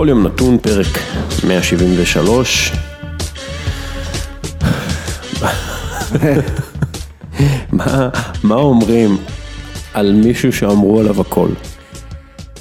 בכל 0.00 0.08
יום 0.08 0.26
נתון, 0.26 0.58
פרק 0.58 0.86
173. 1.48 2.72
מה, 7.72 8.08
מה 8.42 8.54
אומרים 8.54 9.16
על 9.94 10.12
מישהו 10.12 10.52
שאמרו 10.52 11.00
עליו 11.00 11.20
הכל? 11.20 11.48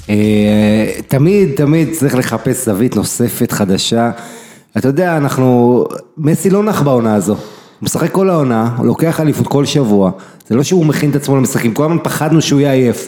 אה, 0.10 0.91
תמיד, 1.08 1.50
תמיד 1.55 1.90
צריך 1.94 2.16
לחפש 2.16 2.66
זווית 2.66 2.96
נוספת, 2.96 3.52
חדשה. 3.52 4.12
אתה 4.78 4.88
יודע, 4.88 5.18
אנחנו, 5.18 5.86
מסי 6.18 6.49
לא 6.49 6.63
נח 6.63 6.82
בעונה 6.82 7.16
הזו. 7.16 7.34
הוא 7.34 7.41
משחק 7.82 8.12
כל 8.12 8.30
העונה, 8.30 8.76
הוא 8.77 8.85
לוקח 8.85 9.20
אליפות 9.20 9.48
כל 9.48 9.66
שבוע. 9.66 10.12
זה 10.48 10.55
לא 10.55 10.63
שהוא 10.63 10.85
מכין 10.85 11.10
את 11.10 11.16
עצמו 11.16 11.38
למשחקים, 11.38 11.74
כל 11.74 11.84
הזמן 11.84 11.98
פחדנו 12.04 12.41
שהוא 12.41 12.60
יהיה 12.60 12.74
עייף. 12.74 13.08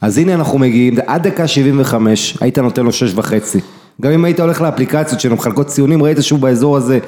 אז 0.00 0.18
הנה 0.18 0.34
אנחנו 0.34 0.58
מגיעים, 0.58 0.94
עד 1.06 1.22
דקה 1.22 1.46
75, 1.46 2.38
היית 2.40 2.58
נותן 2.58 2.84
לו 2.84 2.92
שש 2.92 3.12
וחצי. 3.14 3.60
גם 4.02 4.12
אם 4.12 4.24
היית 4.24 4.40
הולך 4.40 4.60
לאפליקציות 4.60 5.20
שלו, 5.20 5.34
מחלקות 5.34 5.66
ציונים, 5.66 6.02
ראית 6.02 6.22
שהוא 6.22 6.38
באזור 6.38 6.76
הזה. 6.76 6.98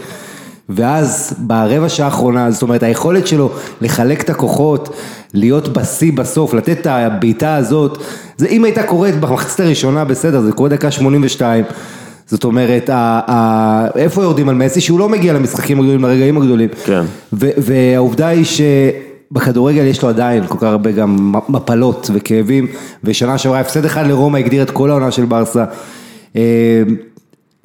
ואז 0.69 1.35
ברבע 1.39 1.89
שעה 1.89 2.07
האחרונה, 2.07 2.51
זאת 2.51 2.63
אומרת 2.63 2.83
היכולת 2.83 3.27
שלו 3.27 3.53
לחלק 3.81 4.21
את 4.21 4.31
הכוחות, 4.31 4.97
להיות 5.35 5.69
בשיא 5.69 6.13
בסוף, 6.13 6.55
לתת 6.55 6.81
את 6.81 6.87
הבעיטה 6.87 7.57
הזאת, 7.57 7.99
זה 8.37 8.47
אם 8.47 8.65
הייתה 8.65 8.83
קורית 8.83 9.21
במחצית 9.21 9.61
הראשונה 9.61 10.05
בסדר, 10.05 10.41
זה 10.41 10.53
קורה 10.53 10.69
דקה 10.69 10.91
82, 10.91 11.65
זאת 12.27 12.45
אומרת, 12.45 12.91
ה, 12.91 13.21
ה, 13.27 13.87
איפה 13.97 14.23
יורדים 14.23 14.49
על 14.49 14.55
מסי? 14.55 14.81
שהוא 14.81 14.99
לא 14.99 15.09
מגיע 15.09 15.33
למשחקים 15.33 15.81
הגדולים, 15.81 16.03
לרגעים 16.03 16.37
הגדולים. 16.37 16.69
כן. 16.85 17.03
ו, 17.33 17.49
והעובדה 17.57 18.29
היא 18.29 18.45
שבכדורגל 19.33 19.85
יש 19.85 20.03
לו 20.03 20.09
עדיין 20.09 20.47
כל 20.47 20.59
כך 20.59 20.63
הרבה 20.63 20.93
גם 20.93 21.35
מפלות 21.49 22.11
וכאבים, 22.15 22.67
ושנה 23.05 23.39
שעברה 23.39 23.61
הפסד 23.61 23.85
אחד 23.85 24.07
לרומא 24.07 24.39
הגדיר 24.39 24.63
את 24.63 24.71
כל 24.71 24.91
העונה 24.91 25.11
של 25.11 25.25
ברסה. 25.25 25.65
אה, 26.37 26.83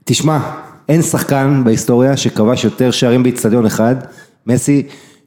תשמע, 0.05 0.39
אין 0.89 1.01
שחקן 1.01 1.61
בהיסטוריה 1.65 2.17
שכבש 2.17 2.63
יותר 2.63 2.91
שערים 2.91 3.23
באיצטדיון 3.23 3.65
אחד, 3.65 3.95
מסי 4.47 4.83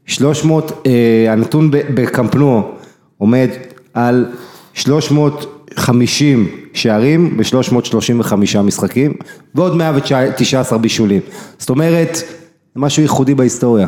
300, 0.07 0.73
אה, 0.87 1.33
הנתון 1.33 1.71
בקמפנוע 1.71 2.63
עומד 3.19 3.49
על 3.95 4.27
350 4.75 6.49
שערים 6.73 7.37
ב-335 7.37 8.35
משחקים 8.63 9.15
ועוד 9.55 9.77
119 9.77 10.79
בישולים, 10.79 11.21
זאת 11.59 11.71
אומרת, 11.71 12.19
משהו 12.77 13.03
ייחודי 13.03 13.35
בהיסטוריה. 13.35 13.87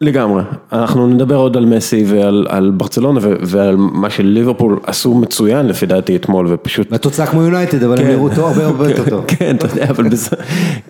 לגמרי, 0.00 0.42
אנחנו 0.72 1.06
נדבר 1.06 1.36
עוד 1.36 1.56
על 1.56 1.64
מסי 1.64 2.04
ועל 2.06 2.46
על 2.48 2.70
ברצלונה 2.70 3.20
ועל 3.22 3.76
מה 3.76 4.10
שליברפול 4.10 4.78
עשו 4.82 5.14
מצוין 5.14 5.66
לפי 5.66 5.86
דעתי 5.86 6.16
אתמול 6.16 6.46
ופשוט... 6.50 6.92
והתוצאה 6.92 7.26
כמו 7.26 7.42
יונייטד 7.42 7.82
אבל 7.82 8.00
הם 8.00 8.06
נראו 8.06 8.28
טוב 8.28 8.38
הרבה 8.38 8.66
הרבה 8.66 8.90
יותר 8.90 9.10
טוב. 9.10 9.24
כן, 9.26 9.56
אתה 9.56 9.66
יודע, 9.66 9.90
אבל 9.90 10.04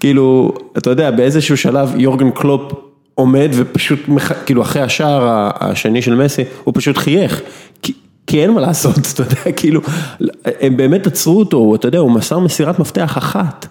כאילו, 0.00 0.52
אתה 0.78 0.90
יודע, 0.90 1.10
באיזשהו 1.10 1.56
שלב 1.56 1.92
יורגן 1.96 2.30
קלופ 2.30 2.72
עומד 3.14 3.48
ופשוט, 3.52 4.00
כאילו 4.46 4.62
אחרי 4.62 4.82
השער 4.82 5.50
השני 5.60 6.02
של 6.02 6.14
מסי, 6.14 6.44
הוא 6.64 6.74
פשוט 6.76 6.98
חייך. 6.98 7.40
כי 8.26 8.42
אין 8.42 8.50
מה 8.50 8.60
לעשות, 8.60 8.98
אתה 9.14 9.22
יודע, 9.22 9.56
כאילו, 9.56 9.80
הם 10.60 10.76
באמת 10.76 11.06
עצרו 11.06 11.38
אותו, 11.38 11.74
אתה 11.74 11.88
יודע, 11.88 11.98
הוא 11.98 12.10
מסר 12.10 12.38
מסירת 12.38 12.78
מפתח 12.78 13.18
אחת. 13.18 13.66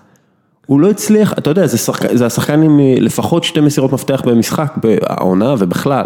הוא 0.65 0.79
לא 0.79 0.89
הצליח, 0.89 1.33
אתה 1.33 1.49
יודע, 1.49 1.67
זה, 1.67 1.77
שחק, 1.77 2.15
זה 2.15 2.25
השחקן 2.25 2.61
עם 2.61 2.79
אה, 2.79 2.95
לפחות 2.99 3.43
שתי 3.43 3.59
מסירות 3.59 3.93
מפתח 3.93 4.21
במשחק, 4.25 4.73
בעונה 4.77 5.55
ובכלל. 5.59 6.05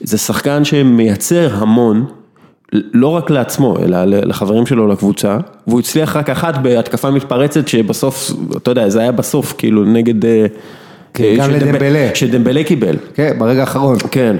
זה 0.00 0.18
שחקן 0.18 0.64
שמייצר 0.64 1.54
המון, 1.54 2.06
לא 2.72 3.08
רק 3.08 3.30
לעצמו, 3.30 3.76
אלא 3.78 4.04
לחברים 4.04 4.66
שלו 4.66 4.86
לקבוצה, 4.86 5.38
והוא 5.66 5.80
הצליח 5.80 6.16
רק 6.16 6.30
אחת 6.30 6.58
בהתקפה 6.58 7.10
מתפרצת 7.10 7.68
שבסוף, 7.68 8.30
אתה 8.56 8.70
יודע, 8.70 8.88
זה 8.88 9.00
היה 9.00 9.12
בסוף, 9.12 9.54
כאילו 9.58 9.84
נגד... 9.84 10.24
אה, 10.24 10.46
כן, 11.14 11.24
אה, 11.24 11.36
גם 11.36 11.50
לדמבלה. 11.50 12.08
שדמבלה 12.14 12.64
קיבל, 12.64 12.96
כן, 13.14 13.36
ברגע 13.38 13.60
האחרון. 13.60 13.96
כן. 14.10 14.36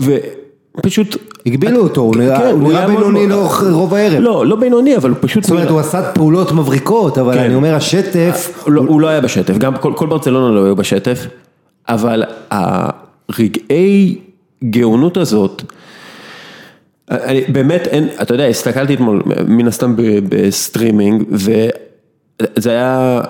ופשוט... 0.00 1.16
הגבילו 1.46 1.80
אותו, 1.80 2.00
הוא 2.00 2.16
נראה 2.16 2.38
כן, 2.38 2.58
נראה 2.60 2.86
מאוד- 2.86 2.98
בינוני 2.98 3.26
לאורך 3.26 3.62
רוב 3.70 3.94
הערב. 3.94 4.20
לא, 4.20 4.46
לא 4.46 4.56
בינוני, 4.56 4.96
אבל 4.96 5.10
הוא 5.10 5.18
פשוט... 5.20 5.42
זאת 5.42 5.50
אומרת, 5.50 5.70
הוא 5.70 5.80
עשה 5.80 6.12
פעולות 6.12 6.52
מבריקות, 6.52 7.18
אבל 7.18 7.34
כן. 7.34 7.40
אני 7.40 7.54
אומר, 7.54 7.74
השטף, 7.74 8.62
הוא 8.64 8.72
לא, 8.72 8.80
הוא 8.88 9.00
לא 9.00 9.08
היה 9.08 9.20
בשטף, 9.20 9.58
גם 9.58 9.76
כל, 9.76 10.06
ברצלונה 10.06 10.54
לא 10.54 10.64
היו 10.64 10.76
בשטף, 10.76 11.26
אבל 11.88 12.22
הרגעי 12.50 14.18
גאונות 14.70 15.16
הזאת, 15.16 15.62
אני, 17.10 17.40
באמת 17.48 17.86
אין, 17.86 18.08
אתה 18.22 18.34
יודע, 18.34 18.46
הסתכלתי 18.46 18.94
אתמול 18.94 19.22
מן 19.46 19.68
הסתם 19.68 19.94
בסטרימינג, 20.28 21.24
וזה 21.30 22.70
היה 22.70 23.20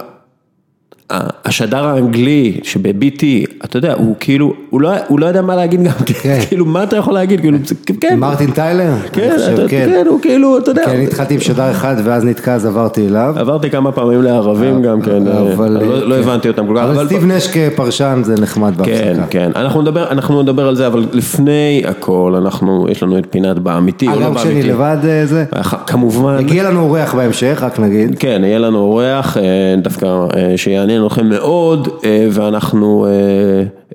השדר 1.11 1.87
האנגלי 1.87 2.61
שב-BT, 2.63 3.25
אתה 3.65 3.77
יודע, 3.77 3.95
הוא 3.95 4.17
כאילו, 4.21 4.53
הוא 4.71 4.81
לא, 4.81 4.91
הוא 5.09 5.21
לא 5.21 5.27
יודע 5.27 5.43
מה 5.43 5.57
להגיד 5.57 5.83
גם, 5.83 5.93
כן. 6.07 6.39
כאילו 6.49 6.67
מה 6.67 6.83
אתה 6.83 6.97
יכול 6.97 7.15
להגיד, 7.15 7.41
כאילו, 7.41 7.59
זה- 7.65 7.75
כן, 8.01 8.19
מרטין 8.19 8.51
טיילר, 8.51 8.93
כן, 9.13 9.31
חושב, 9.37 9.53
אתה- 9.53 9.69
כן. 9.69 9.87
כן, 9.91 10.05
הוא 10.09 10.21
כאילו, 10.21 10.59
אתה 10.59 10.71
יודע, 10.71 10.83
כן, 10.87 11.01
התחלתי 11.01 11.35
עם 11.35 11.41
שדר 11.41 11.71
אחד 11.71 11.97
ואז 12.05 12.25
נתקע 12.25 12.55
אז 12.55 12.67
עברתי 12.67 13.07
אליו. 13.07 13.35
עברתי 13.39 13.71
כמה 13.71 13.93
פעמים 13.93 14.23
לערבים 14.23 14.83
גם 14.83 15.01
כן, 15.03 15.27
אבל- 15.29 15.77
אני 15.77 15.89
לא, 15.89 16.09
לא 16.09 16.15
כן. 16.15 16.21
הבנתי 16.23 16.49
אותם 16.49 16.67
כל 16.67 16.75
כך, 16.77 16.83
אבל 16.85 17.07
סטיב 17.07 17.25
נש 17.27 17.47
כפרשן 17.49 18.21
זה 18.25 18.35
נחמד 18.41 18.73
כן, 18.77 18.83
בהפסקה. 19.15 19.27
כן, 19.31 19.51
אנחנו 19.57 19.83
נדבר, 19.83 20.09
אנחנו 20.11 20.43
נדבר 20.43 20.69
על 20.69 20.77
זה, 20.77 20.87
אבל 20.87 21.07
לפני 21.13 21.83
הכל, 21.87 22.35
אנחנו, 22.43 22.87
יש 22.91 23.03
לנו 23.03 23.19
את 23.19 23.27
פינת 23.31 23.59
באמיתי 23.59 24.09
או 24.09 24.21
לא 24.21 24.27
אגב, 24.27 24.35
כשאני 24.37 24.51
באמיתי. 24.53 24.69
לבד 24.69 24.97
אה, 25.05 25.27
זה, 25.27 25.45
כמובן, 25.87 26.35
הגיע 26.39 26.63
לנו 26.71 26.81
אורח 26.81 27.15
בהמשך, 27.15 27.59
רק 27.63 27.79
נגיד. 27.81 28.17
כן, 28.19 28.41
יהיה 28.45 28.59
לנו 28.59 28.79
אורח, 28.79 29.37
אה, 29.37 29.43
דווקא 29.83 30.07
אה, 30.07 30.53
שיעניין 30.99 31.07
אתכם 31.07 31.29
מאוד, 31.29 31.89
אה, 32.05 32.29
ואנחנו 32.33 33.07
אה, 33.07 33.11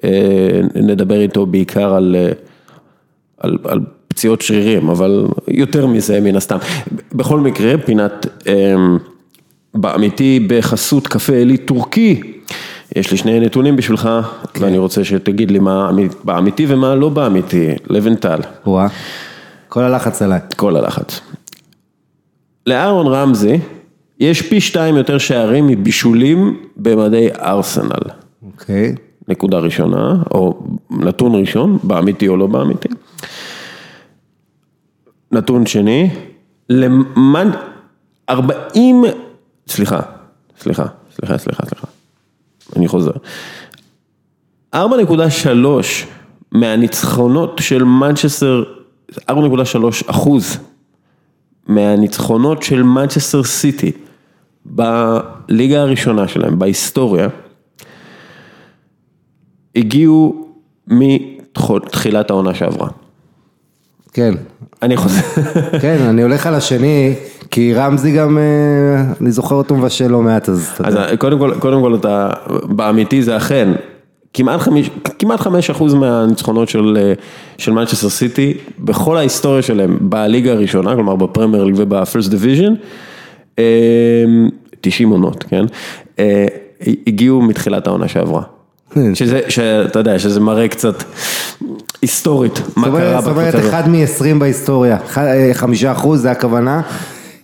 אה, 0.03 0.61
נדבר 0.75 1.21
איתו 1.21 1.45
בעיקר 1.45 1.93
על, 1.93 2.15
על, 3.37 3.57
על 3.63 3.79
פציעות 4.07 4.41
שרירים, 4.41 4.89
אבל 4.89 5.27
יותר 5.47 5.87
מזה 5.87 6.21
מן 6.21 6.35
הסתם. 6.35 6.57
בכל 7.11 7.39
מקרה, 7.39 7.77
פינת 7.77 8.25
באמיתי 9.75 10.39
בחסות 10.49 11.07
קפה 11.07 11.33
עילית 11.33 11.65
טורקי. 11.65 12.21
יש 12.95 13.11
לי 13.11 13.17
שני 13.17 13.39
נתונים 13.39 13.75
בשבילך, 13.75 14.09
ואני 14.59 14.77
רוצה 14.77 15.03
שתגיד 15.03 15.51
לי 15.51 15.59
מה 15.59 15.91
באמיתי 16.23 16.65
ומה 16.67 16.95
לא 16.95 17.09
באמיתי, 17.09 17.69
לבנטל, 17.89 18.39
וואה, 18.65 18.87
כל 19.69 19.83
הלחץ 19.83 20.21
עליי. 20.21 20.39
כל 20.55 20.75
הלחץ. 20.75 21.21
לאהרון 22.67 23.07
רמזי 23.07 23.59
יש 24.19 24.41
פי 24.41 24.61
שתיים 24.61 24.95
יותר 24.95 25.17
שערים 25.17 25.67
מבישולים 25.67 26.63
במדי 26.77 27.29
ארסנל. 27.41 28.09
אוקיי. 28.45 28.95
נקודה 29.27 29.57
ראשונה, 29.59 30.15
או 30.31 30.63
נתון 30.89 31.35
ראשון, 31.35 31.77
באמיתי 31.83 32.27
או 32.27 32.37
לא 32.37 32.47
באמיתי. 32.47 32.89
נתון 35.31 35.65
שני, 35.65 36.09
למד 36.69 37.47
40, 38.29 39.03
סליחה, 39.67 39.99
סליחה, 40.59 40.85
סליחה, 41.15 41.37
סליחה, 41.37 41.65
סליחה, 41.65 41.87
אני 42.75 42.87
חוזר. 42.87 43.11
4.3 44.75 44.79
מהניצחונות 46.51 47.59
של 47.61 47.83
מנצ'סטר, 47.83 48.63
4.3 49.29 49.33
אחוז 50.07 50.57
מהניצחונות 51.67 52.63
של 52.63 52.83
מנצ'סטר 52.83 53.43
סיטי 53.43 53.91
בליגה 54.65 55.81
הראשונה 55.81 56.27
שלהם, 56.27 56.59
בהיסטוריה, 56.59 57.27
הגיעו 59.75 60.47
מתחילת 60.87 62.29
העונה 62.29 62.53
שעברה. 62.53 62.89
כן, 64.13 64.33
אני 64.81 64.97
חוזר, 64.97 65.21
כן, 65.81 65.97
אני 66.09 66.21
הולך 66.21 66.47
על 66.47 66.55
השני, 66.55 67.13
כי 67.51 67.73
רמזי 67.73 68.11
גם, 68.11 68.37
אה, 68.37 69.13
אני 69.21 69.31
זוכר 69.31 69.55
אותו 69.55 69.75
מבשל 69.75 70.07
לא 70.07 70.21
מעט, 70.21 70.49
אז 70.49 70.71
אתה 70.75 70.87
אז 70.87 70.93
יודע. 70.93 71.17
קודם 71.17 71.39
כל, 71.39 71.53
קודם 71.59 71.81
כל 71.81 71.95
אתה, 71.95 72.29
באמיתי 72.63 73.23
זה 73.23 73.37
אכן, 73.37 73.69
כמעט 74.33 74.59
חמיש, 74.59 74.89
כמעט 75.19 75.39
חמש 75.39 75.69
אחוז 75.69 75.93
מהניצחונות 75.93 76.69
של, 76.69 76.97
אה, 77.01 77.13
של 77.57 77.71
מנצ'סטר 77.71 78.09
סיטי, 78.09 78.53
בכל 78.79 79.17
ההיסטוריה 79.17 79.61
שלהם, 79.61 79.97
בליגה 80.01 80.51
הראשונה, 80.51 80.95
כלומר 80.95 81.15
בפרמייר 81.15 81.63
ליג 81.63 81.75
וב 81.77 81.92
First 81.92 82.29
Division, 82.29 82.73
90 84.81 85.09
עונות, 85.09 85.43
כן, 85.49 85.65
אה, 86.19 86.45
הגיעו 87.07 87.41
מתחילת 87.41 87.87
העונה 87.87 88.07
שעברה. 88.07 88.41
שזה, 89.13 89.41
שאתה 89.49 89.99
יודע, 89.99 90.19
שזה 90.19 90.39
מראה 90.39 90.67
קצת 90.67 91.03
היסטורית, 92.01 92.61
מה 92.75 92.87
קרה 92.87 92.91
אומרת- 92.91 93.23
זאת 93.23 93.31
אומרת, 93.31 93.43
בקבוצה 93.47 93.57
הזאת. 93.59 93.73
אחד 93.73 93.89
מ-20 93.89 94.39
בהיסטוריה, 94.39 94.97
אה, 95.17 95.49
חמישה 95.53 95.91
אחוז 95.91 96.21
זה 96.21 96.31
הכוונה. 96.31 96.81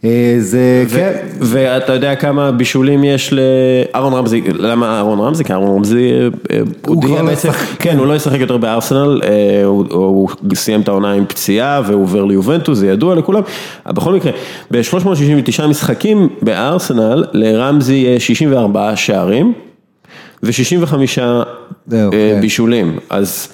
אה, 0.06 0.36
זה, 0.40 0.84
ו- 0.88 0.96
כן, 0.96 1.14
ואתה 1.42 1.94
יודע 1.94 2.16
כמה 2.16 2.52
בישולים 2.52 3.04
יש 3.04 3.34
לאהרון 3.34 4.14
רמזי, 4.14 4.42
למה 4.60 4.98
אהרון 4.98 5.20
רמזי? 5.20 5.44
כי 5.44 5.54
אהרון 5.54 5.76
רמזי, 5.76 6.12
אה, 6.52 6.60
הוא 6.88 7.02
כבר 7.02 7.22
לא 7.22 7.32
ישחק. 7.32 7.66
כן, 7.80 7.98
הוא 7.98 8.08
לא 8.08 8.16
ישחק 8.16 8.40
יותר 8.40 8.58
בארסנל, 8.58 9.22
אה, 9.24 9.64
הוא- 9.64 10.30
סיים 10.56 10.82
את 10.82 10.88
העונה 10.88 11.12
עם 11.12 11.26
פציעה 11.26 11.82
והוא 11.88 12.04
עובר 12.04 12.26
ליובנטוס, 12.26 12.78
זה 12.78 12.88
ידוע 12.88 13.16
לכולם. 13.16 13.42
בכל 13.88 14.14
מקרה, 14.14 14.32
ב-369 14.72 15.68
משחקים 15.68 16.30
בארסנל, 16.42 17.24
לרמזי 17.34 17.94
יש 17.94 18.28
64 18.28 18.96
שערים 18.96 19.54
ו-65 20.44 20.94
זהו, 21.88 22.12
אה, 22.14 22.32
כן. 22.36 22.42
בישולים, 22.42 22.98
אז 23.10 23.48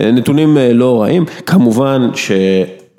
נתונים 0.00 0.56
לא 0.72 1.02
רעים, 1.02 1.24
כמובן 1.46 2.08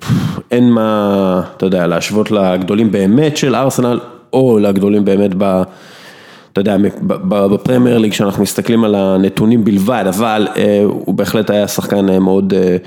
שאין 0.01 0.69
מה, 0.71 1.41
אתה 1.57 1.65
יודע, 1.65 1.87
להשוות 1.87 2.31
לגדולים 2.31 2.91
באמת 2.91 3.37
של 3.37 3.55
ארסנל, 3.55 3.99
או 4.33 4.59
לגדולים 4.59 5.05
באמת 5.05 5.31
ב... 5.37 5.61
אתה 6.53 6.61
יודע, 6.61 6.77
בפרמייר 7.27 7.97
ליג, 7.97 8.11
כשאנחנו 8.11 8.43
מסתכלים 8.43 8.83
על 8.83 8.95
הנתונים 8.95 9.63
בלבד, 9.63 10.05
אבל 10.07 10.47
אה, 10.55 10.81
הוא 10.83 11.15
בהחלט 11.15 11.49
היה 11.49 11.67
שחקן 11.67 12.09
אה, 12.09 12.19
מאוד 12.19 12.53
אה, 12.53 12.77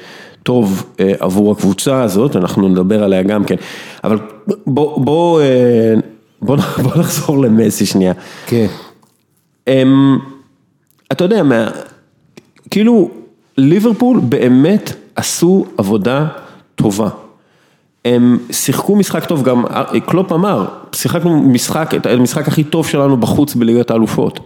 טוב 0.42 0.84
אה, 1.00 1.12
עבור 1.20 1.52
הקבוצה 1.52 2.02
הזאת, 2.02 2.36
אנחנו 2.36 2.68
נדבר 2.68 3.04
עליה 3.04 3.22
גם 3.22 3.44
כן, 3.44 3.56
אבל 4.04 4.18
בוא, 4.66 5.00
בוא, 5.00 5.40
אה, 5.40 5.94
בוא, 6.42 6.56
בוא 6.82 6.96
נחזור 6.96 7.38
למסי 7.38 7.86
שנייה. 7.86 8.12
כן. 8.46 8.66
הם, 9.66 10.18
אתה 11.12 11.24
יודע, 11.24 11.42
מה, 11.42 11.68
כאילו 12.70 13.10
ליברפול 13.58 14.20
באמת 14.20 14.92
עשו 15.16 15.66
עבודה 15.78 16.26
טובה. 16.82 17.08
הם 18.04 18.38
שיחקו 18.50 18.96
משחק 18.96 19.24
טוב, 19.24 19.42
גם 19.42 19.64
קלופ 20.06 20.32
אמר, 20.32 20.64
שיחקנו 20.92 21.42
משחק, 21.42 21.94
את 21.96 22.06
המשחק 22.06 22.48
הכי 22.48 22.64
טוב 22.64 22.86
שלנו 22.86 23.16
בחוץ 23.16 23.54
בליגת 23.54 23.90
האלופות. 23.90 24.40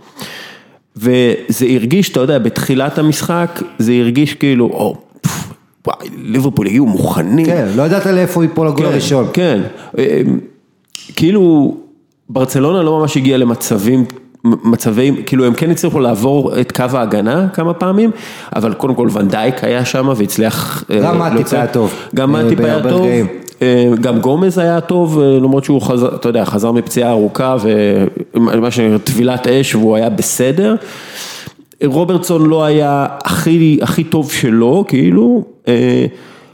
וזה 0.96 1.66
הרגיש, 1.74 2.08
אתה 2.08 2.20
יודע, 2.20 2.38
בתחילת 2.38 2.98
המשחק, 2.98 3.62
זה 3.78 3.92
הרגיש 3.92 4.34
כאילו, 4.34 4.66
או, 4.66 4.96
פפ, 5.20 5.52
וואי, 5.86 6.08
ליברפול 6.16 6.66
הגיעו 6.66 6.86
מוכנים. 6.86 7.46
כן, 7.46 7.68
לא 7.76 7.82
ידעת 7.82 8.06
לאיפה 8.06 8.42
ייפול 8.44 8.68
הגול 8.68 8.86
כן, 8.86 8.92
הראשון. 8.92 9.26
כן, 9.32 9.62
אמ, 9.98 10.38
כאילו 11.16 11.76
ברצלונה 12.28 12.82
לא 12.82 13.00
ממש 13.00 13.16
הגיעה 13.16 13.38
למצבים, 13.38 14.04
מצבים, 14.64 15.22
כאילו 15.26 15.44
הם 15.44 15.54
כן 15.54 15.70
הצליחו 15.70 16.00
לעבור 16.00 16.60
את 16.60 16.72
קו 16.72 16.84
ההגנה 16.92 17.48
כמה 17.48 17.74
פעמים, 17.74 18.10
אבל 18.56 18.74
קודם 18.74 18.94
כל 18.94 19.08
ונדייק 19.12 19.64
היה 19.64 19.84
שם 19.84 20.08
והצליח... 20.16 20.84
אה, 20.90 21.00
גם 21.00 21.18
מאטיפ 21.18 21.52
היה 21.52 21.66
טוב, 21.66 21.94
גם 22.14 22.36
אה, 22.36 22.42
מאטיפ 22.42 22.60
היה 22.60 22.82
טוב, 22.82 23.02
רגעים. 23.02 23.26
אה, 23.62 23.92
גם 24.00 24.18
גומז 24.18 24.58
היה 24.58 24.80
טוב, 24.80 25.20
למרות 25.20 25.64
שהוא 25.64 25.82
חזר, 25.82 26.14
אתה 26.14 26.28
יודע, 26.28 26.44
חזר 26.44 26.72
מפציעה 26.72 27.10
ארוכה 27.10 27.56
ומה 28.34 28.70
שטבילת 28.70 29.46
אש 29.46 29.74
והוא 29.74 29.96
היה 29.96 30.08
בסדר. 30.08 30.74
רוברטסון 31.84 32.46
לא 32.46 32.64
היה 32.64 33.06
הכי, 33.24 33.78
הכי 33.82 34.04
טוב 34.04 34.32
שלו, 34.32 34.84
כאילו, 34.88 35.44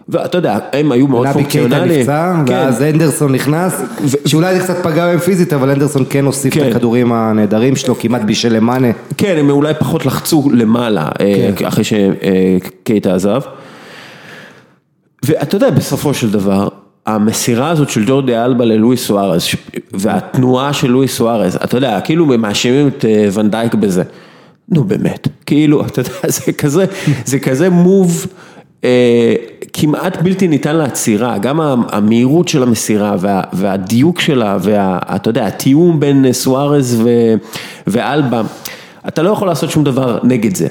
ואתה 0.09 0.39
יודע, 0.39 0.59
הם 0.73 0.93
היו 0.93 1.07
מאוד 1.07 1.27
נבי 1.27 1.45
קייטה 1.45 1.69
פונקציונליים. 1.69 2.01
נפצע, 2.01 2.35
כן. 2.47 2.53
ואז 2.53 2.81
הנדרסון 2.81 3.33
נכנס, 3.33 3.83
שאולי 4.27 4.55
זה 4.55 4.65
קצת 4.65 4.77
פגע 4.83 5.07
בהם 5.07 5.19
פיזית, 5.19 5.53
אבל 5.53 5.71
הנדרסון 5.71 6.05
כן 6.11 6.25
הוסיף 6.25 6.55
כן. 6.55 6.69
את 6.69 6.75
הכדורים 6.75 7.13
הנהדרים 7.13 7.77
שלו, 7.77 7.99
כמעט 7.99 8.23
בישל 8.23 8.57
למאנה. 8.57 8.89
כן, 9.17 9.37
הם 9.39 9.51
אולי 9.51 9.75
פחות 9.75 10.07
לחצו 10.07 10.51
למעלה, 10.53 11.09
אה, 11.21 11.51
כן. 11.57 11.67
אחרי 11.67 11.85
שקייטה 11.85 13.15
עזב. 13.15 13.41
ואתה 15.25 15.57
יודע, 15.57 15.71
בסופו 15.71 16.15
של 16.15 16.31
דבר, 16.31 16.69
המסירה 17.07 17.71
הזאת 17.71 17.91
של 17.91 18.05
ג'ורדי 18.07 18.37
אלבה 18.37 18.65
ללואיס 18.65 19.07
סוארז, 19.07 19.45
והתנועה 19.93 20.73
של 20.73 20.91
לואיס 20.91 21.17
סוארז, 21.17 21.57
אתה 21.57 21.77
יודע, 21.77 22.01
כאילו 22.01 22.27
מאשימים 22.27 22.89
את 22.89 23.05
אה, 23.05 23.29
ונדייק 23.35 23.75
בזה. 23.75 24.03
נו 24.69 24.85
באמת, 24.85 25.29
כאילו, 25.47 25.87
אתה 25.87 26.01
יודע, 26.01 26.11
זה 26.27 26.53
כזה, 26.53 26.85
זה 27.25 27.39
כזה 27.39 27.71
מוב 27.71 28.27
כמעט 29.73 30.23
בלתי 30.23 30.49
ניתן 30.49 30.77
לעצירה, 30.77 31.39
גם 31.39 31.61
המהירות 31.91 32.49
של 32.49 32.63
המסירה 32.63 33.15
וה, 33.19 33.43
והדיוק 33.53 34.21
שלה, 34.21 34.57
ואתה 34.61 35.31
יודע, 35.31 35.47
התיאום 35.47 36.01
בין 36.01 36.25
אה, 36.25 36.33
סוארז 36.33 37.01
ו, 37.05 37.35
ואלבה, 37.87 38.43
אתה 39.09 39.23
לא 39.23 39.31
יכול 39.31 39.49
לעשות 39.49 39.71
שום 39.71 39.85
דבר 39.85 40.19
נגד 40.23 40.57
זה. 40.57 40.69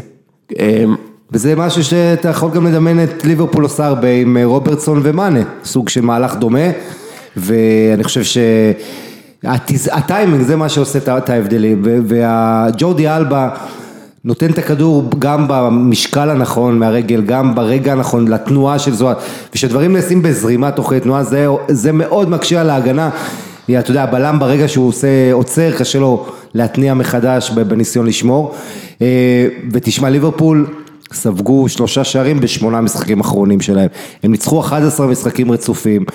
אה, 0.59 0.83
וזה 1.31 1.55
משהו 1.55 1.83
שאתה 1.83 2.29
יכול 2.29 2.51
גם 2.51 2.67
לדמיין 2.67 3.03
את 3.03 3.25
ליברפול 3.25 3.63
עושה 3.63 3.85
הרבה 3.85 4.11
עם 4.11 4.37
אה, 4.37 4.45
רוברטסון 4.45 4.99
ומאנה, 5.03 5.39
סוג 5.63 5.89
של 5.89 6.01
מהלך 6.01 6.35
דומה, 6.35 6.69
ואני 7.37 8.03
חושב 8.03 8.23
שהטיימינג 9.43 10.41
זה 10.41 10.55
מה 10.55 10.69
שעושה 10.69 11.17
את 11.17 11.29
ההבדלים, 11.29 11.81
ו- 11.85 11.97
והג'ורדי 12.05 13.09
אלבה 13.09 13.49
נותן 14.25 14.51
את 14.51 14.57
הכדור 14.57 15.09
גם 15.19 15.45
במשקל 15.47 16.29
הנכון 16.29 16.79
מהרגל, 16.79 17.21
גם 17.21 17.56
ברגע 17.56 17.91
הנכון 17.91 18.27
לתנועה 18.27 18.79
של 18.79 18.94
זוהר, 18.94 19.15
ושדברים 19.53 19.94
נעשים 19.94 20.21
בזרימה 20.21 20.71
תוך 20.71 20.94
תנועה, 20.94 21.23
זה, 21.23 21.47
זה 21.68 21.91
מאוד 21.91 22.29
מקשה 22.29 22.62
על 22.62 22.69
ההגנה. 22.69 23.09
אתה 23.79 23.91
יודע, 23.91 24.03
הבלם 24.03 24.39
ברגע 24.39 24.68
שהוא 24.68 24.88
עושה, 24.88 25.33
עוצר, 25.33 25.77
קשה 25.77 26.00
לו 26.00 26.25
להתניע 26.53 26.94
מחדש 26.94 27.51
בניסיון 27.51 28.06
לשמור. 28.06 28.56
אה, 29.01 29.47
ותשמע, 29.71 30.09
ליברפול 30.09 30.67
ספגו 31.13 31.69
שלושה 31.69 32.03
שערים 32.03 32.39
בשמונה 32.39 32.81
משחקים 32.81 33.19
אחרונים 33.19 33.62
שלהם. 33.62 33.88
הם 34.24 34.31
ניצחו 34.31 34.59
11 34.59 35.07
משחקים 35.07 35.51
רצופים. 35.51 36.06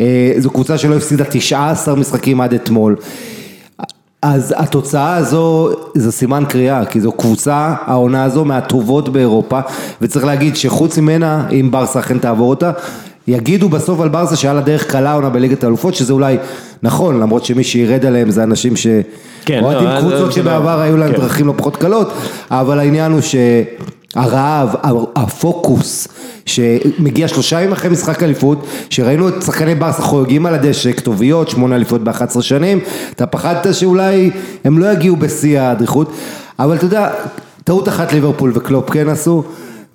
אה, 0.00 0.32
זו 0.38 0.50
קבוצה 0.50 0.78
שלא 0.78 0.96
הפסידה 0.96 1.24
19 1.24 1.94
משחקים 1.94 2.40
עד 2.40 2.54
אתמול. 2.54 2.96
אז 4.22 4.54
התוצאה 4.56 5.16
הזו 5.16 5.70
זה 5.94 6.12
סימן 6.12 6.44
קריאה, 6.48 6.84
כי 6.84 7.00
זו 7.00 7.12
קבוצה, 7.12 7.74
העונה 7.86 8.24
הזו 8.24 8.44
מהטובות 8.44 9.08
באירופה, 9.08 9.60
וצריך 10.02 10.24
להגיד 10.24 10.56
שחוץ 10.56 10.98
ממנה, 10.98 11.46
אם 11.52 11.70
ברסה 11.70 12.00
אכן 12.00 12.18
תעבור 12.18 12.50
אותה, 12.50 12.72
יגידו 13.28 13.68
בסוף 13.68 14.00
על 14.00 14.08
ברסה 14.08 14.36
שהיה 14.36 14.54
לה 14.54 14.60
דרך 14.60 14.86
קלה 14.90 15.10
העונה 15.10 15.28
בליגת 15.28 15.64
האלופות, 15.64 15.94
שזה 15.94 16.12
אולי 16.12 16.36
נכון, 16.82 17.20
למרות 17.20 17.44
שמי 17.44 17.64
שירד 17.64 18.06
עליהם 18.06 18.30
זה 18.30 18.42
אנשים 18.42 18.76
ש... 18.76 18.86
כן, 19.44 19.64
אוהדים 19.64 19.88
לא, 19.88 20.00
קבוצות 20.00 20.32
זה 20.32 20.40
שבעבר 20.40 20.76
לא- 20.76 20.82
היו 20.82 20.96
להם 20.96 21.12
כן. 21.12 21.20
דרכים 21.20 21.46
לא 21.46 21.54
פחות 21.56 21.76
קלות, 21.76 22.12
אבל 22.50 22.78
העניין 22.78 23.12
הוא 23.12 23.20
שהרעב, 24.16 24.74
הפוקוס, 25.16 26.08
שמגיע 26.46 27.28
שלושה 27.28 27.60
ימים 27.60 27.72
אחרי 27.72 27.90
משחק 27.90 28.22
אליפות, 28.22 28.66
שראינו 28.90 29.28
את 29.28 29.42
שחקני 29.42 29.74
ברסה 29.74 30.02
חוגגים 30.02 30.46
על 30.46 30.54
הדשא, 30.54 30.92
כתוביות, 30.92 31.48
שמונה 31.48 31.76
אליפות 31.76 32.04
ב-11 32.04 32.42
שנים, 32.42 32.80
אתה 33.10 33.26
פחדת 33.26 33.74
שאולי 33.74 34.30
הם 34.64 34.78
לא 34.78 34.92
יגיעו 34.92 35.16
בשיא 35.16 35.60
האדריכות, 35.60 36.12
אבל 36.58 36.76
אתה 36.76 36.84
יודע, 36.84 37.10
טעות 37.64 37.88
אחת 37.88 38.12
ליברפול 38.12 38.52
וקלופ 38.54 38.90
כן 38.90 39.08
עשו, 39.08 39.44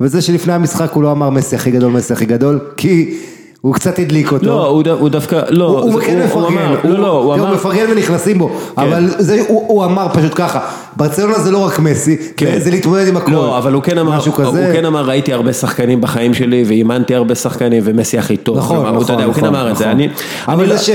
וזה 0.01 0.21
שלפני 0.21 0.53
המשחק 0.53 0.91
הוא 0.91 1.03
לא 1.03 1.11
אמר 1.11 1.29
מסי 1.29 1.55
הכי 1.55 1.71
גדול, 1.71 1.91
מסי 1.91 2.13
הכי 2.13 2.25
גדול, 2.25 2.59
כי 2.77 3.17
הוא 3.61 3.73
קצת 3.73 3.99
הדליק 3.99 4.31
אותו. 4.31 4.45
לא, 4.45 4.67
הוא 4.67 4.83
ד- 4.83 4.87
הוא 4.87 5.09
דווקא, 5.09 5.41
לא, 5.49 5.65
הוא, 5.65 5.79
הוא 5.93 6.01
כן 6.01 6.19
מפרגן, 6.25 6.45
אמר, 6.57 6.75
הוא, 6.83 6.91
לא, 6.91 6.99
לא, 6.99 7.07
הוא 7.07 7.35
תראו, 7.35 7.45
אמר, 7.47 7.55
מפרגן 7.55 7.85
ונכנסים 7.91 8.37
בו, 8.37 8.51
אבל 8.77 9.09
זה, 9.19 9.43
הוא, 9.47 9.63
הוא 9.67 9.85
אמר 9.85 10.07
פשוט 10.13 10.31
ככה, 10.35 10.59
ברצלונה 10.95 11.39
זה 11.39 11.51
לא 11.51 11.57
רק 11.65 11.79
מסי, 11.79 12.17
כן. 12.37 12.59
זה, 12.59 12.71
להתמודד 12.71 13.07
עם 13.07 13.17
הכל, 13.17 13.31
לא, 13.31 13.57
אבל 13.57 13.73
הוא 13.73 13.83
כן 13.83 13.97
אמר, 13.97 14.17
משהו 14.17 14.31
הוא 14.31 14.45
כזה, 14.45 14.71
כן 14.73 14.85
אמר, 14.85 15.01
ראיתי 15.05 15.33
הרבה 15.33 15.53
שחקנים 15.53 16.01
בחיים 16.01 16.33
שלי, 16.33 16.63
ואימנתי 16.67 17.15
הרבה 17.15 17.35
שחקנים, 17.35 17.81
ומסי 17.85 18.17
הכי 18.17 18.37
טוב. 18.37 18.57
נכון, 18.57 18.75
כלומר, 18.77 18.89
הוא, 18.89 18.95
נכון, 18.95 19.03
אתה 19.05 19.13
יודע, 19.13 19.25
הוא 19.25 19.33
כן 19.33 19.41
נכון, 19.41 19.55
אמר 19.55 19.71
את 19.71 19.77
זה, 19.77 19.83
נכון. 19.85 19.95
אני... 19.95 20.09
אבל 20.47 20.63
אני 20.63 20.67
זה 20.67 20.73
לא- 20.73 20.79
ש... 20.79 20.89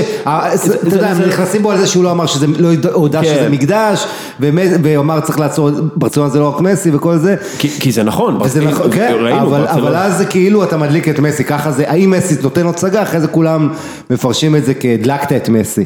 אתה 0.87 0.95
יודע, 0.95 1.07
הם 1.09 1.21
נכנסים 1.27 1.61
בו 1.63 1.71
על 1.71 1.77
זה 1.77 1.87
שהוא 1.87 2.03
לא 2.03 2.11
אמר 2.11 2.25
שזה, 2.25 2.45
לא 2.59 2.69
הודה 2.93 3.21
כן. 3.21 3.25
שזה 3.27 3.49
מקדש, 3.49 4.05
והוא 4.39 4.57
אמר 4.99 5.19
צריך 5.19 5.39
לעצור, 5.39 5.69
ברצלונה 5.95 6.29
זה 6.29 6.39
לא 6.39 6.49
רק 6.49 6.61
מסי 6.61 6.89
וכל 6.95 7.17
זה, 7.17 7.35
כי- 7.59 7.91
זה 7.91 8.03
נכון, 8.03 8.35
נכון, 8.35 8.91
כן, 8.91 9.13
אבל, 9.39 9.95
אז 9.95 10.17
זה 10.17 10.25
כאילו 10.25 10.63
אתה 10.63 10.77
מדליק 10.77 11.09
את 11.09 11.19
מסי, 11.19 11.43
ככה 11.43 11.71
זה, 11.71 11.83
האם 11.87 12.11
מסי 12.11 12.35
נותן 12.43 12.56
הצגה, 12.65 13.01
אחרי 13.01 13.21
זה 13.21 13.27
כולם 13.27 13.69
מפרשים 14.09 14.55
את 14.55 14.65
זה 14.65 14.73
כהדלקת 14.73 15.31
את 15.31 15.49
מסי. 15.49 15.85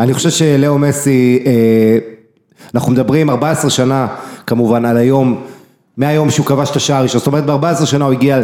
אני 0.00 0.14
חושב 0.14 0.30
שלאו 0.30 0.78
מסי, 0.78 1.42
אה, 1.46 1.52
אנחנו 2.74 2.92
מדברים 2.92 3.30
14 3.30 3.70
שנה 3.70 4.06
כמובן 4.46 4.84
על 4.84 4.96
היום, 4.96 5.40
מהיום 5.96 6.30
שהוא 6.30 6.46
כבש 6.46 6.70
את 6.70 6.76
השער 6.76 6.96
הראשון, 6.96 7.18
זאת 7.18 7.26
אומרת 7.26 7.46
ב-14 7.46 7.86
שנה 7.86 8.04
הוא 8.04 8.12
הגיע 8.12 8.40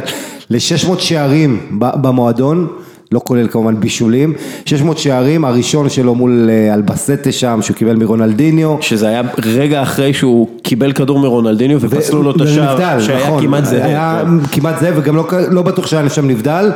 ל-600 0.51 0.99
שערים 0.99 1.79
במועדון. 1.79 2.69
לא 3.13 3.21
כולל 3.25 3.49
כמובן 3.49 3.81
בישולים, 3.81 4.33
600 4.65 4.99
שערים, 4.99 5.45
הראשון 5.45 5.89
שלו 5.89 6.15
מול 6.15 6.51
אה, 6.53 6.75
אלבסטה 6.75 7.33
שם, 7.33 7.59
שהוא 7.63 7.77
קיבל 7.77 7.97
מרונלדיניו, 7.97 8.77
שזה 8.81 9.09
היה 9.09 9.23
רגע 9.45 9.83
אחרי 9.83 10.15
שהוא 10.15 10.49
קיבל 10.63 10.93
כדור 10.93 11.19
מרונלדיניו 11.19 11.81
ופסלו 11.81 12.23
לו 12.23 12.31
את 12.31 12.41
השער, 12.41 12.75
נבדל, 12.75 13.01
שהיה 13.01 13.27
נכון, 13.27 13.43
כמעט 13.43 13.65
זהה. 13.65 13.87
היה 13.87 14.25
כמעט 14.53 14.81
זהה 14.81 14.93
וגם 14.97 15.17
לא, 15.17 15.29
לא 15.51 15.63
בטוח 15.63 15.87
שהיה 15.87 16.11
שם 16.11 16.29
נבדל, 16.29 16.71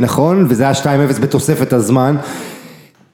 נכון, 0.00 0.46
וזה 0.48 0.62
היה 0.62 0.72
2-0 0.72 1.20
בתוספת 1.20 1.72
הזמן. 1.72 2.16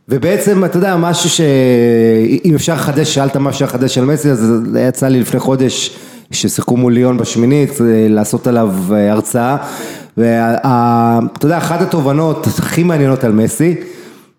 ובעצם, 0.08 0.64
אתה 0.64 0.76
יודע, 0.76 0.96
משהו 0.96 1.30
שאם 1.30 2.54
אפשר 2.54 2.74
לחדש, 2.74 3.14
שאלת 3.14 3.36
מה 3.36 3.50
אפשר 3.50 3.64
לחדש 3.64 3.98
על 3.98 4.04
מסי, 4.04 4.30
אז 4.30 4.52
יצא 4.88 5.08
לי 5.08 5.20
לפני 5.20 5.40
חודש, 5.40 5.96
ששיחקו 6.30 6.76
מול 6.76 6.92
ליון 6.92 7.16
בשמינית, 7.16 7.70
אה, 7.70 8.06
לעשות 8.08 8.46
עליו 8.46 8.70
אה, 8.92 9.12
הרצאה. 9.12 9.56
ואתה 10.16 11.46
יודע, 11.46 11.58
אחת 11.58 11.82
התובנות 11.82 12.46
הכי 12.46 12.82
מעניינות 12.82 13.24
על 13.24 13.32
מסי, 13.32 13.74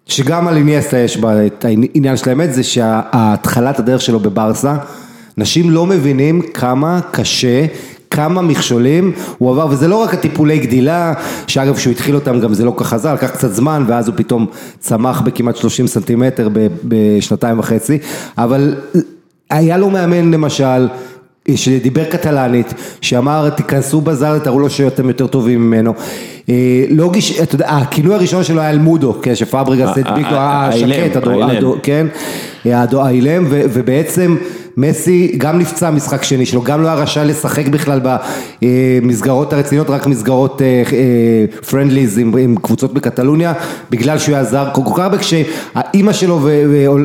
שגם 0.06 0.48
על 0.48 0.58
איניאסטה 0.58 0.98
יש 0.98 1.18
בה 1.18 1.46
את 1.46 1.66
העניין 1.66 2.18
של 2.18 2.30
האמת, 2.30 2.54
זה 2.54 2.64
שהתחלת 2.64 3.80
הדרך 3.80 4.02
שלו 4.02 4.20
בברסה, 4.20 4.76
אנשים 5.38 5.70
לא 5.70 5.86
מבינים 5.86 6.42
כמה 6.42 7.00
קשה, 7.12 7.66
כמה 8.14 8.42
מכשולים 8.42 9.12
הוא 9.38 9.52
עבר, 9.52 9.68
וזה 9.70 9.88
לא 9.88 9.96
רק 9.96 10.14
הטיפולי 10.14 10.60
גדילה, 10.60 11.14
שאגב 11.48 11.76
כשהוא 11.76 11.92
התחיל 11.92 12.16
אותם 12.16 12.40
גם 12.40 12.54
זה 12.54 12.66
לא 12.66 12.72
כל 12.72 12.84
כך 12.84 12.90
חזר, 12.90 13.14
לקח 13.14 13.30
קצת 13.30 13.54
זמן, 13.54 13.84
ואז 13.88 14.08
הוא 14.08 14.16
פתאום 14.18 14.46
צמח 14.80 15.22
בכמעט 15.22 15.56
30 15.56 15.88
סנטימטר 15.88 16.50
בשנתיים 16.84 17.60
וחצי, 17.60 17.98
אבל 18.38 18.76
היה 19.50 19.78
לו 19.78 19.90
מאמן 19.90 20.32
למשל, 20.32 20.88
שדיבר 21.56 22.04
קטלנית, 22.04 22.74
שאמר 23.02 23.50
תיכנסו 23.50 24.02
בזר, 24.02 24.40
תראו 24.40 24.60
לו 24.60 24.70
שאתם 24.70 25.08
יותר 25.08 25.28
טובים 25.28 25.62
ממנו. 25.62 25.94
אה, 26.50 26.86
לא 26.90 27.12
גיש, 27.12 27.40
אתה 27.42 27.56
יודע, 27.56 27.70
הכינוי 27.70 28.16
הראשון 28.16 28.44
שלו 28.44 28.62
היה 28.62 28.70
אלמודו, 28.70 29.22
כן, 29.22 29.36
שפבריגס 29.36 29.90
הדביק 29.90 30.28
לו, 30.32 30.38
השקט, 30.40 31.18
כן, 31.84 32.08
האילם, 32.66 33.46
ובעצם 33.50 34.36
מסי 34.78 35.36
גם 35.38 35.60
נפצע 35.60 35.90
משחק 35.92 36.24
שני 36.24 36.46
שלו, 36.46 36.62
גם 36.62 36.82
לא 36.82 36.88
היה 36.88 36.96
רשאי 36.96 37.26
לשחק 37.26 37.68
בכלל 37.68 38.00
במסגרות 38.62 39.54
הרציניות, 39.54 39.90
רק 39.90 40.08
מסגרות 40.08 40.62
פרנדליז 41.70 42.18
עם 42.18 42.56
קבוצות 42.62 42.94
בקטלוניה, 42.94 43.54
בגלל 43.90 44.20
שהוא 44.20 44.36
היה 44.36 44.44
זר 44.44 44.70
כל 44.74 44.82
כך 44.86 45.00
הרבה, 45.00 45.18
כשהאימא 45.18 46.14
שלו 46.14 46.48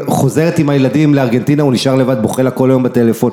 חוזרת 0.07 0.59
עם 0.59 0.69
הילדים 0.69 1.15
לארגנטינה, 1.15 1.63
הוא 1.63 1.73
נשאר 1.73 1.95
לבד, 1.95 2.23
בוכה 2.23 2.43
לה 2.43 2.51
כל 2.51 2.71
היום 2.71 2.83
בטלפון. 2.83 3.31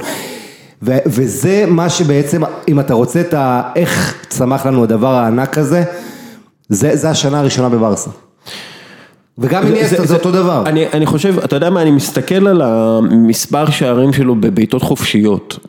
ו- 0.84 0.98
וזה 1.06 1.66
מה 1.68 1.90
שבעצם, 1.90 2.42
אם 2.68 2.80
אתה 2.80 2.94
רוצה 2.94 3.22
את 3.22 3.34
ה... 3.34 3.62
איך 3.76 4.26
צמח 4.30 4.66
לנו 4.66 4.84
הדבר 4.84 5.14
הענק 5.14 5.58
הזה, 5.58 5.84
זה, 6.70 6.96
זה 6.96 7.10
השנה 7.10 7.40
הראשונה 7.40 7.70
בברסה. 7.70 8.10
וגם 9.38 9.66
איניאסטה 9.66 10.02
זה, 10.02 10.06
זה 10.06 10.16
אותו 10.16 10.32
דבר. 10.32 10.64
אני, 10.66 10.88
אני 10.94 11.06
חושב, 11.06 11.40
אתה 11.40 11.56
יודע 11.56 11.70
מה, 11.70 11.82
אני 11.82 11.92
מסתכל 11.92 12.48
על 12.48 12.62
המספר 12.62 13.70
שערים 13.70 14.14
שלו 14.14 14.36
בבעיטות 14.36 14.82
חופשיות. 14.82 15.60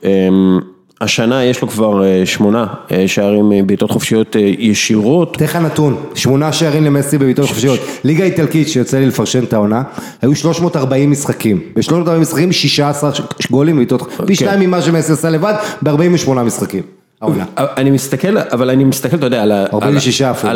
השנה 1.01 1.45
יש 1.45 1.63
לו 1.63 1.69
כבר 1.69 2.05
אה, 2.05 2.27
שמונה 2.27 2.67
אה, 2.93 3.09
שערים 3.09 3.53
בבעיטות 3.59 3.91
חופשיות 3.91 4.37
אה, 4.37 4.41
ישירות. 4.59 5.37
אתן 5.37 5.45
לך 5.45 5.57
נתון, 5.57 6.05
שמונה 6.15 6.53
שערים 6.53 6.85
למסי 6.85 7.19
בבעיטות 7.19 7.49
חופשיות. 7.49 7.81
ליגה 8.05 8.25
איטלקית 8.25 8.69
שיוצא 8.69 8.99
לי 8.99 9.07
לפרשן 9.07 9.45
את 9.45 9.53
העונה, 9.53 9.83
היו 10.23 10.35
340 10.35 11.11
משחקים. 11.11 11.61
ב-340 11.77 12.11
משחקים 12.21 12.53
16 12.53 13.11
גולים 13.51 13.77
בבעיטות 13.77 14.03
חופשיות. 14.03 14.27
פי 14.27 14.37
כן. 14.37 14.45
שניים 14.45 14.61
ממה 14.61 14.83
שמסי 14.83 15.13
עשה 15.13 15.31
לבד, 15.31 15.55
ב-48 15.83 16.31
משחקים. 16.31 16.83
העונה. 17.21 17.45
אני 17.57 17.91
מסתכל, 17.91 18.39
אבל 18.39 18.71
אני 18.71 18.85
מסתכל, 18.85 19.17
אתה 19.17 19.27
יודע, 19.27 19.43
על 19.43 19.53
ה... 19.53 19.67
46 19.73 20.23
אפילו. 20.23 20.53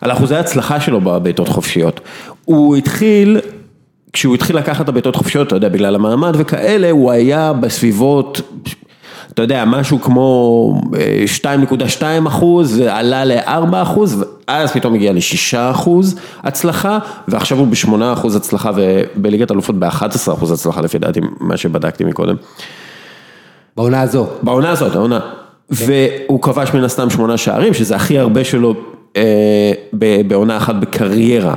על 0.00 0.12
אחוזי 0.12 0.34
ההצלחה 0.34 0.80
שלו 0.80 1.00
בבעיטות 1.00 1.48
חופשיות. 1.48 2.00
הוא 2.44 2.76
התחיל... 2.76 3.40
כשהוא 4.18 4.34
התחיל 4.34 4.56
לקחת 4.56 4.80
את 4.80 4.88
הבעיטות 4.88 5.16
חופשיות, 5.16 5.46
אתה 5.46 5.56
יודע, 5.56 5.68
בגלל 5.68 5.94
המעמד 5.94 6.34
וכאלה, 6.38 6.90
הוא 6.90 7.10
היה 7.10 7.52
בסביבות, 7.52 8.40
אתה 9.32 9.42
יודע, 9.42 9.64
משהו 9.64 10.00
כמו 10.00 10.80
2.2 11.42 12.02
אה, 12.02 12.18
אחוז, 12.26 12.80
עלה 12.88 13.24
ל-4 13.24 13.82
אחוז, 13.82 14.24
ואז 14.48 14.72
פתאום 14.72 14.94
הגיע 14.94 15.12
ל-6 15.12 15.56
אחוז 15.70 16.20
הצלחה, 16.42 16.98
ועכשיו 17.28 17.58
הוא 17.58 17.66
ב-8 17.66 18.12
אחוז 18.12 18.36
הצלחה, 18.36 18.70
ובליגת 18.76 19.50
אלופות 19.50 19.78
ב-11 19.78 20.32
אחוז 20.32 20.52
הצלחה, 20.52 20.80
לפי 20.80 20.98
דעתי, 20.98 21.20
מה 21.40 21.56
שבדקתי 21.56 22.04
מקודם. 22.04 22.36
בעונה 23.76 24.02
הזו. 24.02 24.26
בעונה 24.42 24.70
הזאת, 24.70 24.94
העונה. 24.96 25.20
והוא 25.70 26.42
כבש 26.42 26.74
מן 26.74 26.84
הסתם 26.84 27.10
שמונה 27.10 27.36
שערים, 27.36 27.74
שזה 27.74 27.96
הכי 27.96 28.18
הרבה 28.18 28.44
שלו 28.44 28.74
אה, 29.16 29.72
בעונה 30.26 30.56
אחת 30.56 30.74
בקריירה. 30.74 31.54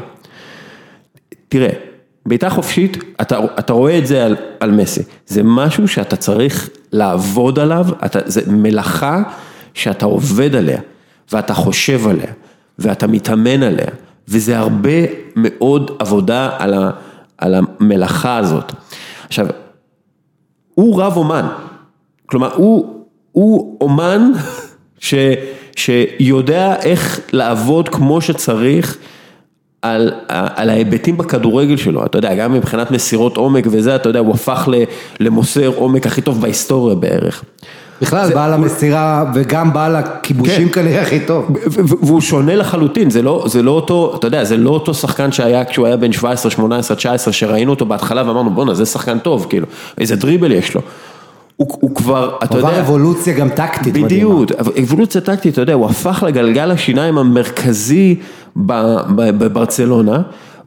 תראה. 1.50 1.91
בעיטה 2.26 2.50
חופשית, 2.50 2.98
אתה, 3.22 3.40
אתה 3.60 3.74
רואה 3.74 3.98
את 3.98 4.08
זה 4.08 4.26
על, 4.26 4.36
על 4.60 4.72
מסי, 4.72 5.02
זה 5.28 5.42
משהו 5.44 5.88
שאתה 5.88 6.16
צריך 6.16 6.70
לעבוד 6.92 7.60
עליו, 7.60 7.86
אתה, 8.06 8.20
זה 8.26 8.42
מלאכה 8.48 9.24
שאתה 9.74 10.06
עובד 10.06 10.56
עליה, 10.56 10.80
ואתה 11.32 11.54
חושב 11.54 12.08
עליה, 12.08 12.32
ואתה 12.80 13.08
מתאמן 13.08 13.64
עליה, 13.64 13.88
וזה 14.28 14.58
הרבה 14.58 15.00
מאוד 15.36 15.92
עבודה 16.00 16.50
על, 16.60 16.74
ה, 16.74 16.92
על 17.38 17.56
המלאכה 17.56 18.38
הזאת. 18.38 18.74
עכשיו, 19.28 19.48
הוא 20.74 21.02
רב 21.02 21.18
אומן, 21.18 21.48
כלומר 22.26 22.54
הוא, 22.56 23.06
הוא 23.32 23.78
אומן 23.82 24.32
ש, 25.00 25.14
שיודע 25.76 26.76
איך 26.76 27.20
לעבוד 27.34 27.90
כמו 27.90 28.22
שצריך, 28.22 28.98
על 29.82 30.12
על 30.28 30.70
ההיבטים 30.70 31.18
בכדורגל 31.18 31.78
שלו, 31.78 32.06
אתה 32.06 32.18
יודע, 32.18 32.36
גם 32.36 32.54
מבחינת 32.54 32.92
מסירות 32.92 33.38
עומק 33.38 33.64
וזה, 33.72 33.96
אתה 33.96 34.10
יודע, 34.10 34.20
הוא 34.20 34.34
הפך 34.34 34.70
למוסר 35.20 35.68
עומק 35.68 36.08
הכי 36.08 36.22
טוב 36.22 36.42
בהיסטוריה 36.42 36.96
בערך. 36.96 37.44
בכלל, 38.02 38.28
זה... 38.28 38.36
בעל 38.36 38.54
המסירה 38.54 39.26
וגם 39.34 39.74
בעל 39.74 39.96
הכיבושים 39.96 40.70
כן. 40.70 40.82
כנראה 40.82 41.02
הכי 41.02 41.20
טוב. 41.20 41.46
והוא 41.68 42.22
שונה 42.22 42.56
לחלוטין, 42.56 43.10
זה 43.10 43.22
לא, 43.22 43.44
זה 43.48 43.64
לא 43.64 43.72
אותו, 43.72 44.14
אתה 44.16 44.28
יודע, 44.28 44.44
זה 44.44 44.58
לא 44.58 44.70
אותו 44.70 44.94
שחקן 44.94 45.32
שהיה 45.32 45.66
כשהוא 45.66 45.86
היה 45.86 45.98
בן 45.98 46.12
17, 46.12 46.52
18, 46.52 46.98
19, 46.98 47.34
שראינו 47.34 47.72
אותו 47.72 47.86
בהתחלה 47.86 48.28
ואמרנו, 48.28 48.50
בואנה, 48.50 48.74
זה 48.74 48.86
שחקן 48.86 49.20
טוב, 49.20 49.46
כאילו, 49.50 49.68
איזה 49.98 50.16
דריבל 50.16 50.52
יש 50.52 50.76
לו. 50.76 50.82
הוא 51.62 51.78
הוא 51.80 51.96
כבר, 51.96 52.38
אתה 52.44 52.58
יודע... 52.58 52.68
הוא 52.68 52.76
עבר 52.78 52.82
אבולוציה 52.82 53.34
גם 53.34 53.50
טקטית. 53.50 53.94
בדיוק, 53.94 54.52
אבולוציה 54.84 55.22
טקטית, 55.22 55.54
אתה 55.54 55.62
יודע, 55.62 55.74
הוא 55.74 55.86
הפך 55.86 56.24
לגלגל 56.28 56.72
השיניים 56.72 57.18
המרכזי 57.18 58.16
בברצלונה, 58.56 60.22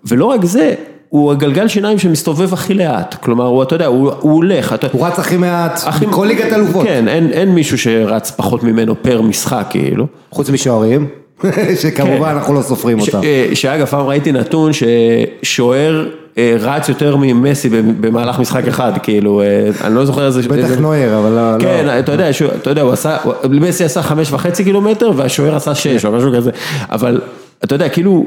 ולא 0.05 0.25
רק 0.25 0.45
זה, 0.45 0.75
הוא 1.09 1.33
הגלגל 1.33 1.69
שיניים 1.69 1.99
שמסתובב 1.99 2.53
הכי 2.53 2.75
לאט, 2.75 3.15
כלומר, 3.15 3.45
הוא, 3.45 3.63
אתה 3.63 3.75
יודע, 3.75 3.87
הוא, 3.87 4.13
הוא 4.21 4.33
הולך. 4.33 4.73
אתה... 4.73 4.87
הוא 4.93 5.07
רץ 5.07 5.19
הכי 5.19 5.37
מעט, 5.37 5.81
הכי... 5.87 6.07
כל 6.11 6.25
ליגת 6.27 6.53
אלופות. 6.53 6.87
כן, 6.87 7.09
אין, 7.09 7.31
אין 7.33 7.49
מישהו 7.49 7.79
שרץ 7.79 8.31
פחות 8.31 8.63
ממנו 8.63 9.03
פר 9.03 9.23
משחק, 9.23 9.67
כאילו. 9.71 10.07
חוץ 10.31 10.51
משוערים. 10.51 11.07
שכמובן 11.83 12.29
כן. 12.29 12.37
אנחנו 12.37 12.55
לא 12.55 12.63
סופרים 12.63 13.01
אותם. 13.01 13.21
אה, 13.23 13.49
שאגב, 13.55 13.87
פעם 13.87 14.07
ראיתי 14.07 14.33
נתון 14.33 14.71
ששוער 14.73 16.07
רץ 16.39 16.89
יותר 16.89 17.17
ממסי 17.17 17.69
במהלך 18.01 18.39
משחק 18.39 18.69
אחד, 18.69 18.93
כאילו, 19.03 19.43
אה, 19.43 19.71
אני 19.87 19.95
לא 19.95 20.05
זוכר 20.05 20.27
איזה... 20.27 20.43
בטח 20.43 20.81
נויר, 20.81 21.19
אבל 21.19 21.31
לא... 21.31 21.59
כן, 21.61 21.87
לא. 21.87 21.99
אתה 21.99 22.13
יודע, 22.13 22.31
אתה 22.61 22.71
יודע, 22.71 22.83
הוא 22.83 22.93
עשה, 22.93 23.17
מסי 23.51 23.85
עשה 23.85 24.03
חמש 24.03 24.33
וחצי 24.33 24.65
קילומטר 24.65 25.13
והשוער 25.17 25.57
עשה 25.57 25.75
שש 25.75 26.05
או 26.05 26.13
משהו 26.13 26.33
כזה, 26.37 26.51
אבל 26.91 27.21
אתה 27.65 27.75
יודע, 27.75 27.89
כאילו, 27.89 28.27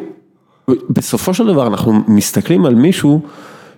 בסופו 0.90 1.34
של 1.34 1.48
דבר 1.48 1.68
אנחנו 1.68 1.94
מסתכלים 2.08 2.66
על 2.66 2.76
מישהו 2.76 3.22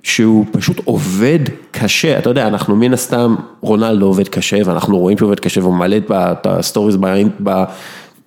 שהוא 0.03 0.45
פשוט 0.51 0.81
עובד 0.85 1.39
קשה, 1.71 2.17
אתה 2.17 2.29
יודע, 2.29 2.47
אנחנו 2.47 2.75
מן 2.75 2.93
הסתם, 2.93 3.35
רונלדו 3.61 4.05
עובד 4.05 4.27
קשה 4.27 4.57
ואנחנו 4.65 4.97
רואים 4.97 5.17
שהוא 5.17 5.27
עובד 5.27 5.39
קשה 5.39 5.61
והוא 5.61 5.73
מעלה 5.73 5.97
את 6.11 6.47
ה 6.47 6.53
stories 6.53 6.97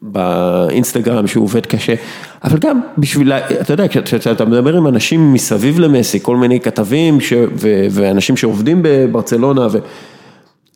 באינסטגרם 0.03 1.27
שהוא 1.27 1.45
עובד 1.45 1.67
קשה, 1.67 1.95
אבל 2.45 2.59
גם 2.59 2.81
בשביל, 2.99 3.33
אתה 3.33 3.73
יודע, 3.73 3.85
כשאתה 4.05 4.45
מדבר 4.45 4.77
עם 4.77 4.87
אנשים 4.87 5.33
מסביב 5.33 5.79
למסי, 5.79 6.21
כל 6.23 6.37
מיני 6.37 6.61
כתבים 6.61 7.21
ש, 7.21 7.33
ו, 7.33 7.87
ואנשים 7.91 8.37
שעובדים 8.37 8.81
בברצלונה, 8.83 9.67
ו, 9.73 9.79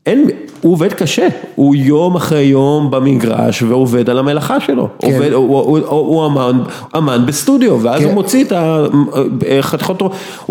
אין, 0.07 0.31
הוא 0.61 0.73
עובד 0.73 0.93
קשה, 0.93 1.29
הוא 1.55 1.75
יום 1.75 2.17
אחרי 2.17 2.43
יום 2.43 2.91
במגרש 2.91 3.63
ועובד 3.63 4.11
על 4.11 4.19
המלאכה 4.19 4.61
שלו, 4.61 4.89
כן. 4.99 5.07
עובד, 5.07 5.33
הוא, 5.33 5.61
הוא, 5.61 5.79
הוא, 5.79 5.89
הוא 5.89 6.27
אמן, 6.27 6.61
אמן 6.97 7.27
בסטודיו, 7.27 7.83
ואז 7.83 8.01
כן. 8.01 8.07
הוא 8.07 8.15
מוציא 8.15 8.45
את 8.45 8.53
החתיכות, 9.59 10.03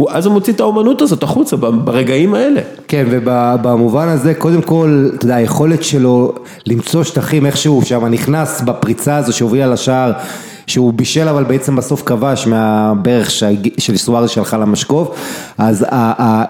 אז 0.10 0.25
הוא 0.25 0.34
מוציא 0.34 0.53
את 0.53 0.60
האומנות 0.60 1.01
הזאת 1.01 1.24
החוצה 1.24 1.55
ברגעים 1.55 2.34
האלה. 2.34 2.62
כן, 2.88 3.06
ובמובן 3.10 4.08
הזה, 4.08 4.34
קודם 4.34 4.62
כל, 4.62 5.10
אתה 5.15 5.25
יודע, 5.25 5.36
היכולת 5.36 5.84
שלו 5.84 6.34
למצוא 6.65 7.04
שטחים 7.04 7.46
איכשהו 7.46 7.82
שם 7.86 8.06
נכנס 8.06 8.62
בפריצה 8.62 9.15
הזו 9.15 9.34
שהובילה 9.34 9.68
לשער. 9.68 10.12
שהוא 10.68 10.94
בישל 10.94 11.27
אבל 11.27 11.44
בעצם 11.44 11.75
בסוף 11.75 12.04
כבש 12.06 12.48
מהברך 12.48 13.30
של 13.77 13.98
סוארז 13.98 14.30
שהלכה 14.30 14.58
למשקוף, 14.58 15.18
אז 15.58 15.86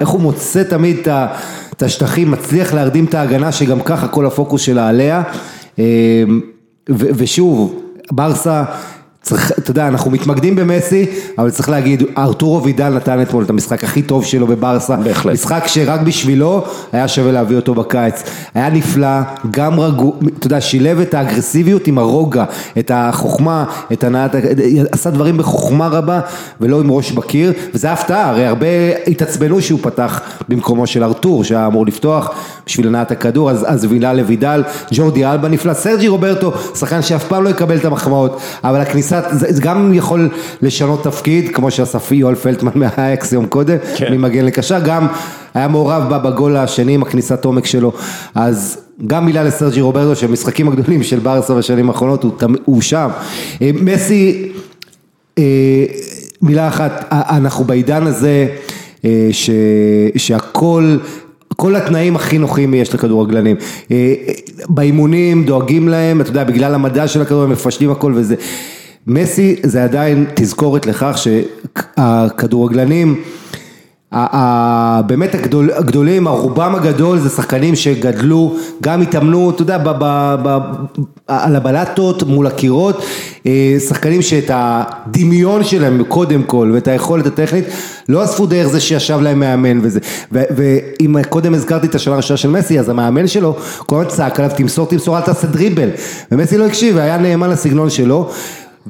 איך 0.01 0.10
הוא 0.10 0.22
מוצא 0.22 0.63
תמיד 0.63 1.08
את 1.70 1.84
השטחים, 1.84 2.32
מצליח 2.32 2.74
להרדים 2.74 3.06
את 3.06 3.13
ההגנה 3.13 3.51
שגם 3.51 3.80
ככה 3.80 4.08
כל 4.08 4.25
הפוקוס 4.25 4.62
שלה 4.62 4.89
עליה, 4.89 5.24
אמ, 5.80 5.84
ושוב, 6.89 7.82
ברסה 8.12 8.63
צריך, 9.25 9.51
אתה 9.51 9.72
יודע, 9.72 9.88
אנחנו 9.88 10.12
מתמקדים 10.12 10.55
במסי, 10.55 11.05
אבל 11.38 11.50
צריך 11.50 11.70
להגיד, 11.70 12.03
ארתורו 12.17 12.63
וידל 12.63 12.89
נתן 12.89 13.22
אתמול 13.22 13.44
את 13.44 13.50
המשחק 13.50 13.84
הכי 13.84 14.01
טוב 14.01 14.25
שלו 14.25 14.48
בברסה. 14.48 14.96
בהחלט. 14.96 15.34
משחק 15.34 15.63
שרק 15.67 16.01
בשבילו 16.01 16.63
היה 16.91 17.08
שווה 17.08 17.32
להביא 17.32 17.55
אותו 17.55 17.75
בקיץ. 17.75 18.24
היה 18.53 18.70
נפלא, 18.70 19.22
גם 19.51 19.79
רגוע, 19.79 20.12
אתה 20.39 20.48
יודע, 20.48 20.62
שילב 20.62 21.00
את 21.00 21.13
האגרסיביות 21.13 21.88
עם 21.88 21.98
הרוגע, 21.98 22.44
את 22.79 22.91
החוכמה, 22.94 23.65
את 23.94 24.03
הנעת, 24.03 24.36
עשה 24.91 25.10
דברים 25.10 25.38
בחוכמה 25.38 25.88
רבה, 25.88 26.20
ולא 26.62 26.79
עם 26.79 26.91
ראש 26.91 27.12
בקיר, 27.12 27.53
וזה 27.74 27.91
הפתעה, 27.91 28.29
הרי 28.29 28.46
הרבה 28.46 28.67
התעצבנו 29.08 29.62
שהוא 29.62 29.79
פתח 29.84 30.22
במקומו 30.50 30.88
של 30.88 31.03
ארתור, 31.03 31.44
שהיה 31.44 31.67
אמור 31.67 31.86
לפתוח, 31.86 32.32
בשביל 32.65 32.88
הנעת 32.88 33.12
הכדור, 33.12 33.51
אז, 33.51 33.65
אז 33.67 33.86
וילה 33.89 34.13
לוידל, 34.13 34.63
ג'ורדי 34.91 35.25
אלבה 35.25 35.48
נפלא, 35.48 35.74
סרג'י 35.74 36.08
רוברטו, 36.08 36.51
שחקן 36.75 37.01
שאף 37.01 37.27
פעם 37.27 37.44
לא 37.44 37.50
יקבל 37.50 37.75
את 37.75 37.86
המחמאות, 37.86 38.39
אבל 38.63 38.82
הכניסה, 38.82 39.14
זה, 39.31 39.53
זה 39.53 39.62
גם 39.62 39.93
יכול 39.93 40.29
לשנות 40.62 41.03
תפקיד, 41.03 41.50
כמו 41.55 41.72
שעשה 41.72 41.98
יואל 42.12 42.36
פלטמן 42.36 42.72
מהאקס 42.98 43.34
יום 43.34 43.45
קודם, 43.45 43.77
כן. 43.95 44.13
ממגן 44.13 44.45
לקשר, 44.45 44.79
גם 44.86 45.07
היה 45.53 45.67
מעורב 45.67 46.10
בה 46.10 46.17
בגול 46.17 46.57
השני 46.57 46.93
עם 46.93 47.01
הכניסת 47.01 47.45
עומק 47.45 47.65
שלו, 47.65 47.91
אז 48.36 48.77
גם 49.07 49.25
מילה 49.25 49.43
לסרג'י 49.43 49.81
רוברטו, 49.81 50.15
שהמשחקים 50.15 50.67
הגדולים 50.67 51.03
של 51.03 51.19
ברסה 51.19 51.53
בשנים 51.53 51.89
האחרונות, 51.89 52.24
הוא, 52.24 52.31
הוא 52.65 52.81
שם. 52.81 53.10
אה, 53.62 53.72
מסי, 53.81 54.51
אה, 55.38 55.43
מילה 56.41 56.67
אחת, 56.67 57.05
אה, 57.12 57.38
אנחנו 57.38 57.65
בעידן 57.65 58.07
הזה 58.07 58.48
ש, 59.31 59.50
שהכל, 60.15 60.98
כל 61.55 61.75
התנאים 61.75 62.15
הכי 62.15 62.38
נוחים 62.38 62.74
יש 62.74 62.93
לכדורגלנים. 62.93 63.55
באימונים 64.69 65.43
דואגים 65.43 65.88
להם, 65.88 66.22
אתה 66.22 66.29
יודע, 66.29 66.43
בגלל 66.43 66.74
המדע 66.74 67.07
של 67.07 67.22
הכדורגל, 67.22 67.51
מפשטים 67.51 67.91
הכל 67.91 68.13
וזה. 68.15 68.36
מסי 69.07 69.55
זה 69.63 69.83
עדיין 69.83 70.25
תזכורת 70.35 70.85
לכך 70.85 71.17
שהכדורגלנים 71.97 73.24
באמת 75.07 75.35
הגדול, 75.35 75.71
הגדולים, 75.71 76.27
הרובם 76.27 76.75
הגדול 76.75 77.19
זה 77.19 77.29
שחקנים 77.29 77.75
שגדלו, 77.75 78.55
גם 78.83 79.01
התאמנו, 79.01 79.50
אתה 79.50 79.62
יודע, 79.62 79.77
ב, 79.77 79.89
ב, 80.00 80.35
ב, 80.43 80.59
על 81.27 81.55
הבלטות 81.55 82.24
מול 82.24 82.47
הקירות, 82.47 83.05
אה, 83.47 83.75
שחקנים 83.88 84.21
שאת 84.21 84.51
הדמיון 84.53 85.63
שלהם 85.63 86.03
קודם 86.03 86.43
כל 86.43 86.71
ואת 86.74 86.88
היכולת 86.88 87.25
הטכנית 87.25 87.65
לא 88.09 88.24
אספו 88.24 88.45
דרך 88.45 88.67
זה 88.67 88.79
שישב 88.79 89.19
להם 89.21 89.39
מאמן 89.39 89.79
וזה, 89.81 90.00
ו, 90.31 90.43
ואם 90.55 91.24
קודם 91.29 91.53
הזכרתי 91.53 91.88
את 91.88 91.95
השנה 91.95 92.13
הראשונה 92.13 92.38
של 92.38 92.50
מסי 92.50 92.79
אז 92.79 92.89
המאמן 92.89 93.27
שלו 93.27 93.55
כל 93.77 93.95
הזמן 93.95 94.09
צעק 94.09 94.39
עליו 94.39 94.51
תמסור 94.57 94.88
תמסור 94.88 95.17
אל 95.17 95.21
תעשה 95.21 95.47
דריבל. 95.47 95.89
ומסי 96.31 96.57
לא 96.57 96.65
הקשיב 96.65 96.95
והיה 96.95 97.17
נאמן 97.17 97.50
לסגנון 97.50 97.89
שלו 97.89 98.31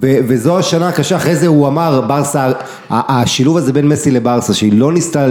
ו- 0.02 0.18
וזו 0.28 0.60
השנה 0.60 0.88
הקשה, 0.88 1.16
אחרי 1.16 1.36
זה 1.36 1.48
הוא 1.48 1.68
אמר, 1.68 2.02
ברסה, 2.02 2.52
השילוב 2.90 3.58
הזה 3.58 3.74
בין 3.74 3.88
מסי 3.88 4.12
לברסה, 4.12 4.54
שהיא 4.54 4.74
לא 4.80 4.94
ניסתה 4.94 5.28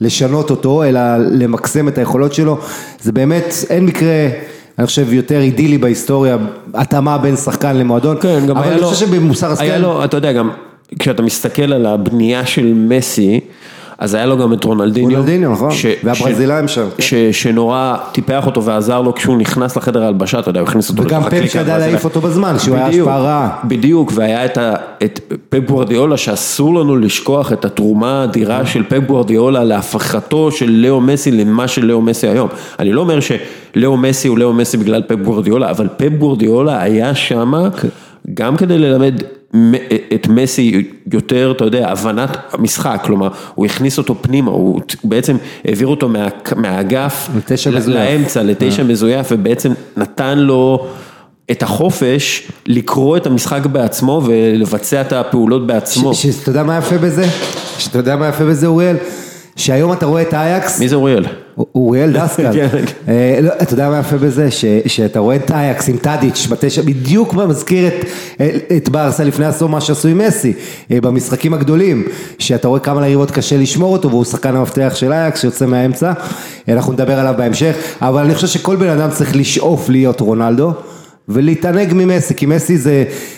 לשנות 0.00 0.50
אותו, 0.50 0.84
אלא 0.84 1.00
למקסם 1.16 1.88
את 1.88 1.98
היכולות 1.98 2.34
שלו, 2.34 2.58
זה 3.02 3.12
באמת, 3.12 3.54
אין 3.70 3.86
מקרה, 3.86 4.28
אני 4.78 4.86
חושב, 4.86 5.12
יותר 5.12 5.40
אידילי 5.40 5.78
בהיסטוריה, 5.78 6.36
התאמה 6.74 7.18
בין 7.18 7.36
שחקן 7.36 7.76
למועדון, 7.76 8.16
כן, 8.20 8.46
גם 8.46 8.56
אבל 8.56 8.72
אני 8.72 8.80
לו, 8.80 8.88
חושב 8.88 9.06
שבמוסר 9.06 9.52
השכל, 9.52 9.64
היה 9.64 9.78
לו, 9.78 10.04
אתה 10.04 10.16
יודע, 10.16 10.32
גם 10.32 10.50
כשאתה 10.98 11.22
מסתכל 11.22 11.72
על 11.72 11.86
הבנייה 11.86 12.46
של 12.46 12.72
מסי, 12.74 13.40
אז 14.04 14.14
היה 14.14 14.26
לו 14.26 14.38
גם 14.38 14.52
את 14.52 14.64
רונלדיניו. 14.64 15.10
רונלדיניו, 15.10 15.52
נכון. 15.52 15.70
והברזילאים 16.04 16.68
שם, 16.68 16.86
כן. 16.96 17.02
ש, 17.02 17.14
שנורא 17.14 17.96
טיפח 18.12 18.46
אותו 18.46 18.64
ועזר 18.64 19.00
לו 19.00 19.14
כשהוא 19.14 19.36
נכנס 19.36 19.76
לחדר 19.76 20.02
ההלבשה, 20.02 20.38
אתה 20.38 20.50
יודע, 20.50 20.60
הוא 20.60 20.68
הכניס 20.68 20.90
אותו 20.90 21.02
וגם 21.02 21.22
פפ 21.22 21.44
שידע. 21.46 21.78
להעיף 21.78 22.04
אותו 22.04 22.20
בזמן, 22.20 22.58
שהוא 22.58 22.76
היה 22.76 22.86
השפעה 22.86 23.18
רעה. 23.18 23.58
בדיוק, 23.64 24.12
והיה 24.14 24.44
את, 24.44 25.20
פפ 25.48 25.58
גוורדיאולה, 25.58 26.16
שאסור 26.16 26.74
לנו 26.74 26.96
לשכוח 26.96 27.52
את 27.52 27.64
התרומה 27.64 28.20
האדירה 28.20 28.66
של 28.66 28.82
פפ 28.88 29.00
גוורדיאולה 29.06 29.64
להפכתו 29.64 30.50
של 30.50 30.70
לאו 30.70 31.00
מסי 31.00 31.30
למה 31.30 31.68
של 31.68 31.84
לאו 31.84 32.00
מסי 32.00 32.28
היום. 32.28 32.48
אני 32.78 32.92
לא 32.92 33.00
אומר 33.00 33.18
שלאו 33.20 33.96
מסי 33.96 34.28
הוא 34.28 34.38
לאו 34.38 34.52
מסי 34.52 34.76
בגלל 34.76 35.02
פפ 35.02 35.16
גוורדיאולה, 35.16 35.70
אבל 35.70 35.88
פפ 35.96 36.12
גוורדיאולה 36.18 36.82
היה 36.82 37.14
שמה 37.14 37.68
גם 38.34 38.56
כדי 38.56 38.78
ללמד 38.78 39.14
את 40.14 40.28
מסי 40.28 40.90
יותר, 41.12 41.52
אתה 41.56 41.64
יודע, 41.64 41.90
הבנת 41.90 42.36
המשחק, 42.52 43.00
כלומר, 43.04 43.28
הוא 43.54 43.66
הכניס 43.66 43.98
אותו 43.98 44.14
פנימה, 44.20 44.50
הוא 44.50 44.80
בעצם 45.04 45.36
העביר 45.64 45.86
אותו 45.86 46.08
מה, 46.08 46.28
מהאגף 46.56 47.28
לתשע. 47.36 47.70
לאמצע, 47.86 48.42
לתשע 48.42 48.82
אה. 48.82 48.88
מזויף, 48.88 49.26
ובעצם 49.30 49.72
נתן 49.96 50.38
לו 50.38 50.86
את 51.50 51.62
החופש 51.62 52.48
לקרוא 52.66 53.16
את 53.16 53.26
המשחק 53.26 53.66
בעצמו 53.66 54.22
ולבצע 54.24 55.00
את 55.00 55.12
הפעולות 55.12 55.66
בעצמו. 55.66 56.14
שאתה 56.14 56.50
יודע 56.50 56.62
מה 56.62 56.78
יפה 56.78 56.98
בזה? 56.98 57.26
שאתה 57.78 57.98
יודע 57.98 58.16
מה 58.16 58.28
יפה 58.28 58.44
בזה 58.44 58.66
אוריאל? 58.66 58.96
שהיום 59.56 59.92
אתה 59.92 60.06
רואה 60.06 60.22
את 60.22 60.32
האייקס, 60.32 60.80
מי 60.80 60.88
זה 60.88 60.96
אוריאל? 60.96 61.24
אוריאל 61.58 62.12
דסקל, 62.18 62.52
כן. 62.52 62.84
אה, 63.08 63.38
לא, 63.42 63.52
אתה 63.62 63.74
יודע 63.74 63.90
מה 63.90 63.98
יפה 63.98 64.16
בזה? 64.16 64.48
שאתה 64.86 65.18
רואה 65.18 65.36
את 65.36 65.50
אייקס 65.50 65.88
עם 65.88 65.96
טאדיץ' 65.96 66.46
בתשע, 66.50 66.82
בדיוק 66.82 67.34
מה 67.34 67.46
מזכיר 67.46 67.88
את, 67.88 68.04
את 68.76 68.88
ברסה 68.88 69.24
לפני 69.24 69.46
עשור 69.46 69.68
מה 69.68 69.80
שעשו 69.80 70.08
עם 70.08 70.18
מסי, 70.18 70.52
אה, 70.90 71.00
במשחקים 71.00 71.54
הגדולים, 71.54 72.06
שאתה 72.38 72.68
רואה 72.68 72.80
כמה 72.80 73.00
ליריבות 73.00 73.30
קשה 73.30 73.56
לשמור 73.56 73.92
אותו 73.92 74.10
והוא 74.10 74.24
שחקן 74.24 74.56
המפתח 74.56 74.92
של 74.94 75.12
אייקס 75.12 75.40
שיוצא 75.40 75.66
מהאמצע, 75.66 76.12
אנחנו 76.68 76.92
נדבר 76.92 77.18
עליו 77.18 77.34
בהמשך, 77.38 77.76
אבל 78.00 78.24
אני 78.24 78.34
חושב 78.34 78.46
שכל 78.46 78.76
בן 78.76 78.88
אדם 78.88 79.10
צריך 79.10 79.36
לשאוף 79.36 79.88
להיות 79.88 80.20
רונלדו 80.20 80.72
ולהתענג 81.28 81.92
ממסי, 81.94 82.34
כי 82.34 82.46
מסי 82.46 82.78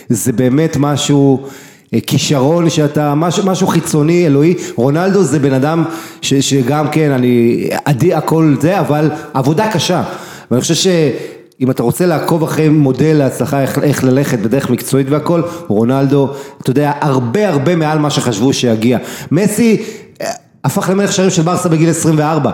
זה 0.09 0.31
באמת 0.33 0.77
משהו... 0.79 1.47
אה, 1.93 1.99
כישרון 2.07 2.69
שאתה, 2.69 3.15
משהו, 3.15 3.45
משהו 3.45 3.67
חיצוני, 3.67 4.25
אלוהי, 4.25 4.53
רונלדו 4.75 5.23
זה 5.23 5.39
בן 5.39 5.53
אדם 5.53 5.83
ש, 6.21 6.33
שגם 6.33 6.87
כן, 6.91 7.11
אני, 7.11 7.67
עדי 7.85 8.13
הכל 8.13 8.55
זה, 8.61 8.79
אבל 8.79 9.09
עבודה 9.33 9.71
קשה, 9.71 10.03
ואני 10.51 10.61
חושב 10.61 10.73
שאם 10.73 11.71
אתה 11.71 11.83
רוצה 11.83 12.05
לעקוב 12.05 12.43
אחרי 12.43 12.69
מודל 12.69 13.13
להצלחה, 13.13 13.61
איך, 13.61 13.79
איך 13.79 14.03
ללכת 14.03 14.39
בדרך 14.39 14.69
מקצועית 14.69 15.07
והכל, 15.09 15.41
רונלדו, 15.67 16.29
אתה 16.61 16.69
יודע, 16.69 16.91
הרבה 17.01 17.49
הרבה 17.49 17.75
מעל 17.75 17.99
מה 17.99 18.09
שחשבו 18.09 18.53
שיגיע. 18.53 18.97
מסי, 19.31 19.83
הפך 20.63 20.89
למלך 20.89 21.13
שערים 21.13 21.31
של 21.31 21.41
ברסה 21.41 21.69
בגיל 21.69 21.89
24. 21.89 22.51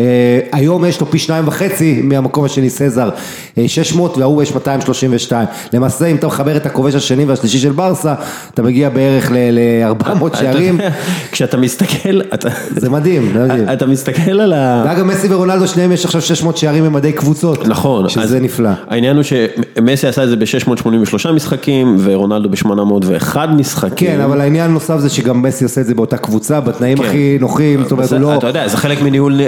אה, 0.00 0.04
היום 0.52 0.84
יש 0.84 1.00
לו 1.00 1.10
פי 1.10 1.18
שניים 1.18 1.48
וחצי 1.48 2.00
מהמקום 2.04 2.44
השני 2.44 2.70
סזר, 2.70 3.10
אה, 3.58 3.68
600 3.68 4.18
וההוא 4.18 4.42
יש 4.42 4.54
232. 4.54 5.46
למעשה 5.72 6.06
אם 6.06 6.16
אתה 6.16 6.26
מחבר 6.26 6.56
את 6.56 6.66
הכובש 6.66 6.94
השני 6.94 7.24
והשלישי 7.24 7.58
של 7.58 7.72
ברסה, 7.72 8.14
אתה 8.54 8.62
מגיע 8.62 8.88
בערך 8.88 9.30
ל-400 9.32 10.36
שערים, 10.36 10.80
כשאתה 11.32 11.56
מסתכל, 11.56 12.20
אתה, 12.34 12.48
זה 12.76 12.90
מדהים, 12.90 13.32
זה 13.32 13.44
מדהים. 13.44 13.68
אתה 13.72 13.86
מסתכל 13.86 14.40
על 14.40 14.52
ה... 14.52 14.82
ואגב 14.86 15.04
מסי 15.04 15.34
ורונלדו 15.34 15.68
שניהם 15.68 15.92
יש 15.92 16.04
עכשיו 16.04 16.20
600 16.22 16.56
שערים 16.56 16.84
במדי 16.84 17.12
קבוצות. 17.12 17.68
נכון, 17.68 18.08
שזה 18.08 18.40
נפלא. 18.40 18.70
העניין 18.88 19.16
הוא 19.16 19.22
שמסי 19.22 20.06
עשה 20.06 20.24
את 20.24 20.28
זה 20.28 20.36
ב-683 20.36 21.32
משחקים 21.32 21.96
ורונלדו 21.98 22.48
ב-801 22.48 23.36
משחקים. 23.46 24.08
כן, 24.08 24.20
אבל 24.20 24.40
העניין 24.40 24.70
הנוסף 24.70 24.98
זה 24.98 25.08
שגם 25.08 25.42
מסי 25.42 25.64
עושה 25.64 25.80
את 25.80 25.86
זה 25.86 25.94
באותה 25.94 26.16
קבוצה, 26.16 26.60
בתנאים 26.60 26.98
כן. 26.98 27.04
הכי 27.04 27.38
נוחים, 27.46 27.82
זאת 27.82 27.92
אומרת 27.92 28.12
הוא 28.12 28.18
לא... 28.18 28.34
אתה 28.34 28.46
יודע, 28.46 28.68
זה 28.68 28.76
חלק 28.76 29.02
מניהול 29.02 29.40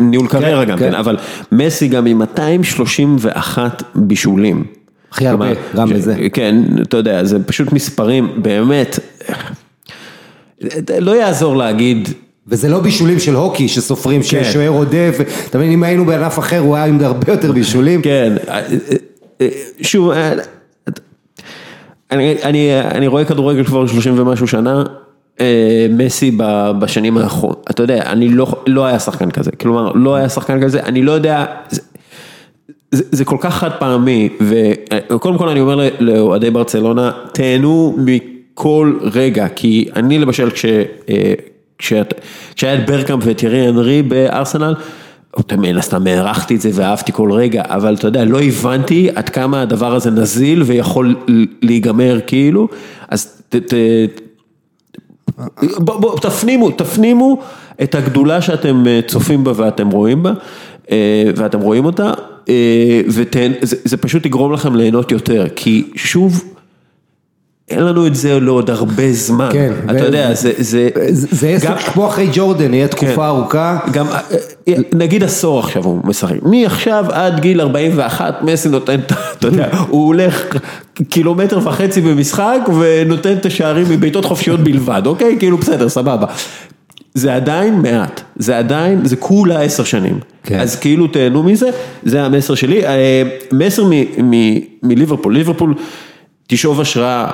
ניהול 0.00 0.28
קריירה 0.28 0.64
גם 0.64 0.78
כן. 0.78 0.90
כן, 0.90 0.94
אבל 0.94 1.16
מסי 1.52 1.88
גם 1.88 2.06
עם 2.06 2.18
231 2.18 3.82
בישולים. 3.94 4.64
הכי 5.12 5.26
הרבה, 5.26 5.46
גם 5.76 5.90
בזה. 5.90 6.14
כן, 6.32 6.56
אתה 6.82 6.96
יודע, 6.96 7.24
זה 7.24 7.44
פשוט 7.44 7.72
מספרים, 7.72 8.30
באמת, 8.36 8.98
לא 11.00 11.16
יעזור 11.16 11.56
להגיד, 11.56 12.08
וזה 12.48 12.68
לא 12.68 12.80
בישולים 12.80 13.18
של 13.18 13.34
הוקי 13.34 13.68
שסופרים 13.68 14.20
כן. 14.22 14.44
ששוער 14.44 14.68
עודף, 14.68 15.18
אתה 15.50 15.58
מבין, 15.58 15.72
אם 15.72 15.82
היינו 15.82 16.04
בענף 16.04 16.38
אחר 16.38 16.58
הוא 16.58 16.76
היה 16.76 16.84
עם 16.84 17.00
הרבה 17.00 17.32
יותר 17.32 17.52
בישולים. 17.52 18.02
כן, 18.02 18.32
שוב, 19.80 20.10
אני, 22.10 22.36
אני, 22.42 22.80
אני 22.80 23.06
רואה 23.06 23.24
כדורגל 23.24 23.64
כבר 23.64 23.86
30 23.86 24.18
ומשהו 24.18 24.46
שנה, 24.46 24.78
אה, 24.78 25.05
מסי 25.90 26.30
ב- 26.36 26.70
בשנים 26.78 27.18
האחרונות, 27.18 27.66
אתה 27.70 27.82
יודע, 27.82 28.02
אני 28.02 28.28
לא, 28.28 28.62
לא 28.66 28.86
היה 28.86 28.98
שחקן 28.98 29.30
כזה, 29.30 29.50
כלומר, 29.50 29.92
לא 29.92 30.14
היה 30.14 30.28
שחקן 30.28 30.62
כזה, 30.62 30.80
אני 30.80 31.02
לא 31.02 31.12
יודע, 31.12 31.44
זה, 31.70 31.80
זה, 32.90 33.04
זה 33.10 33.24
כל 33.24 33.36
כך 33.40 33.54
חד 33.54 33.70
פעמי, 33.78 34.28
וקודם 34.40 35.38
כל 35.38 35.48
אני 35.48 35.60
אומר 35.60 35.88
לאוהדי 35.98 36.50
ברצלונה, 36.50 37.10
תהנו 37.32 37.96
מכל 37.98 38.98
רגע, 39.14 39.48
כי 39.48 39.88
אני 39.96 40.18
למשל, 40.18 40.48
אה, 41.10 41.34
כשהיה 41.78 42.74
את 42.74 42.86
ברקאמפ 42.86 43.22
ואת 43.26 43.42
ירי 43.42 43.68
אנרי 43.68 44.02
בארסנל, 44.02 44.74
מן 45.52 45.76
הסתם 45.76 46.06
הערכתי 46.06 46.54
את 46.54 46.60
זה 46.60 46.70
ואהבתי 46.72 47.12
כל 47.12 47.32
רגע, 47.32 47.62
אבל 47.66 47.94
אתה 47.94 48.06
יודע, 48.06 48.24
לא 48.24 48.40
הבנתי 48.42 49.08
עד 49.14 49.28
כמה 49.28 49.62
הדבר 49.62 49.94
הזה 49.94 50.10
נזיל 50.10 50.62
ויכול 50.62 51.14
להיגמר 51.62 52.18
כאילו, 52.26 52.68
אז 53.08 53.42
ת, 53.48 53.56
ת, 53.56 53.74
בוא, 55.78 56.00
בוא, 56.00 56.18
תפנימו, 56.18 56.70
תפנימו 56.70 57.38
את 57.82 57.94
הגדולה 57.94 58.42
שאתם 58.42 58.86
אה, 58.86 59.00
צופים 59.06 59.44
בה 59.44 59.52
ואתם 59.56 59.90
רואים 59.90 60.22
בה, 60.22 60.32
אה, 60.90 61.30
ואתם 61.36 61.60
רואים 61.60 61.84
אותה, 61.84 62.12
אה, 62.48 63.00
וזה 63.06 63.76
זה 63.84 63.96
פשוט 63.96 64.26
יגרום 64.26 64.52
לכם 64.52 64.76
ליהנות 64.76 65.12
יותר, 65.12 65.46
כי 65.56 65.90
שוב, 65.94 66.44
אין 67.70 67.84
לנו 67.84 68.06
את 68.06 68.14
זה 68.14 68.40
לעוד 68.40 68.70
הרבה 68.70 69.12
זמן, 69.12 69.48
כן, 69.52 69.72
אתה 69.90 70.04
יודע, 70.04 70.34
זה, 70.34 70.52
זה, 70.58 70.88
סוג 71.58 71.76
כמו 71.76 72.06
אחרי 72.06 72.28
ג'ורדן, 72.32 72.74
יהיה 72.74 72.88
תקופה 72.88 73.14
כן. 73.14 73.20
ארוכה. 73.20 73.78
גם, 73.92 74.06
נגיד 74.92 75.24
עשור 75.24 75.58
עכשיו 75.58 75.84
הוא 75.84 76.00
משחק, 76.04 76.36
מעכשיו 76.42 77.04
עד 77.12 77.40
גיל 77.40 77.60
41 77.60 78.42
מסי 78.42 78.68
נותן, 78.68 79.00
אתה 79.38 79.46
יודע, 79.46 79.68
הוא 79.88 80.06
הולך 80.06 80.44
קילומטר 81.08 81.58
וחצי 81.68 82.00
במשחק 82.00 82.60
ונותן 82.80 83.32
את 83.32 83.46
השערים 83.46 83.86
מבעיטות 83.90 84.24
חופשיות 84.24 84.60
בלבד, 84.60 85.02
אוקיי? 85.06 85.36
כאילו 85.38 85.58
בסדר, 85.58 85.88
סבבה. 85.88 86.26
זה 87.14 87.34
עדיין 87.34 87.74
מעט, 87.82 88.20
זה 88.36 88.58
עדיין, 88.58 89.04
זה 89.04 89.16
כולה 89.16 89.60
עשר 89.60 89.84
שנים. 89.84 90.18
כן. 90.42 90.60
אז 90.60 90.76
כאילו 90.76 91.06
תהנו 91.06 91.42
מזה, 91.42 91.68
זה 92.02 92.22
המסר 92.22 92.54
שלי. 92.54 92.86
אה, 92.86 93.22
מסר 93.52 93.84
מליברפול, 94.82 95.34
ליברפול 95.34 95.74
תשאוב 96.46 96.80
השראה 96.80 97.30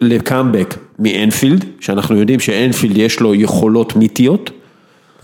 לקאמבק 0.00 0.74
מאנפילד, 0.98 1.64
שאנחנו 1.80 2.16
יודעים 2.16 2.40
שאנפילד 2.40 2.98
יש 2.98 3.20
לו 3.20 3.34
יכולות 3.34 3.96
מיתיות. 3.96 4.50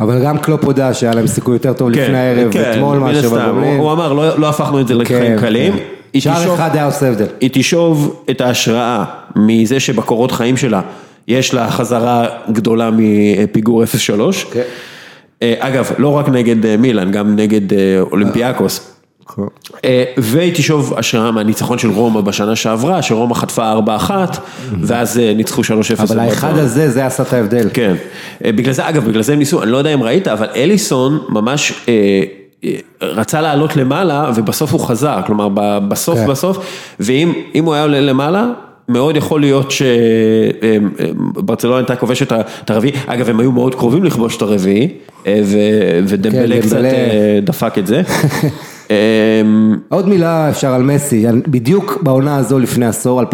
אבל 0.00 0.24
גם 0.24 0.38
קלופ 0.38 0.64
הודה 0.64 0.94
שהיה 0.94 1.14
להם 1.14 1.26
סיכוי 1.26 1.54
יותר 1.54 1.72
טוב 1.72 1.90
לפני 1.90 2.18
הערב, 2.18 2.56
אתמול 2.56 2.96
כן, 2.96 3.04
מן 3.04 3.12
מאשר. 3.12 3.28
בגומלין. 3.28 3.76
הוא 3.76 3.82
הוא 3.82 3.92
אמר, 3.92 4.12
לא 4.12 4.38
לא 4.38 4.48
הפכנו 4.48 4.80
את 4.80 4.88
זה 4.88 4.94
לחיים 4.94 5.36
כן, 5.36 5.40
קלים. 5.40 5.72
כן. 5.72 5.78
היא 6.12 6.22
שער 6.22 6.54
אחד 6.54 6.70
היה 6.74 6.84
עושה 6.84 7.08
הבדל. 7.08 7.26
היא 7.40 7.50
תשאוב 7.52 8.24
את 8.30 8.40
ההשראה 8.40 9.04
מזה 9.36 9.80
שבקורות 9.80 10.32
חיים 10.32 10.56
שלה 10.56 10.80
יש 11.28 11.54
לה 11.54 11.70
חזרה 11.70 12.26
גדולה 12.52 12.90
מפיגור 12.92 13.84
0-3. 13.84 13.86
כן. 14.52 14.62
אה, 15.42 15.54
אגב, 15.58 15.90
לא 15.98 16.08
רק 16.08 16.28
נגד 16.28 16.66
אה, 16.66 16.76
מילאן, 16.76 17.10
גם 17.10 17.36
נגד 17.36 17.72
אה, 17.72 18.00
אולימפיאקוס. 18.00 18.91
אה, 19.84 20.04
והיא 20.16 20.54
תשאוב 20.54 20.94
השראה 20.96 21.30
מהניצחון 21.30 21.78
של 21.78 21.90
רומא 21.90 22.20
בשנה 22.20 22.56
שעברה, 22.56 23.02
שרומא 23.02 23.34
חטפה 23.34 23.72
4-1, 24.08 24.10
ואז 24.82 25.18
אה, 25.18 25.32
ניצחו 25.36 25.62
3-0. 25.62 25.64
אבל 25.98 26.18
האחד 26.18 26.58
הזה, 26.58 26.90
זה 26.90 27.06
עשה 27.06 27.22
את 27.22 27.32
ההבדל. 27.32 27.68
כן, 27.74 27.94
אה, 28.44 28.52
בגלל 28.52 28.72
זה, 28.72 28.88
אגב, 28.88 29.08
בגלל 29.08 29.22
זה 29.22 29.32
הם 29.32 29.38
ניסו, 29.38 29.62
אני 29.62 29.70
לא 29.70 29.76
יודע 29.76 29.94
אם 29.94 30.02
ראית, 30.02 30.28
אבל 30.28 30.46
אליסון 30.56 31.18
ממש 31.28 31.86
רצה 33.02 33.40
לעלות 33.40 33.76
למעלה, 33.76 34.30
ובסוף 34.34 34.72
הוא 34.72 34.80
חזר, 34.80 35.20
כלומר, 35.26 35.48
בסוף 35.88 36.18
כן. 36.18 36.26
בסוף, 36.26 36.58
ואם 37.00 37.32
אם 37.54 37.64
הוא 37.64 37.74
היה 37.74 37.82
עולה 37.82 38.00
למעלה, 38.00 38.46
מאוד 38.88 39.16
יכול 39.16 39.40
להיות 39.40 39.72
שברצלונה 41.34 41.76
הייתה 41.78 41.96
כובשת 41.96 42.32
את 42.32 42.70
הרביעי, 42.70 42.94
אגב, 43.06 43.28
הם 43.28 43.40
היו 43.40 43.52
מאוד 43.52 43.74
קרובים 43.74 44.04
לכבוש 44.04 44.36
את 44.36 44.42
הרביעי, 44.42 44.88
ו- 45.26 45.98
ודמבלה 46.06 46.54
כן, 46.54 46.60
קצת 46.60 46.78
דפק 47.42 47.78
את 47.78 47.86
זה. 47.86 48.02
אה, 48.90 48.96
עוד 49.88 50.08
מילה 50.08 50.50
אפשר 50.50 50.74
על 50.74 50.82
מסי, 50.82 51.26
בדיוק 51.48 51.98
בעונה 52.02 52.36
הזו 52.36 52.58
לפני 52.58 52.86
עשור, 52.86 53.22
2008-2009, 53.22 53.26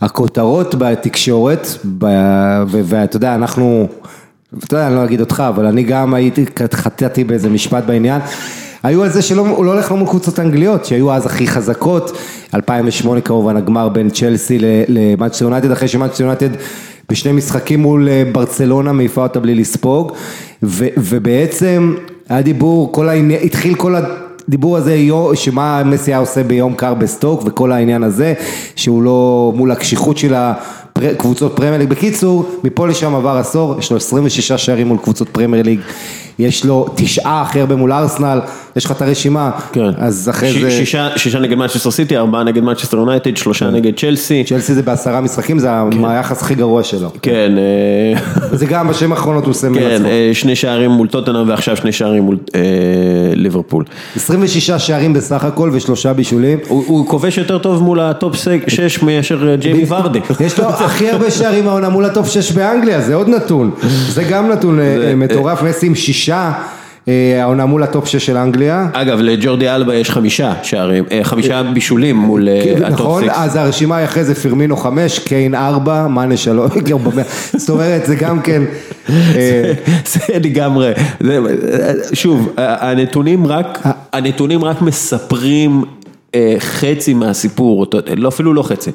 הכותרות 0.00 0.74
בתקשורת, 0.78 1.68
ואתה 2.68 3.16
יודע, 3.16 3.34
אנחנו, 3.34 3.88
אתה 4.64 4.74
יודע, 4.74 4.86
אני 4.86 4.94
לא 4.94 5.04
אגיד 5.04 5.20
אותך, 5.20 5.42
אבל 5.48 5.66
אני 5.66 5.82
גם 5.82 6.14
הייתי, 6.14 6.44
חטאתי 6.74 7.24
באיזה 7.24 7.50
משפט 7.50 7.84
בעניין. 7.84 8.20
היו 8.82 9.02
על 9.02 9.08
זה 9.08 9.22
שהוא 9.22 9.64
לא 9.64 9.72
הולך 9.72 9.90
לו 9.90 9.96
מול 9.96 10.08
קבוצות 10.08 10.38
אנגליות, 10.40 10.84
שהיו 10.84 11.12
אז 11.12 11.26
הכי 11.26 11.46
חזקות, 11.46 12.18
2008 12.54 13.20
כמובן 13.20 13.56
הגמר 13.56 13.88
בין 13.88 14.10
צ'לסי 14.10 14.58
למנצ'סטר 14.88 15.44
יונייטד, 15.44 15.70
אחרי 15.70 15.88
שמנצ'סטר 15.88 16.22
יונייטד 16.22 16.48
בשני 17.10 17.32
משחקים 17.32 17.80
מול 17.80 18.08
אה, 18.08 18.22
ברצלונה 18.32 18.92
מעיפה 18.92 19.22
אותה 19.22 19.40
בלי 19.40 19.54
לספוג, 19.54 20.12
ו, 20.62 20.86
ובעצם 20.96 21.94
היה 22.32 22.42
דיבור, 22.42 22.92
כל 22.92 23.08
העניין, 23.08 23.40
התחיל 23.44 23.74
כל 23.74 23.94
הדיבור 24.48 24.76
הזה, 24.76 24.98
שמה 25.34 25.82
מסי 25.84 26.14
עושה 26.14 26.42
ביום 26.42 26.74
קר 26.74 26.94
בסטוק, 26.94 27.42
וכל 27.44 27.72
העניין 27.72 28.02
הזה, 28.02 28.34
שהוא 28.76 29.02
לא 29.02 29.52
מול 29.56 29.70
הקשיחות 29.70 30.18
של 30.18 30.34
הקבוצות 30.34 31.56
פרמייר 31.56 31.78
ליג. 31.78 31.88
בקיצור, 31.88 32.48
מפה 32.64 32.88
לשם 32.88 33.14
עבר 33.14 33.36
עשור, 33.36 33.74
יש 33.78 33.90
לו 33.90 33.96
26 33.96 34.52
שערים 34.52 34.88
מול 34.88 34.98
קבוצות 34.98 35.28
פרמייר 35.28 35.62
ליג, 35.62 35.80
יש 36.38 36.64
לו 36.64 36.86
תשעה 36.94 37.42
הכי 37.42 37.60
הרבה 37.60 37.76
מול 37.76 37.92
ארסנל, 37.92 38.40
יש 38.76 38.84
לך 38.84 38.90
את 38.92 39.02
הרשימה, 39.02 39.50
כן. 39.72 39.90
אז 39.98 40.28
אחרי 40.30 40.52
ש- 40.52 40.56
זה... 40.56 40.70
שישה 40.70 41.08
שישה 41.16 41.38
נגד 41.38 41.56
מנצ'סטר 41.56 41.90
סיטי, 41.90 42.16
ארבעה 42.16 42.44
נגד 42.44 42.62
מנצ'סטר 42.62 42.96
יונייטד, 42.96 43.36
שלושה 43.36 43.70
נגד 43.70 43.92
צ'לסי. 43.96 44.44
צ'לסי 44.46 44.74
זה 44.74 44.82
בעשרה 44.82 45.20
משחקים, 45.20 45.58
זה 45.58 45.68
היחס 46.04 46.42
הכי 46.42 46.54
גרוע 46.54 46.82
שלו. 46.82 47.10
כן, 47.22 47.52
אה, 47.58 48.20
זה 48.58 48.66
גם 48.66 48.88
בשנים 48.88 49.12
האחרונות 49.12 49.44
הוא 49.44 49.50
עושה 49.50 49.66
כן, 49.66 49.72
מעצמו. 49.72 50.08
אה, 50.08 50.30
שני 50.32 50.56
שערים 50.56 50.90
מול 50.90 51.08
טוטנאם 51.08 51.48
ועכשיו 51.48 51.76
שני 51.76 51.92
שערים 51.92 52.22
מול 52.22 52.38
אה, 52.54 52.60
ליברפול. 53.34 53.84
26 54.16 54.70
שערים 54.70 55.12
בסך 55.12 55.44
הכל 55.44 55.70
ושלושה 55.72 56.12
בישולים. 56.12 56.58
הוא 56.68 56.84
הוא 56.86 57.06
כובש 57.06 57.38
יותר 57.38 57.58
טוב 57.58 57.82
מול 57.82 58.00
ה 58.00 58.09
top 58.09 58.36
6 58.68 59.02
מאשר 59.02 59.48
אה, 59.50 59.56
ג'יימי 59.56 59.84
ורדי. 59.88 60.20
יש 60.46 60.58
לו 60.58 60.68
הכי 60.68 61.10
הרבה 61.10 61.30
שערים 61.30 61.68
העונה 61.68 61.88
מול 61.88 62.04
ה 62.04 62.10
top 62.10 62.28
6 62.28 62.52
באנגליה, 62.52 63.00
זה 63.00 63.14
עוד 63.14 63.28
נתון. 63.28 63.70
זה 64.08 64.24
גם 64.24 64.48
נתון 64.48 64.80
אה, 64.80 65.14
מטורף, 65.16 65.62
מסי 65.62 65.86
עם 65.86 65.94
שישה 65.94 66.31
אה, 67.08 67.42
העונה 67.42 67.66
מול 67.66 67.82
ה 67.82 67.88
top 67.88 68.06
6 68.06 68.26
של 68.26 68.36
אנגליה. 68.36 68.88
אגב, 68.92 69.18
לג'ורדי 69.20 69.70
אלבה 69.70 69.94
יש 69.94 70.10
חמישה 70.10 70.52
שערים, 70.62 71.04
אה, 71.10 71.20
חמישה 71.22 71.62
בישולים 71.62 72.16
מול 72.16 72.48
אה, 72.48 72.74
ה 72.76 72.82
top 72.82 73.00
נכון, 73.00 73.24
6. 73.24 73.30
אז 73.32 73.56
הרשימה 73.56 73.96
היא 73.96 74.04
אחרי 74.04 74.24
זה 74.24 74.34
פרמינו 74.34 74.76
5, 74.76 75.18
קיין 75.18 75.54
4, 75.54 76.08
מאנה 76.08 76.36
3, 76.36 76.72
זאת 77.56 77.70
אומרת 77.70 78.06
זה 78.06 78.14
גם 78.14 78.42
כן, 78.42 78.62
זה 80.12 80.20
לגמרי, 80.44 80.92
שוב, 82.12 82.54
הנתונים 82.56 83.46
רק, 84.62 84.82
מספרים 84.82 85.84
חצי 86.58 87.14
מהסיפור, 87.14 87.86
לא 88.16 88.28
אפילו 88.28 88.54
לא 88.54 88.62
חצי. 88.62 88.90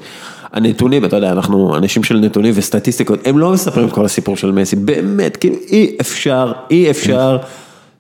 הנתונים, 0.54 1.06
אתה 1.06 1.16
יודע, 1.16 1.32
אנחנו 1.32 1.78
אנשים 1.78 2.04
של 2.04 2.20
נתונים 2.20 2.54
וסטטיסטיקות, 2.56 3.28
הם 3.28 3.38
לא 3.38 3.52
מספרים 3.52 3.88
את 3.88 3.94
כל 3.94 4.06
הסיפור 4.06 4.38
של 4.38 4.52
מסי, 4.52 4.76
באמת, 4.76 5.38
כאילו 5.38 5.56
אי 5.70 5.98
אפשר, 6.02 6.52
אי 6.72 6.90
אפשר 6.90 7.38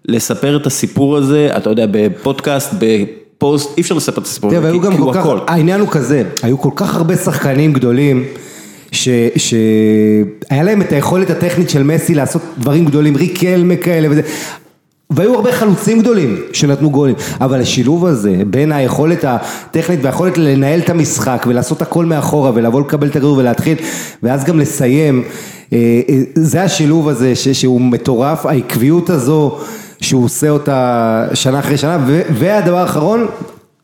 לספר 0.05 0.57
את 0.57 0.65
הסיפור 0.65 1.17
הזה, 1.17 1.49
אתה 1.57 1.69
יודע, 1.69 1.85
בפודקאסט, 1.91 2.73
בפוסט, 2.79 3.77
אי 3.77 3.81
אפשר 3.81 3.95
לספר 3.95 4.21
את 4.21 4.27
הסיפור 4.27 4.49
הזה, 4.51 4.59
כי 4.91 4.97
הוא 4.97 5.11
הכל. 5.21 5.39
העניין 5.47 5.79
הוא 5.79 5.89
כזה, 5.89 6.23
היו 6.43 6.57
כל 6.57 6.71
כך 6.75 6.95
הרבה 6.95 7.15
שחקנים 7.15 7.73
גדולים, 7.73 8.23
ש- 8.91 9.09
שהיה 9.37 10.63
להם 10.63 10.81
את 10.81 10.91
היכולת 10.91 11.29
הטכנית 11.29 11.69
של 11.69 11.83
מסי 11.83 12.15
לעשות 12.15 12.41
דברים 12.57 12.85
גדולים, 12.85 13.15
ריקלמה 13.15 13.75
כאלה 13.75 14.07
וזה. 14.11 14.21
והיו 15.09 15.35
הרבה 15.35 15.51
חלוצים 15.51 15.99
גדולים 15.99 16.37
שנתנו 16.53 16.89
גולים, 16.89 17.15
אבל 17.41 17.61
השילוב 17.61 18.05
הזה 18.05 18.35
בין 18.47 18.71
היכולת 18.71 19.25
הטכנית 19.27 19.99
והיכולת 20.03 20.37
לנהל 20.37 20.79
את 20.79 20.89
המשחק 20.89 21.45
ולעשות 21.49 21.81
הכל 21.81 22.05
מאחורה 22.05 22.51
ולבוא 22.53 22.81
לקבל 22.81 23.07
את 23.07 23.15
הכדור 23.15 23.37
ולהתחיל 23.37 23.77
ואז 24.23 24.43
גם 24.43 24.59
לסיים, 24.59 25.23
אה, 25.73 26.01
אה, 26.09 26.19
זה 26.35 26.63
השילוב 26.63 27.09
הזה 27.09 27.35
שהוא 27.35 27.81
מטורף, 27.81 28.45
העקביות 28.45 29.09
הזו 29.09 29.57
שהוא 30.01 30.25
עושה 30.25 30.49
אותה 30.49 31.27
שנה 31.33 31.59
אחרי 31.59 31.77
שנה. 31.77 31.97
והדבר 32.33 32.77
האחרון, 32.77 33.27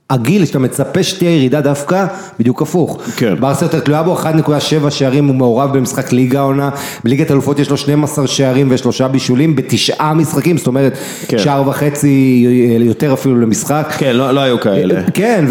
הגיל 0.10 0.46
שאתה 0.46 0.60
מצפה 0.60 1.04
שתהיה 1.04 1.36
ירידה 1.36 1.62
דווקא, 1.62 2.06
בדיוק 2.40 2.62
הפוך. 2.62 3.02
כן. 3.18 3.36
ברסה 3.40 3.66
יותר 3.66 3.80
תלויה 3.80 4.04
בו, 4.04 4.18
1.7 4.18 4.90
שערים 4.90 5.28
הוא 5.28 5.36
מעורב 5.36 5.78
במשחק 5.78 6.12
ליגה 6.12 6.42
עונה, 6.42 6.70
בליגת 7.04 7.32
אלופות 7.32 7.60
יש 7.60 7.70
לו 7.70 7.78
12 7.78 8.28
שערים 8.28 8.68
ושלושה 8.72 9.08
בישולים 9.08 9.56
בתשעה 9.56 10.14
משחקים, 10.14 10.58
זאת 10.58 10.68
אומרת 10.68 10.98
כן. 11.28 11.40
שער 11.40 11.70
וחצי 11.70 12.46
יותר 12.80 13.14
אפילו 13.14 13.40
למשחק. 13.40 13.94
כן, 13.98 14.16
לא 14.16 14.32
לא 14.32 14.40
היו 14.40 14.60
כאלה. 14.60 15.02
כן, 15.14 15.46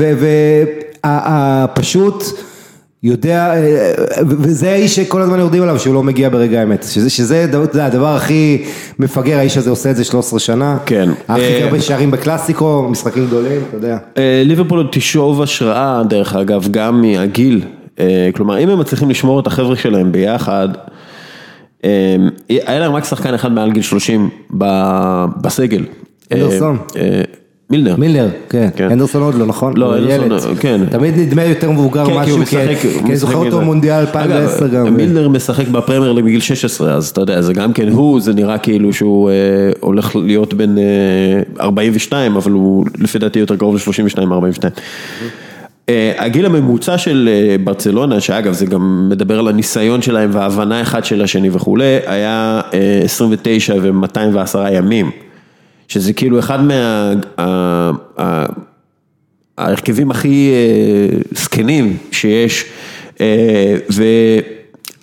ופשוט 1.05 2.25
יודע, 3.03 3.55
אה, 3.55 3.93
וזה 4.29 4.71
האיש 4.71 4.97
שכל 4.97 5.23
הזמן 5.23 5.39
יורדים 5.39 5.63
עליו 5.63 5.79
שהוא 5.79 5.95
לא 5.95 6.03
מגיע 6.03 6.29
ברגע 6.29 6.61
האמת, 6.61 6.83
שזה, 6.83 7.11
שזה 7.11 7.47
יודע, 7.53 7.87
הדבר 7.87 8.15
הכי 8.17 8.65
מפגר, 8.99 9.39
האיש 9.39 9.57
הזה 9.57 9.71
עושה 9.71 9.91
את 9.91 9.97
זה 9.97 10.05
13 10.05 10.39
שנה, 10.39 10.79
כן. 10.87 11.09
הכי 11.29 11.43
אה, 11.43 11.65
הרבה 11.65 11.81
שערים 11.81 12.11
בקלאסיקו, 12.11 12.89
משחקים 12.91 13.27
גדולים, 13.27 13.61
אתה 13.69 13.77
יודע. 13.77 13.99
אה, 14.19 14.43
ליברפול 14.45 14.89
תשאוב 14.93 15.43
השראה, 15.43 16.03
דרך 16.09 16.37
אגב, 16.37 16.69
גם 16.71 17.01
מהגיל. 17.01 17.65
כלומר, 18.35 18.59
אם 18.59 18.69
הם 18.69 18.79
מצליחים 18.79 19.11
לשמור 19.11 19.41
את 19.41 19.47
החבר'ה 19.47 19.77
שלהם 19.77 20.13
ביחד, 20.13 20.69
אה, 21.85 22.17
היה 22.49 22.81
להם 22.81 22.93
רק 22.93 23.05
שחקן 23.05 23.35
אחד 23.35 23.53
מעל 23.53 23.73
גיל 23.73 23.83
30 23.83 24.29
ב- 24.59 25.25
בסגל. 25.41 25.85
אנדרסון. 26.33 26.79
אה, 27.75 27.79
מילנר. 27.79 27.97
מילנר, 27.97 28.29
כן, 28.49 28.69
כן. 28.77 28.91
אנדרסון 28.91 29.23
עוד 29.23 29.35
לא, 29.35 29.47
נכון? 29.47 29.77
לא, 29.77 29.87
הוא 29.87 29.95
אנדרסון, 29.97 30.51
ילד. 30.51 30.61
כן. 30.61 30.81
תמיד 30.91 31.19
נדמה 31.19 31.45
יותר 31.45 31.71
מבוגר 31.71 32.07
כן, 32.07 32.15
משהו, 32.15 32.47
כי 32.47 32.57
אני 33.05 33.17
זוכר 33.17 33.37
אותו. 33.37 33.61
מונדיאל 33.61 34.01
2010 34.01 34.67
אגב, 34.67 34.87
גם. 34.87 34.97
מילנר 34.97 35.29
משחק 35.29 35.69
בפרמייר 35.69 36.13
בגיל 36.13 36.41
16, 36.41 36.95
אז 36.95 37.09
אתה 37.09 37.21
יודע, 37.21 37.43
זה 37.43 37.53
גם 37.53 37.73
כן 37.73 37.89
הוא, 37.89 38.21
זה 38.21 38.35
נראה 38.35 38.59
כאילו 38.59 38.93
שהוא 38.93 39.31
אה, 39.31 39.35
הולך 39.81 40.17
להיות 40.17 40.55
בן 40.55 40.79
אה, 40.79 40.83
42, 41.61 42.37
אבל 42.37 42.53
הוא 42.53 42.87
לפי 42.99 43.19
דעתי 43.19 43.39
יותר 43.39 43.57
קרוב 43.57 43.77
ל-32-42. 43.77 44.81
אה, 45.89 46.13
הגיל 46.19 46.47
הממוצע 46.47 46.99
של 46.99 47.29
אה, 47.33 47.57
ברצלונה, 47.65 48.21
שאגב 48.21 48.53
זה 48.53 48.67
גם 48.67 49.09
מדבר 49.09 49.39
על 49.39 49.49
הניסיון 49.49 50.03
שלהם 50.03 50.31
וההבנה 50.33 50.83
אחד 50.83 51.05
של 51.05 51.23
השני 51.23 51.51
וכולי, 51.53 51.99
היה 52.07 52.61
אה, 52.75 53.01
29 53.05 53.75
ו-210 53.83 54.59
ימים, 54.73 55.11
שזה 55.89 56.13
כאילו 56.13 56.39
אחד 56.39 56.61
מה... 56.65 57.13
ההרכבים 59.59 60.11
הכי 60.11 60.51
אה, 60.53 61.19
זקנים 61.35 61.97
שיש, 62.13 62.65
אה, 63.21 63.75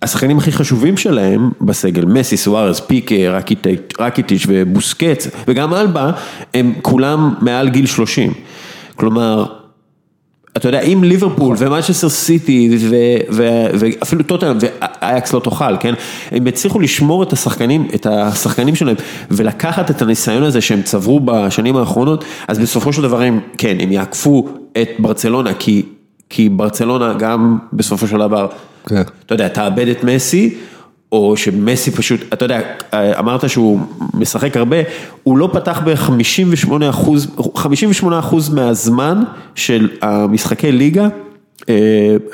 והשחקנים 0.01 0.37
הכי 0.37 0.51
חשובים 0.51 0.97
שלהם 0.97 1.49
בסגל, 1.61 2.05
מסי, 2.05 2.37
סוארז, 2.37 2.79
פיקה, 2.79 3.15
רקיטיץ' 3.99 4.45
ובוסקץ, 4.47 5.27
וגם 5.47 5.73
אלבה, 5.73 6.11
הם 6.53 6.73
כולם 6.81 7.33
מעל 7.41 7.69
גיל 7.69 7.85
30. 7.85 8.33
כלומר, 8.95 9.45
אתה 10.59 10.67
יודע, 10.67 10.81
אם 10.81 11.03
ליברפול 11.03 11.55
ומנצ'סטר 11.59 12.09
סיטי 12.09 12.77
ואפילו 13.29 14.23
טוטנאם 14.23 14.57
ואייקס 14.61 15.33
לא 15.33 15.39
תאכל, 15.39 15.77
כן? 15.79 15.93
הם 16.31 16.47
הצליחו 16.47 16.79
לשמור 16.79 17.23
את 17.23 17.33
השחקנים, 17.33 17.87
את 17.95 18.05
השחקנים 18.05 18.75
שלהם 18.75 18.95
ולקחת 19.31 19.91
את 19.91 20.01
הניסיון 20.01 20.43
הזה 20.43 20.61
שהם 20.61 20.81
צברו 20.81 21.19
בשנים 21.19 21.77
האחרונות, 21.77 22.25
אז 22.47 22.59
בסופו 22.59 22.93
של 22.93 23.01
דבר 23.01 23.21
הם, 23.21 23.39
כן, 23.57 23.77
הם 23.79 23.91
יעקפו 23.91 24.49
את 24.81 24.89
ברצלונה, 24.99 25.53
כי, 25.53 25.83
כי 26.29 26.49
ברצלונה 26.49 27.13
גם 27.13 27.57
בסופו 27.73 28.07
של 28.07 28.17
דבר, 28.17 28.47
כן. 28.87 29.01
אתה 29.25 29.33
יודע, 29.33 29.47
תאבד 29.47 29.87
את 29.87 30.03
מסי. 30.03 30.55
או 31.11 31.37
שמסי 31.37 31.91
פשוט, 31.91 32.19
אתה 32.33 32.45
יודע, 32.45 32.61
אמרת 32.93 33.49
שהוא 33.49 33.79
משחק 34.13 34.57
הרבה, 34.57 34.77
הוא 35.23 35.37
לא 35.37 35.49
פתח 35.53 35.81
ב-58 35.85 36.71
אחוז, 36.89 37.27
58 37.55 38.19
אחוז 38.19 38.49
מהזמן 38.49 39.23
של 39.55 39.89
המשחקי 40.01 40.71
ליגה 40.71 41.07
אה, 41.69 41.75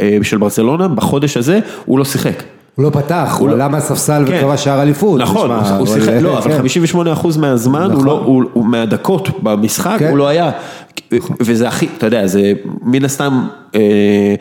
אה, 0.01 0.17
של 0.23 0.37
ברצלונה, 0.37 0.87
בחודש 0.87 1.37
הזה, 1.37 1.59
הוא 1.85 1.99
לא 1.99 2.05
שיחק. 2.05 2.43
הוא 2.75 2.85
לא 2.85 2.89
פתח, 2.89 3.37
הוא 3.39 3.49
לא- 3.49 3.53
עלה 3.53 3.67
מהספסל 3.67 4.23
כן. 4.27 4.37
וקבע 4.37 4.57
שער 4.57 4.81
אליפות. 4.81 5.21
נכון, 5.21 5.51
הוא 5.51 5.87
שיחק, 5.87 6.13
לא, 6.21 6.37
אבל 6.37 6.51
כן. 6.51 6.57
58 6.57 7.13
אחוז 7.13 7.37
מהזמן, 7.37 7.91
נכון. 7.91 8.05
לא, 8.05 8.21
הוא 8.53 8.65
מהדקות 8.65 9.29
במשחק, 9.43 9.95
כן. 9.99 10.09
הוא 10.09 10.17
לא 10.17 10.27
היה, 10.27 10.51
וזה 11.39 11.67
הכי, 11.67 11.87
אתה 11.97 12.05
יודע, 12.05 12.27
זה 12.27 12.53
מן 12.81 13.05
הסתם, 13.05 13.47
אה, 13.75 14.35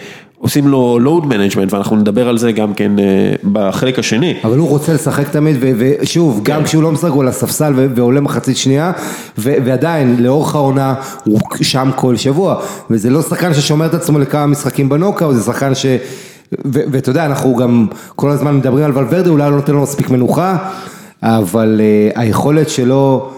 עושים 0.45 0.69
לו 0.69 0.99
load 1.05 1.25
management, 1.25 1.75
ואנחנו 1.75 1.97
נדבר 1.97 2.29
על 2.29 2.39
זה 2.39 2.53
גם 2.53 2.75
כן 2.75 2.99
אה, 2.99 3.05
בחלק 3.53 3.99
השני. 3.99 4.35
אבל 4.45 4.59
הוא 4.59 4.69
רוצה 4.69 4.93
לשחק 4.93 5.29
תמיד, 5.29 5.57
ושוב, 5.61 6.41
גם 6.43 6.59
כן. 6.61 6.65
כשהוא 6.65 6.83
לא 6.83 6.93
משחק 6.93 7.11
הוא 7.11 7.23
על 7.23 7.29
הספסל 7.29 7.73
ועולה 7.95 8.21
מחצית 8.21 8.57
שנייה, 8.57 8.93
ועדיין, 9.39 10.17
לאורך 10.19 10.55
העונה, 10.55 10.95
הוא 11.25 11.41
שם 11.63 11.91
כל 11.97 12.17
שבוע, 12.17 12.61
וזה 12.91 13.11
לא 13.11 13.23
שחקן 13.23 13.55
ששומר 13.55 13.87
את 13.87 13.95
עצמו 13.95 14.19
לכמה 14.19 14.47
משחקים 14.47 14.89
בנוקאוט, 14.89 15.37
זה 15.37 15.43
שחקן 15.43 15.75
ש... 15.75 15.87
ואתה 16.65 17.11
יודע, 17.11 17.27
אנחנו 17.27 17.57
גם 17.57 17.87
כל 18.17 18.31
הזמן 18.31 18.57
מדברים 18.57 18.85
על 18.85 18.93
ולוורדה, 18.95 19.31
אולי 19.31 19.51
לא 19.51 19.57
נותן 19.57 19.73
לו 19.73 19.83
מספיק 19.83 20.11
מנוחה, 20.11 20.57
אבל 21.23 21.81
uh, 21.81 22.19
היכולת 22.21 22.69
שלו... 22.69 23.31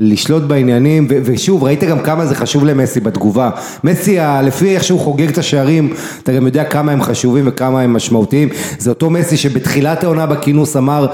לשלוט 0.00 0.42
בעניינים, 0.42 1.06
ו- 1.10 1.18
ושוב, 1.24 1.64
ראית 1.64 1.84
גם 1.84 2.00
כמה 2.00 2.26
זה 2.26 2.34
חשוב 2.34 2.64
למסי 2.64 3.00
בתגובה. 3.00 3.50
מסי, 3.84 4.16
לפי 4.44 4.74
איך 4.74 4.84
שהוא 4.84 5.00
חוגג 5.00 5.28
את 5.28 5.38
השערים, 5.38 5.92
אתה 6.22 6.32
גם 6.32 6.46
יודע 6.46 6.64
כמה 6.64 6.92
הם 6.92 7.02
חשובים 7.02 7.44
וכמה 7.48 7.80
הם 7.80 7.92
משמעותיים. 7.92 8.48
זה 8.78 8.90
אותו 8.90 9.10
מסי 9.10 9.36
שבתחילת 9.36 10.04
העונה 10.04 10.26
בכינוס 10.26 10.76
אמר, 10.76 11.06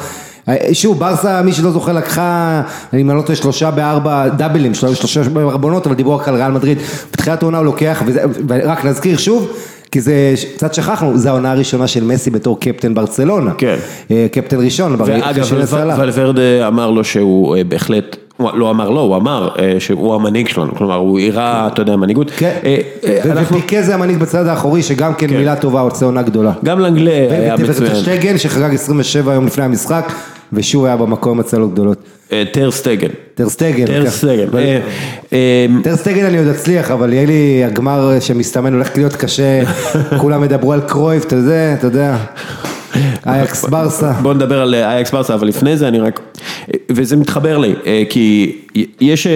שוב, 0.72 0.98
ברסה, 0.98 1.42
מי 1.42 1.52
שלא 1.52 1.70
זוכר, 1.70 1.92
לקחה, 1.92 2.62
אם 2.94 3.10
אני 3.10 3.18
לא 3.18 3.22
טועה, 3.22 3.36
שלושה 3.36 3.70
בארבע 3.70 4.28
דאבלים, 4.28 4.74
של- 4.74 4.94
שלושה 4.94 5.22
בארבעונות, 5.22 5.86
אבל 5.86 5.94
דיברו 5.94 6.16
רק 6.16 6.28
על 6.28 6.34
ריאל 6.34 6.50
מדריד. 6.52 6.78
בתחילת 7.12 7.42
העונה 7.42 7.58
הוא 7.58 7.64
לוקח, 7.64 8.02
וזה- 8.06 8.22
ורק 8.48 8.84
נזכיר 8.84 9.16
שוב, 9.16 9.48
כי 9.90 10.00
זה, 10.00 10.14
קצת 10.56 10.74
שכחנו, 10.74 11.18
זו 11.18 11.28
העונה 11.28 11.50
הראשונה 11.52 11.86
של 11.86 12.04
מסי 12.04 12.30
בתור 12.30 12.60
קפטן 12.60 12.94
ברצלונה. 12.94 13.50
כן. 13.58 13.76
אה, 14.10 14.26
קפטן 14.32 14.60
ראשון, 14.64 14.96
ואגב. 14.98 15.44
ולוורדה 15.98 16.68
אמר 16.68 16.90
לו 16.90 17.04
שהוא 17.04 17.56
אה, 17.56 17.64
בהחלט, 17.64 18.16
הוא 18.36 18.50
לא 18.54 18.70
אמר 18.70 18.90
לא, 18.90 19.00
הוא 19.00 19.16
אמר 19.16 19.48
אה, 19.58 19.74
שהוא 19.78 20.14
המנהיג 20.14 20.48
שלנו, 20.48 20.74
כלומר 20.74 20.94
הוא 20.94 21.20
הראה, 21.20 21.66
אתה 21.66 21.82
יודע, 21.82 21.96
מנהיגות. 21.96 22.30
כן, 22.36 22.56
אה, 22.64 22.76
אה, 23.04 23.42
ופיקה 23.42 23.82
זה 23.82 23.94
המנהיג 23.94 24.18
בצד 24.18 24.46
האחורי, 24.46 24.82
שגם 24.82 25.14
כן 25.14 25.30
מילה 25.30 25.56
טובה, 25.56 25.80
עושה 25.80 26.06
עונה 26.06 26.22
גדולה. 26.22 26.52
גם 26.64 26.80
לנגלה 26.80 27.10
היה 27.10 27.54
מצוין. 27.54 27.70
וטרשטגן 27.70 28.38
שחגג 28.38 28.74
27 28.74 29.34
יום 29.34 29.46
לפני 29.46 29.64
המשחק, 29.64 30.12
ושוב 30.52 30.84
היה 30.84 30.96
במקום 30.96 31.40
הצלות 31.40 31.72
גדולות. 31.72 31.98
טר 32.52 32.70
שטגן. 32.70 33.08
טר 33.34 33.47
שטגן. 33.47 33.86
טר 33.86 34.04
כן. 34.04 34.10
סטגן. 34.10 34.46
אבל- 34.52 34.58
אה, 34.58 34.78
אה, 35.32 35.66
טרסטגן 35.82 36.24
אני 36.24 36.38
עוד 36.38 36.46
אצליח, 36.48 36.90
אבל 36.90 37.12
יהיה 37.12 37.26
לי 37.26 37.62
הגמר 37.64 38.20
שמסתמן 38.20 38.72
הולך 38.74 38.96
להיות 38.96 39.16
קשה, 39.16 39.62
כולם 40.20 40.44
ידברו 40.44 40.72
על 40.72 40.80
קרויף, 40.80 41.24
אתה 41.24 41.36
יודע, 41.36 41.74
אתה 41.78 41.86
יודע, 41.86 42.16
אייקס 43.26 43.64
ברסה. 43.64 44.12
בוא 44.12 44.34
נדבר 44.34 44.60
על 44.60 44.74
אה, 44.74 44.92
אייקס 44.92 45.10
ברסה, 45.10 45.34
אבל 45.34 45.48
לפני 45.48 45.76
זה 45.76 45.88
אני 45.88 46.00
רק, 46.00 46.20
וזה 46.92 47.16
מתחבר 47.16 47.58
לי, 47.58 47.74
אה, 47.86 48.02
כי 48.10 48.56
יש, 49.00 49.26
אה, 49.26 49.32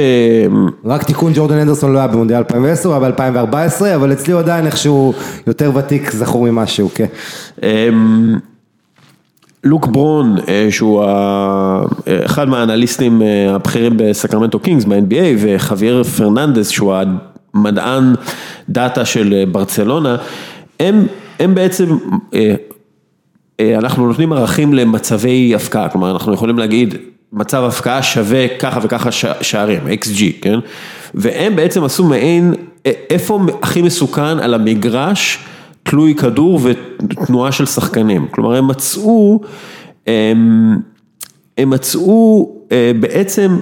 רק 0.85 1.03
תיקון 1.03 1.33
ג'ורדן 1.35 1.59
הנדרסון 1.59 1.93
לא 1.93 1.99
היה 1.99 2.07
במונדיאל 2.07 2.39
2010, 2.39 2.89
הוא 2.89 3.05
היה 3.05 3.13
ב-2014, 3.13 3.95
אבל 3.95 4.13
אצלי 4.13 4.33
הוא 4.33 4.41
עדיין 4.41 4.67
איכשהו 4.67 5.15
יותר 5.47 5.71
ותיק, 5.75 6.11
זכור 6.11 6.51
ממשהו, 6.51 6.91
כן. 6.95 7.07
אמ, 7.63 8.39
לוק 9.65 9.87
בורן, 9.87 10.37
שהוא 10.71 11.05
אחד 12.25 12.49
מהאנליסטים 12.49 13.23
הבכירים 13.51 13.93
בסקרמנטו 13.97 14.59
קינגס 14.59 14.85
ב-NBA, 14.85 15.37
וחוויאר 15.39 16.03
פרננדס, 16.03 16.69
שהוא 16.69 16.95
המדען 17.55 18.15
דאטה 18.69 19.05
של 19.05 19.45
ברצלונה, 19.53 20.17
הם, 20.81 21.07
הם 21.41 21.55
בעצם, 21.55 21.97
אנחנו 23.79 24.07
נותנים 24.07 24.33
ערכים 24.33 24.75
למצבי 24.75 25.55
הפקעה, 25.55 25.89
כלומר 25.89 26.11
אנחנו 26.11 26.35
יכולים 26.35 26.59
להגיד 26.59 26.95
מצב 27.33 27.65
הפקעה 27.65 28.03
שווה 28.03 28.47
ככה 28.59 28.81
וככה 28.83 29.13
שערים, 29.43 29.81
XG, 29.87 30.23
כן? 30.43 30.59
והם 31.15 31.57
בעצם 31.57 31.85
עשו 31.85 32.05
מעין, 32.05 32.55
אה, 32.87 32.93
איפה 33.11 33.41
הכי 33.63 33.83
מסוכן 33.83 34.39
על 34.39 34.55
המגרש, 34.55 35.39
תלוי 35.83 36.15
כדור 36.15 36.61
ותנועה 36.63 37.53
של 37.53 37.67
שחקנים, 37.67 38.29
כלומר 38.31 38.57
הם 38.57 38.69
מצאו, 38.69 39.41
הם, 40.07 40.79
הם 41.59 41.71
מצאו 41.71 42.51
אה, 42.73 42.93
בעצם 43.01 43.59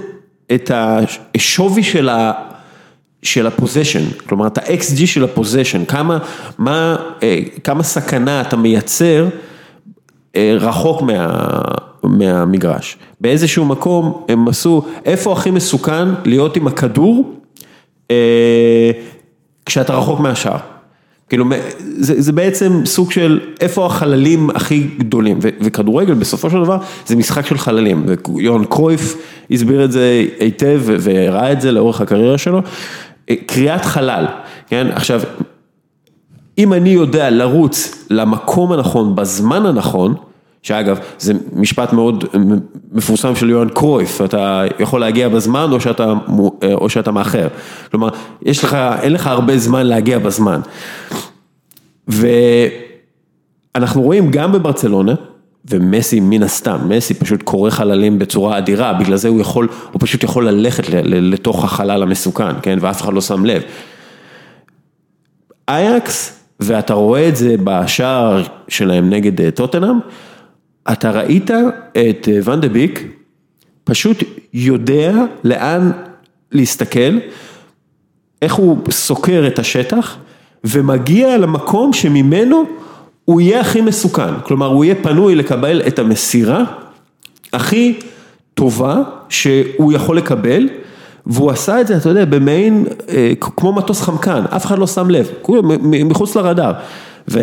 את 0.51 0.71
השווי 0.73 1.83
של 1.83 2.09
ה... 2.09 2.31
של 3.23 3.47
הפוזיישן, 3.47 4.03
כלומר 4.27 4.47
את 4.47 4.57
ה-XG 4.57 5.05
של 5.05 5.23
הפוזיישן, 5.23 5.85
כמה, 5.85 6.17
מה, 6.57 6.95
אה, 7.23 7.39
כמה 7.63 7.83
סכנה 7.83 8.41
אתה 8.41 8.57
מייצר 8.57 9.25
אה, 9.25 9.48
רחוק 10.37 11.01
מה, 11.01 11.37
מהמגרש. 12.03 12.97
באיזשהו 13.21 13.65
מקום 13.65 14.25
הם 14.29 14.47
עשו, 14.47 14.83
איפה 15.05 15.31
הכי 15.31 15.51
מסוכן 15.51 16.07
להיות 16.25 16.57
עם 16.57 16.67
הכדור 16.67 17.33
אה, 18.11 18.91
כשאתה 19.65 19.93
רחוק 19.93 20.19
מהשאר. 20.19 20.57
כאילו, 21.29 21.45
זה, 21.79 22.21
זה 22.21 22.31
בעצם 22.31 22.81
סוג 22.85 23.11
של 23.11 23.39
איפה 23.61 23.85
החללים 23.85 24.49
הכי 24.49 24.87
גדולים, 24.97 25.39
ו, 25.41 25.49
וכדורגל 25.61 26.13
בסופו 26.13 26.49
של 26.49 26.63
דבר 26.63 26.77
זה 27.05 27.15
משחק 27.15 27.45
של 27.45 27.57
חללים, 27.57 28.05
ויוהן 28.35 28.65
קרויף 28.65 29.15
הסביר 29.51 29.85
את 29.85 29.91
זה 29.91 30.25
היטב 30.39 30.81
והראה 30.85 31.51
את 31.51 31.61
זה 31.61 31.71
לאורך 31.71 32.01
הקריירה 32.01 32.37
שלו, 32.37 32.61
אה, 33.29 33.35
קריאת 33.45 33.85
חלל, 33.85 34.25
כן, 34.67 34.87
עכשיו, 34.91 35.21
אם 36.59 36.73
אני 36.73 36.89
יודע 36.89 37.29
לרוץ 37.29 38.05
למקום 38.09 38.71
הנכון 38.71 39.15
בזמן 39.15 39.65
הנכון, 39.65 40.15
שאגב, 40.63 40.99
זה 41.19 41.33
משפט 41.53 41.93
מאוד 41.93 42.23
מפורסם 42.91 43.35
של 43.35 43.49
יוהן 43.49 43.69
קרויף, 43.69 44.21
אתה 44.21 44.63
יכול 44.79 44.99
להגיע 44.99 45.29
בזמן 45.29 45.67
או 45.71 45.81
שאתה, 45.81 46.13
או 46.73 46.89
שאתה 46.89 47.11
מאחר. 47.11 47.47
כלומר, 47.91 48.09
יש 48.41 48.63
לך, 48.63 48.77
אין 49.01 49.13
לך 49.13 49.27
הרבה 49.27 49.57
זמן 49.57 49.85
להגיע 49.85 50.19
בזמן. 50.19 50.61
ואנחנו 52.07 54.01
רואים 54.01 54.31
גם 54.31 54.51
בברצלונה, 54.51 55.13
ומסי 55.69 56.19
מן 56.19 56.43
הסתם, 56.43 56.79
מסי 56.89 57.13
פשוט 57.13 57.43
קורא 57.43 57.69
חללים 57.69 58.19
בצורה 58.19 58.57
אדירה, 58.57 58.93
בגלל 58.93 59.17
זה 59.17 59.27
הוא 59.27 59.41
יכול, 59.41 59.67
הוא 59.91 60.01
פשוט 60.01 60.23
יכול 60.23 60.49
ללכת 60.49 60.83
לתוך 61.03 61.63
החלל 61.63 62.03
המסוכן, 62.03 62.59
כן, 62.61 62.77
ואף 62.81 63.01
אחד 63.01 63.13
לא 63.13 63.21
שם 63.21 63.45
לב. 63.45 63.61
אייקס, 65.67 66.38
ואתה 66.59 66.93
רואה 66.93 67.27
את 67.27 67.35
זה 67.35 67.55
בשער 67.63 68.43
שלהם 68.67 69.09
נגד 69.09 69.49
טוטנאם, 69.49 69.95
אתה 70.91 71.11
ראית 71.11 71.51
את 71.91 72.27
ואן 72.43 72.61
דה 72.61 72.69
ביק, 72.69 73.03
פשוט 73.83 74.23
יודע 74.53 75.13
לאן 75.43 75.91
להסתכל, 76.51 77.17
איך 78.41 78.53
הוא 78.53 78.77
סוקר 78.89 79.43
את 79.47 79.59
השטח, 79.59 80.17
ומגיע 80.63 81.37
למקום 81.37 81.93
שממנו 81.93 82.63
הוא 83.25 83.41
יהיה 83.41 83.61
הכי 83.61 83.81
מסוכן, 83.81 84.39
כלומר 84.43 84.67
הוא 84.67 84.85
יהיה 84.85 84.95
פנוי 84.95 85.35
לקבל 85.35 85.81
את 85.87 85.99
המסירה 85.99 86.63
הכי 87.53 87.99
טובה 88.53 88.95
שהוא 89.29 89.93
יכול 89.93 90.17
לקבל, 90.17 90.69
והוא 91.29 91.51
עשה 91.51 91.81
את 91.81 91.87
זה, 91.87 91.97
אתה 91.97 92.09
יודע, 92.09 92.25
במעין, 92.25 92.85
כמו 93.39 93.73
מטוס 93.73 94.01
חמקן, 94.01 94.41
אף 94.55 94.65
אחד 94.65 94.79
לא 94.79 94.87
שם 94.87 95.09
לב, 95.09 95.27
מחוץ 96.05 96.35
לרדאר. 96.35 96.73
ו... 97.31 97.39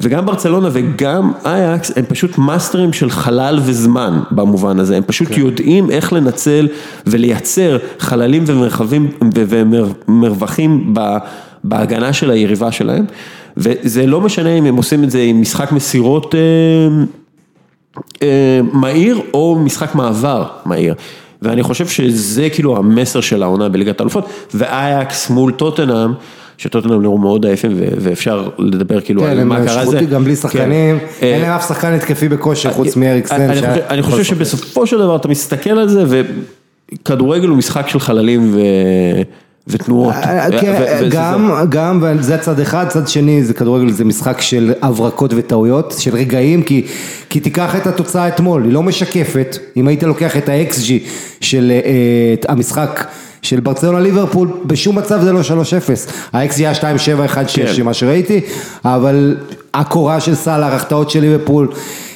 וגם 0.00 0.26
ברצלונה 0.26 0.68
וגם 0.72 1.32
אייקס 1.44 1.92
הם 1.96 2.04
פשוט 2.04 2.38
מאסטרים 2.38 2.92
של 2.92 3.10
חלל 3.10 3.58
וזמן 3.62 4.20
במובן 4.30 4.78
הזה, 4.78 4.96
הם 4.96 5.02
פשוט 5.06 5.28
כן. 5.28 5.40
יודעים 5.40 5.90
איך 5.90 6.12
לנצל 6.12 6.68
ולייצר 7.06 7.78
חללים 7.98 8.44
ומרחבים 8.46 9.08
ומרווחים 9.34 10.94
בהגנה 11.64 12.12
של 12.12 12.30
היריבה 12.30 12.72
שלהם, 12.72 13.04
וזה 13.56 14.06
לא 14.06 14.20
משנה 14.20 14.50
אם 14.50 14.66
הם 14.66 14.76
עושים 14.76 15.04
את 15.04 15.10
זה 15.10 15.20
עם 15.20 15.40
משחק 15.40 15.72
מסירות 15.72 16.34
אה, 16.34 16.40
אה, 18.22 18.60
מהיר 18.72 19.20
או 19.34 19.58
משחק 19.64 19.94
מעבר 19.94 20.44
מהיר. 20.66 20.94
ואני 21.42 21.62
חושב 21.62 21.86
שזה 21.86 22.48
כאילו 22.50 22.76
המסר 22.76 23.20
של 23.20 23.42
העונה 23.42 23.68
בליגת 23.68 24.00
האלופות, 24.00 24.24
ואייקס 24.54 25.30
מול 25.30 25.52
טוטנאם, 25.52 26.12
שטוטנאם 26.58 27.02
נראו 27.02 27.18
מאוד 27.18 27.46
עייפים 27.46 27.72
ואפשר 28.00 28.48
לדבר 28.58 29.00
כאילו 29.00 29.22
כן, 29.22 29.28
על 29.28 29.40
הם 29.40 29.48
מה 29.48 29.56
קרה 29.56 29.66
זה. 29.86 29.90
שחוטי 29.90 30.06
גם 30.06 30.24
בלי 30.24 30.36
שחקנים, 30.36 30.98
כן. 30.98 31.26
אין 31.26 31.42
אה, 31.42 31.48
להם 31.48 31.56
אף 31.56 31.68
שחקן 31.68 31.92
התקפי 31.92 32.28
בכושר 32.28 32.70
חוץ 32.72 32.96
מאריקסן. 32.96 33.40
אני 33.40 33.54
חושב- 33.60 33.82
אני 33.88 34.02
חושב 34.02 34.24
שבסופו 34.24 34.86
של 34.86 34.98
דבר 34.98 35.16
אתה 35.16 35.28
מסתכל 35.28 35.70
על 35.70 35.88
זה 35.88 36.04
וכדורגל 37.02 37.48
הוא 37.48 37.56
משחק 37.58 37.88
של 37.88 38.00
חללים 38.00 38.50
ו... 38.54 38.60
ותנועות. 39.68 40.14
אה, 40.14 40.46
ו- 40.52 40.60
כן, 40.60 41.08
גם, 41.10 41.50
גם, 41.68 41.98
וזה 42.02 42.34
הצד 42.34 42.60
אחד, 42.60 42.88
צד 42.88 43.08
שני 43.08 43.44
זה 43.44 43.54
כדורגל, 43.54 43.90
זה 43.90 44.04
משחק 44.04 44.40
של 44.40 44.72
הברקות 44.82 45.32
וטעויות, 45.36 45.94
של 45.98 46.14
רגעים, 46.14 46.62
כי, 46.62 46.86
כי 47.30 47.40
תיקח 47.40 47.76
את 47.76 47.86
התוצאה 47.86 48.28
אתמול, 48.28 48.64
היא 48.64 48.72
לא 48.72 48.82
משקפת, 48.82 49.58
אם 49.76 49.88
היית 49.88 50.02
לוקח 50.02 50.36
את 50.36 50.48
ה-XG 50.48 50.92
של 51.40 51.72
אה, 51.84 52.34
את 52.34 52.46
המשחק 52.48 53.06
של 53.42 53.60
ברצלונה 53.60 54.00
ליברפול, 54.00 54.48
בשום 54.66 54.98
מצב 54.98 55.20
זה 55.22 55.32
לא 55.32 55.40
3-0, 55.40 55.42
ה-XG 56.32 56.56
היה 56.58 56.72
2-7-1-6 56.72 56.76
כן. 57.76 57.82
מה 57.82 57.94
שראיתי, 57.94 58.40
אבל 58.84 59.36
הקורה 59.74 60.20
של 60.20 60.34
סאלח, 60.34 60.72
החטאות 60.72 61.10
של 61.10 61.20
ליברפול, 61.20 61.68
אה, 61.72 61.76
אה, 61.76 62.07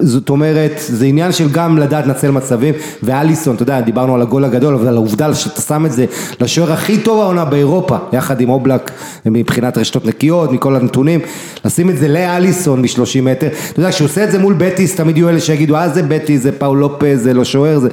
זאת 0.00 0.28
אומרת, 0.28 0.72
זה 0.78 1.06
עניין 1.06 1.32
של 1.32 1.48
גם 1.52 1.78
לדעת 1.78 2.06
לנצל 2.06 2.30
מצבים, 2.30 2.74
ואליסון, 3.02 3.54
אתה 3.54 3.62
יודע, 3.62 3.80
דיברנו 3.80 4.14
על 4.14 4.22
הגול 4.22 4.44
הגדול, 4.44 4.74
אבל 4.74 4.94
העובדה 4.94 5.34
שאתה 5.34 5.60
שם 5.60 5.86
את 5.86 5.92
זה 5.92 6.06
לשוער 6.40 6.72
הכי 6.72 6.98
טוב 6.98 7.20
העונה 7.20 7.44
באירופה, 7.44 7.96
יחד 8.12 8.40
עם 8.40 8.48
אובלק, 8.48 8.90
מבחינת 9.26 9.78
רשתות 9.78 10.06
נקיות, 10.06 10.52
מכל 10.52 10.76
הנתונים, 10.76 11.20
לשים 11.64 11.90
את 11.90 11.98
זה 11.98 12.08
לאליסון 12.08 12.82
מ-30 12.82 13.20
מטר, 13.22 13.46
אתה 13.46 13.80
יודע, 13.80 13.90
כשהוא 13.90 14.06
עושה 14.06 14.24
את 14.24 14.32
זה 14.32 14.38
מול 14.38 14.54
בטיס, 14.58 14.96
תמיד 14.96 15.16
יהיו 15.16 15.28
אלה 15.28 15.40
שיגידו, 15.40 15.76
אה 15.76 15.88
זה 15.88 16.02
בטיס, 16.02 16.42
זה 16.42 16.52
פאול 16.52 16.78
לופז, 16.78 17.22
זה 17.22 17.34
לא 17.34 17.44
שוער, 17.44 17.78
זה... 17.78 17.88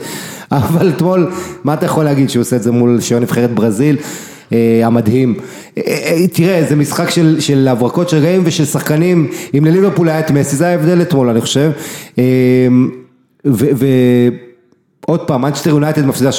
אבל 0.51 0.89
אתמול, 0.89 1.31
מה 1.63 1.73
אתה 1.73 1.85
יכול 1.85 2.03
להגיד 2.03 2.29
שהוא 2.29 2.41
עושה 2.41 2.55
את 2.55 2.63
זה 2.63 2.71
מול 2.71 3.01
שוער 3.01 3.21
נבחרת 3.21 3.51
ברזיל? 3.51 3.97
אה, 4.53 4.81
המדהים. 4.83 5.35
אה, 5.77 5.83
אה, 5.85 6.27
תראה, 6.27 6.63
זה 6.69 6.75
משחק 6.75 7.09
של, 7.09 7.39
של 7.39 7.67
הברקות 7.67 8.09
של 8.09 8.17
רגעים 8.17 8.41
ושל 8.45 8.65
שחקנים, 8.65 9.27
אם 9.57 9.65
לליברפול 9.65 10.09
היה 10.09 10.19
את 10.19 10.31
מסי, 10.31 10.55
זה 10.55 10.67
ההבדל 10.67 11.01
אתמול, 11.01 11.29
אני 11.29 11.41
חושב. 11.41 11.71
ועוד 13.45 15.19
פעם, 15.19 15.41
מנצ'סטר 15.41 15.69
יונייטד 15.69 16.05
מפסידה 16.05 16.29
3-0, 16.29 16.33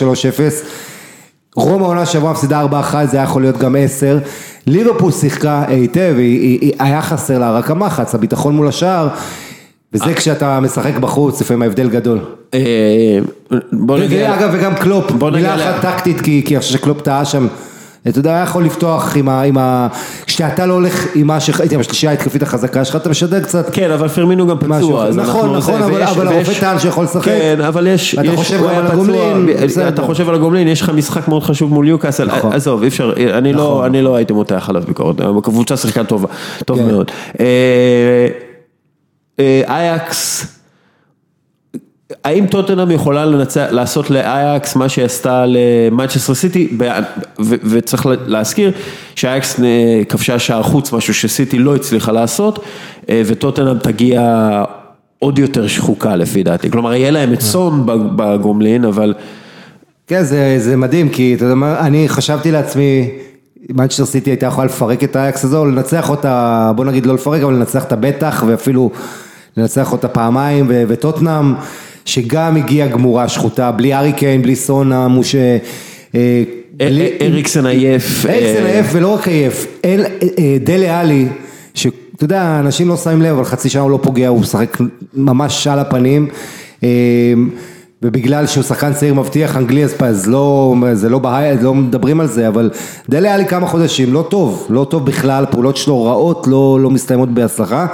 רומא 1.56 1.84
עונה 1.84 2.06
שעברה 2.06 2.32
מפסידה 2.32 2.64
4-1, 2.92 2.94
זה 3.10 3.16
היה 3.16 3.24
יכול 3.24 3.42
להיות 3.42 3.58
גם 3.58 3.76
10. 3.78 4.18
ליברפול 4.66 5.12
שיחקה 5.12 5.64
היטב, 5.68 6.14
היה 6.78 7.02
חסר 7.02 7.38
לה 7.38 7.52
רק 7.52 7.70
המחץ, 7.70 8.14
הביטחון 8.14 8.56
מול 8.56 8.68
השער, 8.68 9.08
וזה 9.92 10.14
כשאתה 10.14 10.60
משחק 10.60 10.96
בחוץ, 10.96 11.40
לפעמים 11.40 11.62
ההבדל 11.62 11.88
גדול. 11.88 12.18
בוא 13.72 13.98
נגיע, 13.98 14.34
אגב, 14.34 14.50
וגם 14.52 14.74
קלופ, 14.74 15.12
מילה 15.32 15.54
אחת 15.54 15.82
טקטית, 15.82 16.20
כי 16.20 16.44
אני 16.50 16.60
חושב 16.60 16.72
שקלופ 16.72 17.00
טעה 17.02 17.24
שם, 17.24 17.46
אתה 18.08 18.18
יודע, 18.18 18.30
היה 18.34 18.42
יכול 18.42 18.64
לפתוח 18.64 19.16
עם 19.16 19.28
ה... 19.28 19.42
עם 19.42 19.58
ה- 19.58 19.88
כשאתה 20.26 20.66
לא 20.66 20.74
הולך 20.74 21.06
עם 21.14 21.26
מה 21.26 21.40
שהייתי, 21.40 21.74
עם 21.74 21.80
השלישייה 21.80 22.12
ההתקפית 22.12 22.42
החזקה 22.42 22.84
שלך, 22.84 22.96
אתה 22.96 23.08
משדר 23.08 23.40
קצת. 23.42 23.70
כן, 23.72 23.90
אבל 23.90 24.08
פרמינו 24.08 24.46
גם. 24.46 24.58
פצוע, 24.58 25.10
נכון. 25.10 25.56
נכון, 25.56 25.82
אבל- 25.82 26.28
הרופא 26.28 26.52
טען 26.60 26.78
שיכול 26.78 27.04
לשחק. 27.04 27.24
כן, 27.24 27.60
אבל 27.60 27.86
יש... 27.86 28.14
ואתה 28.18 28.28
יש- 28.28 28.38
חושב 28.38 28.64
על 28.64 28.86
הגומלין, 28.86 29.46
בסדר. 29.64 29.88
אתה 29.88 30.02
חושב 30.02 30.28
על 30.28 30.34
הגומלין, 30.34 30.68
יש 30.68 30.80
לך 30.82 30.88
משחק 30.90 31.28
מאוד 31.28 31.42
חשוב 31.42 31.72
מול 31.72 31.88
יוקאסל, 31.88 32.26
נכון. 32.26 32.52
עזוב, 32.52 32.82
אי 32.82 32.88
אפשר, 32.88 33.12
אני 33.38 33.52
לא 33.52 33.86
אני 33.86 34.02
לא 34.02 34.16
הייתי 34.16 34.32
מותח 34.32 34.66
עליו 34.68 34.82
ביקורת, 34.88 35.16
הקבוצה 35.38 35.76
שיחקה 35.76 36.04
טובה, 36.04 36.28
טוב 36.66 36.78
כן. 36.78 36.86
מאוד. 36.86 37.10
אה, 37.40 38.26
אה, 39.40 39.62
אייקס, 39.68 40.46
האם 42.24 42.46
טוטנאם 42.46 42.90
יכולה 42.90 43.24
לעשות 43.56 44.10
לאייקס 44.10 44.76
מה 44.76 44.88
שהיא 44.88 45.04
עשתה 45.04 45.44
למנצ'סטר 45.46 46.34
סיטי, 46.34 46.68
ב- 46.76 47.00
ו- 47.40 47.54
וצריך 47.64 48.06
להזכיר 48.26 48.72
שאייקס 49.16 49.60
אה, 49.60 50.02
כבשה 50.08 50.38
שער 50.38 50.62
חוץ, 50.62 50.92
משהו 50.92 51.14
שסיטי 51.14 51.58
לא 51.58 51.76
הצליחה 51.76 52.12
לעשות, 52.12 52.64
אה, 53.08 53.22
וטוטנאם 53.26 53.78
תגיע 53.78 54.62
עוד 55.18 55.38
יותר 55.38 55.66
שחוקה 55.66 56.16
לפי 56.16 56.42
דעתי, 56.42 56.70
כלומר 56.70 56.94
יהיה 56.94 57.10
להם 57.10 57.32
את 57.32 57.40
סון 57.40 57.86
בגומלין, 58.16 58.84
אבל 58.84 59.14
כן, 60.06 60.22
זה, 60.22 60.54
זה 60.58 60.76
מדהים, 60.76 61.08
כי 61.08 61.34
אתה 61.34 61.44
יודע 61.44 61.54
מה, 61.54 61.80
אני 61.80 62.08
חשבתי 62.08 62.50
לעצמי, 62.50 63.10
מנצ'סטר 63.70 64.04
סיטי 64.04 64.30
הייתה 64.30 64.46
יכולה 64.46 64.66
לפרק 64.66 65.04
את 65.04 65.16
האייקס 65.16 65.44
הזו, 65.44 65.64
לנצח 65.64 66.10
אותה, 66.10 66.72
בוא 66.76 66.84
נגיד 66.84 67.06
לא 67.06 67.14
לפרק, 67.14 67.42
אבל 67.42 67.54
לנצח 67.54 67.84
אותה 67.84 67.96
בטח, 67.96 68.44
ואפילו 68.46 68.90
לנצח 69.56 69.92
אותה 69.92 70.08
פעמיים, 70.08 70.66
ו- 70.68 70.82
וטוטנאם, 70.88 71.54
שגם 72.04 72.56
הגיעה 72.56 72.88
גמורה 72.88 73.28
שחוטה, 73.28 73.70
בלי 73.72 73.94
ארי 73.94 74.12
קיין, 74.12 74.42
בלי 74.42 74.56
סונה, 74.56 75.08
מוש... 75.08 75.34
אה, 75.34 75.58
בלי- 76.76 77.10
אריקסן 77.20 77.66
עייף. 77.66 78.26
אריקסן 78.26 78.66
אה, 78.66 78.72
עייף 78.72 78.86
ולא 78.92 79.08
רק 79.14 79.28
עייף, 79.28 79.66
אה, 79.84 79.96
דלה 80.64 81.00
עלי, 81.00 81.26
שאתה 81.74 81.92
יודע, 82.24 82.56
אנשים 82.60 82.88
לא 82.88 82.96
שמים 82.96 83.22
לב, 83.22 83.34
אבל 83.34 83.44
חצי 83.44 83.68
שנה 83.68 83.82
הוא 83.82 83.90
לא 83.90 83.98
פוגע, 84.02 84.28
הוא 84.28 84.40
משחק 84.40 84.76
ממש 85.14 85.66
על 85.66 85.78
הפנים, 85.78 86.28
אה, 86.84 86.88
ובגלל 88.02 88.46
שהוא 88.46 88.64
שחקן 88.64 88.92
צעיר 88.92 89.14
מבטיח 89.14 89.56
אנגלי, 89.56 89.84
אז 89.84 89.94
אז 90.00 90.28
לא, 90.28 90.74
זה 90.92 91.08
לא 91.08 91.18
בהיי, 91.18 91.56
לא 91.62 91.74
מדברים 91.74 92.20
על 92.20 92.26
זה, 92.26 92.48
אבל 92.48 92.70
דלה 93.08 93.34
עלי 93.34 93.46
כמה 93.46 93.66
חודשים, 93.66 94.12
לא 94.12 94.26
טוב, 94.30 94.66
לא 94.70 94.84
טוב 94.90 95.06
בכלל, 95.06 95.44
פעולות 95.50 95.76
שלו 95.76 96.04
רעות, 96.04 96.46
לא, 96.46 96.78
לא 96.82 96.90
מסתיימות 96.90 97.28
בהצלחה. 97.28 97.86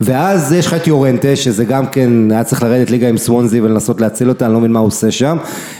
ואז 0.00 0.52
יש 0.52 0.66
לך 0.66 0.74
את 0.74 0.86
יורנטה, 0.86 1.36
שזה 1.36 1.64
גם 1.64 1.86
כן, 1.86 2.30
היה 2.30 2.44
צריך 2.44 2.62
לרדת 2.62 2.90
ליגה 2.90 3.08
עם 3.08 3.18
סוונזי 3.18 3.60
ולנסות 3.60 4.00
להציל 4.00 4.28
אותה, 4.28 4.46
אני 4.46 4.52
לא 4.52 4.58
מבין 4.58 4.72
מה 4.72 4.78
הוא 4.78 4.86
עושה 4.86 5.10
שם. 5.10 5.36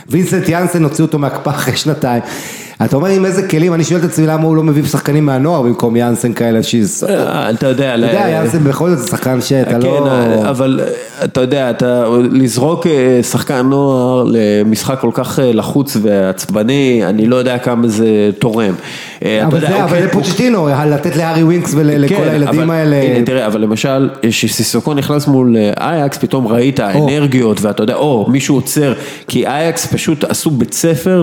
וינסנט 0.09 0.49
יאנסן 0.49 0.83
הוציא 0.83 1.03
אותו 1.03 1.19
מהקפאה 1.19 1.53
אחרי 1.53 1.75
שנתיים. 1.75 2.23
אתה 2.85 2.95
אומר 2.95 3.09
עם 3.09 3.25
איזה 3.25 3.47
כלים, 3.47 3.73
אני 3.73 3.83
שואל 3.83 3.99
את 3.99 4.05
עצמי 4.05 4.27
למה 4.27 4.43
הוא 4.43 4.55
לא 4.55 4.63
מביא 4.63 4.83
שחקנים 4.83 5.25
מהנוער 5.25 5.61
במקום 5.61 5.95
יאנסן 5.95 6.33
כאלה, 6.33 6.63
שיז... 6.63 7.03
אתה 7.03 7.13
אה, 7.13 7.49
אתה 7.49 7.67
יודע, 7.67 7.95
ל- 7.97 8.03
יודע, 8.03 8.29
יאנסן 8.29 8.63
בכל 8.63 8.95
זאת 8.95 9.07
שחקן 9.07 9.41
שאתה 9.41 9.71
כן, 9.71 9.79
לא... 9.79 10.09
אבל 10.49 10.79
אה, 10.83 11.25
אתה 11.25 11.41
יודע, 11.41 11.69
אתה 11.69 12.05
לזרוק 12.31 12.87
שחקן 13.21 13.61
נוער 13.61 14.23
למשחק 14.27 14.99
כל 14.99 15.09
כך 15.13 15.39
לחוץ 15.43 15.97
ועצבני, 16.01 17.01
אני 17.05 17.27
לא 17.27 17.35
יודע 17.35 17.57
כמה 17.57 17.87
זה 17.87 18.29
תורם. 18.39 18.73
אתה 19.17 19.45
אבל 19.45 19.59
זה, 19.59 19.83
אבל 19.83 19.83
אוקיי, 19.83 20.07
פוצ'טינו, 20.07 20.69
לתת 20.87 21.15
לארי 21.15 21.43
ווינקס 21.43 21.73
ולכל 21.75 22.15
כן, 22.15 22.29
הילדים 22.29 22.69
האלה. 22.69 22.95
הנה 22.95 23.25
תראה, 23.25 23.45
אבל 23.45 23.61
למשל, 23.61 24.09
כשסיסוקו 24.21 24.93
נכנס 24.93 25.27
מול 25.27 25.55
אייקס, 25.79 26.17
פתאום 26.17 26.47
ראית 26.47 26.79
אנרגיות, 26.79 27.61
ואתה 27.61 27.83
יודע, 27.83 27.95
או, 27.95 28.25
מישהו 28.29 28.55
עוצר, 28.55 28.93
כי 29.27 29.47
אייקס 29.47 29.85
פשוט 29.85 30.23
עשו 30.23 30.51
בית 30.51 30.73
ספר 30.73 31.21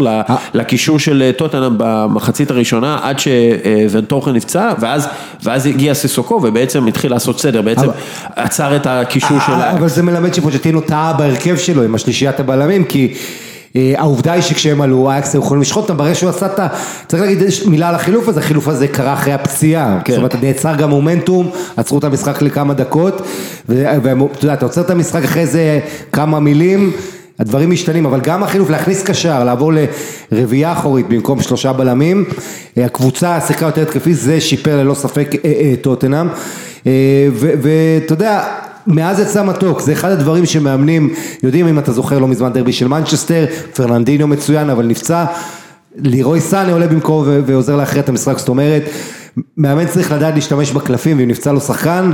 לקישור 0.55 0.99
של 0.99 1.31
אה, 1.55 1.61
טוטנאם 1.61 1.75
במחצית 1.79 2.51
הראשונה, 2.51 2.99
עד 3.03 3.17
שוורטונגן 3.19 4.33
נפצע, 4.33 4.73
ואז 4.81 5.09
ואז 5.43 5.67
הגיע 5.67 5.95
סיסוקו, 5.95 6.41
ובעצם 6.43 6.87
התחיל 6.87 7.11
לעשות 7.11 7.41
סדר, 7.41 7.63
בעצם 7.63 7.83
אבל- 7.83 7.93
עצר 8.37 8.77
את 8.77 8.87
הקישור 8.87 9.39
של 9.47 9.53
אה. 9.53 9.71
אבל 9.73 9.89
זה 9.89 10.03
מלמד 10.03 10.35
שפוצ'טינו 10.35 10.81
טעה 10.81 11.13
בהרכב 11.13 11.57
שלו 11.57 11.83
עם 11.83 11.95
השלישיית 11.95 12.41
הבלמים, 12.41 12.85
כי 12.85 13.15
אה, 13.77 13.95
העובדה 13.97 14.33
היא 14.33 14.43
שכשהם 14.43 14.81
עלו, 14.81 15.11
אייקס 15.11 15.35
היו 15.35 15.43
יכולים 15.43 15.63
לשחוט 15.63 15.83
אותם, 15.83 15.97
ברגע 15.97 16.15
שהוא 16.15 16.31
עשה 16.31 16.47
את 16.47 16.59
ה... 16.59 16.67
צריך 17.07 17.23
להגיד 17.23 17.39
מילה 17.67 17.89
על 17.89 17.95
החילוף 17.95 18.29
הזה, 18.29 18.41
החילוף 18.41 18.69
הזה 18.69 18.89
קרה 18.89 19.13
אחרי 19.13 19.33
הפציעה, 19.33 19.99
כן. 20.05 20.13
זאת 20.13 20.19
אומרת 20.19 20.35
נעצר 20.43 20.75
גם 20.75 20.91
מומנטום, 20.91 21.51
עצרו 21.77 21.99
את 21.99 22.05
המשחק 22.05 22.43
לכמה 22.43 22.75
דקות, 22.75 23.23
ואתה 23.69 24.09
יודע, 24.43 24.55
אתה 24.55 24.65
עוצר 24.65 24.81
את 24.81 24.91
המשחק 24.91 25.25
אחרי 25.25 25.47
זה 25.47 25.81
כמה 26.13 26.41
מילים. 26.41 26.93
הדברים 27.39 27.71
משתנים, 27.71 28.07
אבל 28.07 28.21
גם 28.21 28.43
החילוף 28.43 28.71
להכניס 28.71 29.03
קשר, 29.03 29.45
לעבור 29.45 29.73
לרביעייה 30.33 30.73
אחורית 30.73 31.09
במקום 31.09 31.43
שלושה 31.43 31.73
בלמים, 31.73 32.25
אה, 32.79 32.85
הקבוצה 32.85 33.41
שיחקה 33.41 33.67
יותר 33.67 33.83
התקפית, 33.83 34.17
זה 34.17 34.41
שיפר 34.41 34.77
ללא 34.77 34.95
ספק 34.95 35.29
אה, 35.35 35.39
אה, 35.45 35.75
טוטנאם, 35.81 36.29
ואתה 37.35 38.13
יודע, 38.13 38.45
מאז 38.87 39.21
יצא 39.21 39.45
מתוק, 39.45 39.81
זה 39.81 39.93
אחד 39.93 40.11
הדברים 40.11 40.47
שמאמנים, 40.47 41.15
יודעים 41.43 41.69
אם 41.69 41.79
אתה 41.79 41.93
זוכר 41.93 42.19
לא 42.19 42.29
מזמן 42.29 42.53
דרבי 42.53 42.73
של 42.73 42.89
מנצ'סטר, 42.89 43.47
פרננדינו 43.75 44.27
מצוין 44.27 44.71
אבל 44.71 44.87
נפצע, 44.87 45.25
לירוי 45.97 46.41
סאנה 46.41 46.73
עולה 46.73 46.87
במקום 46.87 47.25
ועוזר 47.47 47.77
להכריע 47.77 48.03
את 48.03 48.09
המשחק, 48.09 48.39
זאת 48.39 48.49
אומרת, 48.49 48.83
מאמן 49.59 49.87
צריך 49.87 50.13
לדעת 50.13 50.35
להשתמש 50.35 50.71
בקלפים, 50.71 51.19
ואם 51.19 51.29
נפצע 51.29 51.53
לו 51.53 51.61
שחקן, 51.61 52.11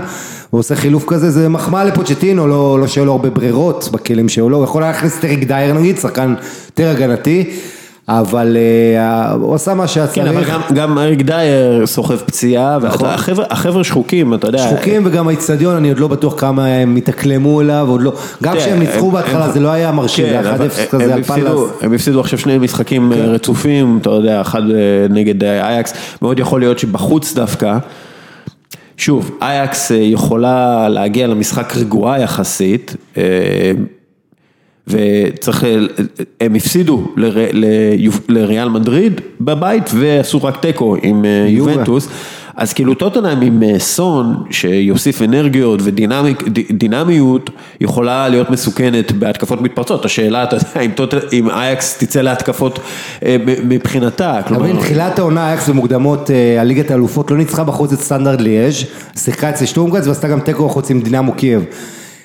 הוא 0.50 0.58
עושה 0.58 0.76
חילוף 0.76 1.04
כזה, 1.06 1.30
זה 1.30 1.48
מחמאה 1.48 1.84
לפוצ'טינו, 1.84 2.46
לא, 2.46 2.78
לא 2.80 2.86
שיהיו 2.86 3.04
לו 3.04 3.12
הרבה 3.12 3.30
ברירות 3.30 3.88
בכלים 3.92 4.28
שהיו 4.28 4.50
לו, 4.50 4.56
הוא 4.56 4.64
יכול 4.64 4.82
להכניס 4.82 5.18
את 5.18 5.24
אריק 5.24 5.44
דייר 5.44 5.74
נגיד, 5.74 5.98
שחקן 5.98 6.34
יותר 6.66 6.90
הגנתי, 6.90 7.50
אבל 8.08 8.56
אה, 8.96 9.32
הוא 9.32 9.54
עשה 9.54 9.74
מה 9.74 9.88
שהיה 9.88 10.06
כן, 10.06 10.26
אבל 10.26 10.44
צריך. 10.44 10.54
גם, 10.54 10.60
גם 10.74 10.98
אריק 10.98 11.22
דייר 11.22 11.86
סוחב 11.86 12.16
פציעה, 12.16 12.78
נכון. 12.82 13.08
והחבר'ה 13.08 13.44
החבר'ה 13.50 13.84
שחוקים, 13.84 14.34
אתה 14.34 14.48
יודע. 14.48 14.58
שחוקים 14.58 15.02
וגם 15.06 15.28
האיצטדיון, 15.28 15.76
אני 15.76 15.88
עוד 15.88 15.98
לא 15.98 16.08
בטוח 16.08 16.40
כמה 16.40 16.66
הם 16.66 16.96
התאקלמו 16.96 17.60
אליו, 17.60 17.86
עוד 17.88 18.02
לא, 18.02 18.12
גם 18.42 18.52
תראה, 18.52 18.64
כשהם 18.64 18.78
ניצחו 18.78 19.10
בהתחלה 19.10 19.50
זה 19.50 19.60
לא 19.60 19.68
היה 19.68 19.92
מרשים, 19.92 20.26
זה 20.26 20.32
כן, 20.32 20.44
היה 20.44 20.54
1-0 20.54 20.58
אבל 20.58 20.68
כזה 20.90 21.14
על 21.14 21.22
פאלאס. 21.22 21.60
הם 21.80 21.92
הפסידו 21.92 22.20
עכשיו 22.20 22.38
שני 22.38 22.58
משחקים 22.58 23.12
כן. 23.14 23.20
אה, 23.20 23.26
רצופים, 23.26 23.98
אתה 24.02 24.10
יודע, 24.10 24.40
אחד 24.40 24.62
אה, 24.70 24.76
נגד 25.10 25.44
אה, 25.44 25.68
אייקס, 25.68 25.92
מאוד 26.22 26.38
יכול 26.38 26.60
להיות 26.60 26.78
שבחוץ 26.78 27.34
דווקא, 27.34 27.78
שוב, 28.96 29.38
אייקס 29.42 29.92
אה, 29.92 29.96
יכולה 29.96 30.88
להגיע 30.88 31.26
למשחק 31.26 31.76
רגועה 31.76 32.20
יחסית, 32.20 32.96
אה, 33.16 33.22
וצריך, 34.88 35.64
הם 36.40 36.54
הפסידו 36.54 37.04
לריאל 38.28 38.68
מדריד 38.68 39.20
בבית 39.40 39.90
ועשו 39.94 40.44
רק 40.44 40.56
תיקו 40.60 40.96
עם 41.02 41.24
אה. 41.24 41.46
יובנטוס. 41.48 42.08
אז 42.56 42.72
כאילו 42.72 42.94
טוטנאם 42.94 43.42
עם 43.42 43.62
אה, 43.62 43.78
סון 43.78 44.34
שיוסיף 44.50 45.22
אנרגיות 45.22 45.80
ודינמיות 45.82 47.50
יכולה 47.80 48.28
להיות 48.28 48.50
מסוכנת 48.50 49.12
בהתקפות 49.12 49.60
מתפרצות, 49.60 50.04
השאלה 50.04 50.42
אתה 50.44 50.56
יודע 50.56 50.80
אם, 50.80 50.90
טוט- 50.90 51.32
אם 51.32 51.50
אייקס 51.50 51.98
תצא 51.98 52.20
להתקפות 52.20 52.78
אה, 53.24 53.36
מבחינתה, 53.44 54.40
כלומר, 54.48 54.80
תחילת 54.80 55.18
העונה 55.18 55.48
אייקס 55.48 55.68
במוקדמות 55.68 56.30
הליגת 56.60 56.90
האלופות 56.90 57.30
לא 57.30 57.36
ניצחה 57.36 57.64
בחוץ 57.64 57.92
את 57.92 58.00
סטנדרט 58.00 58.40
ליאז', 58.40 58.74
שיחקה 59.16 59.50
אצל 59.50 59.66
שטורם 59.66 59.88
גראץ 59.88 60.06
ועשתה 60.06 60.28
גם 60.28 60.40
תיקו 60.40 60.66
בחוץ 60.68 60.90
עם 60.90 61.00
דינמו 61.00 61.32
קייב. 61.32 61.64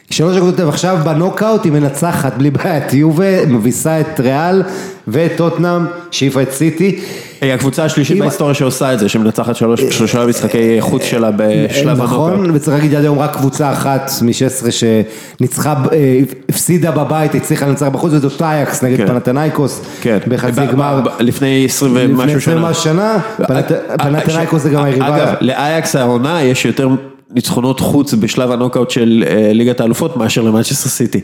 שלוש 0.10 0.36
נקודות, 0.38 0.60
ועכשיו 0.60 0.98
בנוקאוט 1.04 1.64
היא 1.66 1.72
מנצחת 1.72 2.34
בלי 2.38 2.52
בעיה 2.52 2.78
את 2.78 2.94
יובה, 2.94 3.46
מביסה 3.46 4.00
את 4.00 4.20
ריאל 4.20 4.64
ואת 5.08 5.32
טוטנאם, 5.38 5.86
שהעיפה 6.12 6.42
את 6.42 6.52
סיטי. 6.52 7.00
היא 7.42 7.54
הקבוצה 7.54 7.84
השלישית 7.86 8.20
בהיסטוריה 8.20 8.54
שעושה 8.54 8.94
את 8.94 9.00
זה, 9.00 9.10
שמנצחת 9.10 9.56
שלוש- 9.56 9.82
שלושה 9.90 10.26
משחקי 10.26 10.78
חוץ 10.80 11.04
שלה 11.04 11.30
בשלב 11.36 12.02
הנוקאוט. 12.02 12.32
נכון, 12.34 12.52
וצריך 12.54 12.78
להגיד 12.78 12.96
עד 12.96 13.04
היום 13.04 13.20
רק 13.20 13.36
קבוצה 13.36 13.72
אחת 13.74 14.12
מ-16 14.22 14.72
שניצחה, 14.72 15.74
אה, 15.94 16.20
הפסידה 16.50 16.92
בבית, 16.92 17.36
הצליחה 17.36 17.68
לנצח 17.68 17.88
בחוץ, 17.88 18.14
וזאת 18.14 18.42
אייקס 18.42 18.84
נגד 18.84 18.98
כן. 18.98 19.08
פנאתינייקוס, 19.08 19.82
כן, 20.02 20.18
בחצי 20.28 20.66
גמר. 20.72 21.00
לפני 21.20 21.66
עשרים 21.66 21.96
לפני 21.96 22.14
ומשהו 22.14 22.38
20 22.38 22.40
שנה. 22.58 22.70
משהו 22.70 22.84
שנה, 22.84 23.18
פנת- 23.48 23.72
אה, 23.72 23.98
פנתנייקוס 23.98 24.62
זה 24.64 24.70
גם 24.70 24.80
אה, 24.82 24.86
היריבה. 24.86 25.16
אגב, 25.18 25.34
לאייקס 25.42 25.96
העונה 25.96 26.42
יש 26.44 26.66
יותר 26.66 26.90
ניצחונות 27.34 27.80
חוץ 27.80 28.14
בשלב 28.14 28.52
הנוקאוט 28.52 28.90
של 28.90 29.24
אה, 29.28 29.54
ליגת 29.54 29.80
האלופות 29.80 30.18
מאשר 30.18 30.42
למנצ'סטר 30.42 30.90
סיטי, 30.90 31.20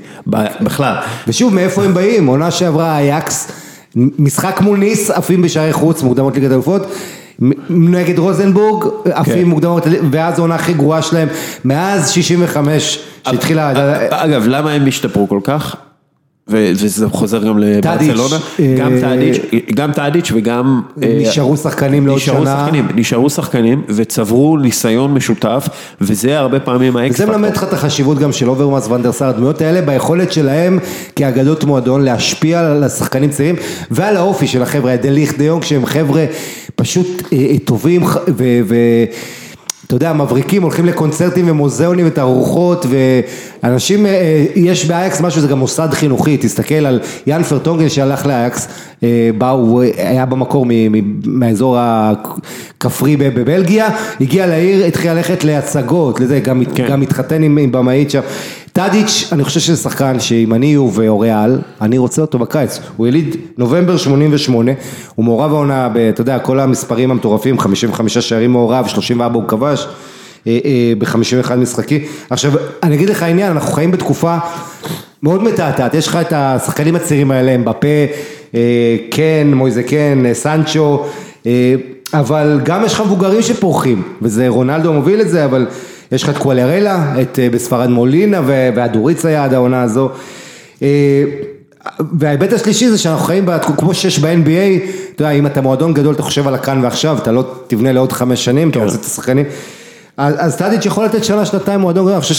בכלל. 0.61 0.95
ושוב, 1.27 1.53
מאיפה 1.53 1.83
הם 1.83 1.93
באים? 1.93 2.27
עונה 2.27 2.51
שעברה 2.51 2.97
אייקס, 2.97 3.51
משחק 3.95 4.61
מול 4.61 4.77
ניס, 4.77 5.11
עפים 5.11 5.41
בשערי 5.41 5.73
חוץ, 5.73 6.03
מוקדמות 6.03 6.35
ליגת 6.35 6.51
אלופות. 6.51 6.81
מ- 7.39 7.51
נגד 7.95 8.19
רוזנבורג, 8.19 8.83
כן. 9.03 9.11
עפים 9.13 9.49
מוקדמות, 9.49 9.83
ואז 10.11 10.39
העונה 10.39 10.55
הכי 10.55 10.73
גרועה 10.73 11.01
שלהם, 11.01 11.27
מאז 11.65 12.09
65, 12.11 12.99
שהתחילה... 13.27 13.71
אגב, 14.09 14.43
למה 14.47 14.71
הם 14.71 14.87
השתפרו 14.87 15.29
כל 15.29 15.39
כך? 15.43 15.75
ו- 16.51 16.71
וזה 16.75 17.09
חוזר 17.09 17.43
גם 17.43 17.59
לברצלונה, 17.59 18.35
אה, 18.59 18.75
גם 18.77 18.91
טאדיץ', 19.01 19.41
גם 19.75 19.91
טאדיץ' 19.91 20.31
וגם... 20.35 20.81
אה, 21.03 21.17
נשארו 21.21 21.57
שחקנים 21.57 22.07
לעוד 22.07 22.17
נשארו 22.19 22.45
שנה. 22.45 22.63
שחקנים, 22.65 22.87
נשארו 22.95 23.29
שחקנים 23.29 23.81
וצברו 23.89 24.57
ניסיון 24.57 25.13
משותף, 25.13 25.67
וזה 26.01 26.39
הרבה 26.39 26.59
פעמים 26.59 26.97
אייקס 26.97 27.17
זה 27.17 27.25
מלמד 27.25 27.51
לך 27.55 27.63
את 27.63 27.73
החשיבות 27.73 28.19
גם 28.19 28.31
של 28.31 28.49
אוברמאס 28.49 28.87
וואן 28.87 29.03
דר 29.03 29.11
סאר, 29.11 29.27
הדמויות 29.27 29.61
האלה 29.61 29.81
ביכולת 29.81 30.31
שלהם 30.31 30.79
כאגדות 31.15 31.63
מועדון 31.63 32.01
להשפיע 32.01 32.59
על 32.59 32.83
השחקנים 32.83 33.29
צעירים 33.29 33.55
ועל 33.91 34.17
האופי 34.17 34.47
של 34.47 34.61
החבר'ה, 34.61 34.95
דה 34.95 35.09
ליכט, 35.09 35.37
דה 35.37 35.43
יונג, 35.43 35.63
שהם 35.63 35.85
חבר'ה 35.85 36.25
פשוט 36.75 37.21
אה, 37.33 37.55
טובים 37.65 38.05
ח- 38.07 38.17
ו... 38.37 38.75
אתה 39.95 40.05
יודע, 40.05 40.13
מבריקים, 40.13 40.63
הולכים 40.63 40.85
לקונצרטים 40.85 41.49
ומוזיאונים 41.49 42.07
ותערוכות 42.07 42.85
ואנשים, 43.63 44.05
אה, 44.05 44.45
יש 44.55 44.85
באייקס 44.85 45.21
משהו, 45.21 45.41
זה 45.41 45.47
גם 45.47 45.59
מוסד 45.59 45.89
חינוכי, 45.91 46.37
תסתכל 46.37 46.85
על 46.85 46.99
יאן 47.27 47.43
ורטונגן 47.43 47.89
שהלך 47.89 48.25
לאייקס, 48.25 48.67
אה, 49.03 49.29
בא, 49.37 49.49
הוא 49.49 49.83
היה 49.97 50.25
במקור 50.25 50.65
מהאזור 51.25 51.77
הכפרי 51.79 53.17
בבלגיה, 53.17 53.89
הגיע 54.21 54.47
לעיר, 54.47 54.85
התחיל 54.85 55.11
ללכת 55.11 55.43
להצגות, 55.43 56.19
לזה, 56.19 56.39
גם, 56.39 56.63
כן. 56.75 56.87
גם 56.89 57.01
התחתן 57.01 57.43
עם, 57.43 57.57
עם 57.57 57.71
במאית 57.71 58.11
שם. 58.11 58.21
טאדיץ', 58.75 59.29
אני 59.31 59.43
חושב 59.43 59.59
שזה 59.59 59.77
שחקן 59.77 60.19
שאם 60.19 60.53
אני 60.53 60.73
הוא 60.73 60.91
ריאל, 60.93 61.59
אני 61.81 61.97
רוצה 61.97 62.21
אותו 62.21 62.39
בקיץ. 62.39 62.79
הוא 62.97 63.07
יליד 63.07 63.35
נובמבר 63.57 63.97
88, 63.97 64.71
הוא 65.15 65.25
מעורב 65.25 65.51
העונה, 65.51 65.89
אתה 66.09 66.21
יודע, 66.21 66.39
כל 66.39 66.59
המספרים 66.59 67.11
המטורפים, 67.11 67.59
55 67.59 68.17
שערים 68.17 68.51
מעורב, 68.51 68.87
34 68.87 69.35
הוא 69.35 69.47
כבש. 69.47 69.87
ב-51 70.97 71.55
משחקים. 71.55 72.01
עכשיו, 72.29 72.51
אני 72.83 72.95
אגיד 72.95 73.09
לך 73.09 73.23
עניין, 73.23 73.51
אנחנו 73.51 73.73
חיים 73.73 73.91
בתקופה 73.91 74.37
מאוד 75.23 75.43
מתעתעת, 75.43 75.93
יש 75.93 76.07
לך 76.07 76.15
את 76.15 76.33
השחקנים 76.35 76.95
הצעירים 76.95 77.31
האלה, 77.31 77.51
הם 77.51 77.65
בפה, 77.65 77.87
אה, 78.55 78.97
קן, 79.11 79.53
מויזה 79.53 79.81
אה, 80.25 80.33
סנצ'ו, 80.33 81.05
אה, 81.45 81.75
אבל 82.13 82.59
גם 82.63 82.85
יש 82.85 82.93
לך 82.93 83.01
מבוגרים 83.01 83.41
שפורחים, 83.41 84.01
וזה 84.21 84.47
רונלדו 84.47 84.93
מוביל 84.93 85.21
את 85.21 85.29
זה, 85.29 85.45
אבל 85.45 85.67
יש 86.11 86.23
לך 86.23 86.29
את 86.29 86.37
קואלרלה, 86.37 87.13
את 87.21 87.39
אה, 87.39 87.49
בספרד 87.49 87.89
מולינה 87.89 88.41
והדוריץ 88.45 89.25
היה 89.25 89.43
עד 89.43 89.53
העונה 89.53 89.81
הזו. 89.81 90.09
אה, 90.81 90.87
וההיבט 92.19 92.53
השלישי 92.53 92.89
זה 92.89 92.97
שאנחנו 92.97 93.25
חיים, 93.25 93.45
כמו 93.77 93.93
שיש 93.93 94.19
ב-NBA, 94.19 94.89
אתה 95.15 95.23
יודע, 95.23 95.31
אם 95.31 95.45
אתה 95.45 95.61
מועדון 95.61 95.93
גדול, 95.93 96.13
אתה 96.13 96.21
חושב 96.23 96.47
על 96.47 96.55
הכאן 96.55 96.83
ועכשיו, 96.83 97.17
אתה 97.17 97.31
לא 97.31 97.43
תבנה 97.67 97.91
לעוד 97.91 98.11
חמש 98.11 98.45
שנים, 98.45 98.69
אתה 98.69 98.79
רוצה 98.79 98.95
את 98.95 99.05
השחקנים. 99.05 99.45
אז 100.17 100.35
אז 100.37 100.55
טאדיץ' 100.55 100.85
יכול 100.85 101.05
לתת 101.05 101.23
שנה, 101.23 101.45
שנתיים 101.45 101.79
מועדון 101.79 102.03
גדול, 102.03 102.13
אני 102.13 102.21
חושב 102.21 102.35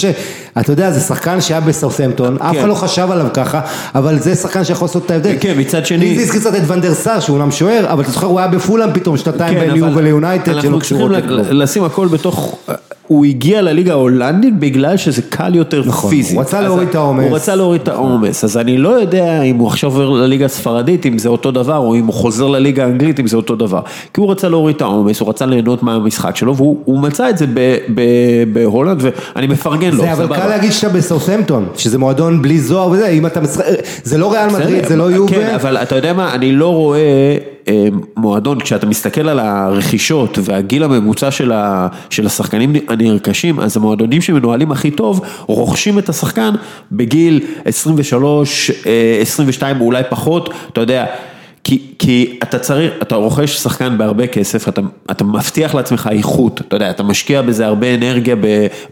שאתה 0.56 0.72
יודע, 0.72 0.90
זה 0.90 1.00
שחקן 1.00 1.40
שהיה 1.40 1.60
בסאות'המפטון, 1.60 2.36
אף 2.40 2.56
אחד 2.58 2.68
לא 2.68 2.74
חשב 2.74 3.08
עליו 3.10 3.26
ככה, 3.34 3.60
אבל 3.94 4.18
זה 4.18 4.34
שחקן 4.34 4.64
שיכול 4.64 4.86
לעשות 4.86 5.06
את 5.06 5.10
ההבדל. 5.10 5.34
כן, 5.40 5.54
מצד 5.58 5.86
שני- 5.86 5.98
לי 5.98 6.16
זה 6.16 6.22
הזכיר 6.22 6.40
קצת 6.40 6.54
את 6.54 6.70
ונדרסאר, 6.70 7.20
שהוא 7.20 7.36
אומנם 7.36 7.50
שוער, 7.50 7.86
אבל 7.92 8.02
אתה 8.02 8.10
זוכר, 8.10 8.26
הוא 8.26 8.38
היה 8.38 8.48
בפולאם 8.48 8.92
פתאום 8.94 9.16
שנתיים 9.16 9.54
כן, 9.54 9.60
בין 9.66 9.76
יו 9.76 9.86
אבל 9.86 9.98
וליונייטד, 9.98 10.44
שלא 10.52 10.60
אנחנו 10.60 10.78
קשורות 10.78 11.10
צריכים 11.12 11.30
לכלום. 11.30 11.46
ל- 11.58 11.62
לשים 11.62 11.84
הכל 11.84 12.08
בתוך, 12.08 12.58
הוא 13.06 13.24
הגיע 13.24 13.62
לליגה 13.62 13.92
ההולנדית 13.92 14.58
בגלל 14.58 14.96
שזה 14.96 15.22
קל 15.22 15.54
יותר 15.54 15.82
נכון, 15.86 16.10
פיזית. 16.10 16.36
הוא 16.36 16.42
רצה 16.42 16.60
להוריד 16.60 16.88
את 16.88 16.94
העומס. 16.94 17.24
הוא 17.24 17.36
רצה 17.36 17.54
להוריד 17.54 17.80
את 17.80 17.88
העומס, 17.88 18.44
אז 18.44 18.56
אני 18.56 18.78
לא 18.78 18.88
יודע 18.88 19.42
אם 19.42 19.56
הוא 19.56 19.68
עכשיו 19.68 19.90
עובר 19.90 20.10
לליגה 20.10 20.44
הספרדית, 20.44 21.06
אם 21.06 21.18
זה 21.18 21.28
אותו 21.28 21.50
דבר, 21.50 21.76
או 21.76 21.94
אם 21.94 22.06
הוא 22.06 22.14
חוזר 22.14 22.46
לליגה 22.46 22.84
האנגלית, 22.84 23.20
אם 23.20 23.26
זה 23.26 23.36
אותו 23.36 23.56
דבר. 23.56 23.80
כי 24.14 24.20
הוא 24.20 24.30
רצה 24.30 24.48
להוריד 24.48 24.76
את 24.76 24.82
העומס, 24.82 25.20
הוא 25.20 25.28
רצה 25.28 25.46
ליהנות 25.46 25.82
מהמשחק 25.82 26.36
שלו, 26.36 26.56
והוא 26.56 26.78
הוא 26.84 26.98
מצא 26.98 27.30
את 27.30 27.38
זה 27.38 27.46
בהולנד, 28.52 29.02
ואני 29.02 29.46
מפרגן 29.46 29.90
לו, 29.90 30.02
זה 30.02 30.12
אבל. 30.12 30.36
קל 30.36 30.46
להגיד 30.46 30.72
שאתה 30.72 30.88
בסאות'המפטון, 30.88 31.66
שזה 31.76 31.98
מועדון 31.98 32.42
בלי 32.42 32.58
זוהר 32.58 32.90
וזה, 32.90 33.08
אם 33.08 33.26
אתה 33.26 33.40
משחק, 33.40 33.64
זה 34.04 34.18
לא 34.18 34.32
ריאל 34.32 34.48
מדריד, 34.50 34.86
זה 34.86 34.96
לא 34.96 35.10
יובה. 35.10 35.32
כן, 35.32 35.54
אבל 35.54 35.76
אתה 35.76 35.96
יודע 35.96 36.12
מה, 36.12 36.34
אני 36.34 36.52
לא 36.52 36.68
רואה 36.68 36.98
אה, 36.98 37.55
מועדון, 38.16 38.60
כשאתה 38.60 38.86
מסתכל 38.86 39.28
על 39.28 39.38
הרכישות 39.38 40.38
והגיל 40.42 40.84
הממוצע 40.84 41.30
של, 41.30 41.52
ה, 41.52 41.88
של 42.10 42.26
השחקנים 42.26 42.72
הנרכשים, 42.88 43.60
אז 43.60 43.76
המועדונים 43.76 44.20
שמנוהלים 44.20 44.72
הכי 44.72 44.90
טוב, 44.90 45.20
רוכשים 45.46 45.98
את 45.98 46.08
השחקן 46.08 46.54
בגיל 46.92 47.40
23, 47.64 48.70
אה, 48.70 49.18
22 49.20 49.80
או 49.80 49.86
אולי 49.86 50.02
פחות, 50.10 50.50
אתה 50.72 50.80
יודע. 50.80 51.06
כי, 51.66 51.78
כי 51.98 52.38
אתה 52.42 52.58
צריך, 52.58 52.92
אתה 53.02 53.14
רוכש 53.14 53.50
שחקן 53.56 53.98
בהרבה 53.98 54.26
כסף, 54.26 54.68
אתה, 54.68 54.80
אתה 55.10 55.24
מבטיח 55.24 55.74
לעצמך 55.74 56.08
איכות, 56.12 56.60
אתה 56.60 56.76
יודע, 56.76 56.90
אתה 56.90 57.02
משקיע 57.02 57.42
בזה 57.42 57.66
הרבה 57.66 57.94
אנרגיה 57.94 58.36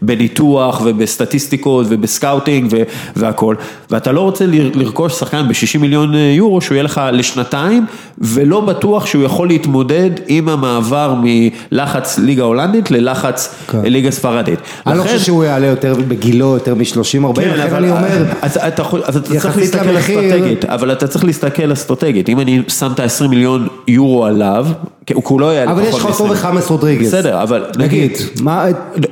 בניתוח 0.01 0.81
ובסטטיסטיקות 0.85 1.85
ובסקאוטינג 1.89 2.73
והכל, 3.15 3.55
ואתה 3.91 4.11
לא 4.11 4.21
רוצה 4.21 4.45
לרכוש 4.49 5.13
שחקן 5.13 5.47
ב-60 5.47 5.79
מיליון 5.79 6.15
אה, 6.15 6.19
יורו 6.19 6.61
שהוא 6.61 6.75
יהיה 6.75 6.83
לך 6.83 7.01
לשנתיים, 7.13 7.85
ולא 8.17 8.61
בטוח 8.61 9.05
שהוא 9.05 9.23
יכול 9.23 9.47
להתמודד 9.47 10.09
עם 10.27 10.49
המעבר 10.49 11.15
מלחץ 11.23 12.19
ליגה 12.19 12.43
הולנדית 12.43 12.91
ללחץ 12.91 13.55
כן. 13.67 13.77
ליגה 13.83 14.11
ספרדית. 14.11 14.59
אני 14.87 14.97
לא 14.97 15.03
לכן- 15.03 15.11
חושב 15.13 15.25
שהוא 15.25 15.43
יעלה 15.43 15.67
יותר 15.67 15.95
בגילו, 16.07 16.45
יותר 16.53 16.75
מ-30-40, 16.75 17.35
כן, 17.41 17.49
לכן 17.49 17.61
אבל 17.61 17.75
אני 17.83 17.91
אומר, 17.91 18.25
אז 18.41 18.57
אתה, 18.57 18.83
אז 19.05 19.17
אתה 19.17 19.27
צריך 19.27 19.45
יחסית 19.45 19.57
להסתכל 19.75 19.91
למחיר- 19.91 20.19
אסטרטגית, 20.19 20.65
אבל 20.65 20.91
אתה 20.91 21.07
צריך 21.07 21.25
להסתכל 21.25 21.73
אסטרטגית, 21.73 22.29
אם 22.29 22.39
אני 22.39 22.61
שם 22.67 22.91
את 22.91 22.99
ה-20 22.99 23.27
מיליון 23.27 23.67
יורו 23.87 24.25
עליו, 24.25 24.67
כי 25.05 25.13
הוא 25.13 25.23
כולו 25.23 25.51
יעלה 25.51 25.71
אבל 25.71 25.85
פחות 25.85 25.99
יש 25.99 26.05
לך 26.05 26.19
אותו 26.21 26.25
מ-20. 26.27 26.31
וחמאס 26.33 26.69
רודריגז. 26.69 27.07
בסדר, 27.07 27.43
אבל 27.43 27.63
נגיד, 27.77 28.11
מה, 28.41 28.65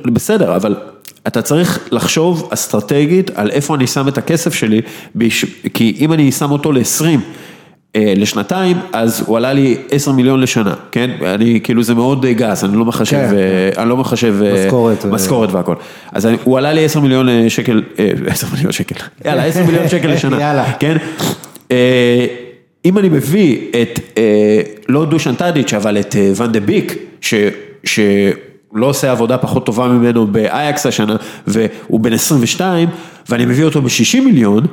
בסדר, 0.06 0.56
אבל 0.56 0.74
אתה 1.26 1.42
צריך 1.42 1.78
לחשוב 1.90 2.48
אסטרטגית 2.52 3.30
על 3.34 3.50
איפה 3.50 3.74
אני 3.74 3.86
שם 3.86 4.08
את 4.08 4.18
הכסף 4.18 4.54
שלי, 4.54 4.80
כי 5.74 5.96
אם 6.00 6.12
אני 6.12 6.32
שם 6.32 6.50
אותו 6.50 6.72
ל-20 6.72 7.04
לשנתיים, 7.96 8.76
אז 8.92 9.22
הוא 9.26 9.36
עלה 9.36 9.52
לי 9.52 9.76
10 9.90 10.12
מיליון 10.12 10.40
לשנה, 10.40 10.74
כן? 10.92 11.10
אני, 11.34 11.60
כאילו 11.64 11.82
זה 11.82 11.94
מאוד 11.94 12.24
אה, 12.24 12.32
גס, 12.32 12.64
אני 12.64 12.76
לא 12.76 12.84
מחשב, 12.84 13.16
כן. 13.16 13.34
אה, 13.76 13.82
אני 13.82 13.88
לא 13.88 13.96
מחשב 13.96 14.34
אה, 14.42 14.64
משכורת, 14.66 15.04
אה. 15.04 15.10
משכורת 15.10 15.52
והכל. 15.52 15.74
אז 16.12 16.26
אני- 16.26 16.36
הוא 16.44 16.58
עלה 16.58 16.72
לי 16.72 16.84
10 16.84 17.00
מיליון 17.00 17.28
אה, 17.28 17.44
שקל, 17.48 17.82
אה, 17.98 18.10
10 18.26 18.46
מיליון 18.52 18.72
שקל, 18.72 18.94
יאללה, 19.24 19.44
10 19.44 19.64
מיליון 19.64 19.88
שקל 19.88 20.08
לשנה, 20.14 20.40
יאללה. 20.40 20.72
כן? 20.78 20.96
אם 22.84 22.98
אני 22.98 23.08
מביא 23.08 23.58
את, 23.82 24.00
אה, 24.18 24.60
לא 24.88 25.04
דושן 25.04 25.34
טאדיץ', 25.34 25.74
אבל 25.74 26.00
את 26.00 26.16
אה, 26.16 26.32
ואן 26.36 26.52
דה 26.52 26.60
ביק, 26.60 26.96
ש... 27.20 27.34
ש... 27.84 28.00
לא 28.74 28.86
עושה 28.86 29.10
עבודה 29.10 29.38
פחות 29.38 29.66
טובה 29.66 29.88
ממנו 29.88 30.26
באייקס 30.26 30.86
השנה, 30.86 31.16
והוא 31.46 32.00
בן 32.00 32.12
22, 32.12 32.88
ואני 33.28 33.46
מביא 33.46 33.64
אותו 33.64 33.82
ב-60 33.82 34.20
מיליון, 34.24 34.66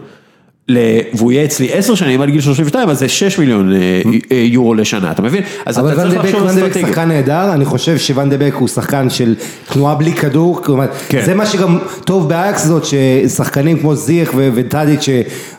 והוא 1.13 1.31
יהיה 1.31 1.45
אצלי 1.45 1.73
עשר 1.73 1.95
שנים 1.95 2.21
עד 2.21 2.29
גיל 2.29 2.41
32, 2.41 2.89
אז 2.89 2.99
זה 2.99 3.09
6 3.09 3.39
מיליון 3.39 3.73
אה, 3.73 4.01
אה, 4.31 4.37
יורו 4.37 4.73
לשנה, 4.73 5.11
אתה 5.11 5.21
מבין? 5.21 5.43
אז 5.65 5.79
אבל 5.79 5.93
אתה 5.93 6.01
צריך 6.01 6.13
דה 6.13 6.19
בק, 6.19 6.25
לחשוב 6.25 6.41
ואן 6.41 6.55
דה 6.55 6.67
אסטרטגיה. 6.67 6.87
שחקן 6.87 7.07
נהדר, 7.07 7.53
אני 7.53 7.65
חושב 7.65 7.97
שוואן 7.97 8.29
דה 8.29 8.37
בק 8.37 8.53
הוא 8.53 8.67
שחקן 8.67 9.09
של 9.09 9.35
תנועה 9.73 9.95
בלי 9.95 10.13
כדור, 10.13 10.61
כלומר, 10.63 10.85
כן. 11.09 11.25
זה 11.25 11.35
מה 11.35 11.45
שגם 11.45 11.79
טוב 12.05 12.29
באייקס 12.29 12.65
זאת, 12.65 12.83
ששחקנים 12.85 13.79
כמו 13.79 13.95
זיח 13.95 14.31
וטאדיץ' 14.35 15.05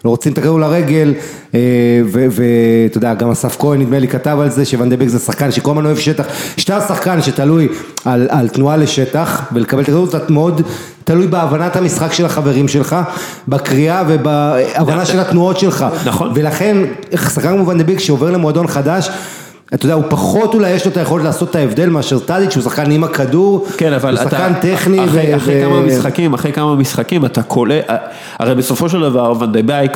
שרוצים 0.03 0.33
את 0.33 0.39
הכדור 0.39 0.61
לרגל, 0.61 1.15
ואתה 1.55 2.97
יודע, 2.97 3.15
גם 3.15 3.31
אסף 3.31 3.57
כהן 3.59 3.81
נדמה 3.81 3.99
לי 3.99 4.09
כתב 4.09 4.39
על 4.41 4.51
זה, 4.51 4.65
שוואן 4.65 4.91
דה 4.91 4.97
בק 4.97 5.09
זה 5.09 5.19
שחקן 5.19 5.51
שכל 5.51 5.71
הזמן 5.71 5.87
אוהב 5.87 5.99
שטח, 5.99 6.25
שאתה 6.57 6.81
שחקן 6.81 7.23
שתלוי 7.23 7.69
על, 8.05 8.27
על 8.31 8.49
תנועה 8.49 8.77
לשטח 8.77 9.43
ולקבל 9.53 9.83
את 9.83 9.89
הכדור, 9.89 10.09
אתה 10.09 10.33
מאוד 10.33 10.63
תלוי 11.05 11.27
בהבנת 11.27 11.77
המשחק 11.77 12.13
של 12.13 12.25
החברים 12.25 12.69
שלך, 12.69 12.97
בקריאה 13.49 14.03
ובהבנה 14.09 15.05
של 15.05 15.21
התנועות 15.21 15.59
שלך, 15.59 15.87
נכון. 16.05 16.33
ולכן 16.35 16.77
שחקן 17.17 17.49
כמו 17.49 17.73
ביק 17.87 17.99
שעובר 17.99 18.31
למועדון 18.31 18.67
חדש, 18.67 19.11
אתה 19.75 19.87
יודע, 19.87 19.95
הוא 19.95 20.05
פחות 20.09 20.55
אולי 20.55 20.71
יש 20.71 20.85
לו 20.85 20.91
את 20.93 20.97
היכולת 20.97 21.25
לעשות 21.25 21.51
את 21.51 21.57
ההבדל 21.57 21.89
מאשר 21.89 22.19
טאדיץ' 22.19 22.51
שהוא 22.53 22.63
שחקן 22.63 22.91
עם 22.91 23.05
הכדור, 23.05 23.67
כן, 23.77 23.93
אבל 23.93 24.19
הוא 24.19 24.27
אתה, 24.27 24.31
שחקן 24.31 24.53
טכני, 24.61 25.05
אחרי, 25.05 25.33
ו- 25.33 25.37
אחרי 25.37 25.65
ו- 25.65 25.69
כמה 25.69 25.81
משחקים, 25.81 26.35
אחרי 26.35 26.53
כמה 26.53 26.75
משחקים 26.77 27.25
אתה 27.25 27.43
קולע, 27.43 27.75
הרי 28.39 28.55
בסופו 28.55 28.89
של 28.89 29.01
דבר 29.01 29.33
ואן 29.39 29.53
דה 29.53 29.63
ביק, 29.63 29.93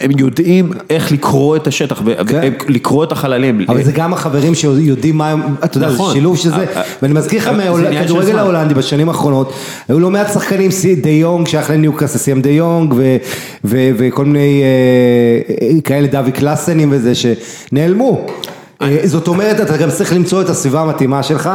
הם 0.00 0.10
יודעים 0.18 0.70
איך 0.90 1.12
לקרוא 1.12 1.56
את 1.56 1.66
השטח, 1.66 2.02
כן. 2.26 2.52
לקרוא 2.68 3.04
את 3.04 3.12
החללים. 3.12 3.60
אבל 3.68 3.82
זה 3.82 3.92
גם 3.92 4.12
החברים 4.12 4.54
שיודעים 4.54 5.18
מה 5.18 5.30
הם, 5.30 5.40
אתה 5.64 5.76
יודע, 5.76 5.88
זה 5.88 5.94
נכון. 5.94 6.14
שילוב 6.14 6.36
של 6.36 6.50
זה, 6.50 6.56
אה, 6.56 6.76
אה, 6.76 6.82
ואני 7.02 7.14
מזכיר 7.14 7.38
לך 7.38 7.50
זה 7.56 7.70
מהכדורגל. 7.90 8.38
ההולנדי 8.38 8.74
בשנים 8.74 9.08
האחרונות, 9.08 9.52
היו 9.88 10.00
לא 10.00 10.10
מעט 10.10 10.32
שחקנים, 10.32 10.70
סי- 10.70 10.94
דה 10.94 11.08
יונג 11.10 11.46
שייך 11.48 11.70
לניוקאסל, 11.70 12.18
סים 12.18 12.42
דה 12.42 12.50
יונג, 12.50 12.94
וכל 13.64 14.24
מיני 14.24 14.62
אה, 14.62 14.66
אה, 15.68 15.80
כאלה 15.84 16.06
דווי 16.08 16.32
קלאסנים 16.32 16.88
וזה, 16.92 17.12
שנעלמו. 17.14 18.26
אה, 18.82 18.98
זאת 19.04 19.28
אומרת, 19.28 19.60
אתה 19.60 19.76
גם 19.76 19.90
צריך 19.90 20.12
למצוא 20.12 20.42
את 20.42 20.48
הסביבה 20.48 20.80
המתאימה 20.80 21.22
שלך. 21.22 21.50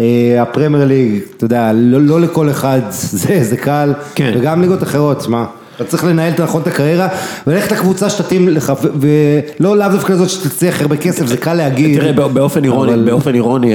אה, 0.00 0.04
הפרמייר 0.42 0.84
ליג, 0.84 1.20
אתה 1.36 1.44
יודע, 1.44 1.70
לא, 1.74 2.00
לא 2.00 2.20
לכל 2.20 2.50
אחד 2.50 2.80
זה, 2.90 3.44
זה 3.44 3.56
קל, 3.56 3.92
כן. 4.14 4.32
וגם 4.36 4.60
ליגות 4.60 4.82
אחרות, 4.82 5.20
שמע, 5.20 5.44
אתה 5.76 5.84
צריך 5.84 6.04
לנהל 6.04 6.32
נכון 6.38 6.62
את 6.62 6.66
הקריירה, 6.66 7.08
וללכת 7.46 7.72
לקבוצה 7.72 8.10
שתתאים 8.10 8.48
לך, 8.48 8.72
ולא 9.00 9.76
לאו 9.76 9.88
דווקא 9.88 10.12
לזאת 10.12 10.30
שתצליח 10.30 10.80
הרבה 10.80 10.96
כסף, 10.96 11.26
זה 11.26 11.36
קל 11.36 11.54
להגיד. 11.54 11.98
תראה, 12.00 12.12
בא- 12.12 12.26
באופן 12.26 12.64
אירוני, 12.64 12.92
אבל- 12.94 13.04
באופן 13.04 13.34
אירוני, 13.34 13.74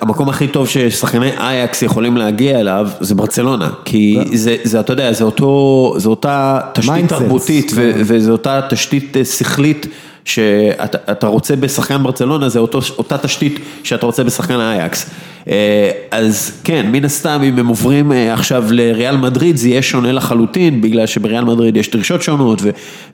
המקום 0.00 0.28
הכי 0.28 0.48
טוב 0.48 0.68
ששחקני 0.68 1.30
אייקס 1.38 1.82
יכולים 1.82 2.16
להגיע 2.16 2.60
אליו 2.60 2.88
זה 3.00 3.14
ברצלונה, 3.14 3.68
כי 3.84 4.18
זה, 4.34 4.56
זה, 4.64 4.80
אתה 4.80 4.92
יודע, 4.92 5.12
זה 5.12 5.24
אותו, 5.24 5.94
זה 5.96 6.08
אותה 6.08 6.58
תשתית. 6.74 7.08
תרבותית 7.08 7.72
ו- 7.74 7.92
וזו 7.96 8.32
אותה 8.32 8.60
תשתית 8.70 9.16
אה, 9.16 9.24
שכלית 9.24 9.86
שאתה 10.26 11.12
אתה 11.12 11.26
רוצה 11.26 11.56
בשחקן 11.56 12.02
ברצלונה, 12.02 12.48
זה 12.48 12.58
אותו, 12.58 12.80
אותה 12.98 13.18
תשתית 13.18 13.60
שאתה 13.82 14.06
רוצה 14.06 14.24
בשחקן 14.24 14.60
אייקס. 14.60 15.10
אה, 15.48 15.90
אז 16.10 16.60
כן, 16.64 16.86
מן 16.92 17.04
הסתם 17.04 17.40
אם 17.44 17.58
הם 17.58 17.66
עוברים 17.66 18.12
אה, 18.12 18.32
עכשיו 18.32 18.64
לריאל 18.70 19.16
מדריד 19.16 19.56
זה 19.56 19.68
יהיה 19.68 19.82
שונה 19.82 20.12
לחלוטין, 20.12 20.80
בגלל 20.80 21.06
שבריאל 21.06 21.44
מדריד 21.44 21.76
יש 21.76 21.90
דרישות 21.90 22.22
שונות 22.22 22.62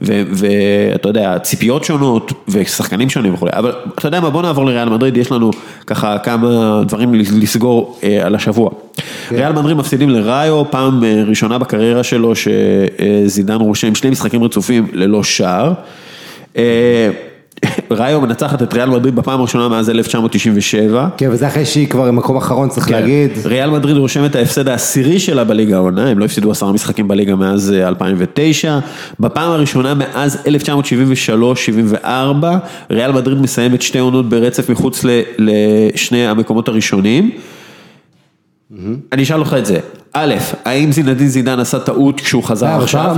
ואתה 0.00 1.08
יודע, 1.08 1.38
ציפיות 1.38 1.84
שונות 1.84 2.32
ושחקנים 2.48 3.10
שונים 3.10 3.34
וכולי, 3.34 3.52
אבל 3.54 3.72
אתה 3.94 4.08
יודע 4.08 4.20
מה, 4.20 4.30
בוא 4.30 4.42
נעבור 4.42 4.66
לריאל 4.66 4.88
מדריד, 4.88 5.16
יש 5.16 5.32
לנו 5.32 5.50
ככה 5.86 6.18
כמה 6.18 6.82
דברים 6.86 7.14
לסגור 7.14 7.98
אה, 8.04 8.26
על 8.26 8.34
השבוע. 8.34 8.70
ריאל 9.32 9.52
מדריד 9.52 9.76
מפסידים 9.76 10.10
לראיו, 10.10 10.70
פעם 10.70 11.04
ראשונה 11.26 11.58
בקריירה 11.58 12.02
שלו 12.02 12.32
שזידן 12.36 13.54
רושם 13.54 13.94
שני 13.94 14.10
משחקים 14.10 14.44
רצופים 14.44 14.86
ללא 14.92 15.22
שער. 15.22 15.72
אה, 16.57 17.11
ראיו 17.90 18.20
מנצחת 18.20 18.62
את 18.62 18.74
ריאל 18.74 18.90
מדריד 18.90 19.16
בפעם 19.16 19.40
הראשונה 19.40 19.68
מאז 19.68 19.90
1997. 19.90 21.09
כן, 21.16 21.28
וזה 21.30 21.46
אחרי 21.46 21.64
שהיא 21.64 21.88
כבר 21.88 22.07
במקום 22.07 22.36
אחרון, 22.36 22.68
צריך 22.68 22.86
כן. 22.86 22.92
להגיד. 22.92 23.30
ריאל 23.44 23.70
מדריד 23.70 23.96
רושם 23.96 24.24
את 24.24 24.36
ההפסד 24.36 24.68
העשירי 24.68 25.18
שלה 25.18 25.44
בליגה 25.44 25.76
העונה, 25.76 26.09
הם 26.09 26.18
לא 26.18 26.24
הפסידו 26.24 26.50
עשרה 26.50 26.72
משחקים 26.72 27.09
בליגה 27.09 27.34
מאז 27.34 27.72
אה, 27.72 27.88
2009. 27.88 28.78
בפעם 29.20 29.50
הראשונה 29.50 29.94
מאז 29.94 30.38
1973-74, 32.03 32.07
ריאל 32.90 33.12
מדריד 33.12 33.40
מסיימת 33.40 33.82
שתי 33.82 33.98
עונות 33.98 34.28
ברצף 34.28 34.68
מחוץ 34.68 35.05
לשני 35.38 36.26
המקומות 36.26 36.68
הראשונים. 36.68 37.30
אני 39.12 39.23
אשאל 39.23 39.39
אותך 39.41 39.57
את 39.59 39.66
זה, 39.66 39.79
א', 40.12 40.35
האם 40.64 40.93
זינדין 40.93 41.29
זידן 41.29 41.61
עשה 41.61 41.79
טעות 41.79 42.20
כשהוא 42.20 42.45
חזר 42.45 42.66
אה, 42.66 42.77
עכשיו? 42.77 43.16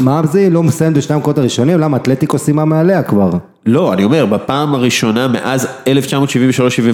מה, 0.00 0.22
זה 0.32 0.48
לא 0.50 0.62
מסיים 0.62 0.94
בשני 0.94 1.14
המקומות 1.14 1.38
הראשונים? 1.38 1.80
למה? 1.80 1.96
אתלטיקו 1.96 2.38
סיימה 2.38 2.64
מעליה 2.64 3.02
כבר. 3.02 3.30
לא, 3.66 3.92
אני 3.92 4.04
אומר, 4.04 4.26
בפעם 4.26 4.74
הראשונה 4.74 5.28
מאז 5.28 5.66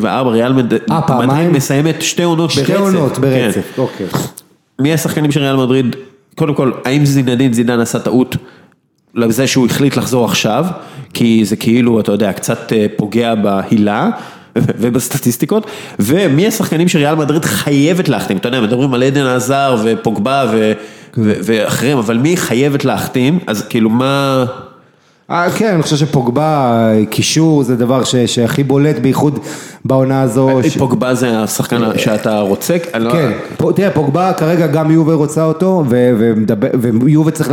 1973-74 0.02 0.06
ריאל 0.26 0.52
אה? 0.52 1.26
מדריד 1.26 1.48
מסיימת 1.50 2.02
שתי 2.02 2.22
עונות 2.22 2.50
ברצף. 2.50 2.62
שתי 2.62 2.74
עונות 2.74 3.12
כן. 3.12 3.20
ברצף, 3.20 3.78
אוקיי. 3.78 4.06
מי 4.78 4.92
השחקנים 4.92 5.32
של 5.32 5.40
ריאל 5.40 5.56
מדריד, 5.56 5.96
קודם 6.34 6.54
כל, 6.54 6.72
האם 6.84 7.06
זינדין 7.06 7.52
זידן 7.52 7.80
עשה 7.80 7.98
טעות 7.98 8.36
לזה 9.14 9.46
שהוא 9.46 9.66
החליט 9.66 9.96
לחזור 9.96 10.24
עכשיו, 10.24 10.66
כי 11.14 11.44
זה 11.44 11.56
כאילו, 11.56 12.00
אתה 12.00 12.12
יודע, 12.12 12.32
קצת 12.32 12.72
אה, 12.72 12.86
פוגע 12.96 13.34
בהילה. 13.34 14.10
ובסטטיסטיקות, 14.56 15.66
ומי 15.98 16.46
השחקנים 16.46 16.88
שריאל 16.88 17.14
מדריד 17.14 17.44
חייבת 17.44 18.08
להחתים, 18.08 18.36
אתה 18.36 18.48
יודע, 18.48 18.60
מדברים 18.60 18.94
על 18.94 19.02
עדן 19.02 19.26
עזר 19.26 19.76
ופוגבה 19.84 20.44
ו- 20.52 20.72
ואחרים, 21.16 21.98
אבל 21.98 22.18
מי 22.18 22.36
חייבת 22.36 22.84
להחתים, 22.84 23.38
אז 23.46 23.62
כאילו 23.68 23.90
מה, 23.90 24.44
אה, 25.30 25.50
כן, 25.50 25.74
אני 25.74 25.82
חושב 25.82 25.96
שפוגבה, 25.96 26.90
קישור 27.10 27.62
זה 27.62 27.76
דבר 27.76 28.02
שהכי 28.26 28.64
בולט, 28.64 28.98
בייחוד 28.98 29.38
בעונה 29.84 30.22
הזו. 30.22 30.60
ש... 30.68 30.76
פוגבה 30.76 31.14
זה 31.14 31.38
השחקן 31.42 31.98
שאתה 31.98 32.40
רוצה, 32.40 32.76
לא- 32.98 33.12
כן, 33.12 33.32
תראה, 33.76 33.90
פוגבה 33.90 34.32
כרגע 34.32 34.66
גם 34.66 34.90
יובה 34.90 35.14
רוצה 35.14 35.44
אותו, 35.44 35.84
ויובה 36.80 37.30
צריך, 37.30 37.52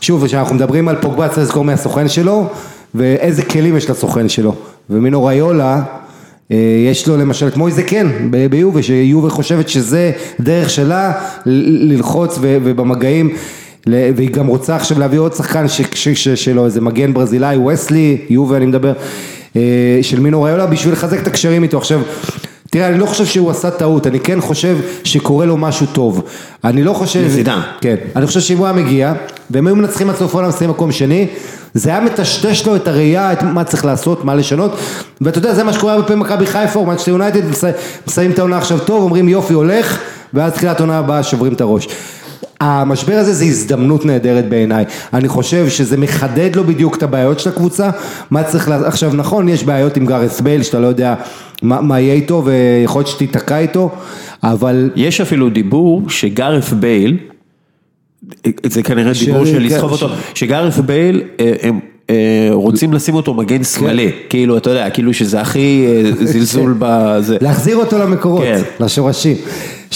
שוב, 0.00 0.26
כשאנחנו 0.26 0.54
מדברים 0.54 0.88
על 0.88 0.96
פוגבה 1.00 1.28
צריך 1.28 1.38
לזכור 1.38 1.64
מהסוכן 1.64 2.08
שלו, 2.08 2.46
ואיזה 2.94 3.42
כלים 3.42 3.76
יש 3.76 3.90
לסוכן 3.90 4.28
שלו. 4.28 4.54
ומינו 4.90 5.24
ריולה, 5.24 5.74
אה, 5.74 5.82
יש 6.90 7.08
לו 7.08 7.16
למשל, 7.16 7.50
כמו 7.50 7.66
איזה 7.66 7.82
כן, 7.82 8.06
ביובה, 8.50 8.82
שיובה 8.82 9.30
חושבת 9.30 9.68
שזה 9.68 10.12
דרך 10.40 10.70
שלה 10.70 11.12
ללחוץ 11.46 12.38
ובמגעים. 12.40 13.30
והיא 13.86 14.30
גם 14.30 14.46
רוצה 14.46 14.76
עכשיו 14.76 14.98
להביא 14.98 15.18
עוד 15.18 15.34
שחקן 15.34 15.68
שלו, 16.34 16.66
איזה 16.66 16.80
מגן 16.80 17.14
ברזילאי, 17.14 17.56
וסלי, 17.56 18.18
יובה 18.30 18.56
אני 18.56 18.66
מדבר, 18.66 18.92
אה, 19.56 19.98
של 20.02 20.20
מינו 20.20 20.42
ריולה, 20.42 20.66
בשביל 20.66 20.92
לחזק 20.92 21.22
את 21.22 21.26
הקשרים 21.26 21.62
איתו. 21.62 21.78
עכשיו, 21.78 22.00
תראה, 22.74 22.88
אני 22.88 22.98
לא 22.98 23.06
חושב 23.06 23.26
שהוא 23.26 23.50
עשה 23.50 23.70
טעות, 23.70 24.06
אני 24.06 24.20
כן 24.20 24.40
חושב 24.40 24.76
שקורה 25.04 25.46
לו 25.46 25.56
משהו 25.56 25.86
טוב. 25.86 26.22
אני 26.64 26.82
לא 26.84 26.92
חושב... 26.92 27.20
לזידן. 27.24 27.60
כן. 27.80 27.94
אני 28.16 28.26
חושב 28.26 28.40
שאם 28.40 28.58
הוא 28.58 28.66
היה 28.66 28.74
מגיע, 28.74 29.12
והם 29.50 29.66
היו 29.66 29.76
מנצחים 29.76 30.10
עד 30.10 30.16
סוף 30.16 30.34
העולם, 30.34 30.48
מסיים 30.48 30.70
מקום 30.70 30.92
שני, 30.92 31.26
זה 31.74 31.90
היה 31.90 32.00
מטשטש 32.00 32.66
לו 32.66 32.76
את 32.76 32.88
הראייה, 32.88 33.32
את 33.32 33.42
מה 33.42 33.64
צריך 33.64 33.84
לעשות, 33.84 34.24
מה 34.24 34.34
לשנות, 34.34 34.76
ואתה 35.20 35.38
יודע, 35.38 35.54
זה 35.54 35.64
מה 35.64 35.72
שקורה 35.72 35.92
הרבה 35.92 36.06
פעמים 36.06 36.22
במכבי 36.22 36.46
חיפה, 36.46 36.78
או 36.78 36.86
מנצ'סטר 36.86 37.10
יונייטד, 37.10 37.50
מסי- 37.50 37.66
מסיימים 38.06 38.32
את 38.34 38.38
העונה 38.38 38.58
עכשיו 38.58 38.78
טוב, 38.78 39.02
אומרים 39.02 39.28
יופי 39.28 39.54
הולך, 39.54 39.98
ואז 40.34 40.52
תחילת 40.52 40.80
העונה 40.80 40.98
הבאה 40.98 41.22
שוברים 41.22 41.52
את 41.52 41.60
הראש. 41.60 41.88
המשבר 42.60 43.14
הזה 43.16 43.32
זה 43.32 43.44
הזדמנות 43.44 44.04
נהדרת 44.06 44.48
בעיניי, 44.48 44.84
אני 45.12 45.28
חושב 45.28 45.68
שזה 45.68 45.96
מחדד 45.96 46.56
לו 46.56 46.64
בדיוק 46.64 46.96
את 46.96 47.02
הבעיות 47.02 47.40
של 47.40 47.50
הקבוצה, 47.50 47.90
מה 48.30 48.42
צריך 48.42 48.68
לעשות, 48.68 48.86
עכשיו 48.86 49.12
נכון 49.14 49.48
יש 49.48 49.64
בעיות 49.64 49.96
עם 49.96 50.06
גארת' 50.06 50.40
בייל 50.40 50.62
שאתה 50.62 50.78
לא 50.78 50.86
יודע 50.86 51.14
מה, 51.64 51.80
מה 51.80 52.00
יהיה 52.00 52.14
איתו 52.14 52.42
ויכול 52.44 53.00
להיות 53.00 53.08
שתיתקע 53.08 53.58
איתו, 53.58 53.90
אבל 54.42 54.90
יש 54.96 55.20
אפילו 55.20 55.48
דיבור 55.48 56.02
שגארת' 56.08 56.72
בייל, 56.72 57.16
זה 58.66 58.82
כנראה 58.82 59.14
ש- 59.14 59.22
דיבור 59.24 59.44
של 59.46 59.52
כן, 59.52 59.62
לסחוב 59.62 59.96
ש- 59.96 60.02
אותו, 60.02 60.14
שגארת' 60.34 60.78
בייל, 60.78 61.22
אה, 61.40 61.52
הם 61.62 61.80
אה, 62.10 62.14
רוצים 62.52 62.92
לשים 62.92 63.14
אותו 63.14 63.34
מגן 63.34 63.64
שמאלי, 63.64 64.10
כאילו 64.28 64.56
אתה 64.56 64.70
יודע, 64.70 64.90
כאילו 64.90 65.14
שזה 65.14 65.40
הכי 65.40 65.84
אה, 65.86 66.10
זלזול 66.26 66.74
בזה. 66.78 67.36
להחזיר 67.40 67.76
אותו 67.76 67.98
למקורות, 67.98 68.42
כן. 68.42 68.62
לשורשים. 68.80 69.36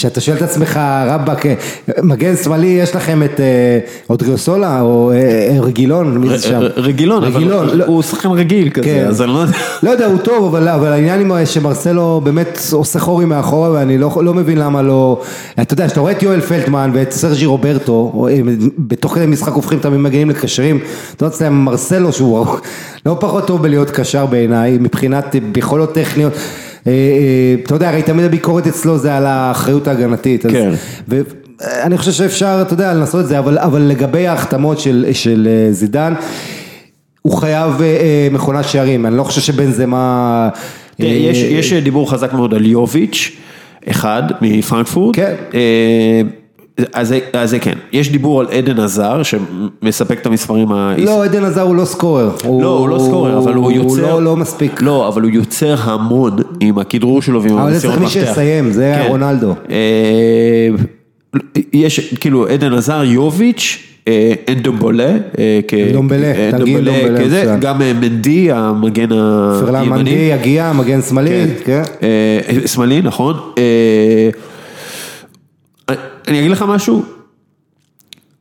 שאתה 0.01 0.21
שואל 0.21 0.37
את 0.37 0.43
עצמך, 0.43 0.81
רבאק, 1.07 1.47
אה, 1.47 1.55
מגן 2.03 2.37
שמאלי 2.37 2.67
יש 2.67 2.97
לכם 2.97 3.23
את 3.23 3.41
אה, 3.41 3.79
אודריוסולה 4.11 4.81
או 4.81 5.13
אה, 5.13 5.61
רגילון, 5.61 6.19
מי 6.19 6.29
זה 6.29 6.49
שם? 6.49 6.61
רגילון, 6.77 7.25
אבל 7.25 7.45
לא- 7.45 7.85
הוא 7.85 8.03
שחקן 8.03 8.29
רגיל 8.29 8.71
כזה, 8.71 8.85
כן. 8.85 9.07
אז 9.09 9.23
אני 9.23 9.33
לא 9.33 9.39
יודע. 9.39 9.53
לא 9.83 9.91
יודע, 9.91 10.07
הוא 10.07 10.19
טוב, 10.19 10.55
אבל, 10.55 10.93
העניין 10.93 11.21
עם 11.21 11.47
שמרסלו 11.47 12.21
באמת 12.25 12.59
עושה 12.73 12.99
חורים 12.99 13.29
מאחורה 13.29 13.71
ואני 13.71 13.99
לא, 13.99 14.21
לא 14.25 14.35
מבין 14.35 14.59
למה 14.59 14.83
לא... 14.83 15.23
אתה 15.61 15.75
יודע, 15.75 15.87
כשאתה 15.87 16.01
רואה 16.01 16.13
את 16.13 16.23
יואל 16.23 16.41
פלטמן 16.41 16.91
ואת 16.95 17.13
סרג'י 17.13 17.47
רוברטו, 17.47 18.27
בתוך 18.79 19.15
כדי 19.15 19.27
משחק 19.27 19.53
הופכים 19.53 19.79
תמיד 19.79 20.01
מגנים 20.01 20.31
לקשרים, 20.31 20.81
אתה 21.17 21.25
יודע, 21.25 21.35
אצלם 21.35 21.65
מרסלו 21.65 22.13
שהוא 22.13 22.47
לא 23.07 23.17
פחות 23.21 23.47
טוב 23.47 23.63
בלהיות 23.63 23.91
קשר 23.91 24.27
בעיניי, 24.27 24.79
מבחינת 24.81 25.37
יכולות 25.57 25.95
טכניות. 25.95 26.33
אה, 26.89 26.93
אה, 26.93 27.65
אתה 27.65 27.75
יודע, 27.75 27.89
הרי 27.89 28.03
תמיד 28.03 28.25
הביקורת 28.25 28.67
אצלו 28.67 28.99
זה 28.99 29.15
על 29.15 29.27
האחריות 29.27 29.89
ההגנתית. 29.89 30.47
כן. 30.47 30.71
אני 31.61 31.99
חושב 31.99 32.13
שאפשר, 32.13 32.59
אתה 32.63 32.75
יודע, 32.75 32.95
לנסות 32.95 33.21
את 33.21 33.27
זה, 33.27 33.39
אבל, 33.39 33.59
אבל 33.59 33.81
לגבי 33.81 34.27
ההחתמות 34.27 34.79
של, 34.79 35.07
של 35.13 35.49
אה, 35.51 35.73
זידן, 35.73 36.15
הוא 37.23 37.33
חייב 37.33 37.83
אה, 37.83 37.87
אה, 37.87 38.29
מכונת 38.31 38.69
שערים, 38.69 39.07
אני 39.07 39.17
לא 39.17 39.23
חושב 39.25 39.41
שבין 39.41 39.73
זה 39.73 39.87
מה... 39.87 40.49
תראה, 40.97 41.11
יש, 41.11 41.39
יש 41.39 41.73
דיבור 41.73 42.11
חזק 42.11 42.33
מאוד 42.33 42.55
על 42.55 42.67
יוביץ', 42.67 43.37
אחד 43.89 44.23
מפרנקפורט. 44.41 45.17
כן. 45.17 45.35
אה, 45.55 46.23
אז 46.93 47.09
זה, 47.09 47.19
אז 47.33 47.51
זה 47.51 47.59
כן, 47.59 47.79
יש 47.93 48.13
דיבור 48.13 48.41
על 48.41 48.47
עדן 48.51 48.81
עזר 48.81 49.23
שמספק 49.23 50.21
את 50.21 50.27
המספרים 50.27 50.73
ה... 50.73 50.95
לא, 50.99 51.25
עדן 51.25 51.45
עזר 51.45 51.63
הוא 51.63 51.77
לא 51.77 51.85
סקורר. 51.85 52.31
לא, 52.45 52.79
הוא 52.79 52.89
לא 52.89 52.99
סקורר, 52.99 53.39
אבל 53.39 53.55
הוא 53.55 53.73
יוצר... 53.73 54.13
הוא 54.13 54.21
לא, 54.21 54.23
לא 54.23 54.37
מספיק. 54.37 54.83
לא, 54.83 55.09
אבל 55.09 55.23
הוא 55.23 55.31
יוצר 55.31 55.75
המון 55.79 56.37
עם 56.61 56.79
הכדרור 56.79 57.23
שלו 57.23 57.43
ועם 57.43 57.59
אבל 57.59 57.69
זה 57.69 57.75
המסירות 57.75 57.99
צריך 57.99 58.17
מי 58.17 58.23
מפתח. 58.23 58.33
שיסיים, 58.35 58.73
זה 58.73 58.95
כן. 59.03 59.09
רונלדו. 59.09 59.55
אה, 59.71 60.69
יש 61.73 62.15
כאילו 62.15 62.49
עדן 62.49 62.73
עזר, 62.73 63.03
יוביץ', 63.05 63.79
אה, 64.09 64.33
אנדומבולה, 64.49 65.17
אה, 65.39 65.61
אנדומבלה, 65.89 66.27
אה, 66.27 66.51
אנדומבלה. 66.53 67.57
גם 67.61 67.83
אה, 67.83 67.93
מנדי, 67.93 68.53
המגן 68.53 69.09
פרלן 69.61 69.75
הימני. 69.83 69.99
מנדי, 69.99 70.11
יגיע, 70.11 70.73
מגן 70.73 71.03
שמאלי, 71.03 71.47
כן. 71.65 71.83
אה, 72.03 72.67
שמאלי, 72.67 73.03
נכון. 73.03 73.35
אני 76.29 76.39
אגיד 76.39 76.51
לך 76.51 76.65
משהו, 76.69 77.05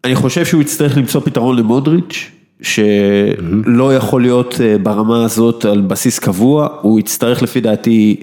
אני 0.03 0.15
חושב 0.15 0.45
שהוא 0.45 0.61
יצטרך 0.61 0.97
למצוא 0.97 1.21
פתרון 1.21 1.57
למודריץ', 1.57 2.31
שלא 2.61 3.95
יכול 3.95 4.21
להיות 4.21 4.61
אה, 4.61 4.77
ברמה 4.77 5.25
הזאת 5.25 5.65
על 5.65 5.81
בסיס 5.81 6.19
קבוע, 6.19 6.67
הוא 6.81 6.99
יצטרך 6.99 7.41
לפי 7.41 7.61
דעתי, 7.61 8.15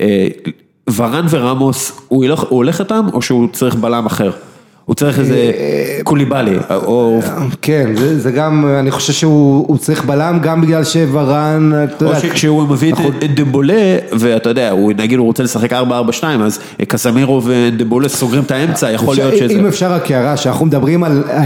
אה, 0.00 0.28
ורן 0.96 1.26
ורמוס, 1.30 2.00
הוא 2.08 2.24
הולך 2.48 2.80
איתם 2.80 3.06
או 3.12 3.22
שהוא 3.22 3.48
צריך 3.52 3.74
בלם 3.74 4.06
אחר? 4.06 4.30
הוא 4.88 4.94
צריך 4.94 5.18
איזה 5.18 5.52
קוליבאלי, 6.04 6.56
או... 6.70 7.20
כן, 7.62 7.90
זה, 8.16 8.30
גם, 8.30 8.66
אני 8.80 8.90
חושב 8.90 9.12
שהוא 9.12 9.64
הוא 9.68 9.78
צריך 9.78 10.04
בלם 10.04 10.38
גם 10.42 10.60
בגלל 10.60 10.84
שוורן, 10.84 11.72
או 12.04 12.20
שכשהוא 12.20 12.68
מביא 12.68 12.92
את 12.92 12.98
את 13.24 13.34
דמבולה, 13.34 13.96
ואתה 14.12 14.48
יודע, 14.48 14.70
הוא 14.70 14.92
נגיד 14.96 15.18
הוא 15.18 15.26
רוצה 15.26 15.42
לשחק 15.42 15.72
4-4-2, 15.72 15.76
אז 16.44 16.58
קסמירו 16.88 17.42
ודמבולה 17.44 18.08
סוגרים 18.08 18.42
את 18.42 18.50
האמצע, 18.50 18.90
יכול 18.90 19.16
להיות 19.16 19.36
שזה... 19.36 19.54
אם 19.54 19.66
אפשר 19.66 19.92
רק 19.92 20.10
הערה, 20.10 20.36
שאנחנו 20.36 20.66
מדברים 20.66 21.04
על 21.04 21.24
אה, 21.30 21.42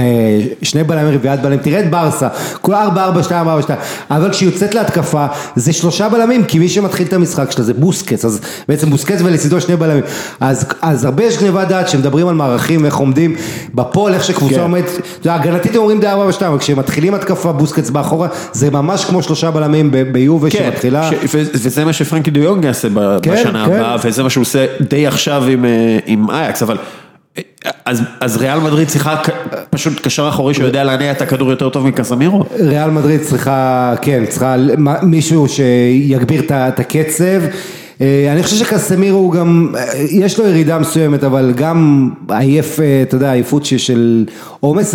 שני 0.63 0.85
בלמים 0.85 1.15
רביעיית 1.15 1.41
בלמים, 1.43 1.59
תראה 1.59 1.81
את 1.81 1.91
ברסה, 1.91 2.29
כולה 2.61 2.83
4, 2.83 3.05
4, 3.05 3.23
2, 3.23 3.49
4, 3.49 3.63
2, 3.63 3.79
אבל 4.11 4.31
כשהיא 4.31 4.49
יוצאת 4.49 4.75
להתקפה, 4.75 5.27
זה 5.57 5.73
שלושה 5.73 6.09
בלמים, 6.09 6.45
כי 6.45 6.59
מי 6.59 6.69
שמתחיל 6.69 7.07
את 7.07 7.13
המשחק 7.13 7.51
שלה 7.51 7.65
זה 7.65 7.75
בוסקץ, 7.75 8.25
אז 8.25 8.41
בעצם 8.69 8.91
בוסקץ 8.91 9.19
ולצידו 9.25 9.61
שני 9.61 9.77
בלמים, 9.77 10.03
אז, 10.41 10.67
אז 10.83 11.05
הרבה 11.05 11.25
יש 11.25 11.39
גניבת 11.39 11.69
דעת 11.69 11.89
שמדברים 11.89 12.29
על 12.29 12.35
מערכים, 12.35 12.85
איך 12.85 12.97
עומדים, 12.97 13.32
בפועל, 13.75 14.15
איך 14.15 14.25
שקבוצה 14.25 14.55
כן. 14.55 14.61
עומדת, 14.61 14.91
הגנתית 15.25 15.75
הם 15.75 15.81
אומרים 15.81 16.01
די 16.01 16.07
4 16.07 16.25
ו-2, 16.25 16.47
אבל 16.47 16.59
כשמתחילים 16.59 17.15
התקפה, 17.15 17.53
בוסקץ 17.53 17.91
באחורה, 17.91 18.29
זה 18.53 18.71
ממש 18.71 19.05
כמו 19.05 19.23
שלושה 19.23 19.51
בלמים 19.51 19.91
ביובה 20.13 20.51
כן, 20.51 20.59
שמתחילה, 20.59 21.11
ש- 21.11 21.35
ו- 21.35 21.51
וזה 21.55 21.85
מה 21.85 21.93
שפרנקי 21.93 22.31
דה 22.31 22.41
יונג 22.41 22.65
יעשה 22.65 22.89
ב- 22.95 23.19
כן, 23.23 23.33
בשנה 23.33 23.67
כן. 23.67 23.73
הבאה, 23.73 23.97
וזה 24.05 24.23
מה 24.23 24.31
שהוא 24.31 24.43
עושה 24.43 24.67
די 24.81 25.07
עכשיו 25.07 25.45
עם, 25.45 25.65
אה, 25.65 25.99
עם 26.07 26.31
אייקס, 26.31 26.63
אבל... 26.63 26.77
אה, 27.39 27.43
אז, 27.85 28.03
אז 28.21 28.37
ריאל 28.37 28.61
מדריד 28.61 28.89
צריכה 28.89 29.17
פשוט 29.71 30.01
קשר 30.03 30.29
אחורי 30.29 30.55
שיודע 30.55 30.85
להניע 30.85 31.11
את 31.13 31.23
הכדור 31.23 31.51
יותר 31.51 31.69
טוב 31.69 31.87
מקסמירו? 31.87 32.45
ריאל 32.61 32.91
מדריד 32.91 33.21
צריכה, 33.21 33.95
כן, 34.03 34.25
צריכה 34.29 34.57
מישהו 35.03 35.47
שיגביר 35.49 36.43
את 36.49 36.81
הקצב. 36.81 37.41
אה, 38.03 38.33
אני 38.33 38.43
חושב 38.43 38.57
שקסמירו 38.57 39.19
הוא 39.19 39.33
גם, 39.33 39.75
אה, 39.79 39.83
יש 40.11 40.39
לו 40.39 40.47
ירידה 40.47 40.79
מסוימת, 40.79 41.25
אבל 41.25 41.53
גם 41.57 42.11
עייף, 42.29 42.81
אה, 42.81 43.03
אתה 43.03 43.17
יודע, 43.17 43.33
עייפות 43.33 43.65
של 43.65 44.25
עומס, 44.61 44.95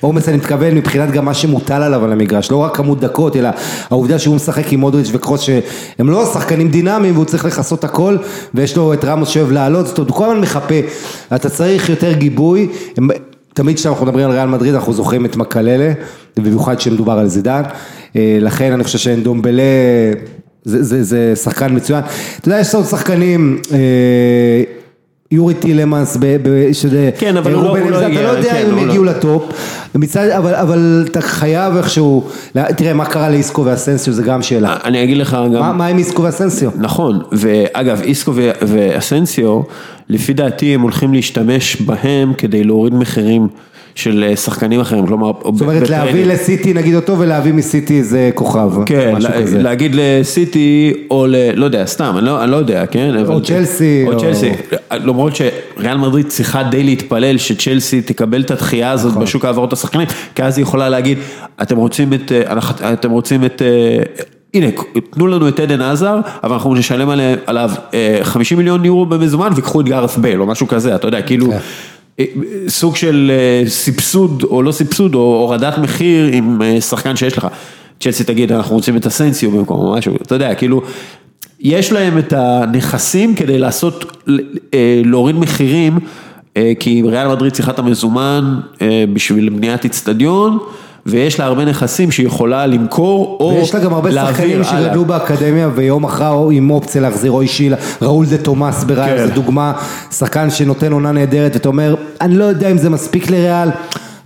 עומס 0.00 0.28
אני 0.28 0.36
מתכוון 0.36 0.74
מבחינת 0.74 1.10
גם 1.10 1.24
מה 1.24 1.34
שמוטל 1.34 1.82
עליו 1.82 2.04
על 2.04 2.12
המגרש, 2.12 2.50
לא 2.50 2.56
רק 2.56 2.76
כמות 2.76 3.00
דקות, 3.00 3.36
אלא 3.36 3.48
העובדה 3.90 4.18
שהוא 4.18 4.36
משחק 4.36 4.72
עם 4.72 4.80
מודריץ' 4.80 5.08
וקרוס 5.12 5.40
שהם 5.40 6.10
לא 6.10 6.26
שחקנים 6.32 6.68
דינמיים 6.68 7.14
והוא 7.14 7.24
צריך 7.24 7.44
לכסות 7.44 7.84
הכל, 7.84 8.16
ויש 8.54 8.76
לו 8.76 8.92
את 8.92 9.04
רמוס 9.04 9.28
שאוהב 9.28 9.52
לעלות, 9.52 9.86
זאת 9.86 9.98
אומרת, 9.98 10.10
הוא 10.10 10.18
כל 10.18 10.24
הזמן 10.24 10.40
מחפה, 10.40 10.74
אתה 11.34 11.48
צריך 11.48 11.88
יותר 11.88 12.12
גיבוי, 12.12 12.68
הם- 12.96 13.08
תמיד 13.54 13.76
כשאנחנו 13.76 14.06
מדברים 14.06 14.26
על 14.26 14.32
ריאל 14.32 14.48
מדריד 14.48 14.74
אנחנו 14.74 14.92
זוכרים 14.92 15.24
את 15.24 15.36
מקללה, 15.36 15.92
ובמיוחד 16.36 16.74
כשמדובר 16.76 17.12
על 17.12 17.26
זידן, 17.26 17.62
לכן 18.16 18.72
אני 18.72 18.84
חושב 18.84 18.98
שאנדומבלה 18.98 19.62
זה, 20.64 20.82
זה, 20.82 21.02
זה 21.02 21.32
שחקן 21.36 21.76
מצוין, 21.76 22.02
אתה 22.40 22.48
יודע 22.48 22.60
יש 22.60 22.74
עוד 22.74 22.84
שחקנים, 22.84 23.58
אה, 23.72 23.78
יורי 25.30 25.54
ב- 26.42 26.72
שזה, 26.72 27.10
כן, 27.18 27.36
אבל 27.36 27.52
הוא 27.52 27.62
לא- 27.62 27.68
הוא 27.68 27.90
לא 27.90 27.96
אלזר, 27.96 27.98
אתה 27.98 28.06
הגיע, 28.06 28.22
לא 28.22 28.28
יודע 28.28 28.50
כן, 28.50 28.66
אם 28.66 28.78
הם 28.78 28.84
לא- 28.84 28.90
יגיעו 28.90 29.04
לטופ, 29.04 29.42
מצד, 29.94 30.28
אבל, 30.28 30.54
אבל 30.54 31.04
אתה 31.10 31.20
חייב 31.20 31.76
איכשהו, 31.76 32.24
תראה 32.76 32.92
מה 32.94 33.04
קרה 33.04 33.30
לאיסקו 33.30 33.64
ואסנסיו 33.64 34.12
זה 34.14 34.22
גם 34.22 34.42
שאלה, 34.42 34.76
אני 34.84 35.04
אגיד 35.04 35.16
לך 35.16 35.36
גם... 35.54 35.60
מה, 35.60 35.72
מה 35.72 35.86
עם 35.86 35.98
איסקו 35.98 36.22
ואסנסיו? 36.22 36.70
נכון, 36.76 37.22
ואגב, 37.32 38.00
איסקו 38.02 38.32
ואסנסיו, 38.62 39.60
לפי 40.08 40.32
דעתי 40.32 40.74
הם 40.74 40.80
הולכים 40.80 41.14
להשתמש 41.14 41.76
בהם 41.82 42.32
כדי 42.38 42.64
להוריד 42.64 42.94
מחירים 42.94 43.48
של 43.94 44.24
אה, 44.28 44.36
שחקנים 44.36 44.80
אחרים, 44.80 45.06
כלומר, 45.06 45.32
זאת 45.52 45.60
אומרת 45.60 45.90
להביא 45.90 46.26
לסיטי 46.26 46.74
נגיד 46.74 46.94
אותו 46.94 47.18
ולהביא 47.18 47.52
מסיטי 47.52 47.98
איזה 47.98 48.30
כוכב, 48.34 48.70
כן, 48.86 49.14
לה-. 49.18 49.30
להגיד 49.62 49.92
לסיטי 49.94 50.92
או 51.10 51.26
ל... 51.26 51.36
לא 51.54 51.64
יודע, 51.64 51.86
סתם, 51.86 52.14
אני 52.18 52.26
לא, 52.26 52.44
אני 52.44 52.50
לא 52.50 52.56
יודע, 52.56 52.86
כן? 52.86 53.16
אבל- 53.16 53.44
צ'לסי, 53.44 54.04
או 54.06 54.12
או- 54.12 54.20
צ'לסי. 54.20 54.50
למרות 54.92 55.32
שריאל 55.36 55.96
מדריד 55.96 56.26
צריכה 56.26 56.62
די 56.62 56.82
להתפלל 56.82 57.38
שצ'לסי 57.38 58.02
תקבל 58.02 58.40
את 58.40 58.50
הדחייה 58.50 58.90
הזאת 58.90 59.10
נכון. 59.10 59.22
בשוק 59.22 59.44
העברות 59.44 59.72
השחקנים, 59.72 60.06
כי 60.34 60.42
אז 60.42 60.58
היא 60.58 60.62
יכולה 60.62 60.88
להגיד, 60.88 61.18
אתם 61.62 61.76
רוצים 61.76 62.12
את... 62.12 62.32
אה, 62.32 62.92
אתם 62.92 63.10
רוצים 63.10 63.44
את... 63.44 63.62
אה, 63.62 63.98
הנה, 64.54 64.66
תנו 65.10 65.26
לנו 65.26 65.48
את 65.48 65.60
עדן 65.60 65.80
עזר, 65.80 66.20
אבל 66.44 66.52
אנחנו 66.52 66.74
נשלם 66.74 67.10
עליו 67.46 67.70
אה, 67.94 68.18
50 68.22 68.58
מיליון 68.58 68.84
יורו 68.84 69.06
במזומן 69.06 69.50
ויקחו 69.56 69.80
את 69.80 69.86
גארף 69.86 70.18
בייל 70.18 70.40
או 70.40 70.46
משהו 70.46 70.68
כזה, 70.68 70.94
אתה 70.94 71.08
יודע, 71.08 71.22
כאילו, 71.22 71.50
כן. 71.50 71.58
סוג 72.68 72.96
של 72.96 73.32
אה, 73.34 73.70
סבסוד 73.70 74.42
או 74.42 74.62
לא 74.62 74.72
סבסוד 74.72 75.14
או 75.14 75.20
הורדת 75.20 75.78
מחיר 75.78 76.30
עם 76.32 76.62
אה, 76.62 76.80
שחקן 76.80 77.16
שיש 77.16 77.38
לך. 77.38 77.48
צ'לסי 78.00 78.24
תגיד, 78.24 78.52
אנחנו 78.52 78.74
רוצים 78.74 78.96
את 78.96 79.06
הסנסיו 79.06 79.50
במקום 79.50 79.80
או 79.80 79.94
משהו, 79.94 80.16
אתה 80.16 80.34
יודע, 80.34 80.54
כאילו, 80.54 80.82
יש 81.60 81.92
להם 81.92 82.18
את 82.18 82.32
הנכסים 82.32 83.34
כדי 83.34 83.58
לעשות, 83.58 84.26
אה, 84.74 85.02
להוריד 85.04 85.36
מחירים, 85.36 85.98
אה, 86.56 86.72
כי 86.80 87.02
ריאל 87.06 87.28
מדריד 87.28 87.52
צריכה 87.52 87.70
את 87.70 87.78
המזומן 87.78 88.60
אה, 88.82 89.04
בשביל 89.12 89.48
בניית 89.48 89.84
איצטדיון. 89.84 90.58
ויש 91.06 91.40
לה 91.40 91.46
הרבה 91.46 91.64
נכסים 91.64 92.10
שהיא 92.10 92.26
יכולה 92.26 92.66
למכור 92.66 93.36
או 93.40 93.54
ויש 93.58 93.74
לה 93.74 93.80
גם 93.80 93.92
הרבה 93.92 94.10
להעביר 94.10 94.62
שחקנים. 94.62 94.84
שגדלו 94.84 95.04
באקדמיה 95.04 95.68
ויום 95.74 96.04
אחר 96.04 96.30
או 96.30 96.50
עם 96.50 96.70
אופציה 96.70 97.02
להחזיר 97.02 97.32
אוי 97.32 97.46
שילה, 97.46 97.76
ראול 98.02 98.26
דה 98.26 98.38
תומאס 98.38 98.84
בריאל, 98.84 99.18
כן. 99.18 99.26
זו 99.26 99.34
דוגמה, 99.34 99.72
שחקן 100.10 100.50
שנותן 100.50 100.92
עונה 100.92 101.12
נהדרת 101.12 101.52
ואתה 101.54 101.68
אומר, 101.68 101.94
אני 102.20 102.36
לא 102.36 102.44
יודע 102.44 102.70
אם 102.70 102.78
זה 102.78 102.90
מספיק 102.90 103.30
לריאל, 103.30 103.68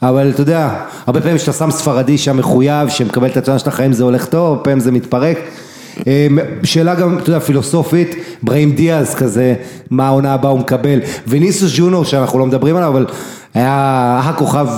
אבל 0.02 0.30
אתה 0.30 0.40
יודע, 0.40 0.70
הרבה 1.06 1.20
פעמים 1.20 1.36
כשאתה 1.36 1.52
שם 1.52 1.70
ספרדי 1.70 2.18
שם 2.18 2.36
מחויב, 2.36 2.88
שמקבל 2.88 3.26
את 3.26 3.36
התוצאה 3.36 3.58
של 3.58 3.68
החיים 3.68 3.92
זה 3.92 4.04
הולך 4.04 4.26
טוב, 4.26 4.58
פעמים 4.58 4.80
זה 4.80 4.92
מתפרק. 4.92 5.38
אה, 6.06 6.26
שאלה 6.62 6.94
גם, 6.94 7.18
אתה 7.18 7.30
יודע, 7.30 7.40
פילוסופית, 7.40 8.14
בראים 8.42 8.72
דיאז 8.72 9.14
כזה, 9.14 9.54
מה 9.90 10.06
העונה 10.06 10.34
הבאה 10.34 10.50
הוא 10.50 10.60
מקבל, 10.60 11.00
וניסוס 11.28 11.72
ג'ונו 11.76 12.04
שאנחנו 12.04 12.38
לא 12.38 12.46
מדברים 12.46 12.76
עליו, 12.76 12.88
אבל 12.88 13.06
היה 13.54 14.20
הכוכב, 14.24 14.68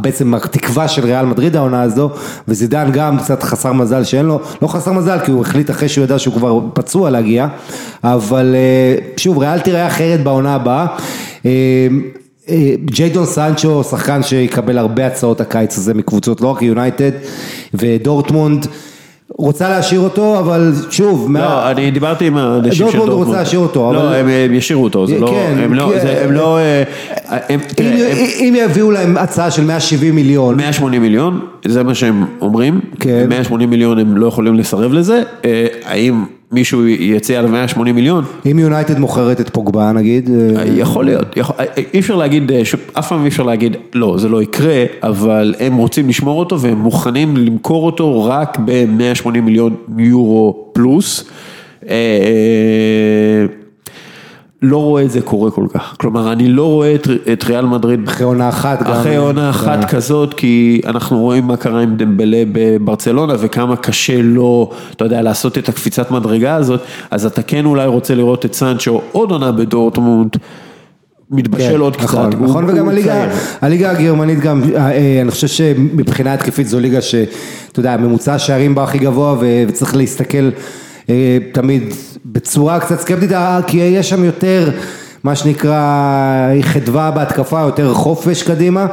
בעצם 0.00 0.34
התקווה 0.34 0.88
של 0.88 1.04
ריאל 1.04 1.26
מדריד 1.26 1.56
העונה 1.56 1.82
הזו, 1.82 2.10
וזידן 2.48 2.90
גם 2.92 3.18
קצת 3.18 3.42
חסר 3.42 3.72
מזל 3.72 4.04
שאין 4.04 4.26
לו, 4.26 4.40
לא 4.62 4.68
חסר 4.68 4.92
מזל 4.92 5.18
כי 5.24 5.30
הוא 5.30 5.40
החליט 5.40 5.70
אחרי 5.70 5.88
שהוא 5.88 6.04
ידע 6.04 6.18
שהוא 6.18 6.34
כבר 6.34 6.60
פצוע 6.74 7.10
להגיע, 7.10 7.46
אבל 8.04 8.54
אה, 8.54 9.12
שוב 9.16 9.38
ריאל 9.38 9.60
תראה 9.60 9.86
אחרת 9.86 10.24
בעונה 10.24 10.54
הבאה. 10.54 10.86
אה, 11.46 11.50
אה, 12.48 12.74
ג'יידון 12.84 13.26
סנצ'ו, 13.26 13.84
שחקן 13.84 14.22
שיקבל 14.22 14.78
הרבה 14.78 15.06
הצעות 15.06 15.40
הקיץ 15.40 15.78
הזה 15.78 15.94
מקבוצות, 15.94 16.40
לא 16.40 16.48
רק 16.48 16.62
יונייטד, 16.62 17.10
ודורטמונד. 17.74 18.66
רוצה 19.38 19.68
להשאיר 19.68 20.00
אותו, 20.00 20.38
אבל 20.38 20.72
שוב, 20.90 21.30
מה- 21.30 21.40
לא, 21.40 21.70
אני 21.70 21.90
דיברתי 21.90 22.26
עם 22.26 22.36
האנשים 22.36 22.72
של 22.90 22.98
דורטמונד. 22.98 23.26
רוצה 23.26 23.38
להשאיר 23.38 23.60
אותו, 23.60 23.92
לא, 23.92 24.00
אבל- 24.00 24.14
הם 24.14 24.28
הם 24.28 24.54
ישאירו 24.54 24.84
אותו, 24.84 25.06
זה 25.06 25.18
לא, 25.18 25.26
כן, 25.26 25.58
הם 25.64 25.74
לא, 25.74 25.92
זה- 26.02 26.24
הם 26.24 26.32
לא, 26.32 26.58
אה, 26.58 26.82
אם 28.40 28.54
יביאו 28.58 28.90
להם 28.90 29.16
הצעה 29.16 29.50
של 29.50 29.64
170 29.64 30.14
מיליון, 30.14 30.56
180 30.56 31.02
מיליון, 31.02 31.40
זה 31.66 31.82
מה 31.82 31.94
שהם 31.94 32.24
אומרים, 32.40 32.80
כן. 33.00 33.26
180 33.28 33.70
מיליון 33.70 33.98
הם 33.98 34.16
לא 34.16 34.26
יכולים 34.26 34.54
לסרב 34.54 34.92
לזה, 34.92 35.22
אה, 35.44 35.66
האם 35.84 36.24
מישהו 36.52 36.86
יציע 36.86 37.38
על 37.38 37.46
180 37.46 37.94
מיליון? 37.94 38.24
אם 38.50 38.58
יונייטד 38.58 38.98
מוכרת 38.98 39.40
את 39.40 39.50
פוגבה 39.50 39.92
נגיד, 39.92 40.30
אה, 40.30 40.64
יכול 40.66 41.04
להיות, 41.04 41.36
יכול, 41.36 41.56
אה, 41.58 41.64
אי 41.94 42.00
אפשר 42.00 42.16
להגיד, 42.16 42.52
אה, 42.52 42.62
אף 42.92 43.08
פעם 43.08 43.22
אי 43.22 43.28
אפשר 43.28 43.42
להגיד, 43.42 43.76
לא, 43.94 44.14
זה 44.18 44.28
לא 44.28 44.42
יקרה, 44.42 44.84
אבל 45.02 45.54
הם 45.60 45.76
רוצים 45.76 46.08
לשמור 46.08 46.38
אותו 46.38 46.60
והם 46.60 46.78
מוכנים 46.78 47.36
למכור 47.36 47.86
אותו 47.86 48.24
רק 48.24 48.58
ב-180 48.64 49.40
מיליון 49.40 49.74
יורו 49.98 50.70
פלוס. 50.72 51.30
לא 54.62 54.76
רואה 54.76 55.02
את 55.02 55.10
זה 55.10 55.20
קורה 55.20 55.50
כל 55.50 55.66
כך. 55.74 55.94
כלומר, 56.00 56.32
אני 56.32 56.48
לא 56.48 56.64
רואה 56.66 56.94
את, 56.94 57.08
את 57.32 57.44
ריאל 57.44 57.64
מדריד 57.66 58.08
אחרי 58.08 58.24
עונה 58.26 58.48
אחת 58.48 58.82
גם. 58.82 58.92
אחרי 58.92 59.16
עונה 59.16 59.50
אחת 59.50 59.84
כזאת, 59.90 60.34
כי 60.34 60.80
אנחנו 60.86 61.18
רואים 61.20 61.44
מה 61.46 61.56
קרה 61.56 61.80
עם 61.80 61.96
דמבלה 61.96 62.42
בברצלונה 62.52 63.34
וכמה 63.38 63.76
קשה 63.76 64.22
לו, 64.22 64.70
אתה 64.96 65.04
יודע, 65.04 65.22
לעשות 65.22 65.58
את 65.58 65.68
הקפיצת 65.68 66.10
מדרגה 66.10 66.54
הזאת, 66.54 66.80
אז 67.10 67.26
אתה 67.26 67.42
כן 67.42 67.64
אולי 67.64 67.86
רוצה 67.86 68.14
לראות 68.14 68.44
את 68.44 68.54
סנצ'ו 68.54 69.00
עוד 69.12 69.30
עונה 69.30 69.52
בדורטמונד. 69.52 70.36
מתבשל 71.34 71.70
כן, 71.72 71.80
עוד 71.80 71.96
קצת. 71.96 72.04
נכון, 72.04 72.32
הוא- 72.32 72.46
נכון, 72.48 72.64
הוא 72.64 72.72
וגם 72.72 72.88
הליגה, 72.88 73.12
צעיר. 73.12 73.28
הליגה 73.60 73.90
הגרמנית 73.90 74.40
גם, 74.40 74.62
אה, 74.74 74.90
אה, 74.92 75.18
אני 75.22 75.30
חושב 75.30 75.46
שמבחינה 75.46 76.34
התקפית 76.34 76.66
זו 76.68 76.80
ליגה 76.80 77.00
שאתה 77.00 77.24
יודע, 77.80 77.96
ממוצע 77.96 78.34
השערים 78.34 78.74
בה 78.74 78.82
הכי 78.84 78.98
גבוה 78.98 79.36
וצריך 79.40 79.96
להסתכל 79.96 80.48
תמיד 81.52 81.82
בצורה 82.26 82.80
קצת 82.80 83.00
סקפטית, 83.00 83.32
אה, 83.32 83.60
כי 83.66 83.76
יש 83.76 84.10
שם 84.10 84.24
יותר, 84.24 84.70
מה 85.24 85.36
שנקרא, 85.36 85.82
חדווה 86.62 87.10
בהתקפה, 87.10 87.60
יותר 87.60 87.94
חופש 87.94 88.42
קדימה, 88.42 88.86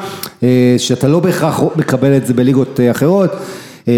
אה, 0.43 0.75
שאתה 0.77 1.07
לא 1.07 1.19
בהכרח 1.19 1.61
מקבל 1.75 2.17
את 2.17 2.25
זה 2.25 2.33
בליגות 2.33 2.79
אה, 2.79 2.91
אחרות. 2.91 3.31
אה, 3.87 3.93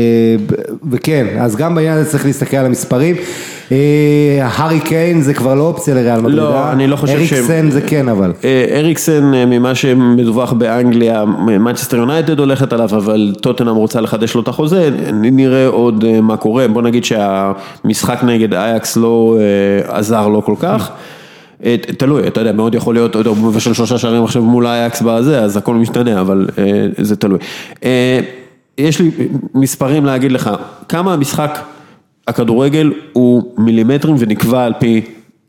וכן, 0.92 1.28
אז 1.40 1.56
גם 1.56 1.76
בעניין 1.76 1.98
הזה 1.98 2.10
צריך 2.12 2.26
להסתכל 2.26 2.58
על 2.58 2.66
המספרים. 2.66 3.16
אה, 3.72 3.78
הארי 4.42 4.80
קיין 4.80 5.22
זה 5.22 5.34
כבר 5.34 5.56
לא 5.56 5.64
אופציה 5.64 5.96
לריאל 5.96 6.22
מדריד. 6.22 6.36
לא, 6.38 6.56
אה? 6.56 6.72
אני 6.72 6.88
לא 6.88 6.96
חושב 6.96 7.14
שהם- 7.14 7.40
אריקסן 7.40 7.72
זה 7.72 7.82
כן 7.82 8.10
אבל. 8.10 8.32
אריקסן, 8.74 9.24
ממה 9.48 9.76
שמדווח 9.76 10.54
באנגליה, 10.54 11.26
מנצ'סטר 11.26 11.98
יונייטד 11.98 12.40
הולכת 12.40 12.74
עליו, 12.74 12.90
אבל 12.92 13.34
טוטנאם 13.42 13.76
רוצה 13.76 14.02
לחדש 14.02 14.36
לו 14.36 14.42
את 14.42 14.48
החוזה, 14.48 14.90
נראה 15.14 15.68
עוד 15.68 16.06
מה 16.22 16.38
קורה, 16.38 16.68
בוא 16.68 16.82
נגיד 16.82 17.04
שהמשחק 17.06 18.20
נגד 18.24 18.54
אייקס 18.54 18.98
לא 18.98 19.38
עזר 19.88 20.28
לו 20.28 20.46
כל 20.46 20.56
כך. 20.60 20.90
תלוי, 21.98 22.28
אתה 22.28 22.42
יודע, 22.42 22.52
מאוד 22.52 22.76
יכול 22.76 22.96
להיות, 22.96 23.16
הוא 23.16 23.38
מבשל 23.38 23.74
שלושה 23.74 23.98
שערים 23.98 24.24
עכשיו 24.24 24.42
מול 24.44 24.68
אייקס 24.68 25.02
בזה, 25.02 25.40
אז 25.42 25.58
הכל 25.58 25.76
משתנה, 25.76 26.22
אבל 26.22 26.48
זה 26.98 27.16
תלוי. 27.16 27.40
יש 28.78 29.00
לי 29.00 29.12
מספרים 29.56 30.06
להגיד 30.06 30.32
לך, 30.32 30.50
כמה 30.90 31.14
המשחק 31.14 31.60
הכדורגל 32.28 32.94
הוא 33.14 33.54
מילימטרים 33.58 34.16
ונקבע 34.20 34.66
על 34.66 34.74
פי... 34.80 35.02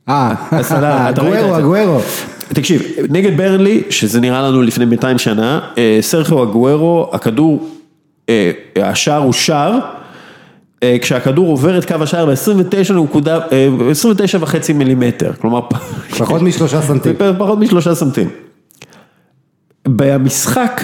אה, 0.08 0.34
זה. 0.62 1.58
אגוארו. 1.58 2.00
תקשיב, 2.48 2.82
נגד 3.08 3.36
ברנלי, 3.36 3.82
שזה 3.90 4.20
נראה 4.20 4.42
לנו 4.42 4.62
לפני 4.62 4.84
200 4.84 5.18
שנה, 5.18 5.60
אה, 5.78 5.98
סרחיו 6.00 6.42
אגוארו, 6.42 7.10
הכדור, 7.12 7.68
אה, 8.28 8.50
השער 8.76 9.22
הוא 9.22 9.32
שער, 9.32 9.78
אה, 10.82 10.96
כשהכדור 11.02 11.48
עובר 11.48 11.78
את 11.78 11.84
קו 11.84 11.94
השער 12.00 12.26
ב-29 12.26 12.92
נקודה, 12.92 13.38
אה, 13.52 13.68
29 13.90 14.38
וחצי 14.40 14.72
מילימטר, 14.72 15.32
כלומר, 15.40 15.60
פחות 16.18 16.42
משלושה 16.42 16.82
סנטים. 16.82 17.14
פחות 17.38 17.58
משלושה 17.58 17.94
סנטים. 17.94 18.28
במשחק 19.88 20.82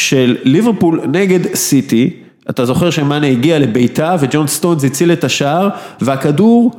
של 0.00 0.36
ליברפול 0.44 1.00
נגד 1.12 1.54
סיטי, 1.54 2.10
אתה 2.50 2.64
זוכר 2.64 2.90
שמאנה 2.90 3.26
הגיע 3.26 3.58
לביתה 3.58 4.16
וג'ון 4.20 4.46
סטונס 4.46 4.84
הציל 4.84 5.12
את 5.12 5.24
השער, 5.24 5.68
והכדור 6.00 6.72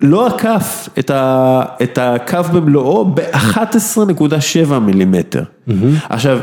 לא 0.00 0.26
עקף 0.26 0.88
את, 0.98 1.10
ה, 1.10 1.62
את 1.82 1.98
הקו 2.02 2.42
במלואו 2.52 3.04
ב-11.7 3.04 4.78
מילימטר. 4.78 5.42
עכשיו, 6.08 6.38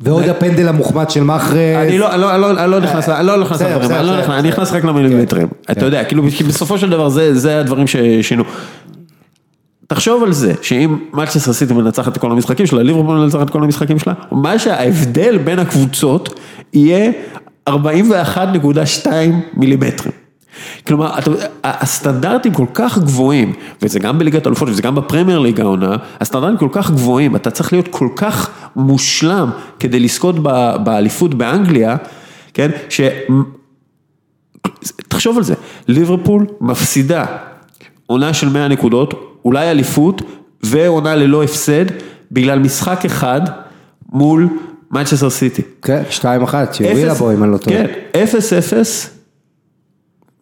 ועוד 0.00 0.24
הפנדל 0.24 0.68
המוחמד 0.68 1.10
של 1.10 1.22
מחרז. 1.22 1.56
אני 1.88 1.98
לא, 1.98 2.16
לא, 2.16 2.36
לא, 2.36 2.66
לא 2.66 2.80
נכנס, 2.80 3.08
אני 3.08 3.26
לא 3.26 3.40
נכנס 3.40 3.56
בסדר, 3.56 3.78
לדברים, 3.78 4.00
אני 4.00 4.06
לא 4.06 4.18
נכנס. 4.18 4.44
נכנס 4.44 4.72
רק 4.72 4.84
למילימטרים, 4.84 5.48
אתה 5.70 5.84
יודע, 5.84 6.04
כאילו, 6.04 6.22
כי 6.36 6.44
בסופו 6.44 6.78
של 6.78 6.90
דבר 6.90 7.08
זה 7.32 7.60
הדברים 7.60 7.86
ששינו. 7.86 8.44
תחשוב 9.86 10.22
על 10.22 10.32
זה, 10.32 10.52
שאם 10.62 10.98
מנצ'סטר 11.12 11.52
סיטי 11.52 11.74
מנצחת 11.74 12.12
את 12.16 12.18
כל 12.18 12.32
המשחקים 12.32 12.66
שלה, 12.66 12.82
ליברפול 12.82 13.18
מנצחת 13.18 13.42
את 13.42 13.50
כל 13.50 13.62
המשחקים 13.64 13.98
שלה, 13.98 14.14
מה 14.30 14.58
שההבדל 14.58 15.38
בין 15.38 15.58
הקבוצות 15.58 16.40
יהיה 16.72 17.10
41.2 17.68 17.72
מילימטרים. 19.54 20.12
כלומר, 20.86 21.18
אתה, 21.18 21.30
הסטנדרטים 21.64 22.54
כל 22.54 22.66
כך 22.74 22.98
גבוהים, 22.98 23.52
וזה 23.82 23.98
גם 23.98 24.18
בליגת 24.18 24.46
האלופות 24.46 24.68
וזה 24.68 24.82
גם 24.82 24.94
בפרמייר 24.94 25.38
ליג 25.38 25.60
העונה, 25.60 25.96
הסטנדרטים 26.20 26.56
כל 26.56 26.68
כך 26.72 26.90
גבוהים, 26.90 27.36
אתה 27.36 27.50
צריך 27.50 27.72
להיות 27.72 27.88
כל 27.88 28.08
כך 28.16 28.50
מושלם 28.76 29.50
כדי 29.80 30.00
לזכות 30.00 30.38
באליפות 30.84 31.34
באנגליה, 31.34 31.96
כן, 32.54 32.70
ש... 32.88 33.00
תחשוב 35.08 35.36
על 35.36 35.42
זה, 35.42 35.54
ליברפול 35.88 36.46
מפסידה 36.60 37.24
עונה 38.06 38.34
של 38.34 38.48
100 38.48 38.68
נקודות, 38.68 39.14
אולי 39.44 39.70
אליפות, 39.70 40.22
ועונה 40.62 41.14
ללא 41.14 41.42
הפסד, 41.44 41.84
בגלל 42.32 42.58
משחק 42.58 43.04
אחד 43.04 43.40
מול 44.12 44.48
מנצ'סטר 44.90 45.30
סיטי. 45.30 45.62
כן, 45.82 46.02
שתיים 46.10 46.42
אחת, 46.42 46.74
שהובילה 46.74 47.12
אפס- 47.12 47.18
בו 47.18 47.32
אם 47.32 47.42
אני 47.44 47.52
לא 47.52 47.56
טועה. 47.58 47.76
כן, 47.76 47.86
0-0 48.12 49.10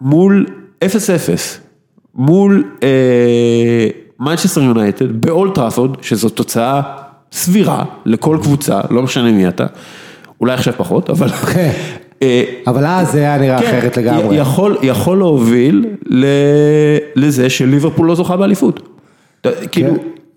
מול 0.01 0.47
0-0 0.85 0.89
מול 2.15 2.65
מנצ'סטר 4.21 4.63
יונייטד 4.63 5.21
באולד 5.27 5.55
טראפורד, 5.55 6.03
שזו 6.03 6.29
תוצאה 6.29 6.81
סבירה 7.33 7.85
לכל 8.07 8.39
קבוצה, 8.43 8.81
לא 8.91 9.03
משנה 9.03 9.33
מי 9.33 9.49
אתה, 9.49 9.67
אולי 10.41 10.55
עכשיו 10.55 10.75
פחות, 10.77 11.11
אבל... 11.11 11.29
כן. 12.25 12.63
אה, 12.65 12.71
אבל 12.73 12.87
אז 12.87 13.13
זה 13.13 13.19
היה 13.19 13.39
נראה 13.39 13.61
כן, 13.61 13.67
אחרת 13.67 13.97
לגמרי. 13.97 14.37
יכול, 14.83 15.19
להוביל 15.19 15.87
ל, 16.07 16.27
לזה 17.17 17.51
שליברפול 17.51 18.07
לא 18.07 18.15
זוכה 18.15 18.37
באליפות. 18.37 18.89
כאילו, 19.71 19.95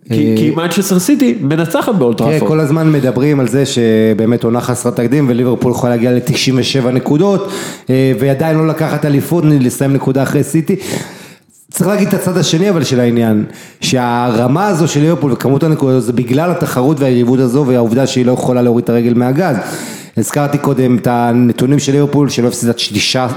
כי, 0.10 0.34
כי 0.38 0.54
מנצ'סטר 0.56 1.00
סיטי 1.00 1.38
מנצחת 1.42 1.96
באולד 1.96 2.18
טרא-, 2.18 2.30
טראפורד. 2.30 2.52
כל 2.52 2.60
הזמן 2.60 2.92
מדברים 2.92 3.40
על 3.40 3.48
זה 3.48 3.64
שבאמת 3.66 4.44
עונה 4.44 4.62
חסרת 4.62 4.96
תקדים 4.96 5.26
וליברפול 5.30 5.72
יכולה 5.72 5.96
להגיע 5.96 6.12
ל-97 6.12 6.90
נקודות 6.92 7.52
אה, 7.90 8.12
ועדיין 8.20 8.58
לא 8.58 8.68
לקחת 8.68 9.06
אליפות, 9.06 9.44
לסיים 9.48 9.94
נקודה 9.94 10.24
אחרי 10.24 10.44
סיטי. 10.44 10.76
צריך 11.72 11.88
להגיד 11.88 12.08
את 12.08 12.14
הצד 12.14 12.38
השני 12.38 12.70
אבל 12.70 12.84
של 12.84 13.00
העניין, 13.00 13.46
שהרמה 13.82 14.68
הזו 14.68 14.88
של 14.88 15.00
ליברפול 15.00 15.32
וכמות 15.34 15.64
הנקודות 15.64 16.04
זה 16.04 16.14
בגלל 16.14 16.52
התחרות 16.52 17.00
והיריבות 17.00 17.40
הזו 17.40 17.66
והעובדה 17.68 18.08
שהיא 18.08 18.26
לא 18.26 18.32
יכולה 18.32 18.62
להוריד 18.62 18.84
את 18.84 18.90
הרגל 18.90 19.14
מהגז. 19.14 19.56
הזכרתי 20.18 20.58
קודם 20.58 20.96
את 20.98 21.08
הנתונים 21.08 21.80
של 21.80 21.92
ליברפול 21.92 22.30
שלא 22.30 22.48
הפסידה 22.48 22.72
תשעה- 22.74 23.28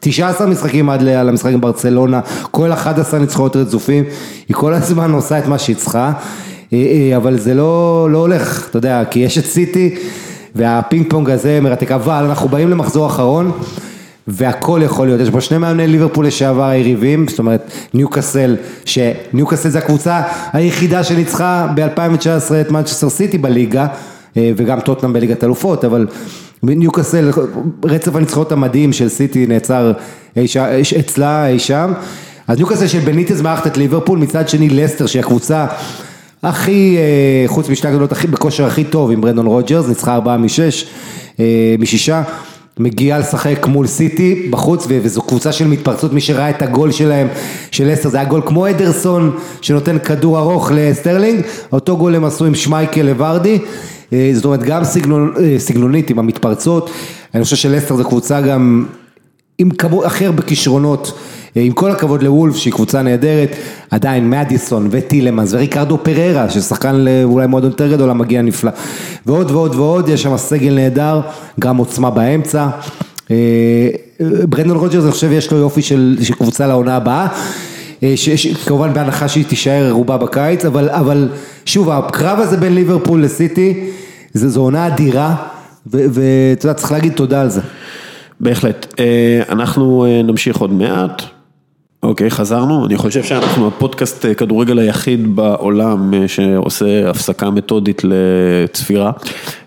19 0.00 0.46
משחקים 0.46 0.90
עד 0.90 1.02
למשחק 1.02 1.52
עם 1.52 1.60
ברצלונה, 1.60 2.20
כל 2.50 2.72
11 2.72 3.20
ניצחונות 3.20 3.56
רצופים, 3.56 4.04
היא 4.48 4.56
כל 4.56 4.74
הזמן 4.74 5.12
עושה 5.12 5.38
את 5.38 5.46
מה 5.46 5.58
שהיא 5.58 5.76
צריכה, 5.76 6.12
אה, 6.72 6.78
אה, 7.12 7.16
אבל 7.16 7.38
זה 7.38 7.54
לא, 7.54 8.08
לא 8.10 8.18
הולך, 8.18 8.66
אתה 8.70 8.78
יודע, 8.78 9.02
כי 9.10 9.18
יש 9.20 9.38
את 9.38 9.44
סיטי 9.46 9.94
והפינג 10.54 11.06
פונג 11.10 11.30
הזה 11.30 11.58
מרתק, 11.62 11.90
אבל 11.92 12.24
אנחנו 12.24 12.48
באים 12.48 12.70
למחזור 12.70 13.06
אחרון. 13.06 13.52
והכל 14.30 14.80
יכול 14.84 15.06
להיות, 15.06 15.20
יש 15.20 15.30
פה 15.30 15.40
שני 15.40 15.58
מאמני 15.58 15.86
ליברפול 15.86 16.26
לשעבר 16.26 16.64
היריבים, 16.64 17.28
זאת 17.28 17.38
אומרת 17.38 17.70
ניוקאסל, 17.94 18.56
שניוקאסל 18.84 19.68
זה 19.68 19.78
הקבוצה 19.78 20.22
היחידה 20.52 21.04
שניצחה 21.04 21.66
ב-2019 21.74 22.54
את 22.60 22.70
מנצ'סטר 22.70 23.10
סיטי 23.10 23.38
בליגה, 23.38 23.86
אה, 24.36 24.52
וגם 24.56 24.80
טוטנאם 24.80 25.12
בליגת 25.12 25.44
אלופות, 25.44 25.84
אבל 25.84 26.06
ניוקאסל, 26.62 27.30
רצף 27.84 28.16
הניצחונות 28.16 28.52
המדהים 28.52 28.92
של 28.92 29.08
סיטי 29.08 29.46
נעצר 29.46 29.92
אצלה 31.00 31.46
אי 31.46 31.58
שם, 31.58 31.92
אז 32.48 32.58
ניוקאסל 32.58 32.86
של 32.86 32.98
בניטז 32.98 33.40
מארחת 33.40 33.66
את 33.66 33.76
ליברפול, 33.76 34.18
מצד 34.18 34.48
שני 34.48 34.70
לסטר 34.70 35.06
שהיא 35.06 35.20
הקבוצה 35.20 35.66
הכי, 36.42 36.96
אה, 36.98 37.48
חוץ 37.48 37.68
משתי 37.68 37.88
הגדולות, 37.88 38.12
בכושר 38.30 38.66
הכי 38.66 38.84
טוב 38.84 39.10
עם 39.10 39.20
ברנדן 39.20 39.46
רוג'רס, 39.46 39.88
ניצחה 39.88 40.14
ארבעה 40.14 40.36
משש, 40.36 40.86
אה, 41.40 41.74
משישה, 41.78 42.22
מגיעה 42.78 43.18
לשחק 43.18 43.66
מול 43.66 43.86
סיטי 43.86 44.48
בחוץ, 44.50 44.86
וזו 44.88 45.22
קבוצה 45.22 45.52
של 45.52 45.66
מתפרצות, 45.66 46.12
מי 46.12 46.20
שראה 46.20 46.50
את 46.50 46.62
הגול 46.62 46.92
שלהם, 46.92 47.28
של 47.70 47.92
לסטר, 47.92 48.08
זה 48.08 48.16
היה 48.16 48.28
גול 48.28 48.42
כמו 48.46 48.68
אדרסון, 48.68 49.36
שנותן 49.60 49.98
כדור 49.98 50.38
ארוך 50.38 50.70
לסטרלינג, 50.74 51.42
אותו 51.72 51.96
גול 51.96 52.14
הם 52.14 52.24
עשו 52.24 52.44
עם 52.44 52.54
שמייקל 52.54 53.02
לוורדי, 53.02 53.58
אה, 54.12 54.30
זאת 54.34 54.44
אומרת 54.44 54.62
גם 54.62 54.84
סגנון, 54.84 55.34
אה, 55.40 55.58
סגנונית 55.58 56.10
עם 56.10 56.18
המתפרצות, 56.18 56.90
אני 57.34 57.44
חושב 57.44 57.56
שלסטר 57.56 57.96
זו 57.96 58.04
קבוצה 58.04 58.40
גם 58.40 58.86
עם 59.58 59.70
כמות 59.70 60.04
הכי 60.04 60.26
הרבה 60.26 60.42
כישרונות, 60.42 61.12
אה, 61.12 61.14
עם 61.54 61.72
כל 61.72 61.90
הכבוד 61.90 62.22
לוולף 62.22 62.56
שהיא 62.56 62.72
קבוצה 62.72 63.02
נהדרת, 63.02 63.56
עדיין 63.90 64.30
מדיסון 64.30 64.88
וטילמנס 64.90 65.52
וריקרדו 65.52 65.98
פררה 66.02 66.50
ששחקן 66.50 66.94
לאולי 66.96 67.46
מועדון 67.46 67.70
יותר 67.70 67.92
גדול 67.92 68.10
המגיע 68.10 68.42
נפלא 68.42 68.70
ועוד 69.26 69.50
ועוד 69.50 69.74
ועוד, 69.74 70.08
יש 70.08 70.22
שם 70.22 70.36
סגל 70.36 70.74
נהדר, 70.74 71.20
גם 71.60 71.76
עוצמה 71.76 72.10
באמצע. 72.10 72.66
אה, 73.30 73.36
ברנדון 74.48 74.76
רוג'רס 74.76 75.04
אני 75.04 75.12
חושב 75.12 75.32
יש 75.32 75.52
לו 75.52 75.58
יופי 75.58 75.82
של, 75.82 76.16
של 76.22 76.34
קבוצה 76.34 76.66
לעונה 76.66 76.96
הבאה, 76.96 77.26
אה, 78.02 78.12
ש- 78.16 78.28
ש- 78.30 78.64
כמובן 78.66 78.92
בהנחה 78.94 79.28
שהיא 79.28 79.44
תישאר 79.44 79.90
רובה 79.90 80.16
בקיץ, 80.16 80.64
אבל, 80.64 80.88
אבל 80.90 81.28
שוב 81.64 81.90
הקרב 81.90 82.38
הזה 82.40 82.56
בין 82.56 82.74
ליברפול 82.74 83.22
לסיטי, 83.24 83.90
זה- 84.34 84.48
זו 84.48 84.60
עונה 84.60 84.86
אדירה 84.86 85.34
ואתה 85.86 86.20
יודע 86.66 86.74
צריך 86.74 86.92
להגיד 86.92 87.12
תודה 87.12 87.40
על 87.40 87.50
זה. 87.50 87.60
בהחלט. 88.40 88.86
אה, 89.00 89.04
אנחנו 89.48 90.04
אה, 90.06 90.22
נמשיך 90.22 90.56
עוד 90.56 90.72
מעט. 90.72 91.22
אוקיי, 92.10 92.30
חזרנו. 92.30 92.86
אני 92.86 92.96
חושב 92.96 93.22
שאנחנו 93.22 93.66
הפודקאסט 93.68 94.26
אה, 94.26 94.34
כדורגל 94.34 94.78
היחיד 94.78 95.36
בעולם 95.36 96.14
אה, 96.14 96.28
שעושה 96.28 97.10
הפסקה 97.10 97.50
מתודית 97.50 98.02
לצפירה. 98.04 99.12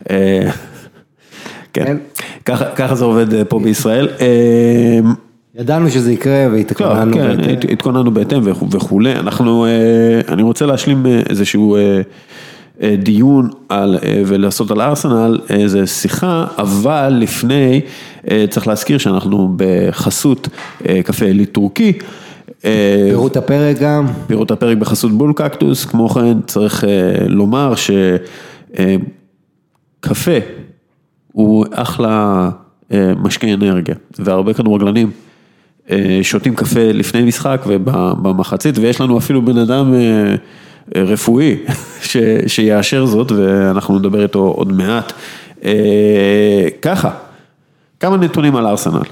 אה, 0.09 0.49
כן, 1.73 1.85
כן. 1.85 1.97
ככה 2.45 2.65
ככה 2.65 2.95
זה 2.95 3.05
עובד 3.05 3.43
פה 3.47 3.59
בישראל. 3.59 4.07
ידענו 5.59 5.89
שזה 5.89 6.13
יקרה 6.13 6.47
לא, 6.47 6.53
והתכוננו. 6.53 7.13
כן, 7.13 7.37
בהתאם. 7.37 7.53
הת- 7.53 7.71
התכוננו 7.71 8.11
בהתאם 8.13 8.41
וכו'- 8.45 8.67
וכולי. 8.71 9.11
אנחנו, 9.15 9.65
אני 10.29 10.41
רוצה 10.43 10.65
להשלים 10.65 11.05
איזשהו 11.29 11.77
דיון 13.03 13.49
על, 13.69 13.97
ולעשות 14.25 14.71
על 14.71 14.81
ארסנל 14.81 15.39
איזה 15.49 15.87
שיחה, 15.87 16.45
אבל 16.57 17.17
לפני, 17.19 17.81
צריך 18.49 18.67
להזכיר 18.67 18.97
שאנחנו 18.97 19.53
בחסות 19.57 20.47
קפה 21.03 21.25
עילית 21.25 21.51
טורקי. 21.51 21.93
אה, 22.65 23.05
פירוט 23.09 23.37
הפרק 23.37 23.79
גם. 23.79 24.07
פירוט 24.27 24.51
הפרק 24.51 24.77
בחסות 24.77 25.11
בול 25.11 25.33
קקטוס, 25.33 25.85
כמו 25.85 26.09
כן 26.09 26.41
צריך 26.41 26.83
אה, 26.83 26.89
לומר 27.27 27.73
שקפה 29.99 30.31
הוא 31.31 31.65
אחלה 31.71 32.49
אה, 32.93 33.13
משקה 33.17 33.53
אנרגיה, 33.53 33.95
והרבה 34.19 34.53
כדורגלנים 34.53 35.11
אה, 35.91 36.19
שותים 36.21 36.55
קפה 36.55 36.91
לפני 36.93 37.23
משחק 37.23 37.63
ובמחצית, 37.67 38.77
ויש 38.77 39.01
לנו 39.01 39.17
אפילו 39.17 39.45
בן 39.45 39.57
אדם 39.57 39.93
אה, 39.93 39.99
אה, 40.95 41.03
רפואי 41.03 41.57
ש, 42.01 42.17
שיאשר 42.47 43.05
זאת, 43.05 43.31
ואנחנו 43.31 43.99
נדבר 43.99 44.23
איתו 44.23 44.39
עוד 44.39 44.71
מעט. 44.73 45.13
אה, 45.65 46.67
ככה, 46.81 47.09
כמה 47.99 48.17
נתונים 48.17 48.55
על 48.55 48.67
ארסנל. 48.67 49.03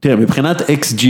אה, 0.00 0.10
תראה, 0.10 0.16
מבחינת 0.16 0.60
XG, 0.60 1.04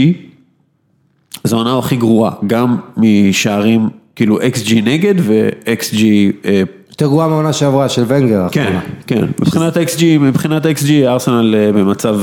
זו 1.43 1.55
העונה 1.55 1.77
הכי 1.77 1.95
גרועה, 1.95 2.31
גם 2.47 2.77
משערים, 2.97 3.89
כאילו 4.15 4.39
XG 4.41 4.73
נגד 4.83 5.13
ו-XG, 5.17 5.97
אה, 6.45 6.61
יותר 6.89 7.05
גרועה 7.07 7.27
מהעונה 7.27 7.53
שעברה 7.53 7.89
של 7.89 8.03
ונגר. 8.07 8.47
כן. 8.51 8.79
כן, 9.07 9.25
מבחינת 9.41 9.77
XG, 9.77 10.03
מבחינת 10.19 10.65
XG, 10.65 10.89
ארסנל 11.05 11.55
אה, 11.55 11.71
במצב 11.71 12.19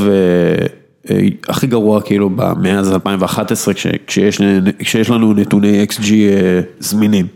אה, 1.11 1.17
הכי 1.49 1.67
גרוע 1.67 2.01
כאילו 2.01 2.31
מאז 2.61 2.93
2011, 2.93 3.75
כש- 3.75 3.87
כשיש, 4.07 4.41
כשיש 4.79 5.11
לנו 5.11 5.33
נתוני 5.35 5.87
XG 5.91 6.05
זמינים. 6.79 7.27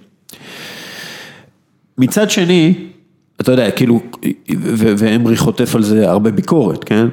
מצד 1.99 2.31
שני, 2.31 2.75
אתה 3.41 3.53
יודע, 3.53 3.71
כאילו, 3.71 4.01
ואמרי 4.97 5.37
חוטף 5.37 5.75
על 5.75 5.83
זה 5.83 6.11
הרבה 6.11 6.31
ביקורת, 6.31 6.85
כן? 6.85 7.07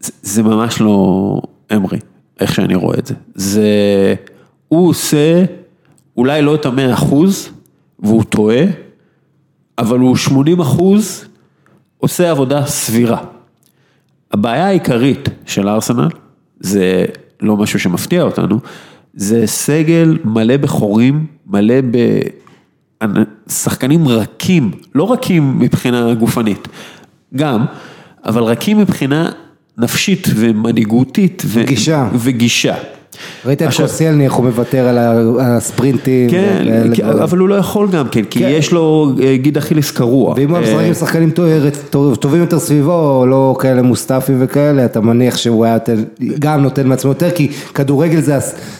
זה- 0.00 0.42
ממש 0.42 0.80
לא 0.80 1.40
אמרי, 1.76 1.98
איך 2.40 2.54
שאני 2.54 2.74
רואה 2.74 2.98
את 2.98 3.06
זה. 3.06 3.14
זה, 3.34 3.64
הוא 4.68 4.88
עושה 4.88 5.44
אולי 6.16 6.42
לא 6.42 6.54
את 6.54 6.66
המאה 6.66 6.92
אחוז, 6.94 7.48
והוא 7.98 8.24
טועה, 8.24 8.64
אבל 9.78 9.98
הוא 9.98 10.16
80 10.16 10.60
אחוז 10.60 11.24
עושה 11.98 12.30
עבודה 12.30 12.66
סבירה. 12.66 13.18
הבעיה 14.32 14.66
העיקרית 14.66 15.28
של 15.46 15.68
ארסנל, 15.68 16.08
זה 16.60 17.04
לא 17.40 17.56
משהו 17.56 17.78
שמפתיע 17.78 18.22
אותנו, 18.22 18.58
זה 19.14 19.46
סגל 19.46 20.18
מלא 20.24 20.56
בחורים, 20.56 21.26
מלא 21.46 21.74
בשחקנים 23.02 24.08
רכים, 24.08 24.70
לא 24.94 25.12
רכים 25.12 25.58
מבחינה 25.58 26.14
גופנית, 26.14 26.68
גם, 27.36 27.64
אבל 28.24 28.42
רכים 28.42 28.78
מבחינה 28.78 29.30
נפשית 29.80 30.28
ומנהיגותית. 30.36 31.42
ו- 31.46 31.64
גישה. 31.64 32.08
וגישה. 32.14 32.74
ראית 33.46 33.62
את 33.62 33.68
איך 34.20 34.32
הוא 34.32 34.44
מוותר 34.44 34.88
על 34.88 34.98
הספרינטים. 35.40 36.30
כן. 36.30 36.64
אבל 37.22 37.38
הוא 37.38 37.48
לא 37.48 37.54
יכול 37.54 37.88
גם 37.90 38.08
כן, 38.08 38.22
כי 38.24 38.38
כן. 38.38 38.48
יש 38.50 38.72
לו 38.72 39.12
אה, 39.22 39.36
גיד 39.36 39.56
אכילס 39.56 39.90
קרוע. 39.90 40.34
ואם 40.36 40.50
הוא 40.50 40.56
אה, 40.58 40.62
משחק 40.62 40.84
עם 40.86 40.94
שחקנים 40.94 41.30
טוב- 41.90 42.16
טובים 42.16 42.40
יותר 42.40 42.58
סביבו, 42.58 43.26
לא 43.26 43.56
כאלה 43.60 43.82
מוסטפי 43.82 44.32
וכאלה, 44.38 44.84
אתה 44.84 45.00
מניח 45.00 45.36
שהוא 45.36 45.64
היה 45.64 45.78
גם 46.38 46.62
נותן 46.62 46.86
מעצמו 46.88 47.10
יותר, 47.10 47.30
כי 47.30 47.48
כדורגל 47.74 48.20
זה 48.20 48.36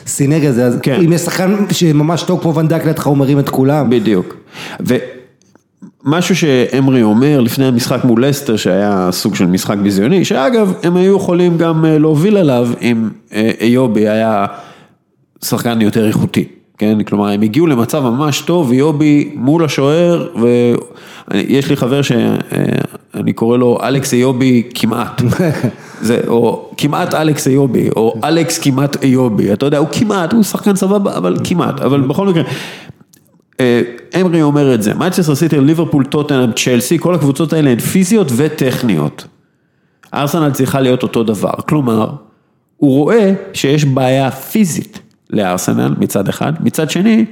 הסינרגיה, 0.06 0.52
זה, 0.52 0.70
כן. 0.82 1.00
אם 1.04 1.12
יש 1.12 1.20
שחקן 1.20 1.54
שממש 1.70 2.22
טוב 2.22 2.40
כמו 2.42 2.54
ונדק 2.54 2.84
לידך, 2.86 3.06
הוא 3.06 3.16
מרים 3.16 3.38
את 3.38 3.48
כולם. 3.48 3.90
בדיוק. 3.90 4.36
ומשהו 6.04 6.36
שאמרי 6.36 7.02
אומר 7.02 7.40
לפני 7.40 7.66
המשחק 7.66 8.04
מול 8.04 8.26
לסטר, 8.26 8.56
שהיה 8.56 9.08
סוג 9.12 9.34
של 9.34 9.46
משחק 9.46 9.76
ביזיוני, 9.76 10.24
שאגב, 10.24 10.72
הם 10.82 10.96
היו 10.96 11.16
יכולים 11.16 11.58
גם 11.58 11.84
אה, 11.84 11.98
להוביל 11.98 12.36
עליו 12.36 12.68
אם 12.82 13.08
אה, 13.32 13.50
איובי 13.60 14.08
היה 14.08 14.46
שחקן 15.44 15.80
יותר 15.80 16.06
איכותי. 16.06 16.44
כן, 16.78 17.02
כלומר 17.02 17.28
הם 17.28 17.42
הגיעו 17.42 17.66
למצב 17.66 18.02
ממש 18.02 18.40
טוב, 18.40 18.72
איובי 18.72 19.32
מול 19.34 19.64
השוער, 19.64 20.28
ויש 21.30 21.70
לי 21.70 21.76
חבר 21.76 22.02
שאני 22.02 23.32
קורא 23.34 23.58
לו 23.58 23.78
אלכס 23.82 24.14
איובי 24.14 24.62
כמעט, 24.74 25.22
זה, 26.00 26.20
או 26.28 26.70
כמעט 26.76 27.14
אלכס 27.14 27.48
איובי, 27.48 27.88
או 27.96 28.14
אלכס 28.24 28.58
כמעט 28.58 29.04
איובי, 29.04 29.52
אתה 29.52 29.66
יודע, 29.66 29.78
הוא 29.78 29.88
כמעט, 29.92 30.32
הוא 30.32 30.42
שחקן 30.42 30.76
סבבה, 30.76 31.16
אבל 31.16 31.36
כמעט, 31.44 31.80
אבל 31.80 32.00
בכל 32.00 32.26
מקרה, 32.28 32.42
אה, 32.42 32.50
אמרי 34.20 34.42
אומר 34.42 34.74
את 34.74 34.82
זה, 34.82 34.94
מנצ'סטר 34.94 35.34
סיטי, 35.34 35.60
ליברפול, 35.60 36.04
טוטנאם, 36.04 36.52
צ'לסי, 36.52 36.98
כל 36.98 37.14
הקבוצות 37.14 37.52
האלה 37.52 37.70
הן 37.70 37.78
פיזיות 37.78 38.28
וטכניות. 38.36 39.26
ארסנל 40.14 40.50
צריכה 40.50 40.80
להיות 40.80 41.02
אותו 41.02 41.22
דבר, 41.22 41.52
כלומר, 41.68 42.10
הוא 42.76 42.94
רואה 42.94 43.32
שיש 43.52 43.84
בעיה 43.84 44.30
פיזית 44.30 44.98
לארסנל 45.30 45.94
מצד 45.98 46.28
אחד, 46.28 46.52
מצד 46.60 46.90
שני, 46.90 47.24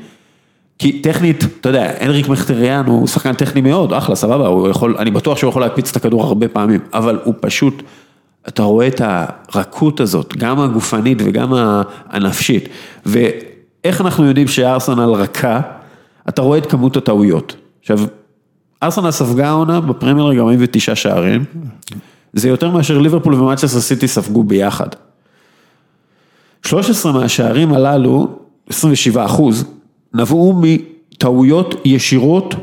כי 0.79 1.03
טכנית, 1.03 1.45
אתה 1.61 1.69
יודע, 1.69 1.93
הנריק 2.01 2.29
מחיטריאן 2.29 2.87
הוא 2.87 3.07
שחקן 3.07 3.33
טכני 3.33 3.61
מאוד, 3.61 3.93
אחלה, 3.93 4.15
סבבה, 4.15 4.47
הוא 4.47 4.69
יכול, 4.69 4.97
אני 4.99 5.11
בטוח 5.11 5.39
שהוא 5.39 5.51
יכול 5.51 5.63
להקפיץ 5.63 5.91
את 5.91 5.97
הכדור 5.97 6.25
הרבה 6.25 6.49
פעמים, 6.49 6.81
אבל 6.95 7.19
הוא 7.25 7.35
פשוט, 7.41 7.83
אתה 8.49 8.63
רואה 8.63 8.87
את 8.87 9.01
הרכות 9.05 10.01
הזאת, 10.01 10.37
גם 10.37 10.61
הגופנית 10.61 11.19
וגם 11.25 11.53
הנפשית, 12.11 12.69
ואיך 13.07 14.01
אנחנו 14.01 14.25
יודעים 14.27 14.49
שארסנל 14.49 15.11
רכה, 15.11 15.61
אתה 16.29 16.43
רואה 16.43 16.59
את 16.59 16.67
כמות 16.67 16.97
הטעויות. 16.97 17.57
עכשיו, 17.81 17.99
ארסנל 18.83 19.11
ספגה 19.11 19.49
העונה 19.49 19.81
בפרמייר 19.81 20.27
ליג 20.27 20.39
49 20.39 20.95
שערים, 20.95 21.45
זה 22.33 22.49
יותר 22.49 22.71
מאשר 22.71 22.99
ליברפול 22.99 23.35
ומנצ'סטר 23.35 23.81
סיטי 23.81 24.09
ספגו 24.09 24.45
ביחד. 24.45 24.89
13 26.67 27.13
מהשערים 27.13 27.73
הללו, 27.73 28.39
27 28.69 29.25
אחוז, 29.25 29.65
נבעו 30.15 30.63
מטעויות 30.63 31.75
ישירות 31.85 32.55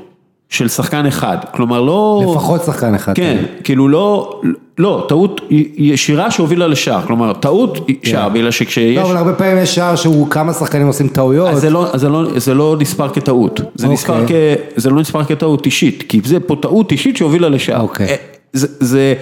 של 0.49 0.67
שחקן 0.67 1.05
אחד, 1.05 1.37
כלומר 1.51 1.81
לא... 1.81 2.23
לפחות 2.31 2.63
שחקן 2.63 2.95
אחד. 2.95 3.15
כן, 3.15 3.43
כאילו 3.63 3.87
לא, 3.87 4.41
לא, 4.77 5.05
טעות 5.09 5.41
ישירה 5.77 6.31
שהובילה 6.31 6.67
לשער, 6.67 7.01
כלומר 7.01 7.33
טעות 7.33 7.77
שער, 8.03 8.29
בגלל 8.29 8.51
שכשיש... 8.51 8.97
לא, 8.97 9.01
אבל 9.01 9.17
הרבה 9.17 9.33
פעמים 9.33 9.57
יש 9.57 9.75
שער 9.75 9.95
שהוא 9.95 10.29
כמה 10.29 10.53
שחקנים 10.53 10.87
עושים 10.87 11.07
טעויות. 11.07 11.49
אז 11.49 11.61
זה 11.61 11.69
לא, 11.69 11.87
אז 11.93 12.01
זה 12.01 12.09
לא, 12.09 12.39
זה 12.39 12.53
לא 12.53 12.75
נספר 12.79 13.09
כטעות, 13.09 13.59
זה, 13.75 13.87
אוקיי. 13.87 13.93
נספר 13.93 14.27
כ, 14.27 14.31
זה 14.75 14.89
לא 14.89 15.01
נספר 15.01 15.23
כטעות 15.23 15.65
אישית, 15.65 16.03
כי 16.09 16.21
זה 16.25 16.39
פה 16.39 16.55
טעות 16.61 16.91
אישית 16.91 17.17
שהובילה 17.17 17.49
לשער. 17.49 17.81
אוקיי. 17.81 18.07
אה, 18.07 18.15
זה, 18.53 18.67
זה, 18.79 19.13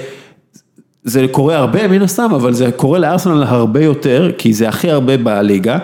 זה 1.04 1.26
קורה 1.32 1.58
הרבה 1.58 1.88
מן 1.88 2.02
הסתם, 2.02 2.30
אבל 2.36 2.54
זה 2.54 2.70
קורה 2.76 3.00
לארסנל 3.00 3.44
הרבה 3.44 3.84
יותר, 3.84 4.32
כי 4.38 4.54
זה 4.54 4.70
הכי 4.70 4.92
הרבה 4.92 5.18
בליגה. 5.18 5.78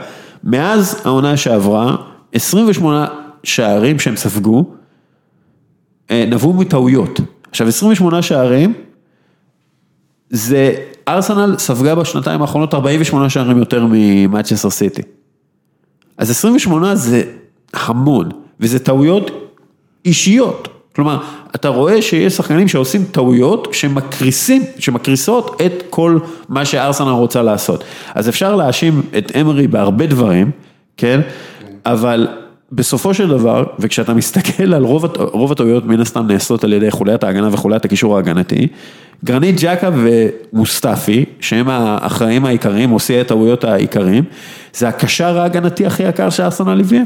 מאז 0.43 1.01
העונה 1.05 1.37
שעברה, 1.37 1.95
28 2.33 3.07
שערים 3.43 3.99
שהם 3.99 4.15
ספגו, 4.15 4.78
נבעו 6.11 6.53
מטעויות. 6.53 7.19
עכשיו 7.49 7.67
28 7.67 8.21
שערים, 8.21 8.73
זה, 10.29 10.75
ארסנל 11.07 11.55
ספגה 11.57 11.95
בשנתיים 11.95 12.41
האחרונות 12.41 12.73
48 12.73 13.29
שערים 13.29 13.57
יותר 13.57 13.87
ממאצ'סטר 13.89 14.69
סיטי. 14.69 15.01
אז 16.17 16.29
28 16.29 16.95
זה 16.95 17.23
המון, 17.73 18.29
וזה 18.59 18.79
טעויות 18.79 19.31
אישיות. 20.05 20.67
כלומר, 20.95 21.23
אתה 21.55 21.67
רואה 21.67 22.01
שיש 22.01 22.33
שחקנים 22.33 22.67
שעושים 22.67 23.03
טעויות 23.11 23.67
שמקריסים, 23.71 24.63
שמקריסות 24.79 25.61
את 25.65 25.83
כל 25.89 26.19
מה 26.49 26.65
שארסנל 26.65 27.09
רוצה 27.09 27.41
לעשות. 27.41 27.83
אז 28.15 28.29
אפשר 28.29 28.55
להאשים 28.55 29.01
את 29.17 29.31
אמרי 29.41 29.67
בהרבה 29.67 30.05
דברים, 30.05 30.51
כן? 30.97 31.21
אבל 31.85 32.27
בסופו 32.71 33.13
של 33.13 33.27
דבר, 33.27 33.65
וכשאתה 33.79 34.13
מסתכל 34.13 34.73
על 34.73 34.83
רוב, 34.83 35.05
רוב 35.17 35.51
הטעויות 35.51 35.85
מן 35.85 35.99
הסתם 35.99 36.27
נעשות 36.27 36.63
על 36.63 36.73
ידי 36.73 36.91
חוליית 36.91 37.23
ההגנה 37.23 37.49
וחוליית 37.51 37.85
הקישור 37.85 38.15
ההגנתי, 38.15 38.67
גרנית 39.25 39.55
ג'קה 39.59 39.89
ומוסטפי, 39.93 41.25
שהם 41.39 41.69
האחראים 41.69 42.45
העיקריים, 42.45 42.89
עושי 42.89 43.19
הטעויות 43.19 43.63
העיקריים, 43.63 44.23
זה 44.73 44.87
הקשר 44.87 45.39
ההגנתי 45.39 45.85
הכי 45.85 46.03
יקר 46.03 46.29
שארסנל 46.29 46.79
הביאה, 46.79 47.03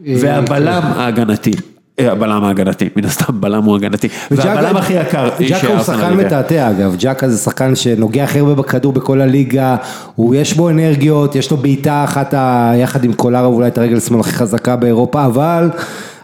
והבלם 0.00 0.82
ההגנתי. 0.82 1.50
אה, 1.50 1.75
הבלם 1.98 2.44
ההגנתי, 2.44 2.88
מן 2.96 3.04
הסתם 3.04 3.40
בלם 3.40 3.62
הוא 3.62 3.76
הגנתי. 3.76 4.08
והבלם 4.30 4.76
הכי 4.76 4.92
יקר 4.92 5.28
ג'קה 5.48 5.66
הוא 5.66 5.82
שחקן 5.82 6.00
הביאה. 6.00 6.26
מתעתע 6.26 6.70
אגב, 6.70 6.96
ג'קה 6.98 7.28
זה 7.28 7.38
שחקן 7.38 7.76
שנוגע 7.76 8.24
הכי 8.24 8.38
הרבה 8.38 8.54
בכדור 8.54 8.92
בכל 8.92 9.20
הליגה, 9.20 9.76
הוא 10.14 10.34
יש 10.34 10.54
בו 10.54 10.68
אנרגיות, 10.68 11.36
יש 11.36 11.50
לו 11.50 11.56
בעיטה 11.56 12.04
אחת 12.04 12.34
יחד 12.76 13.04
עם 13.04 13.12
קולרוב 13.12 13.54
אולי 13.54 13.68
את 13.68 13.78
הרגל 13.78 14.00
שמאל 14.00 14.20
הכי 14.20 14.32
חזקה 14.32 14.76
באירופה, 14.76 15.24
אבל 15.24 15.70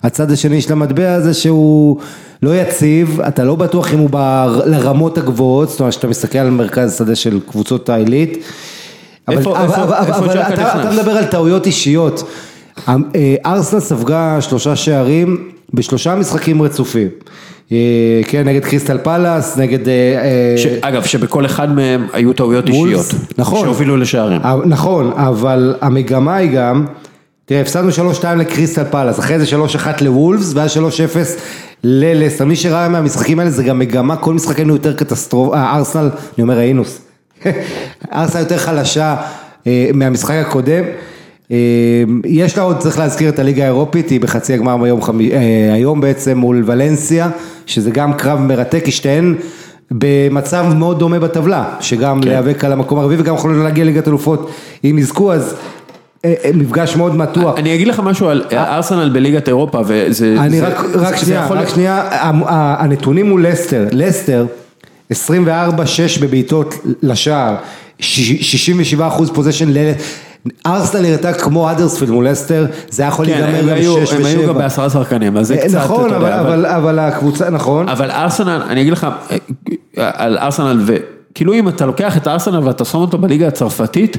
הצד 0.02 0.30
השני 0.30 0.60
של 0.60 0.72
המטבע 0.72 1.20
זה 1.20 1.34
שהוא 1.34 1.96
לא 2.42 2.56
יציב, 2.56 3.20
אתה 3.20 3.44
לא 3.44 3.56
בטוח 3.56 3.94
אם 3.94 3.98
הוא 3.98 4.10
לרמות 4.66 5.18
הגבוהות, 5.18 5.68
זאת 5.68 5.80
אומרת 5.80 5.92
שאתה 5.92 6.06
מסתכל 6.06 6.38
על 6.38 6.50
מרכז 6.50 6.92
השדה 6.92 7.14
של 7.14 7.40
קבוצות 7.50 7.88
העילית. 7.88 8.44
אבל, 9.28 9.42
אתה? 10.54 10.90
מדבר 10.92 11.10
על 11.10 11.24
טעויות 11.24 11.66
אישיות. 11.66 12.24
אה, 12.88 12.94
ארסנל 13.46 13.80
ספגה 13.80 14.40
שלושה 14.40 14.76
שערים 14.76 15.51
בשלושה 15.74 16.14
משחקים 16.14 16.62
רצופים. 16.62 17.08
אה, 17.72 17.76
כן, 18.28 18.48
נגד 18.48 18.64
קריסטל 18.64 18.98
פלאס, 18.98 19.56
נגד... 19.58 19.88
אה, 19.88 19.94
אה, 19.94 20.58
ש- 20.58 20.66
אגב, 20.80 21.02
שבכל 21.04 21.46
אחד 21.46 21.74
מהם 21.74 22.06
היו 22.12 22.32
טעויות 22.32 22.68
וולס, 22.68 23.14
אישיות. 23.14 23.22
נכון. 23.38 23.60
שהובילו 23.64 23.96
לשערים. 23.96 24.40
אה, 24.44 24.56
נכון, 24.64 25.12
אבל 25.16 25.74
המגמה 25.80 26.36
היא 26.36 26.50
גם, 26.50 26.86
תראה, 27.44 27.60
הפסדנו 27.60 27.90
3-2 28.20 28.24
לקריסטל 28.38 28.84
פלאס, 28.90 29.18
אחרי 29.18 29.38
זה 29.38 29.44
3-1 29.76 30.02
לוולפס, 30.04 30.52
ואז 30.54 30.76
3-0 30.76 30.78
ללסטר. 31.84 32.44
מי 32.44 32.56
שראה 32.56 32.88
מהמשחקים 32.88 33.38
האלה 33.38 33.50
זה 33.50 33.62
גם 33.64 33.78
מגמה, 33.78 34.16
כל 34.16 34.34
משחק 34.34 34.56
היינו 34.56 34.72
יותר 34.72 34.92
קטסטרופה, 34.94 35.56
אה, 35.56 35.76
ארסנל, 35.76 36.10
אני 36.38 36.42
אומר 36.42 36.56
ראינוס, 36.58 36.98
ארסנל 38.14 38.40
יותר 38.40 38.56
חלשה 38.58 39.16
אה, 39.66 39.90
מהמשחק 39.94 40.34
הקודם. 40.46 40.84
אה, 41.52 41.56
יש 42.24 42.56
לה 42.56 42.62
עוד, 42.62 42.78
צריך 42.78 42.98
להזכיר 42.98 43.28
את 43.28 43.38
הליגה 43.38 43.62
האירופית, 43.62 44.10
היא 44.10 44.20
בחצי 44.20 44.54
הגמר 44.54 44.76
חמי, 45.00 45.32
אה, 45.32 45.38
היום 45.74 46.00
בעצם 46.00 46.38
מול 46.38 46.62
ולנסיה, 46.66 47.28
שזה 47.66 47.90
גם 47.90 48.12
קרב 48.12 48.40
מרתק, 48.40 48.84
כי 48.84 48.90
שתיהן 48.90 49.34
במצב 49.90 50.66
מאוד 50.76 50.98
דומה 50.98 51.18
בטבלה, 51.18 51.64
שגם 51.80 52.20
כן. 52.20 52.28
להיאבק 52.28 52.64
על 52.64 52.72
המקום 52.72 52.98
הרביעי 52.98 53.20
וגם 53.20 53.34
יכולים 53.34 53.62
להגיע 53.62 53.84
ליגת 53.84 54.08
אלופות 54.08 54.50
אם 54.84 54.96
יזכו, 54.98 55.32
אז 55.32 55.54
אה, 56.24 56.34
אה, 56.44 56.50
מפגש 56.54 56.96
מאוד 56.96 57.16
מתוח. 57.16 57.58
אני 57.58 57.74
אגיד 57.74 57.88
לך 57.88 58.00
משהו 58.00 58.28
על 58.28 58.42
ארסנל 58.52 59.10
בליגת 59.12 59.48
אירופה, 59.48 59.80
וזה... 59.86 60.34
אני 60.38 60.60
זה- 60.60 60.66
רק, 60.68 60.84
רק 60.94 61.16
זה 61.18 61.24
שנייה, 61.26 61.46
רק 61.46 61.50
להיות- 61.50 61.68
שנייה, 61.68 62.08
הנתונים 62.78 63.28
מול 63.28 63.46
לסטר, 63.46 63.86
לסטר 63.92 64.46
24-6 65.12 65.14
בבעיטות 66.22 66.74
לשער, 67.02 67.54
ש- 68.00 68.50
67 68.50 69.06
אחוז 69.06 69.30
פוזיישן 69.30 69.68
ל... 69.68 69.76
ארסנל 70.66 71.00
נראתה 71.02 71.32
כמו 71.32 71.70
אדרספילד 71.70 72.10
מול 72.10 72.28
לסטר, 72.28 72.66
זה 72.90 73.02
היה 73.02 73.08
יכול 73.08 73.26
כן, 73.26 73.40
להיגמר 73.40 73.70
גם 73.70 73.76
היו- 73.76 74.06
6 74.06 74.12
הם 74.12 74.24
היו 74.24 74.42
גם 74.42 74.48
ו-7. 74.48 74.58
בעשרה 74.62 74.90
שחקנים, 74.90 75.36
אז 75.36 75.46
זה 75.46 75.56
קצת, 75.56 75.78
נכון, 75.78 76.06
אתה 76.06 76.16
אבל- 76.16 76.24
יודע, 76.26 76.40
אבל- 76.40 76.66
אבל 76.66 76.98
הקבוצה, 76.98 77.50
נכון. 77.50 77.88
אבל 77.88 78.10
ארסנל, 78.10 78.62
אני 78.68 78.80
אגיד 78.80 78.92
לך, 78.92 79.06
אה, 79.98 80.10
על 80.14 80.38
ארסנל, 80.38 80.80
וכאילו 80.86 81.54
אם 81.54 81.68
אתה 81.68 81.86
לוקח 81.86 82.16
את 82.16 82.28
ארסנל 82.28 82.58
ואתה 82.64 82.84
שם 82.84 82.98
אותו 82.98 83.18
בליגה 83.18 83.48
הצרפתית, 83.48 84.16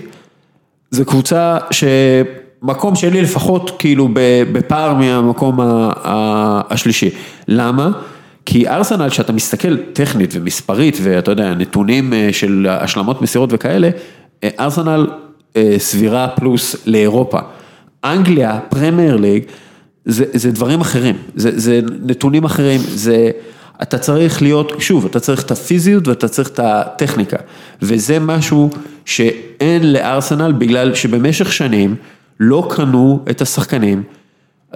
זו 0.91 1.05
קבוצה 1.05 1.57
שמקום 1.71 2.95
שלי 2.95 3.21
לפחות 3.21 3.71
כאילו 3.79 4.09
בפער 4.51 4.93
מהמקום 4.93 5.59
השלישי. 6.69 7.09
למה? 7.47 7.89
כי 8.45 8.67
ארסנל, 8.69 9.09
כשאתה 9.09 9.33
מסתכל 9.33 9.77
טכנית 9.77 10.33
ומספרית, 10.33 10.97
ואתה 11.03 11.31
יודע, 11.31 11.53
נתונים 11.53 12.13
אה, 12.13 12.29
של 12.31 12.67
השלמות 12.69 13.21
מסירות 13.21 13.49
וכאלה, 13.53 13.89
אה, 14.43 14.49
ארסנל 14.59 15.07
אה, 15.09 15.15
סבירה 15.77 16.27
פלוס 16.27 16.75
לאירופה. 16.85 17.39
אנגליה, 18.03 18.59
פרמייר 18.69 19.17
ליג, 19.17 19.43
זה, 20.05 20.25
זה 20.33 20.51
דברים 20.51 20.81
אחרים, 20.81 21.15
זה, 21.35 21.59
זה 21.59 21.79
נתונים 22.05 22.43
אחרים, 22.43 22.81
זה, 22.87 23.31
אתה 23.81 23.97
צריך 23.97 24.41
להיות, 24.41 24.73
שוב, 24.79 25.05
אתה 25.05 25.19
צריך 25.19 25.43
את 25.43 25.51
הפיזיות 25.51 26.07
ואתה 26.07 26.27
צריך 26.27 26.49
את 26.49 26.59
הטכניקה, 26.63 27.37
וזה 27.81 28.19
משהו 28.19 28.69
שאין 29.05 29.93
לארסנל 29.93 30.51
בגלל 30.51 30.95
שבמשך 30.95 31.53
שנים 31.53 31.95
לא 32.39 32.67
קנו 32.69 33.19
את 33.29 33.41
השחקנים. 33.41 34.03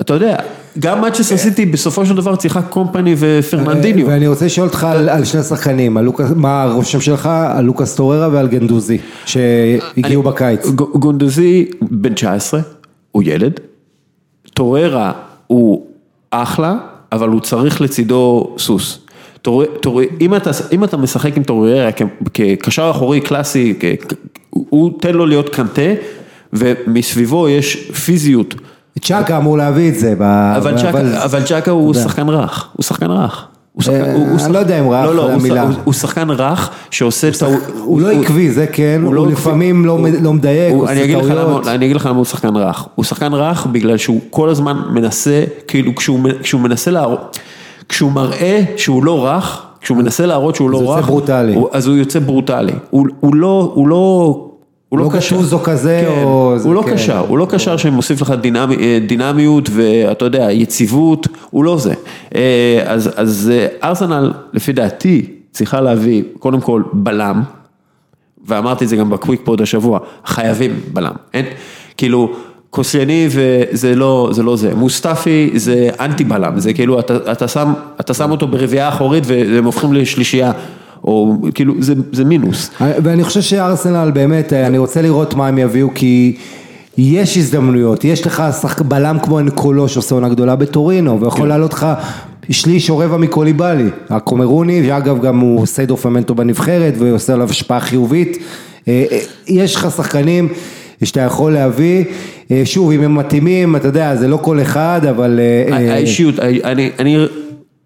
אתה 0.01 0.13
יודע, 0.13 0.35
גם 0.79 1.01
מנצ'סטר 1.01 1.37
סיטי 1.37 1.65
בסופו 1.65 2.05
של 2.05 2.15
דבר 2.15 2.35
צריכה 2.35 2.61
קומפני 2.61 3.15
ופרננדיניו. 3.17 4.07
ואני 4.07 4.27
רוצה 4.27 4.45
לשאול 4.45 4.67
אותך 4.67 4.83
על, 4.83 5.25
שני 5.25 5.43
שחקנים, 5.43 5.97
מה 6.35 6.63
הרושם 6.63 7.01
שלך 7.01 7.25
על 7.25 7.65
לוקאס 7.65 7.95
טוררה 7.95 8.29
ועל 8.31 8.47
גנדוזי, 8.47 8.97
שהגיעו 9.25 10.23
בקיץ. 10.23 10.65
ג- 10.67 10.81
גונדזי 10.81 11.65
בן 11.81 12.13
19, 12.13 12.59
הוא 13.11 13.23
ילד, 13.25 13.59
טוררה 14.53 15.11
הוא 15.47 15.85
אחלה, 16.31 16.75
אבל 17.11 17.29
הוא 17.29 17.41
צריך 17.41 17.81
לצידו 17.81 18.55
סוס. 18.57 18.99
אם 20.21 20.35
אתה, 20.35 20.49
אם 20.71 20.83
אתה 20.83 20.97
משחק 20.97 21.37
עם 21.37 21.43
טוררה 21.43 21.89
כקשר 22.33 22.91
אחורי 22.91 23.21
קלאסי, 23.21 23.73
כ- 23.79 24.13
הוא 24.49 24.91
תן 25.01 25.13
לו 25.15 25.25
להיות 25.25 25.49
קנטה, 25.49 25.81
ומסביבו 26.53 27.49
יש 27.49 27.75
פיזיות. 27.91 28.55
צ'אקה 29.01 29.37
אמור 29.37 29.57
להביא 29.57 29.89
את 29.89 29.99
זה, 29.99 30.13
אבל 31.23 31.43
צ'קה 31.45 31.71
הוא 31.71 31.93
שחקן 31.93 32.29
רך, 32.29 32.67
הוא 32.75 32.83
שחקן 32.83 33.11
רך. 33.11 33.45
אה, 33.89 34.15
אני 34.45 34.53
לא 34.53 34.59
יודע 34.59 34.79
אם 34.79 34.89
רך 34.89 35.05
לא, 35.05 35.15
לא, 35.15 35.27
זה 35.27 35.33
הוא 35.33 35.39
ש- 35.39 35.43
המילה. 35.43 35.65
הוא- 35.83 35.93
שחקן 35.93 36.29
רך 36.29 36.69
שעושה 36.91 37.29
טעות. 37.39 37.51
הוא 37.79 38.01
לא 38.01 38.11
עקבי, 38.11 38.51
זה 38.51 38.65
כן, 38.67 39.01
הוא 39.05 39.13
לא 39.13 39.27
לפעמים 39.27 39.85
לא 39.85 39.97
לא 40.21 40.33
מדייק, 40.33 40.73
הוא- 40.73 40.83
עושה 40.83 40.93
טעויות. 41.43 41.67
אני 41.67 41.85
אגיד 41.85 41.95
לך 41.95 42.05
למה 42.05 42.17
הוא 42.17 42.25
שחקן 42.25 42.55
רך. 42.55 42.87
הוא 42.95 43.05
שחקן 43.05 43.33
רך 43.33 43.65
בגלל 43.71 43.97
שהוא 43.97 44.19
כל 44.29 44.49
הזמן 44.49 44.77
מנסה, 44.93 45.43
כאילו 45.67 45.91
כשהוא 45.95 46.19
מנסה 46.61 46.91
להראות, 46.91 47.39
כשהוא 47.89 48.11
מראה 48.11 48.61
שהוא 48.77 49.03
לא 49.03 49.25
רך, 49.27 49.63
כשהוא 49.81 49.97
מנסה 49.97 50.25
להראות 50.25 50.55
שהוא 50.55 50.69
לא 50.69 50.93
רך, 50.97 51.09
אז 51.71 51.87
הוא 51.87 51.95
יוצא 51.95 52.19
ברוטלי. 52.19 52.73
הוא 53.19 53.87
לא, 53.87 54.46
הוא 54.89 54.99
לא... 54.99 55.05
לא 55.05 55.09
קשר. 55.17 55.35
גטוזו 55.35 55.59
כזה, 55.59 56.03
כן, 56.07 56.23
או 56.23 56.55
הוא 56.63 56.73
לא 56.75 56.81
כן. 56.81 56.93
קשר, 56.93 57.19
הוא 57.27 57.37
לא 57.37 57.47
קשר 57.49 57.77
שמוסיף 57.77 58.21
לך 58.21 58.31
דינמי, 58.41 58.75
אה, 58.75 58.99
דינמיות 59.07 59.69
ואתה 59.73 60.25
יודע, 60.25 60.51
יציבות, 60.51 61.27
הוא 61.49 61.63
לא 61.63 61.77
זה. 61.77 61.93
אה, 62.35 62.83
אז, 62.85 63.09
אז 63.15 63.51
אה, 63.53 63.67
ארסנל, 63.89 64.33
לפי 64.53 64.73
דעתי, 64.73 65.25
צריכה 65.51 65.81
להביא 65.81 66.23
קודם 66.39 66.61
כל 66.61 66.81
בלם, 66.93 67.43
ואמרתי 68.45 68.83
את 68.83 68.89
זה 68.89 68.95
גם 68.95 69.09
בקוויק 69.09 69.41
פוד 69.43 69.61
השבוע, 69.61 69.99
חייבים 70.25 70.79
בלם, 70.93 71.13
אין, 71.33 71.45
כאילו, 71.97 72.33
קוסייני 72.69 73.27
וזה 73.29 73.95
לא 73.95 74.29
זה, 74.31 74.43
לא 74.43 74.55
זה, 74.55 74.75
מוסטפי 74.75 75.51
זה 75.55 75.89
אנטי 75.99 76.23
בלם, 76.23 76.59
זה 76.59 76.73
כאילו, 76.73 76.99
אתה, 76.99 77.31
אתה, 77.31 77.47
שם, 77.47 77.73
אתה 77.99 78.13
שם 78.13 78.31
אותו 78.31 78.47
ברביעייה 78.47 78.89
אחורית 78.89 79.23
והם 79.27 79.65
הופכים 79.65 79.93
לשלישייה, 79.93 80.51
או 81.03 81.35
כאילו, 81.53 81.73
זה, 81.79 81.93
זה 82.11 82.25
מינוס. 82.25 82.71
ואני 82.81 83.23
חושב 83.23 83.41
שארסנל 83.41 84.11
באמת, 84.13 84.53
אני 84.53 84.77
רוצה 84.77 85.01
לראות 85.01 85.33
מה 85.33 85.47
הם 85.47 85.57
יביאו, 85.57 85.89
כי 85.95 86.35
יש 86.97 87.37
הזדמנויות, 87.37 88.05
יש 88.05 88.27
לך 88.27 88.43
שחק 88.61 88.81
בלם 88.81 89.17
כמו 89.23 89.39
אנקולו 89.39 89.89
שעושה 89.89 90.15
עונה 90.15 90.29
גדולה 90.29 90.55
בטורינו, 90.55 91.21
ויכול 91.21 91.41
כן. 91.41 91.47
לעלות 91.47 91.73
לך 91.73 91.87
שליש 92.49 92.89
או 92.89 92.97
רבע 92.97 93.17
מקוליבאלי, 93.17 93.89
הקומרוני, 94.09 94.83
שאגב 94.87 95.21
גם 95.21 95.39
הוא 95.39 95.61
עושה 95.61 95.85
דופמנטו 95.85 96.35
בנבחרת 96.35 96.93
ועושה 96.99 97.33
עליו 97.33 97.49
השפעה 97.49 97.79
חיובית, 97.79 98.37
אה, 98.87 99.05
אה, 99.11 99.19
יש 99.47 99.75
לך 99.75 99.87
שחקנים 99.95 100.49
שאתה 101.03 101.21
יכול 101.21 101.53
להביא, 101.53 102.03
אה, 102.51 102.61
שוב 102.65 102.91
אם 102.91 103.01
הם 103.01 103.15
מתאימים, 103.15 103.75
אתה 103.75 103.87
יודע, 103.87 104.15
זה 104.15 104.27
לא 104.27 104.37
כל 104.41 104.61
אחד, 104.61 105.01
אבל... 105.09 105.39
אה, 105.39 105.77
אה, 105.77 105.93
האישיות, 105.93 106.39
אני, 106.39 106.89
אני, 106.99 107.25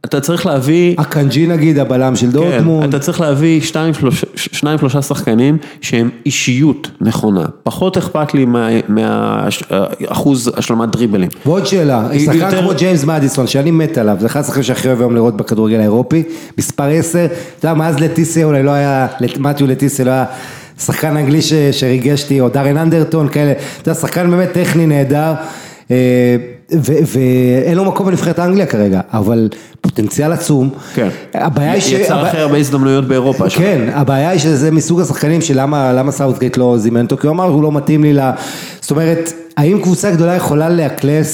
אתה 0.05 0.19
צריך 0.21 0.45
להביא, 0.45 0.95
הקנג'י 0.97 1.47
נגיד, 1.47 1.79
הבלם 1.79 2.15
של 2.15 2.25
כן, 2.25 2.31
דורטמונד. 2.31 2.89
אתה 2.95 2.99
צריך 3.03 3.21
להביא 3.21 3.61
שניים 3.61 3.93
שלושה, 3.93 4.27
שניים 4.35 4.77
שלושה 4.79 5.01
שחקנים 5.01 5.57
שהם 5.81 6.09
אישיות 6.25 6.91
נכונה, 7.01 7.45
פחות 7.63 7.97
אכפת 7.97 8.33
לי 8.33 8.45
מהאחוז 8.87 10.51
השלמת 10.57 10.89
דריבלים. 10.91 11.29
ועוד 11.45 11.65
שאלה, 11.65 12.07
שחקן 12.25 12.37
יותר- 12.37 12.61
כמו 12.61 12.71
ג'יימס 12.77 13.03
מדיסון, 13.03 13.47
שאני 13.47 13.71
מת 13.71 13.97
עליו, 13.97 14.17
זה 14.19 14.25
אחד 14.27 14.39
השחקנים 14.39 14.63
שהכי 14.63 14.87
אוהב 14.87 14.99
היום 15.01 15.15
לראות 15.15 15.37
בכדורגל 15.37 15.79
האירופי, 15.79 16.23
מספר 16.57 16.83
10, 16.87 17.25
אתה 17.25 17.33
יודע, 17.67 17.73
מאז 17.73 17.99
לטיסיה 17.99 18.45
אולי 18.45 18.63
לא 18.63 18.71
היה, 18.71 19.07
מתיו 19.39 19.67
לטיסיה 19.67 20.05
לא 20.05 20.11
היה 20.11 20.25
שחקן 20.79 21.17
אנגלי 21.17 21.41
ש- 21.41 21.53
שריגש 21.71 22.23
אותי, 22.23 22.41
או 22.41 22.49
דארן 22.49 22.77
אנדרטון, 22.77 23.27
כאלה, 23.27 23.51
אתה 23.81 23.89
יודע, 23.89 23.99
שחקן 23.99 24.29
באמת 24.31 24.51
טכני 24.51 24.85
נהדר, 24.85 25.33
אה, 25.91 26.35
ואין 26.83 27.77
לו 27.77 27.85
מקום 27.85 28.05
בנבחרת 28.07 28.39
אנגליה 28.39 28.65
כרגע, 28.65 29.01
אבל 29.13 29.49
פוטנציאל 29.81 30.31
עצום. 30.31 30.69
כן, 30.93 31.09
הבעיה 31.33 31.71
היא 31.71 31.81
ש... 31.81 31.91
יצר 31.91 32.25
הכי 32.25 32.37
הרבה 32.37 32.57
הזדמנויות 32.57 33.07
באירופה. 33.07 33.49
כן, 33.49 33.89
הבעיה 33.93 34.29
היא 34.29 34.39
שזה 34.39 34.71
מסוג 34.71 35.01
השחקנים 35.01 35.41
שלמה 35.41 35.93
למה 35.93 36.11
סאוטגייט 36.11 36.57
לא 36.57 36.77
זימן 36.77 37.03
אותו, 37.03 37.17
כי 37.17 37.27
הוא 37.27 37.33
אמר 37.33 37.43
הוא 37.43 37.63
לא 37.63 37.71
מתאים 37.71 38.03
לי 38.03 38.13
ל... 38.13 38.19
זאת 38.81 38.91
אומרת, 38.91 39.33
האם 39.57 39.81
קבוצה 39.81 40.11
גדולה 40.11 40.35
יכולה 40.35 40.69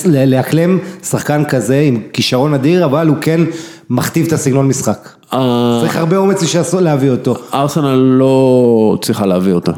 לאקלם 0.05 0.79
שחקן 1.03 1.43
כזה 1.45 1.79
עם 1.79 2.01
כישרון 2.13 2.53
אדיר, 2.53 2.85
אבל 2.85 3.07
הוא 3.07 3.17
כן 3.21 3.41
מכתיב 3.89 4.25
את 4.27 4.33
הסגנון 4.33 4.67
משחק. 4.67 5.09
אה, 5.33 5.77
צריך 5.81 5.95
הרבה 5.95 6.17
אומץ 6.17 6.43
בשביל 6.43 6.83
להביא 6.83 7.09
אותו. 7.09 7.35
ארסנל 7.53 7.95
לא 7.95 8.97
צריכה 9.01 9.25
להביא 9.25 9.53
אותו. 9.53 9.71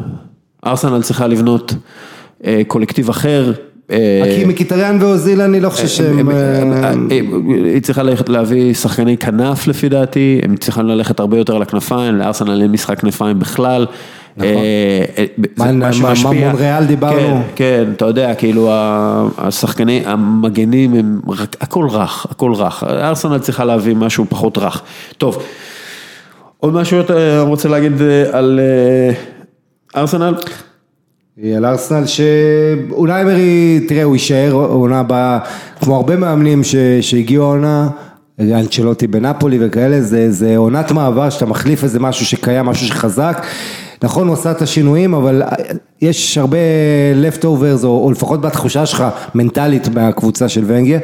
ארסנל 0.66 1.02
צריכה 1.02 1.28
לבנות 1.28 1.74
אה, 2.46 2.62
קולקטיב 2.68 3.10
אחר, 3.10 3.52
מקיטריאן 4.48 4.98
ואוזיל 5.02 5.42
אני 5.42 5.60
לא 5.60 5.70
חושב 5.70 5.88
שהם... 5.88 6.30
אה, 6.32 6.92
היא 7.74 7.82
צריכה 7.82 8.04
ללכת 8.04 8.30
להביא 8.30 8.74
שחקני 8.74 9.18
כנף 9.18 9.68
לפי 9.68 9.90
דעתי, 9.90 10.40
הם 10.44 10.56
צריכים 10.56 10.86
ללכת 10.88 11.20
הרבה 11.20 11.38
יותר 11.38 11.56
על 11.56 11.62
הכנפיים, 11.62 12.16
לארסנל 12.16 12.62
אין 12.62 12.72
משחק 12.72 13.00
כנפיים 13.00 13.40
בכלל. 13.40 13.86
נכון. 14.38 14.48
אה, 14.52 15.24
אה, 15.68 15.72
מה- 15.72 15.94
שמשפיע. 15.94 16.32
מונריאל 16.50 16.86
דיברנו? 16.86 17.18
כן, 17.20 17.42
כן, 17.56 17.92
אתה 17.96 18.06
יודע, 18.06 18.34
כאילו 18.36 18.72
ה- 18.72 19.28
השחקני, 19.38 20.02
המגנים 20.06 20.94
הם, 20.94 21.20
הכל 21.62 21.88
רך, 21.90 22.26
הכל 22.30 22.54
רך. 22.54 22.84
ארסנל 22.84 23.38
צריכה 23.40 23.66
להביא 23.66 23.96
משהו 23.96 24.26
פחות 24.30 24.58
רך. 24.58 24.82
טוב, 25.18 25.44
עוד 26.58 26.74
משהו 26.74 27.00
אתה 27.00 27.14
רוצה 27.42 27.70
להגיד 27.70 28.02
אה, 28.02 28.38
על 28.38 28.60
אה, 28.60 29.14
ארסנל? 30.02 30.34
על 31.56 31.66
ארסנל 31.66 32.06
שאולי 32.06 33.24
מרי, 33.24 33.80
תראה 33.88 34.04
הוא 34.04 34.16
יישאר 34.16 34.52
עונה 34.52 35.00
הבאה, 35.00 35.40
כמו 35.82 35.96
הרבה 35.96 36.16
מאמנים 36.16 36.64
ש, 36.64 36.76
שהגיעו 37.02 37.44
העונה, 37.44 37.90
אנצ'לוטי 38.40 39.08
בנפולי 39.08 39.58
וכאלה, 39.62 40.02
זה, 40.02 40.32
זה 40.32 40.58
עונת 40.58 40.92
מעבר 40.92 41.30
שאתה 41.30 41.46
מחליף 41.46 41.84
איזה 41.84 42.00
משהו 42.00 42.26
שקיים, 42.26 42.66
משהו 42.66 42.88
שחזק. 42.88 43.46
נכון, 44.04 44.28
הוא 44.28 44.34
עשה 44.34 44.52
את 44.52 44.62
השינויים, 44.62 45.14
אבל 45.14 45.44
יש 46.02 46.38
הרבה 46.38 46.58
leftovers, 47.24 47.84
או, 47.84 48.04
או 48.04 48.12
לפחות 48.12 48.42
בתחושה 48.42 48.86
שלך, 48.86 49.04
מנטלית 49.36 49.88
מהקבוצה 49.88 50.50
של 50.50 50.64
ונגר. 50.68 50.98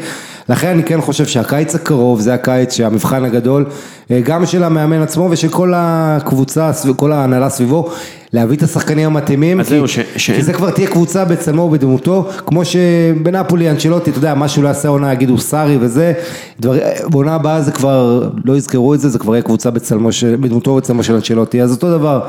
לכן 0.49 0.67
אני 0.67 0.83
כן 0.83 1.01
חושב 1.01 1.25
שהקיץ 1.25 1.75
הקרוב 1.75 2.19
זה 2.19 2.33
הקיץ 2.33 2.73
שהמבחן 2.73 3.23
הגדול, 3.25 3.65
אה, 4.11 4.21
גם 4.23 4.45
של 4.45 4.63
המאמן 4.63 5.01
עצמו 5.01 5.27
ושל 5.31 5.49
כל 5.49 5.71
הקבוצה, 5.75 6.71
כל 6.97 7.11
ההנהלה 7.11 7.49
סביבו, 7.49 7.89
להביא 8.33 8.57
את 8.57 8.63
השחקנים 8.63 9.05
המתאימים, 9.07 9.59
אז 9.59 9.67
כי, 9.69 9.87
ש- 9.87 9.99
ש- 10.17 10.31
כי 10.31 10.41
זה 10.43 10.53
כבר 10.53 10.71
תהיה 10.71 10.87
קבוצה 10.87 11.25
בצלמו 11.25 11.61
ובדמותו, 11.61 12.29
כמו 12.45 12.65
שבנפולי 12.65 13.69
אנצ'לוטי, 13.69 14.09
אתה 14.09 14.19
יודע, 14.19 14.33
מה 14.33 14.47
שהוא 14.47 14.63
לא 14.63 14.67
יעשה 14.67 14.87
עונה 14.87 15.13
יגידו 15.13 15.37
סארי 15.37 15.77
וזה, 15.81 16.13
דבר, 16.59 16.75
בעונה 17.09 17.35
הבאה 17.35 17.61
זה 17.61 17.71
כבר, 17.71 18.29
לא 18.45 18.57
יזכרו 18.57 18.93
את 18.93 18.99
זה, 18.99 19.09
זה 19.09 19.19
כבר 19.19 19.33
יהיה 19.35 19.43
קבוצה 19.43 19.71
בצלמו, 19.71 20.11
של- 20.11 20.35
בדמותו 20.39 20.71
ובצלמו 20.71 21.03
של 21.03 21.13
אנצ'לוטי, 21.15 21.61
אז 21.61 21.71
אותו 21.71 21.97
דבר, 21.97 22.19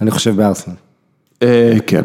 אני 0.00 0.10
חושב 0.10 0.36
בארסנל. 0.36 0.74
אה, 1.42 1.72
כן, 1.86 2.04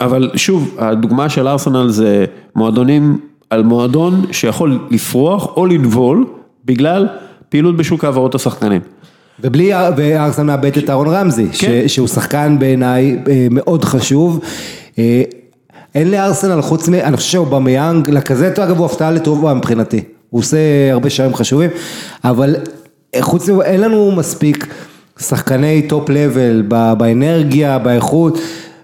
אבל 0.00 0.30
שוב, 0.36 0.74
הדוגמה 0.78 1.28
של 1.28 1.48
ארסנל 1.48 1.88
זה 1.90 2.24
מועדונים 2.56 3.18
על 3.50 3.62
מועדון 3.62 4.24
שיכול 4.32 4.78
לפרוח 4.90 5.56
או 5.56 5.66
לנבול 5.66 6.26
בגלל 6.64 7.08
פעילות 7.48 7.76
בשוק 7.76 8.04
העברות 8.04 8.34
השחקנים. 8.34 8.80
ובלי, 9.40 9.70
וארסנל 9.96 10.44
מאבד 10.46 10.76
את 10.78 10.90
אהרון 10.90 11.08
רמזי, 11.08 11.46
ש, 11.52 11.64
כן. 11.64 11.88
שהוא 11.88 12.08
שחקן 12.08 12.56
בעיניי 12.58 13.18
אה, 13.28 13.46
מאוד 13.50 13.84
חשוב. 13.84 14.40
אה, 14.98 15.22
אין 15.94 16.10
לארסנל 16.10 16.62
חוץ 16.62 16.88
מ... 16.88 16.94
אני 16.94 17.16
חושב 17.16 17.30
שאובמיאנג, 17.30 18.10
לקזטו 18.10 18.64
אגב 18.64 18.78
הוא 18.78 18.86
הפתעה 18.86 19.10
לטובה 19.10 19.54
מבחינתי. 19.54 20.02
הוא 20.30 20.38
עושה 20.38 20.58
הרבה 20.92 21.10
שערים 21.10 21.34
חשובים, 21.34 21.70
אבל 22.24 22.56
אה, 23.14 23.22
חוץ 23.22 23.48
מזה 23.48 23.62
אין 23.62 23.80
לנו 23.80 24.12
מספיק 24.12 24.66
שחקני 25.18 25.82
top 25.88 26.10
level 26.10 26.62
באנרגיה, 26.98 27.78
באיכות, 27.78 28.38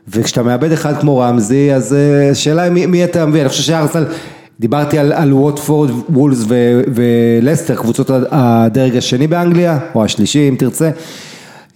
וכשאתה 0.08 0.42
מאבד 0.42 0.72
אחד 0.72 1.00
כמו 1.00 1.18
רמזי, 1.18 1.72
אז 1.74 1.96
השאלה 2.32 2.62
היא 2.62 2.72
מי, 2.72 2.86
מי 2.86 3.04
אתה 3.04 3.26
מביא, 3.26 3.40
אני 3.40 3.48
חושב 3.48 3.62
שארסנל... 3.62 4.04
דיברתי 4.60 4.98
על, 4.98 5.12
על 5.12 5.32
ווטפורד, 5.32 5.90
וולס 6.08 6.44
ולסטר, 6.94 7.74
קבוצות 7.74 8.10
הדרג 8.30 8.96
השני 8.96 9.26
באנגליה, 9.26 9.78
או 9.94 10.04
השלישי 10.04 10.48
אם 10.48 10.56
תרצה. 10.58 10.90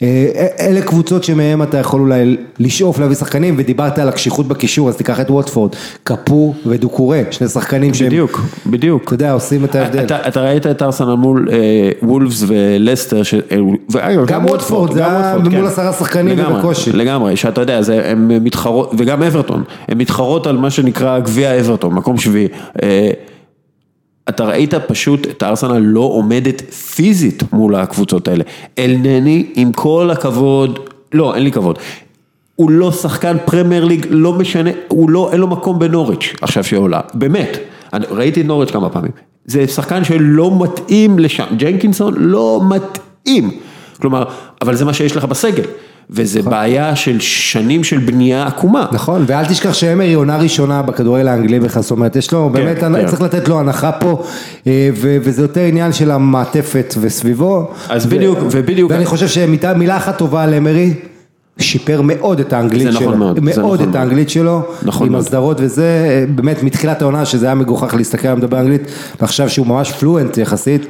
אה, 0.03 0.47
אלה 0.61 0.81
קבוצות 0.81 1.25
שמהם 1.25 1.63
אתה 1.63 1.79
יכול 1.79 2.01
אולי 2.01 2.37
לשאוף 2.59 2.99
להביא 2.99 3.17
שחקנים, 3.17 3.55
ודיברת 3.59 3.99
על 3.99 4.09
הקשיחות 4.09 4.49
בקישור, 4.49 4.89
אז 4.89 4.97
תיקח 4.97 5.21
את 5.21 5.31
ווטפורד, 5.31 5.71
קפו 6.03 6.55
ודוקורה, 6.67 7.23
שני 7.31 7.49
שחקנים 7.49 7.95
שהם, 7.95 8.07
בדיוק, 8.07 8.41
בדיוק. 8.67 9.05
אתה 9.05 9.15
יודע, 9.15 9.33
עושים 9.33 9.65
את 9.65 9.75
ההבדל. 9.75 10.05
אתה, 10.05 10.29
אתה 10.29 10.41
ראית 10.41 10.67
את 10.67 10.83
ארסנל 10.83 11.15
מול 11.15 11.49
אה, 11.53 11.91
וולפס 12.03 12.45
ולסטר, 12.47 13.23
ש... 13.23 13.35
אה, 13.35 13.57
ואגב, 13.91 14.27
גם 14.27 14.47
ווטפורד, 14.47 14.93
זה 14.93 15.07
היה 15.07 15.37
מול 15.39 15.51
כן. 15.51 15.65
עשרה 15.65 15.93
שחקנים 15.93 16.39
ובקושי. 16.39 16.93
לגמרי, 16.93 17.37
שאתה 17.37 17.61
יודע, 17.61 17.83
זה, 17.83 18.11
הם 18.11 18.45
מתחרות, 18.45 18.95
וגם 18.99 19.23
אברטון, 19.23 19.63
הם 19.89 19.99
מתחרות 19.99 20.47
על 20.47 20.57
מה 20.57 20.71
שנקרא 20.71 21.19
גביע 21.19 21.61
אברטון, 21.61 21.95
מקום 21.95 22.19
שביעי. 22.19 22.49
אה, 22.83 23.11
אתה 24.29 24.45
ראית 24.45 24.75
פשוט 24.75 25.27
את 25.27 25.43
הארסנל 25.43 25.79
לא 25.79 26.01
עומדת 26.01 26.61
פיזית 26.75 27.43
מול 27.53 27.75
הקבוצות 27.75 28.29
האלה. 28.29 28.45
אלנני, 28.79 29.47
עם 29.55 29.73
כל 29.73 30.11
הכבוד, 30.13 30.79
לא, 31.13 31.35
אין 31.35 31.43
לי 31.43 31.53
כבוד. 31.53 31.79
הוא 32.55 32.71
לא 32.71 32.93
שחקן 32.93 33.37
פרמייר 33.45 33.85
ליג, 33.85 34.07
לא 34.11 34.33
משנה, 34.33 34.71
הוא 34.89 35.11
לא, 35.11 35.33
אין 35.33 35.41
לו 35.41 35.47
מקום 35.47 35.79
בנוריץ' 35.79 36.35
עכשיו 36.41 36.65
שעולה, 36.65 37.01
באמת. 37.15 37.59
אני 37.93 38.07
ראיתי 38.11 38.41
את 38.41 38.47
נוריץ' 38.47 38.71
כמה 38.71 38.89
פעמים. 38.89 39.13
זה 39.45 39.67
שחקן 39.67 40.05
שלא 40.05 40.59
מתאים 40.63 41.19
לשם, 41.19 41.47
ג'נקינסון 41.57 42.15
לא 42.17 42.61
מתאים. 42.69 43.51
כלומר, 44.01 44.25
אבל 44.63 44.75
זה 44.75 44.85
מה 44.85 44.93
שיש 44.93 45.17
לך 45.17 45.25
בסגל. 45.25 45.65
וזה 46.11 46.43
בעיה 46.43 46.97
של 46.97 47.21
שנים 47.21 47.85
של 47.85 47.99
בנייה 47.99 48.47
עקומה. 48.47 48.87
נכון, 48.93 49.25
ואל 49.27 49.45
תשכח 49.45 49.73
שאמרי 49.73 50.15
עונה 50.15 50.37
ראשונה 50.37 50.83
בכדורגל 50.83 51.29
האנגלי 51.29 51.61
בכלל, 51.61 51.83
זאת 51.83 51.91
אומרת, 51.91 52.17
יש 52.17 52.33
לו, 52.33 52.51
באמת, 52.53 52.79
כן. 52.79 53.07
צריך 53.07 53.23
לתת 53.23 53.49
לו 53.49 53.61
הנחה 53.61 53.93
פה, 53.93 54.23
אה, 54.67 54.91
וזה 54.95 55.43
יותר 55.43 55.61
עניין 55.61 55.93
של 55.93 56.11
המעטפת 56.11 56.95
וסביבו. 57.01 57.71
אז 57.89 58.07
בדיוק, 58.07 58.39
ובדיוק- 58.51 58.91
ואני 58.91 59.07
חושב 59.07 59.29
שמילה 59.29 59.97
אחת 59.97 60.19
טובה 60.19 60.43
על 60.43 60.55
אמרי, 60.55 60.95
שיפר 61.59 62.01
מאוד 62.03 62.41
את 62.41 62.53
האנגלית 62.53 62.83
זה 62.83 62.89
נכון 62.91 63.03
שלו, 63.03 63.17
מאוד, 63.17 63.41
מאוד 63.41 63.59
נכון 63.75 63.91
את. 63.91 63.95
האנגלית 63.95 64.31
שלו, 64.31 64.63
נכון 64.83 65.07
עם. 65.09 65.15
הסדרות 65.15 65.57
וזה, 65.61 65.85
אה, 66.09 66.25
באמת 66.35 66.63
מתחילת 66.63 67.03
העונה 67.03 67.25
שזה 67.25 67.47
היה 67.47 67.55
מגוחך 67.55 67.95
להסתכל 67.95 68.29
עליו 68.29 68.39
מדבר 68.39 68.61
אנגלית, 68.61 68.83
ועכשיו 69.21 69.51
שהוא 69.51 69.67
ממש 69.67 69.93
פלואנט 69.93 70.39
יחסית. 70.39 70.87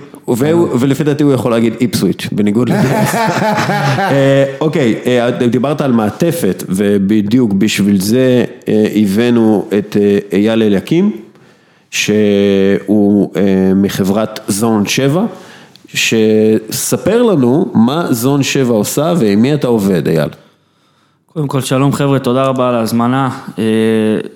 ולפי 0.81 1.05
דעתי 1.05 1.23
הוא 1.23 1.33
יכול 1.33 1.51
להגיד 1.51 1.75
איפסוויץ', 1.81 2.29
בניגוד 2.33 2.69
לדרך. 2.69 3.15
אה, 3.15 4.45
אוקיי, 4.61 4.95
אה, 5.07 5.31
דיברת 5.31 5.81
על 5.81 5.93
מעטפת, 5.93 6.65
ובדיוק 6.69 7.53
בשביל 7.53 8.01
זה 8.01 8.45
אה, 8.69 8.87
הבאנו 8.95 9.69
את 9.79 9.97
אייל 10.33 10.63
אליקים, 10.63 11.17
שהוא 11.91 13.31
מחברת 13.77 14.41
זון 14.49 14.87
7, 14.87 15.25
שספר 15.95 17.23
לנו 17.23 17.71
מה 17.75 18.07
זון 18.11 18.43
7 18.43 18.75
עושה 18.75 19.15
ועם 19.19 19.43
מי 19.43 19.55
אתה 19.55 19.67
עובד, 19.67 20.09
אייל. 20.09 20.29
קודם 21.39 21.49
כל 21.49 21.61
שלום 21.61 21.93
חבר'ה, 21.93 22.19
תודה 22.19 22.45
רבה 22.45 22.69
על 22.69 22.75
ההזמנה. 22.75 23.31
אה, 23.59 23.65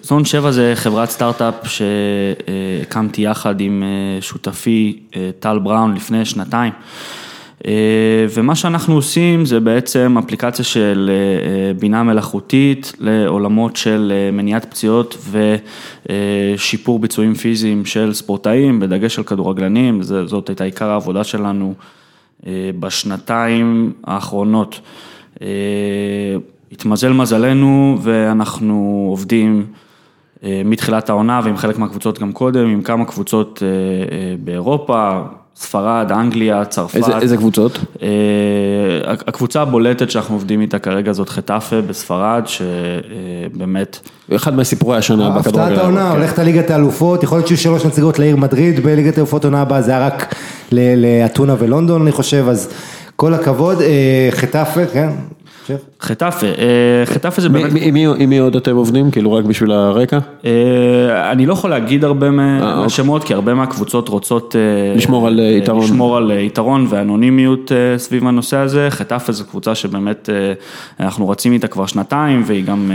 זון 0.03 0.25
7 0.25 0.51
זה 0.51 0.73
חברת 0.75 1.11
סטארט-אפ 1.11 1.55
שהקמתי 1.65 3.23
יחד 3.23 3.61
עם 3.61 3.83
אה, 3.83 4.23
שותפי 4.23 4.99
אה, 5.17 5.31
טל 5.41 5.59
בראון 5.59 5.95
לפני 5.95 6.25
שנתיים. 6.25 6.73
ומה 8.35 8.55
שאנחנו 8.55 8.95
עושים 8.95 9.45
זה 9.45 9.61
בעצם 9.61 10.17
אפליקציה 10.19 10.65
של 10.65 11.11
בינה 11.79 12.03
מלאכותית 12.03 12.93
לעולמות 13.01 13.77
של 13.77 14.13
מניעת 14.33 14.65
פציעות 14.65 15.17
ושיפור 16.11 16.99
ביצועים 16.99 17.35
פיזיים 17.35 17.85
של 17.85 18.13
ספורטאים, 18.15 18.81
בדגש 18.81 19.19
על 19.19 19.25
כדורגלנים, 19.25 20.03
זאת 20.03 20.49
הייתה 20.49 20.65
עיקר 20.65 20.91
העבודה 20.91 21.25
שלנו 21.25 21.75
בשנתיים 22.81 23.93
האחרונות. 24.05 24.81
התמזל 26.73 27.13
מזלנו 27.13 27.99
ואנחנו 28.03 29.07
עובדים 29.11 29.67
אה, 30.45 30.63
מתחילת 30.65 31.11
העונה 31.11 31.41
ועם 31.45 31.57
חלק 31.57 31.79
מהקבוצות 31.79 32.19
גם 32.19 32.33
קודם, 32.33 32.67
עם 32.67 32.83
כמה 32.83 33.05
קבוצות 33.05 33.63
אה, 33.63 33.69
אה, 33.69 34.35
באירופה, 34.45 35.21
ספרד, 35.57 36.13
אנגליה, 36.13 36.65
צרפת. 36.65 36.97
איזה, 36.97 37.19
איזה 37.19 37.37
קבוצות? 37.37 37.79
הקבוצה 39.27 39.63
הבולטת 39.63 40.11
שאנחנו 40.11 40.35
עובדים 40.35 40.61
איתה 40.61 40.79
כרגע 40.79 41.13
זאת 41.13 41.29
חטאפה 41.29 41.81
בספרד, 41.81 42.43
שבאמת, 42.47 43.99
אחד 44.37 44.57
מסיפורי 44.57 44.97
השנה 44.97 45.31
בכדורגל. 45.31 45.61
הפתעת 45.63 45.79
העונה, 45.79 46.11
כן. 46.11 46.17
הולכת 46.17 46.39
לליגת 46.39 46.71
האלופות, 46.71 47.23
יכול 47.23 47.39
להיות 47.39 47.49
שיהיו 47.49 47.59
שלוש 47.59 47.85
נציגות 47.85 48.19
לעיר 48.19 48.37
מדריד 48.37 48.81
בליגת 48.81 49.17
האלופות 49.17 49.45
עונה 49.45 49.63
הבאה, 49.63 49.83
זה 49.83 49.91
היה 49.91 50.07
רק 50.07 50.35
ל- 50.73 51.21
לאתונה 51.23 51.55
ולונדון 51.59 52.03
אני 52.03 52.13
חושב, 52.13 52.47
אז 52.49 52.69
כל 53.17 53.35
הכבוד, 53.35 53.79
חטאפה, 54.31 54.87
כן. 54.87 55.09
חטאפה, 56.01 56.47
אה, 56.47 56.53
חטאפה 57.05 57.43
זה 57.43 57.49
באמת, 57.49 57.73
עם 58.19 58.31
מי- 58.31 58.39
עוד 58.39 58.57
אתם 58.57 58.77
עובדים? 58.77 59.11
כאילו 59.11 59.33
רק 59.33 59.45
בשביל 59.45 59.73
הרקע? 59.73 60.19
אה, 60.45 61.31
אני 61.33 61.47
לא 61.47 61.53
יכול 61.53 61.71
להגיד 61.71 62.05
הרבה 62.05 62.31
מה- 62.31 62.61
אה, 62.63 62.83
מהשמות, 62.83 63.25
כי 63.25 63.35
הרבה 63.35 63.55
מהקבוצות 63.55 64.09
רוצות 64.09 64.55
לשמור 64.97 65.27
על, 65.27 65.41
יתרון. 65.41 65.85
לשמור 65.85 66.17
על 66.17 66.31
יתרון 66.31 66.87
ואנונימיות 66.89 67.73
סביב 67.97 68.27
הנושא 68.27 68.57
הזה, 68.57 68.87
חטאפה 68.91 69.33
זו 69.33 69.45
קבוצה 69.45 69.75
שבאמת 69.75 70.29
אנחנו 71.01 71.29
רצים 71.29 71.53
איתה 71.53 71.69
כבר 71.69 71.87
שנתיים, 71.87 72.43
והיא 72.47 72.65
גם... 72.65 72.91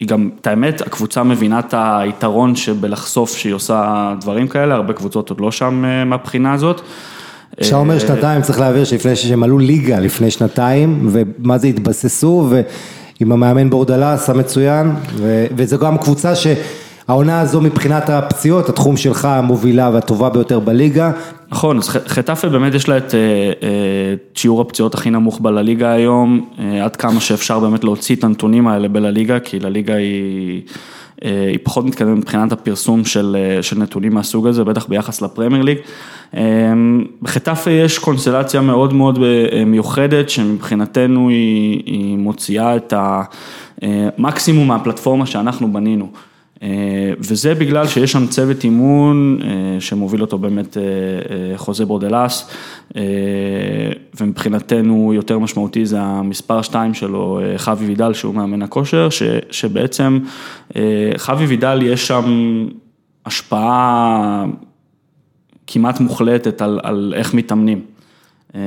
היא 0.00 0.08
גם, 0.08 0.30
את 0.40 0.46
האמת, 0.46 0.80
הקבוצה 0.80 1.22
מבינה 1.22 1.58
את 1.58 1.74
היתרון 1.78 2.56
שבלחשוף 2.56 3.36
שהיא 3.36 3.54
עושה 3.54 3.84
דברים 4.20 4.48
כאלה, 4.48 4.74
הרבה 4.74 4.92
קבוצות 4.92 5.30
עוד 5.30 5.40
לא 5.40 5.50
שם 5.50 5.84
מהבחינה 6.06 6.52
הזאת. 6.52 6.80
כשאתה 7.56 7.76
אומר 7.76 7.98
שנתיים 7.98 8.42
צריך 8.42 8.60
להעביר 8.60 8.84
שלפני 8.84 9.16
שהם 9.16 9.42
עלו 9.42 9.58
ליגה 9.58 10.00
לפני 10.00 10.30
שנתיים, 10.30 11.08
ומה 11.12 11.58
זה 11.58 11.66
התבססו, 11.66 12.48
ועם 12.50 13.32
המאמן 13.32 13.70
בורדלס 13.70 14.30
המצוין, 14.30 14.92
ו- 15.16 15.46
וזו 15.56 15.78
גם 15.78 15.98
קבוצה 15.98 16.34
ש... 16.34 16.46
העונה 17.10 17.40
הזו 17.40 17.60
מבחינת 17.60 18.10
הפציעות, 18.10 18.68
התחום 18.68 18.96
שלך 18.96 19.24
המובילה 19.24 19.90
והטובה 19.92 20.28
ביותר 20.28 20.58
בליגה. 20.60 21.12
נכון, 21.50 21.78
אז 21.78 21.88
חטאפה 21.88 22.48
באמת 22.48 22.74
יש 22.74 22.88
לה 22.88 22.96
את 22.96 23.14
אה, 23.14 23.18
אה, 23.18 24.12
את 24.12 24.36
שיעור 24.36 24.60
הפציעות 24.60 24.94
הכי 24.94 25.10
נמוך 25.10 25.40
בלליגה 25.40 25.92
היום, 25.92 26.48
אה, 26.58 26.84
עד 26.84 26.96
כמה 26.96 27.20
שאפשר 27.20 27.58
באמת 27.58 27.84
להוציא 27.84 28.16
את 28.16 28.24
הנתונים 28.24 28.68
האלה 28.68 28.88
בלליגה, 28.88 29.40
כי 29.40 29.60
לליגה 29.60 29.94
היא, 29.94 30.60
אה, 30.66 30.72
היא 31.24 31.58
פחות 31.62 31.84
מתקדמת 31.84 32.16
מבחינת 32.16 32.52
הפרסום 32.52 33.04
של, 33.04 33.36
אה, 33.38 33.62
של 33.62 33.78
נתונים 33.78 34.14
מהסוג 34.14 34.46
הזה, 34.46 34.64
בטח 34.64 34.86
ביחס 34.86 35.22
לפרמייר 35.22 35.62
ליג. 35.62 35.78
אה, 36.36 36.72
בחטאפה 37.22 37.70
יש 37.70 37.98
קונסטלציה 37.98 38.60
מאוד 38.60 38.92
מאוד 38.92 39.18
אה, 39.22 39.64
מיוחדת, 39.64 40.30
שמבחינתנו 40.30 41.28
היא, 41.28 41.82
היא 41.86 42.18
מוציאה 42.18 42.76
את 42.76 42.94
המקסימום 43.82 44.68
מהפלטפורמה 44.68 45.26
שאנחנו 45.26 45.72
בנינו. 45.72 46.10
אה, 46.62 47.12
וזה 47.18 47.54
בגלל 47.54 47.86
שיש 47.86 48.12
שם 48.12 48.26
צוות 48.26 48.64
אימון 48.64 49.38
אה, 49.42 49.80
שמוביל 49.80 50.20
אותו 50.20 50.38
באמת 50.38 50.76
אה, 50.76 50.82
חוזה 51.58 51.86
בורדלס, 51.86 52.50
ומבחינתנו 54.20 55.14
יותר 55.14 55.38
משמעותי 55.38 55.86
זה 55.86 56.00
המספר 56.00 56.62
2 56.62 56.94
שלו, 56.94 57.40
חוי 57.56 57.86
וידל, 57.86 58.12
שהוא 58.12 58.34
מאמן 58.34 58.62
הכושר, 58.62 59.10
ש, 59.10 59.22
שבעצם 59.50 60.18
חוי 61.18 61.46
וידל 61.46 61.82
יש 61.82 62.06
שם 62.06 62.24
השפעה 63.26 64.44
כמעט 65.66 66.00
מוחלטת 66.00 66.62
על, 66.62 66.80
על 66.82 67.14
איך 67.16 67.34
מתאמנים. 67.34 67.80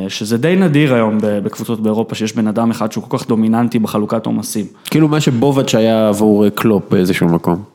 שזה 0.07 0.37
די 0.37 0.55
נדיר 0.55 0.93
היום 0.93 1.17
בקבוצות 1.21 1.79
באירופה, 1.79 2.15
שיש 2.15 2.35
בן 2.35 2.47
אדם 2.47 2.71
אחד 2.71 2.91
שהוא 2.91 3.03
כל 3.03 3.17
כך 3.17 3.27
דומיננטי 3.27 3.79
בחלוקת 3.79 4.25
עומסים. 4.25 4.65
כאילו 4.85 5.07
מה 5.07 5.21
שבובץ' 5.21 5.75
היה 5.75 6.07
עבור 6.07 6.49
קלופ 6.49 6.83
באיזשהו 6.91 7.27
מקום. 7.27 7.72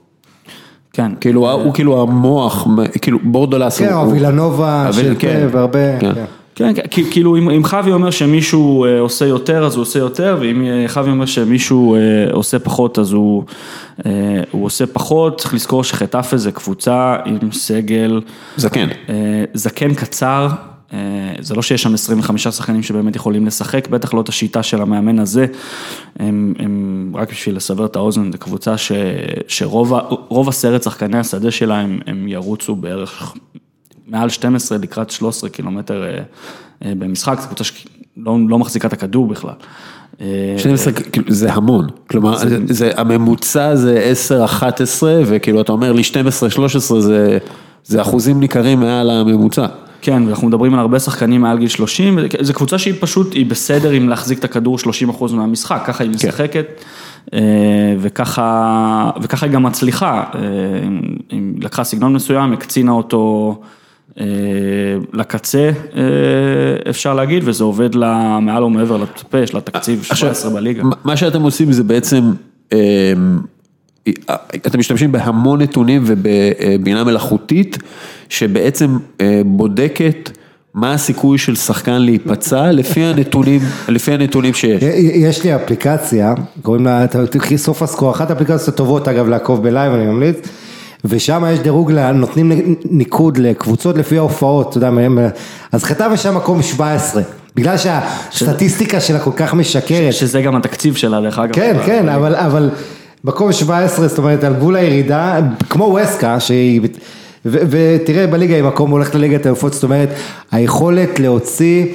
כן. 0.93 1.13
כאילו 1.21 1.53
הוא 1.53 1.75
כאילו 1.75 2.03
המוח, 2.03 2.67
כאילו 3.03 3.19
בורדולס 3.23 3.79
כן, 3.79 3.93
הוא... 3.93 4.03
או 4.05 4.11
וילנובה 4.11 4.85
אבל 4.89 4.93
של 4.93 5.15
כן, 5.19 5.49
והרבה... 5.53 6.01
כן. 6.01 6.15
כן. 6.15 6.25
כן, 6.59 6.75
כן, 6.75 7.03
כאילו 7.11 7.37
אם, 7.37 7.65
חוי 7.65 7.93
אומר 7.93 8.11
שמישהו 8.11 8.85
אה, 8.85 9.01
עושה 9.01 9.27
יותר 9.27 9.67
אז 9.67 9.75
הוא 9.75 9.83
עושה 9.83 9.99
יותר 9.99 10.37
ואם 10.41 10.67
אה, 10.67 10.85
חוי 10.89 11.11
אומר 11.11 11.27
שמישהו 11.27 11.95
אה, 11.95 12.01
עושה 12.33 12.59
פחות 12.59 12.99
אז 12.99 13.13
הוא, 13.13 13.45
אה, 14.07 14.13
הוא 14.51 14.65
עושה 14.65 14.87
פחות, 14.87 15.41
צריך 15.41 15.55
לזכור 15.55 15.85
שחטאפה 15.85 16.37
זה 16.37 16.53
קבוצה 16.53 17.17
עם 17.25 17.53
סגל 17.53 18.21
זקן. 18.57 18.89
אה, 19.09 19.45
זקן 19.55 19.95
קצר, 19.95 20.49
אה, 20.51 20.68
זה 21.41 21.55
לא 21.55 21.63
שיש 21.63 21.83
שם 21.83 21.95
25 21.95 22.49
שחקנים 22.49 22.83
שבאמת 22.83 23.17
יכולים 23.17 23.47
לשחק, 23.47 23.89
בטח 23.89 24.15
לא 24.15 24.21
את 24.21 24.29
השיטה 24.29 24.63
של 24.63 24.83
המאמן 24.83 25.19
הזה, 25.19 25.47
הם, 26.19 26.55
הם 26.59 27.13
רק 27.15 27.31
בשביל 27.31 27.57
לסבר 27.57 27.87
את 27.87 27.97
האוזן, 27.97 28.33
זו 28.33 28.39
קבוצה 28.39 28.79
ש, 28.79 28.93
שרוב 29.49 30.49
הסרט 30.49 30.83
שחקני 30.83 31.19
השדה 31.19 31.51
שלה 31.51 31.79
הם, 31.81 32.01
הם 32.07 32.29
ירוצו 32.29 32.77
בערך 32.77 33.35
מעל 34.09 34.29
12 34.29 34.79
לקראת 34.79 35.11
13 35.11 35.51
קילומטר 35.51 36.05
אה, 36.05 36.23
אה, 36.85 36.93
במשחק, 36.99 37.41
זו 37.41 37.47
קבוצה 37.47 37.65
שלא 37.65 38.37
לא 38.49 38.59
מחזיקה 38.59 38.89
את 38.89 38.93
הכדור 38.93 39.27
בכלל. 39.27 39.55
אה, 40.21 40.55
12, 40.59 40.93
כאילו, 40.93 41.33
זה 41.33 41.53
המון, 41.53 41.87
כלומר, 42.11 42.37
זה, 42.37 42.59
זה, 42.69 42.91
הממוצע 42.97 43.75
זה 43.75 44.13
10-11 45.01 45.03
וכאילו 45.27 45.61
אתה 45.61 45.73
אומר 45.73 45.93
לי 45.93 46.03
12-13 46.03 46.99
זה, 46.99 47.39
זה 47.85 48.03
אחוזים 48.03 48.41
ניכרים 48.41 48.81
מעל 48.81 49.11
הממוצע. 49.11 49.67
כן, 50.03 50.23
ואנחנו 50.27 50.49
מדברים 50.49 50.75
על 50.75 50.81
הרבה 50.81 50.99
שחקנים 50.99 51.41
מעל 51.41 51.59
גיל 51.59 51.69
30, 51.69 52.19
זו 52.41 52.55
קבוצה 52.55 52.79
שהיא 52.79 52.95
פשוט, 53.01 53.35
היא 53.35 53.47
בסדר 53.47 53.91
עם 53.91 54.09
להחזיק 54.09 54.39
את 54.39 54.45
הכדור 54.45 54.79
30% 54.79 54.89
מהמשחק, 55.33 55.83
ככה 55.87 56.05
היא 56.05 56.11
משחקת, 56.11 56.67
אה, 57.35 57.39
וככה, 58.01 59.11
וככה 59.23 59.47
היא 59.47 59.53
גם 59.53 59.63
מצליחה, 59.63 60.25
אה, 60.35 60.41
היא 61.31 61.41
לקחה 61.61 61.85
סגנון 61.85 62.13
מסוים, 62.13 62.53
הקצינה 62.53 62.93
אותו 62.93 63.55
אה, 64.21 64.25
לקצה, 65.13 65.71
אה, 65.97 66.03
אפשר 66.91 67.15
להגיד, 67.15 67.43
וזה 67.47 67.65
עובד 67.65 67.95
לה 67.95 68.39
מעל 68.41 68.65
ומעבר 68.65 68.97
לטפש, 68.97 69.43
יש 69.45 69.55
לה 69.55 69.61
תקציב 69.61 70.03
17 70.03 70.51
בליגה. 70.51 70.83
מה- 71.05 71.17
שאתם 71.17 71.43
עושים 71.43 71.73
זה 71.73 71.83
בעצם, 71.85 72.33
אה, 72.73 72.79
אתם 74.67 74.79
משתמשים 74.79 75.13
בהמון 75.13 75.63
נתונים 75.63 76.03
ובבינה 76.07 77.05
מלאכותית, 77.05 77.79
שבעצם 78.29 78.97
אה, 79.21 79.41
בודקת 79.45 80.31
מה 80.75 80.93
הסיכוי 80.93 81.39
של 81.39 81.57
שחקן 81.57 82.03
להיפצע 82.03 82.73
לפי 82.73 83.05
הנתונים, 83.05 83.61
לפי 83.89 84.13
הנתונים 84.13 84.55
שיש. 84.55 84.83
יש 85.15 85.45
לי 85.45 85.55
אפליקציה, 85.55 86.35
קוראים 86.63 86.85
לה, 86.85 87.07
סוף 87.57 87.83
הסקור, 87.83 88.11
אחת 88.11 88.31
האפליקציות 88.31 88.69
הטובות 88.69 89.09
אגב 89.09 89.29
לעקוב 89.29 89.63
בלייב, 89.63 89.93
אני 89.93 90.07
ממליץ, 90.07 90.37
ושם 91.05 91.45
יש 91.53 91.59
דירוג, 91.59 91.93
נותנים 91.93 92.77
ניקוד 92.91 93.39
לקבוצות 93.39 93.99
לפי 93.99 94.19
ההופעות, 94.19 94.69
אתה 94.69 94.77
יודע, 94.77 94.91
אז 95.73 95.85
חטא 95.85 96.09
ושם 96.13 96.37
מקום 96.37 96.63
17, 96.63 97.23
בגלל 97.57 97.77
שהסטטיסטיקה 97.77 99.01
שלה 99.01 99.19
כל 99.19 99.31
כך 99.37 99.55
משקרת. 99.55 100.13
שזה 100.13 100.43
גם 100.43 100.57
התקציב 100.57 100.97
שלה, 100.97 101.21
דרך 101.21 101.39
אגב. 101.39 101.55
כן, 101.55 101.77
כן, 101.87 102.09
אבל, 102.09 102.35
אבל 102.35 102.71
מקום 103.25 103.53
17, 103.53 104.09
זאת 104.09 104.19
אומרת, 104.19 104.45
על 104.45 104.55
גבול 104.55 104.77
הירידה, 104.77 105.41
כמו 105.71 105.85
ווסקה, 105.85 106.41
שהיא, 106.41 106.81
ותראה 107.45 108.27
בליגה 108.27 108.55
היא 108.55 108.65
מקום 108.65 108.91
הולכת 108.91 109.15
לליגת 109.15 109.47
האלופות, 109.47 109.73
זאת 109.73 109.83
אומרת, 109.83 110.09
היכולת 110.51 111.21
להוציא 111.21 111.87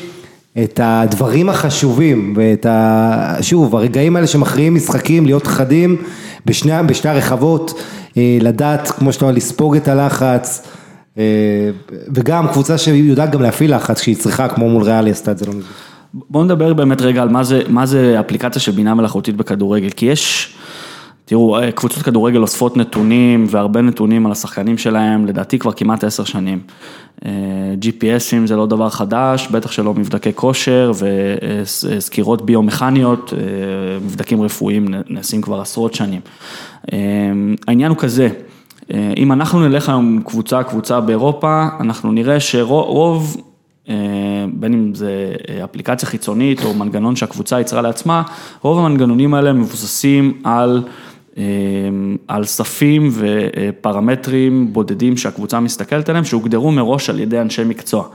את 0.64 0.80
הדברים 0.84 1.50
החשובים, 1.50 2.34
ואת 2.38 2.66
ה... 2.66 3.36
שוב, 3.42 3.76
הרגעים 3.76 4.16
האלה 4.16 4.28
שמכריעים 4.28 4.76
משחקים, 4.76 5.26
להיות 5.26 5.48
חדים 5.48 5.98
בשני, 6.46 6.74
בשתי 6.86 7.10
הרחבות, 7.10 7.82
אה, 8.18 8.38
לדעת, 8.42 8.92
כמו 8.92 9.14
שאתה 9.14 9.26
אומר, 9.26 9.36
לספוג 9.36 9.76
את 9.76 9.88
הלחץ. 9.88 10.68
אה, 11.18 11.24
וגם 12.16 12.48
קבוצה 12.48 12.78
שיודעת 12.78 13.32
גם 13.32 13.42
להפעיל 13.42 13.76
לחץ 13.76 14.00
כשהיא 14.00 14.16
צריכה, 14.16 14.48
כמו 14.48 14.70
מול 14.70 14.84
ריאלי 14.84 15.12
עשתה 15.12 15.32
את 15.32 15.38
זה 15.38 15.46
לא 15.46 15.52
מזמן. 15.52 15.72
בואו 16.14 16.44
נדבר 16.44 16.74
באמת 16.74 17.02
רגע 17.02 17.22
על 17.22 17.30
מה 17.30 17.44
זה, 17.44 17.62
מה 17.68 17.86
זה 17.86 18.20
אפליקציה 18.20 18.62
של 18.62 18.72
בינה 18.72 18.94
מלאכותית 18.96 19.36
בכדורגל, 19.36 19.90
כי 19.90 20.06
יש, 20.06 20.54
תראו, 21.26 21.60
אה, 21.60 21.72
קבוצות 21.72 22.04
כדורגל 22.04 22.42
אוספות 22.42 22.78
נתונים 22.78 23.46
והרבה 23.50 23.82
נתונים 23.82 24.26
על 24.26 24.32
השחקנים 24.32 24.78
שלהם, 24.78 25.26
לדעתי 25.26 25.60
כבר 25.60 25.72
כמעט 25.72 26.04
עשר 26.04 26.24
שנים. 26.24 26.60
אה, 27.26 27.32
GPSים 27.82 28.46
זה 28.48 28.56
לא 28.56 28.66
דבר 28.66 28.90
חדש, 28.90 29.48
בטח 29.48 29.72
שלא 29.72 29.94
מבדקי 29.94 30.34
כושר 30.34 30.92
וסקירות 31.64 32.46
ביומכניות, 32.46 33.34
אה, 33.34 33.40
מבדקים 34.06 34.42
רפואיים 34.42 34.88
נעשים 35.10 35.42
כבר 35.42 35.62
עשרות 35.62 35.94
שנים. 35.94 36.22
העניין 37.68 37.90
הוא 37.90 37.98
כזה, 37.98 38.30
אם 39.18 39.32
אנחנו 39.32 39.68
נלך 39.68 39.90
היום 39.90 40.22
קבוצה 40.26 40.64
קבוצה 40.64 41.00
באירופה, 41.00 41.68
אנחנו 41.80 42.12
נראה 42.12 42.40
שרוב, 42.40 43.38
בין 44.54 44.74
אם 44.74 44.96
זה 44.96 45.34
אפליקציה 45.64 46.10
חיצונית 46.10 46.64
או 46.64 46.74
מנגנון 46.74 47.16
שהקבוצה 47.16 47.62
יצרה 47.62 47.82
לעצמה, 47.82 48.24
רוב 48.62 48.80
המנגנונים 48.80 49.34
האלה 49.34 49.54
מבוססים 49.54 50.42
על, 50.44 50.84
על 52.28 52.46
ספים 52.46 53.10
ופרמטרים 53.12 54.74
בודדים 54.74 55.18
שהקבוצה 55.18 55.60
מסתכלת 55.60 56.10
עליהם, 56.10 56.26
שהוגדרו 56.26 56.72
מראש 56.72 57.10
על 57.10 57.20
ידי 57.20 57.40
אנשי 57.40 57.64
מקצוע. 57.64 58.08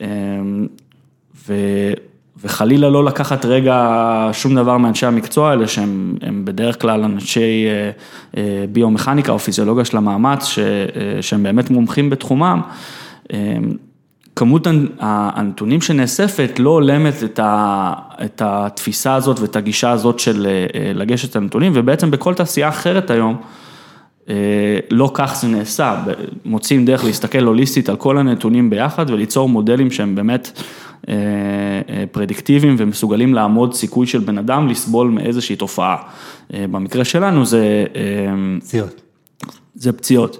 אה, 0.00 0.06
ו... 1.48 1.54
וחלילה 2.42 2.90
לא 2.90 3.04
לקחת 3.04 3.44
רגע 3.44 4.30
שום 4.32 4.54
דבר 4.54 4.78
מאנשי 4.78 5.06
המקצוע 5.06 5.50
האלה, 5.50 5.68
שהם 5.68 6.16
הם 6.22 6.44
בדרך 6.44 6.80
כלל 6.80 7.04
אנשי 7.04 7.66
אה, 7.66 7.90
אה, 8.36 8.64
ביומכניקה 8.72 9.32
או 9.32 9.38
פיזיולוגיה 9.38 9.84
של 9.84 9.96
המאמץ, 9.96 10.44
ש, 10.44 10.58
אה, 10.58 11.22
שהם 11.22 11.42
באמת 11.42 11.70
מומחים 11.70 12.10
בתחומם. 12.10 12.60
אה, 14.36 14.40
כמות 14.40 14.66
הנתונים 14.98 15.80
שנאספת 15.80 16.58
לא 16.58 16.70
הולמת 16.70 17.14
את, 18.24 18.42
התפיסה 18.44 19.14
הזאת 19.14 19.40
ואת 19.40 19.56
הגישה 19.56 19.90
הזאת 19.90 20.18
של 20.18 20.46
אה, 20.46 20.92
לגשת 20.94 21.36
לנתונים, 21.36 21.72
ובעצם 21.74 22.10
בכל 22.10 22.34
תעשייה 22.34 22.68
אחרת 22.68 23.10
היום, 23.10 23.36
לא 24.90 25.10
כך 25.14 25.36
זה 25.40 25.48
נעשה, 25.48 26.04
מוצאים 26.44 26.84
דרך 26.84 27.04
להסתכל 27.04 27.44
הוליסטית 27.44 27.88
על 27.88 27.96
כל 27.96 28.18
הנתונים 28.18 28.70
ביחד 28.70 29.10
וליצור 29.10 29.48
מודלים 29.48 29.90
שהם 29.90 30.14
באמת 30.14 30.62
פרדיקטיביים 32.12 32.76
ומסוגלים 32.78 33.34
לעמוד 33.34 33.74
סיכוי 33.74 34.06
של 34.06 34.18
בן 34.18 34.38
אדם 34.38 34.68
לסבול 34.68 35.10
מאיזושהי 35.10 35.56
תופעה. 35.56 35.96
במקרה 36.50 37.04
שלנו 37.04 37.46
זה... 37.46 37.84
פציעות. 38.60 39.00
זה 39.74 39.92
פציעות. 39.92 40.38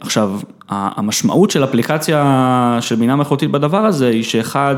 עכשיו, 0.00 0.40
המשמעות 0.68 1.50
של 1.50 1.64
אפליקציה 1.64 2.78
של 2.80 2.94
בינה 2.94 3.16
מלאכותית 3.16 3.50
בדבר 3.50 3.86
הזה 3.86 4.08
היא 4.08 4.22
שאחד, 4.22 4.76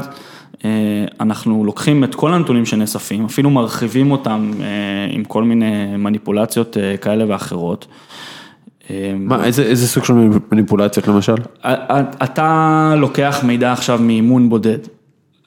אנחנו 1.20 1.64
לוקחים 1.64 2.04
את 2.04 2.14
כל 2.14 2.34
הנתונים 2.34 2.66
שנאספים, 2.66 3.24
אפילו 3.24 3.50
מרחיבים 3.50 4.10
אותם 4.10 4.50
עם 5.10 5.24
כל 5.24 5.44
מיני 5.44 5.96
מניפולציות 5.96 6.76
כאלה 7.00 7.24
ואחרות. 7.28 7.86
מה, 9.16 9.44
איזה, 9.44 9.62
איזה 9.62 9.88
סוג 9.88 10.04
של 10.04 10.14
מניפולציות 10.52 11.08
למשל? 11.08 11.34
אתה 12.22 12.94
לוקח 12.96 13.40
מידע 13.44 13.72
עכשיו 13.72 13.98
מאימון 14.02 14.48
בודד. 14.48 14.78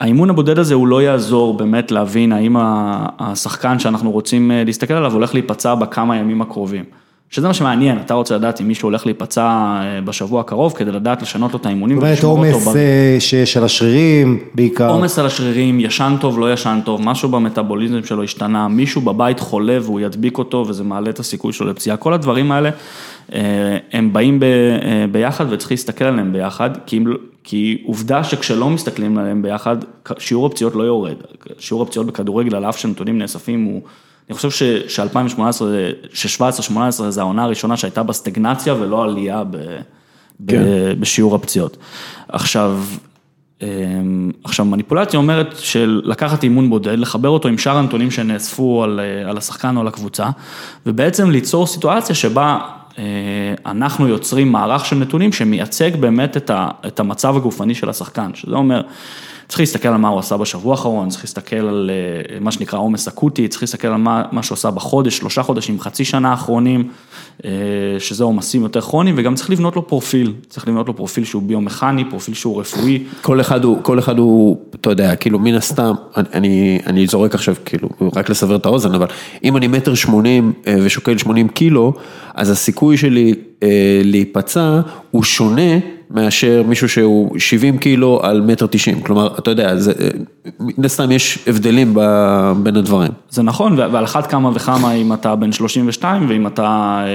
האימון 0.00 0.30
הבודד 0.30 0.58
הזה 0.58 0.74
הוא 0.74 0.86
לא 0.86 1.02
יעזור 1.02 1.56
באמת 1.56 1.90
להבין 1.90 2.32
האם 2.32 2.56
השחקן 3.18 3.78
שאנחנו 3.78 4.10
רוצים 4.10 4.50
להסתכל 4.66 4.94
עליו 4.94 5.12
הולך 5.12 5.34
להיפצע 5.34 5.74
בכמה 5.74 6.16
ימים 6.16 6.42
הקרובים. 6.42 6.84
שזה 7.30 7.48
מה 7.48 7.54
שמעניין, 7.54 7.98
אתה 7.98 8.14
רוצה 8.14 8.34
לדעת 8.36 8.60
אם 8.60 8.68
מישהו 8.68 8.86
הולך 8.86 9.06
להיפצע 9.06 9.42
אה, 9.42 10.00
בשבוע 10.00 10.40
הקרוב, 10.40 10.72
כדי 10.76 10.92
לדעת 10.92 11.22
לשנות 11.22 11.52
לו 11.52 11.58
את 11.58 11.66
האימונים. 11.66 12.00
זאת 12.14 12.24
אומרת 12.24 12.54
עומס 12.54 12.76
אה, 12.76 13.16
שיש 13.18 13.56
על 13.56 13.64
השרירים 13.64 14.40
בעיקר. 14.54 14.90
עומס 14.90 15.18
על 15.18 15.26
השרירים, 15.26 15.80
ישן 15.80 16.16
טוב, 16.20 16.38
לא 16.38 16.52
ישן 16.52 16.80
טוב, 16.84 17.00
משהו 17.02 17.28
במטאבוליזם 17.28 18.04
שלו 18.04 18.22
השתנה, 18.22 18.68
מישהו 18.68 19.00
בבית 19.00 19.40
חולה 19.40 19.78
והוא 19.82 20.00
ידביק 20.00 20.38
אותו 20.38 20.64
וזה 20.68 20.84
מעלה 20.84 21.10
את 21.10 21.18
הסיכוי 21.18 21.52
שלו 21.52 21.66
לפציעה, 21.66 21.96
כל 21.96 22.12
הדברים 22.12 22.52
האלה, 22.52 22.70
אה, 23.32 23.40
הם 23.92 24.12
באים 24.12 24.40
ב, 24.40 24.44
ביחד 25.12 25.52
וצריך 25.52 25.70
להסתכל 25.70 26.04
עליהם 26.04 26.32
ביחד, 26.32 26.70
כי, 26.86 27.00
לא- 27.00 27.16
כי 27.44 27.82
עובדה 27.86 28.24
שכשלא 28.24 28.70
מסתכלים 28.70 29.18
עליהם 29.18 29.42
ביחד, 29.42 29.76
שיעור 30.18 30.46
הפציעות 30.46 30.74
לא 30.74 30.82
יורד, 30.82 31.14
שיעור 31.58 31.82
הפציעות 31.82 32.06
בכדורגל 32.06 32.56
על 32.56 32.64
אף 32.64 32.78
שנתונים 32.78 33.18
נאספים 33.18 33.64
הוא, 33.64 33.80
אני 34.28 34.36
חושב 34.36 34.50
ש-2018, 34.88 35.40
ש-17-18 36.12 37.02
זה 37.08 37.20
העונה 37.20 37.44
הראשונה 37.44 37.76
שהייתה 37.76 38.02
בסטגנציה 38.02 38.74
ולא 38.74 39.04
עלייה 39.04 39.44
ב, 39.44 39.56
ב, 40.40 40.50
כן. 40.50 40.62
בשיעור 41.00 41.34
הפציעות. 41.34 41.76
עכשיו, 42.28 42.80
אמ, 43.62 44.30
עכשיו 44.44 44.64
מניפולציה 44.64 45.18
אומרת 45.18 45.54
של 45.58 46.02
לקחת 46.04 46.42
אימון 46.42 46.70
בודד, 46.70 46.98
לחבר 46.98 47.28
אותו 47.28 47.48
עם 47.48 47.58
שאר 47.58 47.76
הנתונים 47.76 48.10
שנאספו 48.10 48.84
על, 48.84 49.00
אה, 49.00 49.30
על 49.30 49.38
השחקן 49.38 49.76
או 49.76 49.80
על 49.80 49.88
הקבוצה, 49.88 50.26
ובעצם 50.86 51.30
ליצור 51.30 51.66
סיטואציה 51.66 52.14
שבה 52.14 52.58
אה, 52.98 53.04
אנחנו 53.66 54.08
יוצרים 54.08 54.52
מערך 54.52 54.84
של 54.84 54.96
נתונים 54.96 55.32
שמייצג 55.32 55.96
באמת 55.96 56.36
את, 56.36 56.50
ה, 56.50 56.68
את 56.86 57.00
המצב 57.00 57.36
הגופני 57.36 57.74
של 57.74 57.88
השחקן, 57.88 58.30
שזה 58.34 58.56
אומר, 58.56 58.82
צריך 59.48 59.60
להסתכל 59.60 59.88
על 59.88 59.96
מה 59.96 60.08
הוא 60.08 60.18
עשה 60.18 60.36
בשבוע 60.36 60.72
האחרון, 60.72 61.08
צריך 61.08 61.24
להסתכל 61.24 61.56
על 61.56 61.90
אה, 61.92 62.38
מה 62.40 62.52
שנקרא 62.52 62.78
עומס 62.78 63.08
אקוטי, 63.08 63.48
צריך 63.48 63.62
להסתכל 63.62 63.88
על 63.88 63.96
מה, 63.96 64.22
מה 64.32 64.42
שהוא 64.42 64.56
עשה 64.56 64.70
בחודש, 64.70 65.18
שלושה 65.18 65.42
חודשים, 65.42 65.80
חצי 65.80 66.04
שנה 66.04 66.30
האחרונים, 66.30 66.88
אה, 67.44 67.50
שזה 67.98 68.24
עומסים 68.24 68.62
יותר 68.62 68.80
כרוניים, 68.80 69.14
וגם 69.18 69.34
צריך 69.34 69.50
לבנות 69.50 69.76
לו 69.76 69.86
פרופיל, 69.86 70.32
צריך 70.48 70.68
לבנות 70.68 70.88
לו 70.88 70.96
פרופיל 70.96 71.24
שהוא 71.24 71.42
ביומכני, 71.42 72.04
פרופיל 72.04 72.34
שהוא 72.34 72.60
רפואי. 72.60 73.04
כל 73.22 73.40
אחד 73.40 73.64
הוא, 73.64 73.78
כל 73.82 73.98
אחד 73.98 74.18
הוא, 74.18 74.56
אתה 74.74 74.90
יודע, 74.90 75.16
כאילו 75.16 75.38
מן 75.38 75.54
הסתם, 75.54 75.92
אני, 76.16 76.78
אני 76.86 77.06
זורק 77.06 77.34
עכשיו, 77.34 77.54
כאילו, 77.64 77.88
רק 78.16 78.30
לסבר 78.30 78.56
את 78.56 78.66
האוזן, 78.66 78.94
אבל 78.94 79.06
אם 79.44 79.56
אני 79.56 79.68
מטר 79.68 79.94
שמונים 79.94 80.52
אה, 80.66 80.76
ושוקל 80.82 81.18
שמונים 81.18 81.48
קילו, 81.48 81.92
אז 82.34 82.50
הסיכוי 82.50 82.96
שלי 82.96 83.34
אה, 83.62 84.00
להיפצע 84.04 84.80
הוא 85.10 85.22
שונה 85.22 85.95
מאשר 86.10 86.62
מישהו 86.66 86.88
שהוא 86.88 87.38
70 87.38 87.78
קילו 87.78 88.20
על 88.22 88.40
מטר 88.40 88.66
90, 88.70 89.00
כלומר, 89.00 89.28
אתה 89.38 89.50
יודע, 89.50 89.76
זה, 89.76 89.92
אה, 90.00 90.08
מן 90.60 90.84
הסתם 90.84 91.10
יש 91.12 91.38
הבדלים 91.46 91.94
ב, 91.94 92.00
בין 92.62 92.76
הדברים. 92.76 93.12
זה 93.30 93.42
נכון, 93.42 93.78
ועל 93.78 94.04
אחת 94.04 94.26
כמה 94.26 94.50
וכמה 94.54 94.92
אם 94.92 95.12
אתה 95.12 95.36
בן 95.36 95.52
32 95.52 96.28
ואם 96.28 96.46
אתה 96.46 96.62
אה, 96.62 97.06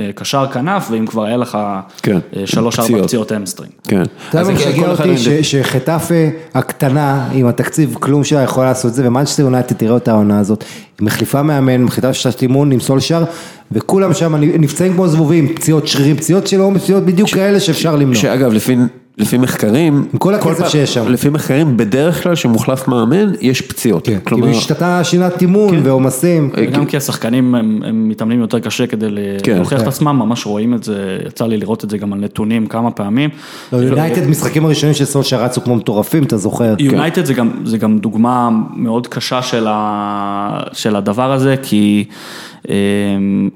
אה, 0.00 0.12
קשר 0.14 0.46
כנף 0.46 0.88
ואם 0.90 1.06
כבר 1.06 1.24
היה 1.24 1.36
לך 1.36 1.58
כן, 2.02 2.18
אה, 2.36 2.46
שלוש 2.46 2.78
ארבע 2.78 3.02
פציעות. 3.02 3.32
hamstring. 3.32 3.72
כן. 3.88 4.02
אתה 4.30 4.40
אז 4.40 4.48
יודע 4.48 4.86
מה 4.86 4.92
אחד 4.92 5.08
אותי, 5.08 5.44
שחטאפה 5.44 6.14
הקטנה, 6.54 7.28
עם 7.32 7.46
התקציב 7.46 7.96
כלום 8.00 8.24
שלה 8.24 8.42
יכולה 8.42 8.66
לעשות 8.66 8.90
את 8.90 8.94
זה, 8.94 9.08
ומנצ'סטר 9.08 9.42
יונייטד 9.42 9.76
תראה 9.76 9.92
אותה 9.92 10.10
העונה 10.10 10.38
הזאת, 10.38 10.64
מחליפה 11.02 11.42
מאמן, 11.42 11.82
מחליפה 11.82 12.12
שיטת 12.12 12.42
אימון 12.42 12.72
עם 12.72 12.80
סולשר, 12.80 13.24
וכולם 13.72 14.14
שם 14.14 14.34
נפצעים 14.36 14.92
כמו 14.92 15.08
זבובים, 15.08 15.54
פציעות 15.54 15.88
שרירים, 15.88 16.16
פציעות 16.16 16.46
של 16.46 16.60
עומס, 16.60 16.82
פציעות 16.82 17.04
בדיוק 17.04 17.30
כאלה 17.30 17.60
שאפשר 17.60 17.96
למנוע. 17.96 18.14
שאגב, 18.14 18.52
לפי, 18.52 18.76
לפי 19.20 19.38
מחקרים, 19.38 20.06
עם 20.12 20.18
כל 20.18 20.34
הכסף 20.34 20.68
שיש 20.68 20.94
שם. 20.94 21.12
לפי 21.12 21.28
מחקרים, 21.28 21.76
בדרך 21.76 22.22
כלל 22.22 22.34
כשמוחלף 22.34 22.88
מאמן, 22.88 23.32
יש 23.40 23.60
פציעות. 23.60 24.06
כן, 24.06 24.18
כלומר, 24.24 24.46
כאילו 24.46 24.58
השתתה 24.58 25.04
שינת 25.04 25.42
אימון 25.42 25.80
ועומסים. 25.82 26.50
וגם 26.56 26.86
כי 26.86 26.96
השחקנים 26.96 27.54
הם, 27.54 27.82
הם 27.86 28.08
מתאמנים 28.08 28.40
יותר 28.40 28.58
קשה 28.58 28.86
כדי 28.86 29.06
כן, 29.42 29.56
להוכיח 29.56 29.78
את 29.78 29.82
כן. 29.82 29.88
עצמם, 29.88 30.18
ממש 30.18 30.46
רואים 30.46 30.74
את 30.74 30.84
זה, 30.84 31.18
יצא 31.26 31.46
לי 31.46 31.56
לראות 31.56 31.84
את 31.84 31.90
זה 31.90 31.98
גם 31.98 32.12
על 32.12 32.18
נתונים 32.18 32.66
כמה 32.66 32.90
פעמים. 32.90 33.30
לא, 33.72 33.78
יונייטד 33.78 34.26
משחקים 34.26 34.64
הראשונים 34.64 34.94
של 34.94 35.04
סולשר 35.04 35.42
רצו 35.42 35.60
כמו 35.60 35.76
מטורפים, 35.76 36.22
אתה 36.22 36.36
זוכר. 36.36 36.74
יונייטד 36.78 37.24
זה 37.24 37.34
גם, 37.34 37.50
זה 37.64 37.78
גם 37.78 37.98
דוגמה 37.98 38.48
מאוד 38.76 39.06
קשה 39.06 39.42
של, 39.42 39.66
ה, 39.68 40.60
של 40.72 40.96
הדבר 40.96 41.32
הזה, 41.32 41.54
כי 41.62 42.04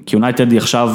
כי 0.05 0.15
יונייטד 0.15 0.51
היא 0.51 0.57
עכשיו 0.57 0.91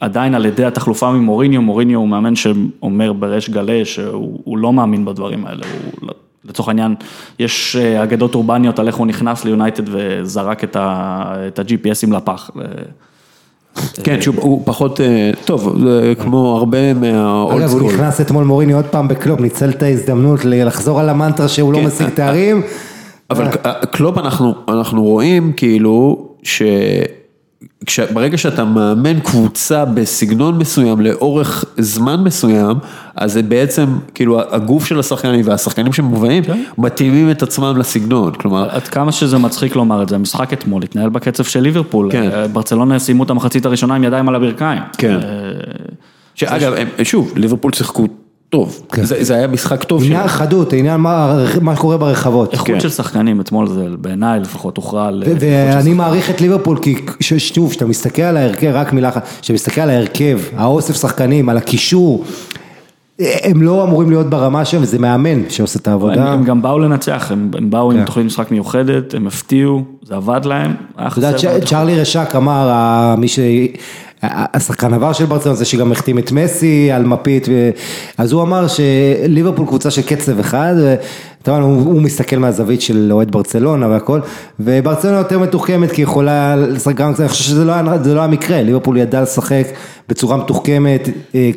עדיין 0.00 0.34
על 0.34 0.46
ידי 0.46 0.64
התחלופה 0.64 1.12
ממוריניו, 1.12 1.62
מוריניו 1.62 1.98
הוא 1.98 2.08
מאמן 2.08 2.36
שאומר 2.36 3.12
בריש 3.12 3.50
גלי 3.50 3.84
שהוא 3.84 4.40
הוא 4.44 4.58
לא 4.58 4.72
מאמין 4.72 5.04
בדברים 5.04 5.46
האלה, 5.46 5.62
הוא, 6.02 6.10
לצורך 6.44 6.68
העניין, 6.68 6.94
יש 7.38 7.76
אה, 7.76 8.02
אגדות 8.02 8.34
אורבניות 8.34 8.78
על 8.78 8.86
איך 8.86 8.96
הוא 8.96 9.06
נכנס 9.06 9.44
ליונייטד 9.44 9.82
וזרק 9.86 10.64
את 10.64 10.76
ה-GPSים 10.76 12.14
לפח. 12.16 12.50
כן, 14.04 14.22
שהוא 14.22 14.34
הוא 14.38 14.62
פחות, 14.64 15.00
אה, 15.00 15.30
טוב, 15.44 15.84
כמו 16.18 16.56
הרבה 16.56 16.94
מה 16.94 17.21
old 17.21 17.62
אגב, 17.62 17.70
הוא 17.70 17.78
school. 17.78 17.94
נכנס 17.94 18.20
אתמול 18.20 18.44
מוריניו 18.44 18.72
עוד 18.72 18.84
פעם 18.84 19.08
בקלופ, 19.08 19.40
ניצל 19.40 19.70
את 19.70 19.82
ההזדמנות 19.82 20.40
לחזור 20.44 21.00
על 21.00 21.08
המנטרה 21.08 21.48
שהוא 21.48 21.72
לא 21.72 21.78
כן. 21.78 21.86
משיג 21.86 22.08
תארים. 22.08 22.62
אבל 23.30 23.46
אה. 23.66 23.86
קלופ 23.86 24.18
אנחנו, 24.18 24.54
אנחנו 24.68 25.02
רואים 25.02 25.52
כאילו 25.56 26.28
ש... 26.42 26.62
כש- 27.86 28.00
ברגע 28.00 28.38
שאתה 28.38 28.64
מאמן 28.64 29.20
קבוצה 29.20 29.84
בסגנון 29.84 30.58
מסוים 30.58 31.00
לאורך 31.00 31.64
זמן 31.78 32.24
מסוים, 32.24 32.76
אז 33.16 33.32
זה 33.32 33.42
בעצם, 33.42 33.86
כאילו 34.14 34.40
הגוף 34.54 34.84
של 34.86 34.98
השחקנים 34.98 35.40
והשחקנים 35.44 35.92
שמובאים, 35.92 36.44
כן. 36.44 36.62
מתאימים 36.78 37.30
את 37.30 37.42
עצמם 37.42 37.74
לסגנון, 37.78 38.32
כלומר, 38.32 38.68
עד 38.70 38.88
כמה 38.88 39.12
שזה 39.12 39.38
מצחיק 39.38 39.76
לומר 39.76 40.02
את 40.02 40.08
זה, 40.08 40.14
המשחק 40.14 40.52
אתמול 40.52 40.82
התנהל 40.82 41.08
בקצב 41.08 41.44
של 41.44 41.60
ליברפול, 41.60 42.08
כן. 42.12 42.30
אה, 42.32 42.48
ברצלונה 42.48 42.98
סיימו 42.98 43.22
את 43.24 43.30
המחצית 43.30 43.66
הראשונה 43.66 43.94
עם 43.94 44.04
ידיים 44.04 44.28
על 44.28 44.34
הברכיים. 44.34 44.82
כן. 44.98 45.18
אה, 45.22 45.28
שאגב, 46.34 46.72
הם- 46.72 47.04
שוב, 47.04 47.32
ליברפול 47.36 47.72
שיחקו 47.72 48.06
טוב, 48.52 48.82
כן. 48.92 49.04
זה 49.04 49.24
זה 49.24 49.34
היה 49.34 49.46
משחק 49.46 49.84
טוב 49.84 50.02
עניין 50.02 50.16
שלהם. 50.16 50.28
חדות, 50.28 50.72
עניין 50.72 51.00
מה 51.00 51.44
מה 51.60 51.76
שקורה 51.76 51.96
ברחבות. 51.96 52.52
איכות 52.52 52.66
כן. 52.66 52.80
של 52.80 52.88
שחקנים 52.88 53.40
אתמול 53.40 53.68
זה 53.68 53.84
בעיניי 54.00 54.40
לפחות 54.40 54.76
הוכרע 54.76 55.06
על... 55.06 55.22
ואני 55.40 55.94
מעריך 55.94 56.30
את 56.30 56.40
ליברפול 56.40 56.78
כי 56.78 56.96
שוב, 57.20 57.70
כשאתה 57.70 57.86
מסתכל 57.86 58.22
על 58.22 58.36
ההרכב, 58.36 58.70
רק 58.74 58.92
מילה 58.92 59.08
אחת, 59.08 59.24
כשאתה 59.40 59.52
מסתכל 59.52 59.80
על 59.80 59.90
ההרכב, 59.90 60.40
האוסף 60.56 60.96
שחקנים, 60.96 61.48
על 61.48 61.56
הקישור, 61.56 62.24
הם 63.18 63.62
לא 63.62 63.84
אמורים 63.84 64.10
להיות 64.10 64.30
ברמה 64.30 64.64
שם, 64.64 64.78
וזה 64.82 64.98
מאמן 64.98 65.42
שעושה 65.50 65.78
את 65.78 65.88
העבודה. 65.88 66.32
הם 66.32 66.44
גם 66.44 66.62
באו 66.62 66.78
לנצח, 66.78 67.28
הם, 67.30 67.50
הם 67.58 67.70
באו 67.70 67.92
עם 67.92 67.98
כן. 67.98 68.04
תוכנית 68.04 68.26
משחק 68.26 68.50
מיוחדת, 68.50 69.14
הם 69.14 69.26
הפתיעו, 69.26 69.82
זה 70.02 70.14
עבד 70.16 70.40
להם, 70.44 70.74
אתה 70.94 71.18
יודע, 71.18 71.32
חסר 71.32 71.38
צ'- 71.38 71.44
מאוד. 71.44 71.64
צ'רלי 71.64 72.00
רשק 72.00 72.36
אמר, 72.36 73.14
מי 73.18 73.28
ש... 73.28 73.38
השחקן 74.22 74.94
עבר 74.94 75.12
של 75.12 75.24
ברצלונה 75.24 75.56
זה 75.56 75.64
שגם 75.64 75.92
החתים 75.92 76.18
את 76.18 76.32
מסי 76.32 76.92
על 76.92 77.04
מפית, 77.04 77.46
ו... 77.48 77.70
אז 78.18 78.32
הוא 78.32 78.42
אמר 78.42 78.66
שליברפול 78.68 79.66
קבוצה 79.66 79.90
של 79.90 80.02
קצב 80.02 80.38
אחד, 80.38 80.74
יודע, 81.46 81.62
הוא, 81.62 81.82
הוא 81.82 82.02
מסתכל 82.02 82.36
מהזווית 82.36 82.80
של 82.80 83.08
אוהד 83.12 83.32
ברצלונה 83.32 83.88
והכל, 83.88 84.20
וברצלונה 84.60 85.18
יותר 85.18 85.38
מתוחכמת 85.38 85.90
כי 85.90 86.02
יכולה 86.02 86.56
לשחק 86.56 86.94
גם, 86.94 87.12
אני 87.18 87.28
חושב 87.28 87.44
שזה 87.44 87.64
לא, 87.64 87.74
לא 88.06 88.22
המקרה, 88.22 88.62
ליברפול 88.62 88.96
ידע 88.96 89.22
לשחק 89.22 89.66
בצורה 90.08 90.36
מתוחכמת, 90.36 91.08
אה, 91.34 91.50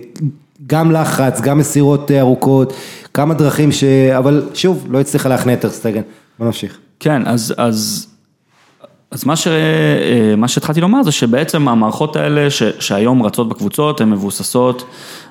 גם 0.68 0.92
לחץ, 0.92 1.42
גם 1.42 1.58
מסירות 1.58 2.12
ארוכות, 2.12 2.74
כמה 3.14 3.34
דרכים 3.34 3.72
ש... 3.72 3.84
אבל 4.18 4.50
שוב, 4.54 4.86
לא 4.90 5.00
הצליחה 5.00 5.30
להכניע 5.30 5.56
את 5.56 5.62
טרסטגן, 5.62 6.02
בוא 6.40 6.46
נמשיך. 6.46 6.78
כן, 7.00 7.22
אז, 7.26 7.54
אז, 7.58 8.08
אז 9.12 9.26
מה, 9.26 9.36
ש, 9.36 9.48
אה, 9.48 10.36
מה 10.38 10.48
שהתחלתי 10.48 10.82
לומר 10.82 11.04
זה 11.04 11.12
שבעצם 11.12 11.68
המערכות 11.68 12.16
האלה 12.16 12.50
ש, 12.50 12.64
שהיום 12.80 13.24
רצות 13.24 13.50
בקבוצות, 13.50 14.02
הן 14.02 14.10
מבוססות 14.10 14.86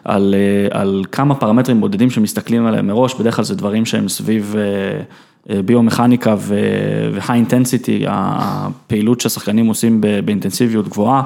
על, 0.05 0.35
אה, 0.35 0.81
על 0.81 1.05
כמה 1.13 1.35
פרמטרים 1.35 1.81
בודדים 1.81 2.11
שמסתכלים 2.11 2.67
עליהם 2.67 2.87
מראש, 2.87 3.15
בדרך 3.15 3.37
כלל 3.37 3.45
זה 3.45 3.55
דברים 3.55 3.87
שהם 3.87 4.09
סביב 4.09 4.55
אה, 4.59 5.63
ביומכניקה 5.63 6.37
והי 6.39 7.37
אינטנסיטי, 7.37 8.05
הפעילות 8.09 9.21
שהשחקנים 9.21 9.67
עושים 9.67 10.01
באינטנסיביות 10.25 10.89
גבוהה, 10.89 11.23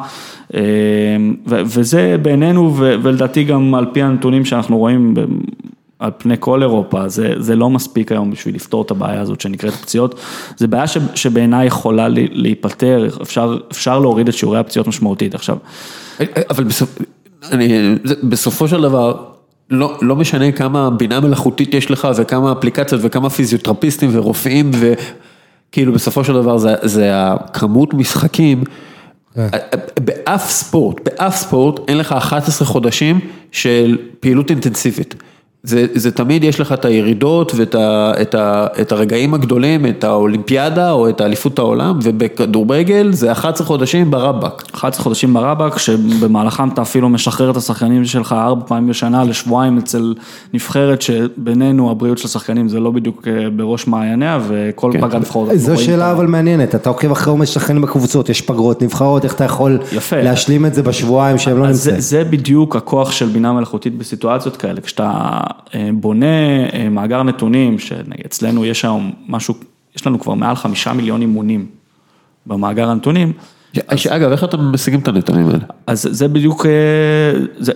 ו- 1.46 1.62
וזה 1.64 2.16
בעינינו, 2.22 2.74
ו- 2.76 2.94
ולדעתי 3.02 3.44
גם 3.44 3.74
על 3.74 3.86
פי 3.92 4.02
הנתונים 4.02 4.44
שאנחנו 4.44 4.78
רואים 4.78 5.14
על 5.98 6.10
פני 6.18 6.34
כל 6.40 6.62
אירופה, 6.62 7.08
זה, 7.08 7.32
זה 7.38 7.56
לא 7.56 7.70
מספיק 7.70 8.12
היום 8.12 8.30
בשביל 8.30 8.54
לפתור 8.54 8.82
את 8.82 8.90
הבעיה 8.90 9.20
הזאת 9.20 9.40
שנקראת 9.40 9.74
פציעות, 9.74 10.20
זה 10.56 10.66
בעיה 10.66 10.86
ש, 10.86 10.98
שבעיניי 11.14 11.66
יכולה 11.66 12.08
לי- 12.08 12.28
להיפתר, 12.32 13.08
אפשר, 13.22 13.58
אפשר 13.72 13.98
להוריד 13.98 14.28
את 14.28 14.34
שיעורי 14.34 14.58
הפציעות 14.58 14.86
משמעותית. 14.88 15.34
עכשיו, 15.34 15.56
אבל 16.50 16.64
בסופ... 16.64 16.98
אני... 17.52 17.68
זה- 18.04 18.14
בסופו 18.22 18.68
של 18.68 18.82
דבר, 18.82 19.24
לא, 19.70 19.98
לא 20.02 20.16
משנה 20.16 20.52
כמה 20.52 20.90
בינה 20.90 21.20
מלאכותית 21.20 21.74
יש 21.74 21.90
לך 21.90 22.08
וכמה 22.16 22.52
אפליקציות 22.52 23.00
וכמה 23.04 23.30
פיזיותרפיסטים 23.30 24.10
ורופאים 24.12 24.70
וכאילו 25.70 25.92
בסופו 25.92 26.24
של 26.24 26.32
דבר 26.32 26.58
זה, 26.58 26.74
זה 26.82 27.10
הכמות 27.14 27.94
משחקים. 27.94 28.64
באף 30.00 30.50
ספורט, 30.50 31.00
באף 31.04 31.36
ספורט 31.36 31.80
אין 31.88 31.98
לך 31.98 32.12
11 32.12 32.68
חודשים 32.68 33.20
של 33.52 33.98
פעילות 34.20 34.50
אינטנסיבית. 34.50 35.14
זה, 35.62 35.86
זה 35.94 36.10
תמיד 36.10 36.44
יש 36.44 36.60
לך 36.60 36.72
את 36.72 36.84
הירידות 36.84 37.52
ואת 37.56 37.74
ה, 37.74 38.12
את 38.22 38.34
ה, 38.34 38.66
את 38.80 38.92
הרגעים 38.92 39.34
הגדולים, 39.34 39.86
את 39.86 40.04
האולימפיאדה 40.04 40.92
או 40.92 41.08
את 41.08 41.20
האליפות 41.20 41.58
העולם, 41.58 41.98
ובכדורגל 42.02 43.12
זה 43.12 43.32
11 43.32 43.66
חודשים 43.66 44.10
ברבאק. 44.10 44.62
11 44.74 45.02
חודשים 45.02 45.34
ברבאק, 45.34 45.78
שבמהלכם 45.78 46.68
אתה 46.68 46.82
אפילו 46.82 47.08
משחרר 47.08 47.50
את 47.50 47.56
השחקנים 47.56 48.04
שלך 48.04 48.32
ארבע 48.32 48.66
פעמים 48.66 48.88
בשנה 48.88 49.24
לשבועיים 49.24 49.78
אצל 49.78 50.14
נבחרת 50.54 51.02
שבינינו 51.02 51.90
הבריאות 51.90 52.18
של 52.18 52.26
השחקנים 52.26 52.68
זה 52.68 52.80
לא 52.80 52.90
בדיוק 52.90 53.28
אה, 53.28 53.50
בראש 53.56 53.86
מעייניה 53.86 54.38
וכל 54.48 54.90
כן. 54.92 55.00
פגרת 55.00 55.20
לבחור. 55.22 55.48
זו 55.54 55.78
שאלה 55.78 56.12
אבל 56.12 56.26
מעניינת, 56.26 56.74
אתה 56.74 56.88
עוקב 56.88 57.10
אחרי 57.10 57.30
עומד 57.30 57.46
שחקנים 57.46 57.82
בקבוצות, 57.82 58.28
יש 58.28 58.40
פגרות, 58.40 58.82
נבחרות, 58.82 59.24
איך 59.24 59.34
אתה 59.34 59.44
יכול 59.44 59.78
יפה. 59.92 60.22
להשלים 60.22 60.66
את 60.66 60.74
זה 60.74 60.82
בשבועיים 60.82 61.38
שהם 61.38 61.58
לא 61.58 61.66
אז 61.66 61.82
זה, 61.82 61.90
נמצאים? 61.90 62.00
זה 62.00 62.24
בדיוק 62.24 62.76
הכוח 62.76 63.12
של 63.12 63.26
בינה 63.26 63.52
מלאכותית 63.52 63.98
בסיטואציות 63.98 64.56
כאלה, 64.56 64.80
כשאתה 64.80 65.40
בונה 65.94 66.26
אה, 66.72 66.88
מאגר 66.88 67.22
נתונים, 67.22 67.78
שנגיד 67.78 68.26
אצלנו 68.26 68.64
יש 68.64 68.84
היום 68.84 69.12
משהו, 69.28 69.54
יש 69.96 70.06
לנו 70.06 70.20
כבר 70.20 70.34
מעל 70.34 70.56
חמישה 70.56 70.92
מיליון 70.92 71.20
אימונים 71.20 71.66
במאגר 72.46 72.88
הנתונים, 72.88 73.32
אגב, 74.08 74.30
איך 74.30 74.44
אתם 74.44 74.72
משיגים 74.72 75.00
את 75.00 75.08
הנתונים 75.08 75.46
האלה? 75.46 75.64
אז 75.86 76.08
זה 76.10 76.28
בדיוק, 76.28 76.66
אה, 76.66 77.40
זה, 77.58 77.72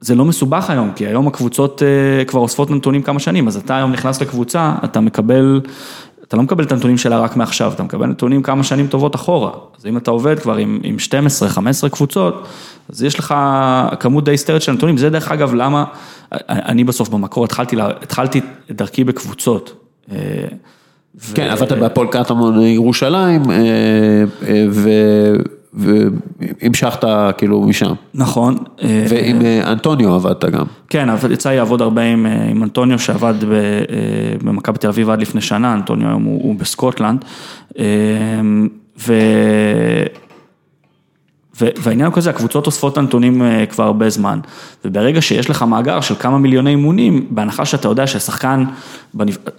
זה 0.00 0.14
לא 0.14 0.24
מסובך 0.24 0.70
היום, 0.70 0.92
כי 0.96 1.06
היום 1.06 1.26
הקבוצות 1.26 1.82
אה, 1.82 2.24
כבר 2.24 2.40
אוספות 2.40 2.70
נתונים 2.70 3.02
כמה 3.02 3.18
שנים, 3.18 3.48
אז 3.48 3.56
אתה 3.56 3.76
היום 3.76 3.92
נכנס 3.92 4.22
לקבוצה, 4.22 4.74
אתה 4.84 5.00
מקבל, 5.00 5.60
אתה 6.22 6.36
לא 6.36 6.42
מקבל 6.42 6.64
את 6.64 6.72
הנתונים 6.72 6.98
שלה 6.98 7.18
רק 7.18 7.36
מעכשיו, 7.36 7.72
אתה 7.72 7.82
מקבל 7.82 8.06
נתונים 8.06 8.42
כמה 8.42 8.64
שנים 8.64 8.86
טובות 8.86 9.14
אחורה. 9.14 9.50
אז 9.78 9.86
אם 9.86 9.96
אתה 9.96 10.10
עובד 10.10 10.38
כבר 10.38 10.56
עם, 10.56 10.80
עם 10.82 10.96
12-15 11.84 11.88
קבוצות, 11.88 12.46
אז 12.92 13.02
יש 13.02 13.18
לך 13.18 13.34
כמות 14.00 14.24
די 14.24 14.30
היסטרית 14.30 14.62
של 14.62 14.72
נתונים, 14.72 14.96
זה 14.96 15.10
דרך 15.10 15.32
אגב 15.32 15.54
למה, 15.54 15.84
אני 16.48 16.84
בסוף 16.84 17.08
במקור 17.08 17.44
התחלתי, 17.44 17.76
לה- 17.76 17.90
התחלתי 18.02 18.40
את 18.70 18.76
דרכי 18.76 19.04
בקבוצות. 19.04 19.84
אה, 20.12 20.16
ו- 21.20 21.34
כן, 21.34 21.48
עבדת 21.50 21.72
בהפועל 21.72 22.06
קטמון 22.08 22.60
ירושלים, 22.62 23.50
אה, 23.50 23.56
אה, 24.48 24.66
ו- 24.70 25.36
והמשכת 25.74 27.04
כאילו 27.38 27.62
משם. 27.62 27.92
נכון. 28.14 28.56
אה, 28.82 29.04
ועם 29.08 29.42
אה, 29.42 29.72
אנטוניו 29.72 30.14
עבדת 30.14 30.44
גם. 30.44 30.64
כן, 30.90 31.08
יצא 31.30 31.50
לי 31.50 31.56
לעבוד 31.56 31.82
הרבה 31.82 32.02
עם, 32.02 32.26
אה, 32.26 32.44
עם 32.50 32.62
אנטוניו 32.62 32.98
שעבד 32.98 33.34
אה, 33.44 33.48
במכבי 34.44 34.78
תל 34.78 34.88
אביב 34.88 35.10
עד 35.10 35.20
לפני 35.20 35.40
שנה, 35.40 35.74
אנטוניו 35.74 36.08
היום 36.08 36.22
הוא, 36.22 36.42
הוא 36.42 36.54
בסקוטלנד. 36.54 37.24
אה, 37.78 37.84
ו... 38.98 39.14
והעניין 41.60 42.06
הוא 42.06 42.14
כזה, 42.14 42.30
הקבוצות 42.30 42.66
אוספות 42.66 42.92
את 42.92 42.98
הנתונים 42.98 43.42
אה, 43.42 43.66
כבר 43.66 43.84
הרבה 43.84 44.10
זמן, 44.10 44.40
וברגע 44.84 45.22
שיש 45.22 45.50
לך 45.50 45.62
מאגר 45.62 46.00
של 46.00 46.14
כמה 46.14 46.38
מיליוני 46.38 46.70
אימונים, 46.70 47.26
בהנחה 47.30 47.64
שאתה 47.64 47.88
יודע 47.88 48.06
שהשחקן. 48.06 48.64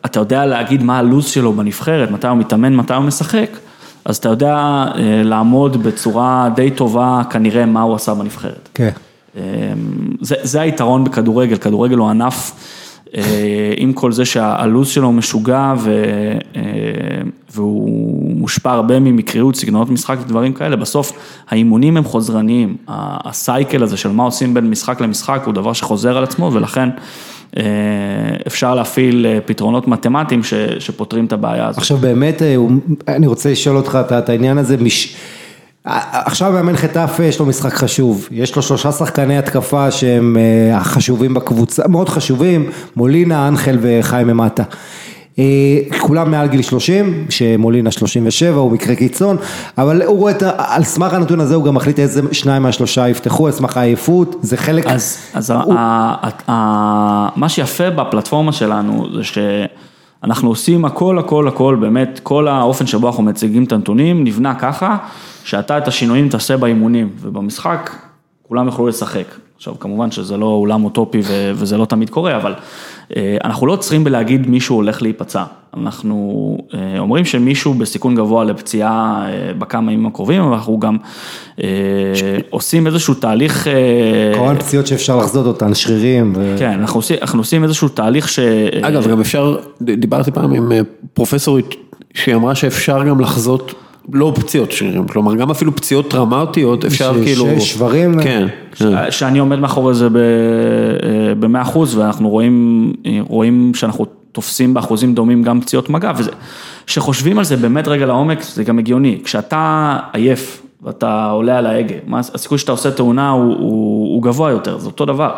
אתה 0.05 0.19
יודע 0.19 0.45
להגיד 0.45 0.83
מה 0.83 0.99
הלו"ז 0.99 1.25
שלו 1.25 1.53
בנבחרת, 1.53 2.11
מתי 2.11 2.27
הוא 2.27 2.37
מתאמן, 2.37 2.75
מתי 2.75 2.93
הוא 2.93 3.03
משחק, 3.03 3.49
אז 4.05 4.17
אתה 4.17 4.29
יודע 4.29 4.55
אה, 4.55 5.21
לעמוד 5.23 5.83
בצורה 5.83 6.49
די 6.55 6.71
טובה 6.71 7.21
כנראה 7.29 7.65
מה 7.65 7.81
הוא 7.81 7.95
עשה 7.95 8.13
בנבחרת. 8.13 8.69
כן. 8.73 8.89
אמ, 9.35 9.41
זה, 10.21 10.35
זה 10.41 10.61
היתרון 10.61 11.03
בכדורגל, 11.03 11.57
כדורגל 11.57 11.97
הוא 11.97 12.09
ענף, 12.09 12.51
עם 13.77 13.93
כל 13.93 14.11
זה 14.11 14.25
שהלו"ז 14.25 14.87
שלו 14.87 15.11
משוגע 15.11 15.73
ו, 15.77 16.03
אה, 16.55 16.61
והוא 17.53 18.35
מושפע 18.35 18.71
הרבה 18.71 18.99
ממקריות, 18.99 19.55
סגנונות 19.55 19.89
משחק 19.89 20.17
ודברים 20.21 20.53
כאלה, 20.53 20.75
בסוף 20.75 21.11
האימונים 21.49 21.97
הם 21.97 22.03
חוזרניים, 22.03 22.77
הסייקל 22.87 23.83
הזה 23.83 23.97
של 23.97 24.09
מה 24.09 24.23
עושים 24.23 24.53
בין 24.53 24.69
משחק 24.69 25.01
למשחק 25.01 25.41
הוא 25.45 25.53
דבר 25.53 25.73
שחוזר 25.73 26.17
על 26.17 26.23
עצמו 26.23 26.51
ולכן 26.53 26.89
אה, 27.57 27.63
אפשר 28.47 28.75
להפעיל 28.75 29.25
אה, 29.25 29.39
פתרונות 29.45 29.87
מתמטיים 29.87 30.43
ש, 30.43 30.53
שפותרים 30.79 31.25
את 31.25 31.33
הבעיה 31.33 31.67
הזאת. 31.67 31.77
עכשיו 31.77 31.97
באמת, 31.97 32.41
אה, 32.41 32.55
אני 33.07 33.27
רוצה 33.27 33.51
לשאול 33.51 33.77
אותך 33.77 33.99
את 34.17 34.29
העניין 34.29 34.57
הזה, 34.57 34.77
מש... 34.77 35.15
אה, 35.89 35.99
עכשיו 36.25 36.51
מאמן 36.51 36.75
חטאפה 36.75 37.23
יש 37.23 37.39
לו 37.39 37.45
משחק 37.45 37.73
חשוב, 37.73 38.27
יש 38.31 38.55
לו 38.55 38.61
שלושה 38.61 38.91
שחקני 38.91 39.37
התקפה 39.37 39.91
שהם 39.91 40.37
אה, 40.39 40.77
החשובים 40.77 41.33
בקבוצה, 41.33 41.87
מאוד 41.87 42.09
חשובים, 42.09 42.65
מולינה, 42.95 43.47
אנחל 43.47 43.77
וחיים 43.81 44.27
ממטה. 44.27 44.63
אה, 45.39 45.43
כולם 45.99 46.31
מעל 46.31 46.47
גיל 46.47 46.61
30, 46.61 47.25
שמולינה 47.29 47.91
37, 47.91 48.55
הוא 48.59 48.71
מקרה 48.71 48.95
קיצון, 48.95 49.37
אבל 49.77 50.01
הוא 50.03 50.17
רואה 50.17 50.31
את, 50.31 50.43
ה- 50.43 50.51
על 50.57 50.83
סמך 50.83 51.13
הנתון 51.13 51.39
הזה 51.39 51.55
הוא 51.55 51.65
גם 51.65 51.75
מחליט 51.75 51.99
איזה 51.99 52.21
שניים 52.31 52.63
מהשלושה 52.63 53.09
יפתחו, 53.09 53.45
על 53.47 53.51
סמך 53.53 53.77
העייפות, 53.77 54.35
זה 54.41 54.57
חלק... 54.57 54.85
אז, 54.87 55.17
אז 55.33 55.51
הוא- 55.51 55.73
ה, 55.77 56.15
ה, 56.21 56.51
ה, 56.51 57.29
מה 57.35 57.49
שיפה 57.49 57.89
בפלטפורמה 57.89 58.51
שלנו 58.51 59.07
זה 59.15 59.21
שאנחנו 59.23 60.49
עושים 60.49 60.85
הכל 60.85 61.19
הכל 61.19 61.47
הכל 61.47 61.77
באמת, 61.81 62.19
כל 62.23 62.47
האופן 62.47 62.87
שבו 62.87 63.07
אנחנו 63.07 63.23
מציגים 63.23 63.63
את 63.63 63.71
הנתונים 63.71 64.23
נבנה 64.23 64.55
ככה 64.55 64.97
שאתה 65.49 65.77
את 65.77 65.87
השינויים 65.87 66.29
תעשה 66.29 66.57
באימונים 66.57 67.09
ובמשחק 67.21 67.95
כולם 68.47 68.65
יוכלו 68.65 68.87
לשחק. 68.87 69.25
עכשיו 69.55 69.79
כמובן 69.79 70.11
שזה 70.11 70.37
לא 70.37 70.45
אולם 70.45 70.85
אוטופי 70.85 71.19
ו- 71.23 71.51
וזה 71.55 71.77
לא 71.77 71.85
תמיד 71.85 72.09
קורה, 72.09 72.35
אבל 72.35 72.53
אה, 73.15 73.37
אנחנו 73.43 73.67
לא 73.67 73.73
עוצרים 73.73 74.03
בלהגיד 74.03 74.49
מישהו 74.49 74.75
הולך 74.75 75.01
להיפצע. 75.01 75.43
אנחנו 75.77 76.57
אה, 76.73 76.99
אומרים 76.99 77.25
שמישהו 77.25 77.73
בסיכון 77.73 78.15
גבוה 78.15 78.43
לפציעה 78.43 79.25
אה, 79.27 79.53
בכמה 79.53 79.91
ימים 79.91 80.05
הקרובים, 80.05 80.41
אבל 80.41 80.53
אנחנו 80.53 80.79
גם 80.79 80.97
אה, 81.63 81.67
עושים 82.49 82.87
איזשהו 82.87 83.13
תהליך... 83.13 83.67
אה, 83.67 84.31
כמובן 84.35 84.55
פציעות 84.59 84.87
שאפשר 84.87 85.17
לחזות 85.17 85.45
אותן, 85.45 85.73
שרירים. 85.73 86.33
ו... 86.35 86.55
כן, 86.59 86.79
אנחנו 86.79 86.99
עושים, 86.99 87.17
אנחנו 87.21 87.39
עושים 87.39 87.63
איזשהו 87.63 87.89
תהליך 87.89 88.29
ש... 88.29 88.39
אגב, 88.81 89.07
גם 89.07 89.19
אפשר, 89.19 89.57
דיברתי 89.81 90.31
פעם 90.31 90.53
עם 90.53 90.71
אה, 90.71 90.81
פרופסורית 91.13 91.75
שהיא 92.13 92.35
אמרה 92.35 92.55
שאפשר 92.55 93.03
גם 93.03 93.19
לחזות, 93.19 93.73
לא 94.13 94.33
פציעות 94.35 94.71
שרירים, 94.71 95.07
כלומר 95.07 95.35
גם 95.35 95.51
אפילו 95.51 95.75
פציעות 95.75 96.09
טראומטיות, 96.09 96.85
אפשר 96.85 97.13
ש- 97.13 97.23
כאילו... 97.23 97.45
ש- 97.59 97.71
שברים? 97.73 98.21
כן. 98.23 98.47
כן. 98.75 99.11
שאני 99.11 99.39
עומד 99.39 99.59
מאחורי 99.59 99.93
זה 99.93 100.07
במאה 101.39 101.61
אחוז, 101.61 101.97
ואנחנו 101.97 102.29
רואים, 102.29 102.93
רואים 103.27 103.71
שאנחנו 103.75 104.05
תופסים 104.31 104.73
באחוזים 104.73 105.13
דומים 105.13 105.43
גם 105.43 105.61
פציעות 105.61 105.89
מגע, 105.89 106.11
וזה, 106.17 106.31
כשחושבים 106.87 107.37
על 107.37 107.43
זה 107.43 107.57
באמת 107.57 107.87
רגע 107.87 108.05
לעומק, 108.05 108.41
זה 108.41 108.63
גם 108.63 108.79
הגיוני, 108.79 109.19
כשאתה 109.23 109.97
עייף 110.13 110.61
ואתה 110.83 111.25
עולה 111.29 111.57
על 111.57 111.65
ההגה, 111.65 111.95
מה, 112.07 112.19
הסיכוי 112.19 112.57
שאתה 112.57 112.71
עושה 112.71 112.91
תאונה 112.91 113.29
הוא, 113.29 113.55
הוא, 113.59 114.15
הוא 114.15 114.23
גבוה 114.23 114.51
יותר, 114.51 114.77
זה 114.77 114.87
אותו 114.87 115.05
דבר, 115.05 115.29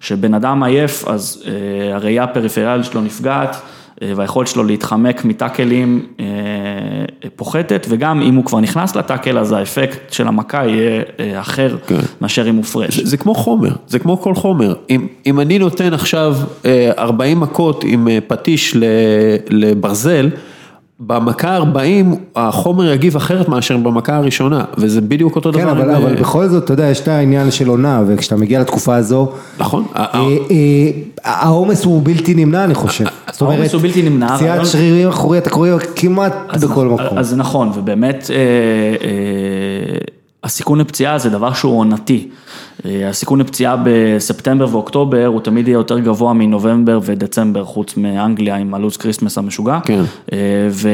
שבן 0.00 0.34
אדם 0.34 0.62
עייף, 0.62 1.08
אז 1.08 1.42
אה, 1.46 1.96
הראייה 1.96 2.24
הפריפריאלית 2.24 2.84
שלו 2.84 3.00
נפגעת, 3.00 3.54
אה, 3.54 3.58
והיכולת 4.16 4.48
שלו 4.48 4.64
להתחמק 4.64 5.24
מטאקלים 5.24 6.06
אה, 6.20 6.26
פוחתת, 7.36 7.86
וגם 7.88 8.22
אם 8.22 8.34
הוא 8.34 8.44
כבר 8.44 8.60
נכנס 8.60 8.96
לטאקל, 8.96 9.38
אז 9.38 9.52
האפקט 9.52 10.12
של 10.12 10.28
המכה 10.28 10.66
יהיה 10.66 11.02
אה, 11.20 11.40
אחר 11.40 11.76
כן. 11.86 12.00
מאשר 12.20 12.48
אם 12.48 12.56
הוא 12.56 12.64
פרש. 12.64 12.96
זה, 12.96 13.06
זה 13.06 13.16
כמו 13.16 13.34
חומר, 13.34 13.70
זה 13.88 13.98
כמו 13.98 14.20
כל 14.20 14.34
חומר. 14.34 14.74
אם, 14.90 15.06
אם 15.26 15.40
אני 15.40 15.58
נותן 15.58 15.94
עכשיו 15.94 16.36
אה, 16.64 16.90
40 16.98 17.40
מכות 17.40 17.84
עם 17.84 18.08
אה, 18.08 18.18
פטיש 18.26 18.76
לברזל, 19.50 20.30
במכה 21.06 21.56
ה-40 21.56 22.16
החומר 22.36 22.92
יגיב 22.92 23.16
אחרת 23.16 23.48
מאשר 23.48 23.76
במכה 23.76 24.16
הראשונה, 24.16 24.64
וזה 24.78 25.00
בדיוק 25.00 25.36
אותו 25.36 25.52
כן, 25.52 25.60
דבר. 25.60 25.70
אבל, 25.72 25.82
עם, 25.82 25.90
אבל 25.90 26.16
אה, 26.16 26.20
בכל 26.20 26.48
זאת, 26.48 26.64
אתה 26.64 26.72
יודע, 26.72 26.86
יש 26.86 27.00
את 27.00 27.08
העניין 27.08 27.50
של 27.50 27.68
עונה, 27.68 28.02
וכשאתה 28.06 28.36
מגיע 28.36 28.60
לתקופה 28.60 28.96
הזו, 28.96 29.32
נכון. 29.58 29.84
אה, 29.96 30.04
אה, 30.14 30.90
העומס 31.24 31.84
הוא 31.84 32.02
בלתי 32.04 32.34
נמנע, 32.34 32.64
אני 32.64 32.74
חושב. 32.74 33.04
זאת 33.42 33.46
אומרת, 33.46 33.58
העומס 33.58 33.72
הוא 33.74 33.82
בלתי 33.82 34.02
נמנע, 34.02 34.26
פציעת 34.26 34.42
הרעיון- 34.50 34.64
שרירים 34.64 35.08
אחורי, 35.08 35.38
אתה 35.38 35.50
קורא 35.50 35.68
כמעט 35.96 36.34
בכל 36.62 36.86
מקום. 36.86 37.18
אז 37.18 37.34
נכון, 37.36 37.70
ובאמת 37.74 38.30
אה, 38.30 38.36
אה, 38.36 39.98
הסיכון 40.44 40.78
לפציעה 40.80 41.18
זה 41.18 41.30
דבר 41.30 41.52
שהוא 41.52 41.78
עונתי. 41.78 42.28
אה, 42.86 43.08
הסיכון 43.08 43.40
לפציעה 43.40 43.76
בספטמבר 43.84 44.66
ואוקטובר 44.72 45.26
הוא 45.26 45.40
תמיד 45.40 45.68
יהיה 45.68 45.74
יותר 45.74 45.98
גבוה 45.98 46.32
מנובמבר 46.32 47.00
ודצמבר, 47.04 47.64
חוץ 47.64 47.96
מאנגליה 47.96 48.56
עם 48.56 48.74
הלו"ז 48.74 48.96
כריסטמס 48.96 49.38
המשוגע. 49.38 49.78
כן. 49.84 50.02
ו- 50.70 50.88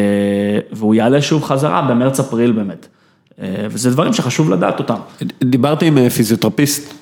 והוא 0.72 0.94
יעלה 0.94 1.22
שוב 1.22 1.44
חזרה 1.44 1.82
במרץ-אפריל 1.82 2.52
באמת. 2.52 2.86
וזה 3.70 3.90
דברים 3.90 4.12
שחשוב 4.12 4.50
לדעת 4.50 4.78
אותם. 4.78 4.94
דיברתי 5.44 5.86
עם 5.86 6.08
פיזיותרפיסט 6.08 6.94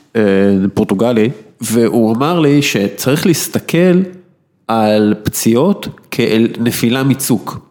פורטוגלי, 0.74 1.30
והוא 1.60 2.16
אמר 2.16 2.40
לי 2.40 2.62
שצריך 2.62 3.26
להסתכל 3.26 4.00
על 4.68 5.14
פציעות 5.22 5.88
כאל 6.10 6.48
נפילה 6.58 7.02
מצוק. 7.02 7.66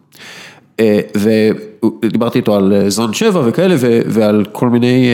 אה, 0.80 1.00
ודיברתי 1.14 2.38
איתו 2.38 2.56
על 2.56 2.72
אה, 2.72 2.90
זון 2.90 3.12
7 3.12 3.40
וכאלה, 3.48 3.74
ועל 4.06 4.44
כל 4.52 4.68
מיני, 4.68 5.08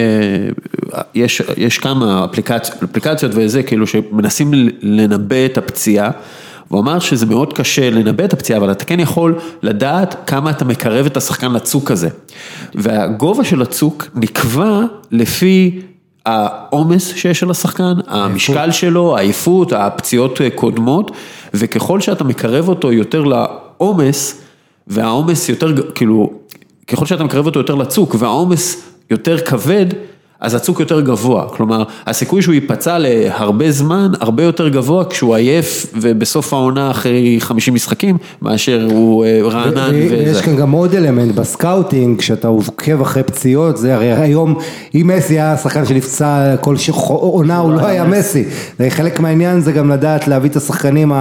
אה, 0.95 1.01
יש, 1.15 1.43
יש 1.57 1.79
כמה 1.79 2.25
אפליקציות, 2.25 2.83
אפליקציות 2.83 3.33
וזה, 3.35 3.63
כאילו 3.63 3.87
שמנסים 3.87 4.51
לנבא 4.83 5.47
את 5.47 5.59
הפציעה. 5.59 6.11
הוא 6.69 6.81
אמר 6.81 6.99
שזה 6.99 7.27
מאוד 7.27 7.53
קשה 7.53 7.91
לנבא 7.91 8.25
את 8.25 8.33
הפציעה, 8.33 8.59
אבל 8.59 8.71
אתה 8.73 8.85
כן 8.85 9.01
יכול 9.01 9.39
לדעת 9.63 10.17
כמה 10.27 10.51
אתה 10.51 10.65
מקרב 10.65 11.07
את 11.07 11.17
השחקן 11.17 11.53
לצוק 11.53 11.91
הזה. 11.91 12.09
והגובה 12.75 13.45
של 13.45 13.63
הצוק 13.63 14.07
נקבע 14.15 14.81
לפי 15.11 15.81
העומס 16.27 17.15
שיש 17.15 17.43
על 17.43 17.51
השחקן, 17.51 17.93
המשקל 18.07 18.71
שלו, 18.71 19.17
העייפות, 19.17 19.73
הפציעות 19.73 20.41
קודמות, 20.55 21.11
וככל 21.55 22.01
שאתה 22.01 22.25
מקרב 22.25 22.69
אותו 22.69 22.93
יותר 22.93 23.25
לעומס, 23.25 24.41
והעומס 24.87 25.49
יותר, 25.49 25.93
כאילו, 25.95 26.33
ככל 26.87 27.07
שאתה 27.07 27.25
מקרב 27.25 27.47
אותו 27.47 27.61
יותר 27.61 27.75
לצוק, 27.75 28.17
והעומס 28.19 28.89
יותר 29.11 29.39
כבד, 29.39 29.87
אז 30.43 30.55
הצוק 30.55 30.81
יותר 30.81 31.01
גבוה, 31.01 31.49
כלומר, 31.49 31.85
הסיכוי 32.07 32.43
שהוא 32.43 32.55
ייפצע 32.55 32.99
להרבה 32.99 33.71
זמן, 33.71 34.13
הרבה 34.21 34.43
יותר 34.43 34.69
גבוה 34.69 35.05
כשהוא 35.05 35.35
עייף 35.35 35.87
ובסוף 35.95 36.53
העונה 36.53 36.91
אחרי 36.91 37.37
50 37.41 37.75
משחקים, 37.75 38.17
מאשר 38.43 38.89
הוא 38.91 39.25
אה, 39.25 39.39
רענן 39.43 39.95
וזה. 39.95 40.15
ויש 40.15 40.41
כאן 40.41 40.57
גם 40.57 40.71
עוד 40.71 40.95
אלמנט 40.95 41.35
ב 41.35 41.43
scouting, 41.43 42.19
כשאתה 42.19 42.49
עוקב 42.49 43.01
אחרי 43.01 43.23
פציעות, 43.23 43.77
זה 43.77 43.95
הרי 43.95 44.13
היום, 44.13 44.55
אם 44.95 45.11
מסי 45.17 45.35
היה 45.35 45.57
שחקן 45.57 45.87
שנפצע 45.87 46.57
כל. 46.61 46.77
עונה, 47.09 47.59
הוא 47.59 47.73
לא 47.73 47.87
היה 47.87 48.05
מסי. 48.05 48.45
חלק 48.89 49.21
מהעניין 49.21 49.61
זה 49.61 49.73
גם 49.73 49.91
לדעת 49.91 50.29
להביא 50.29 50.51
את 50.51 50.57
השחקנים. 50.57 51.13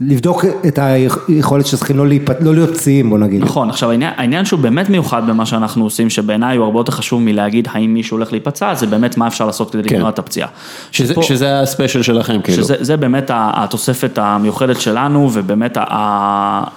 לבדוק 0.00 0.44
את 0.68 0.78
היכולת 0.78 1.66
של 1.66 1.76
שחקנים 1.76 1.98
לא, 1.98 2.08
להיפ... 2.08 2.30
לא 2.40 2.54
להיות 2.54 2.70
פציעים 2.70 3.10
בוא 3.10 3.18
נגיד. 3.18 3.42
נכון, 3.42 3.70
עכשיו 3.70 3.90
העניין, 3.90 4.12
העניין 4.16 4.44
שהוא 4.44 4.60
באמת 4.60 4.90
מיוחד 4.90 5.26
במה 5.26 5.46
שאנחנו 5.46 5.84
עושים, 5.84 6.10
שבעיניי 6.10 6.56
הוא 6.56 6.64
הרבה 6.64 6.80
יותר 6.80 6.92
חשוב 6.92 7.22
מלהגיד 7.22 7.68
האם 7.70 7.94
מישהו 7.94 8.16
הולך 8.16 8.32
להיפצע, 8.32 8.74
זה 8.74 8.86
באמת 8.86 9.16
מה 9.16 9.26
אפשר 9.26 9.46
לעשות 9.46 9.70
כדי 9.70 9.82
כן. 9.82 9.94
למנוע 9.94 10.10
את 10.10 10.18
הפציעה. 10.18 10.48
שזה, 10.92 11.12
שפה, 11.12 11.22
שזה 11.22 11.60
ה 11.60 11.65
special 11.65 12.02
שלכם 12.02 12.40
כאילו. 12.42 12.64
שזה 12.64 12.96
באמת 12.96 13.30
התוספת 13.34 14.18
המיוחדת 14.18 14.80
שלנו, 14.80 15.30
ובאמת 15.32 15.78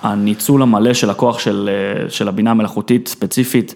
הניצול 0.04 0.62
המלא 0.62 0.94
של 0.94 1.10
הכוח 1.10 1.40
של, 1.40 1.70
של 2.10 2.28
הבינה 2.28 2.52
המלאכותית 2.52 3.08
ספציפית 3.08 3.76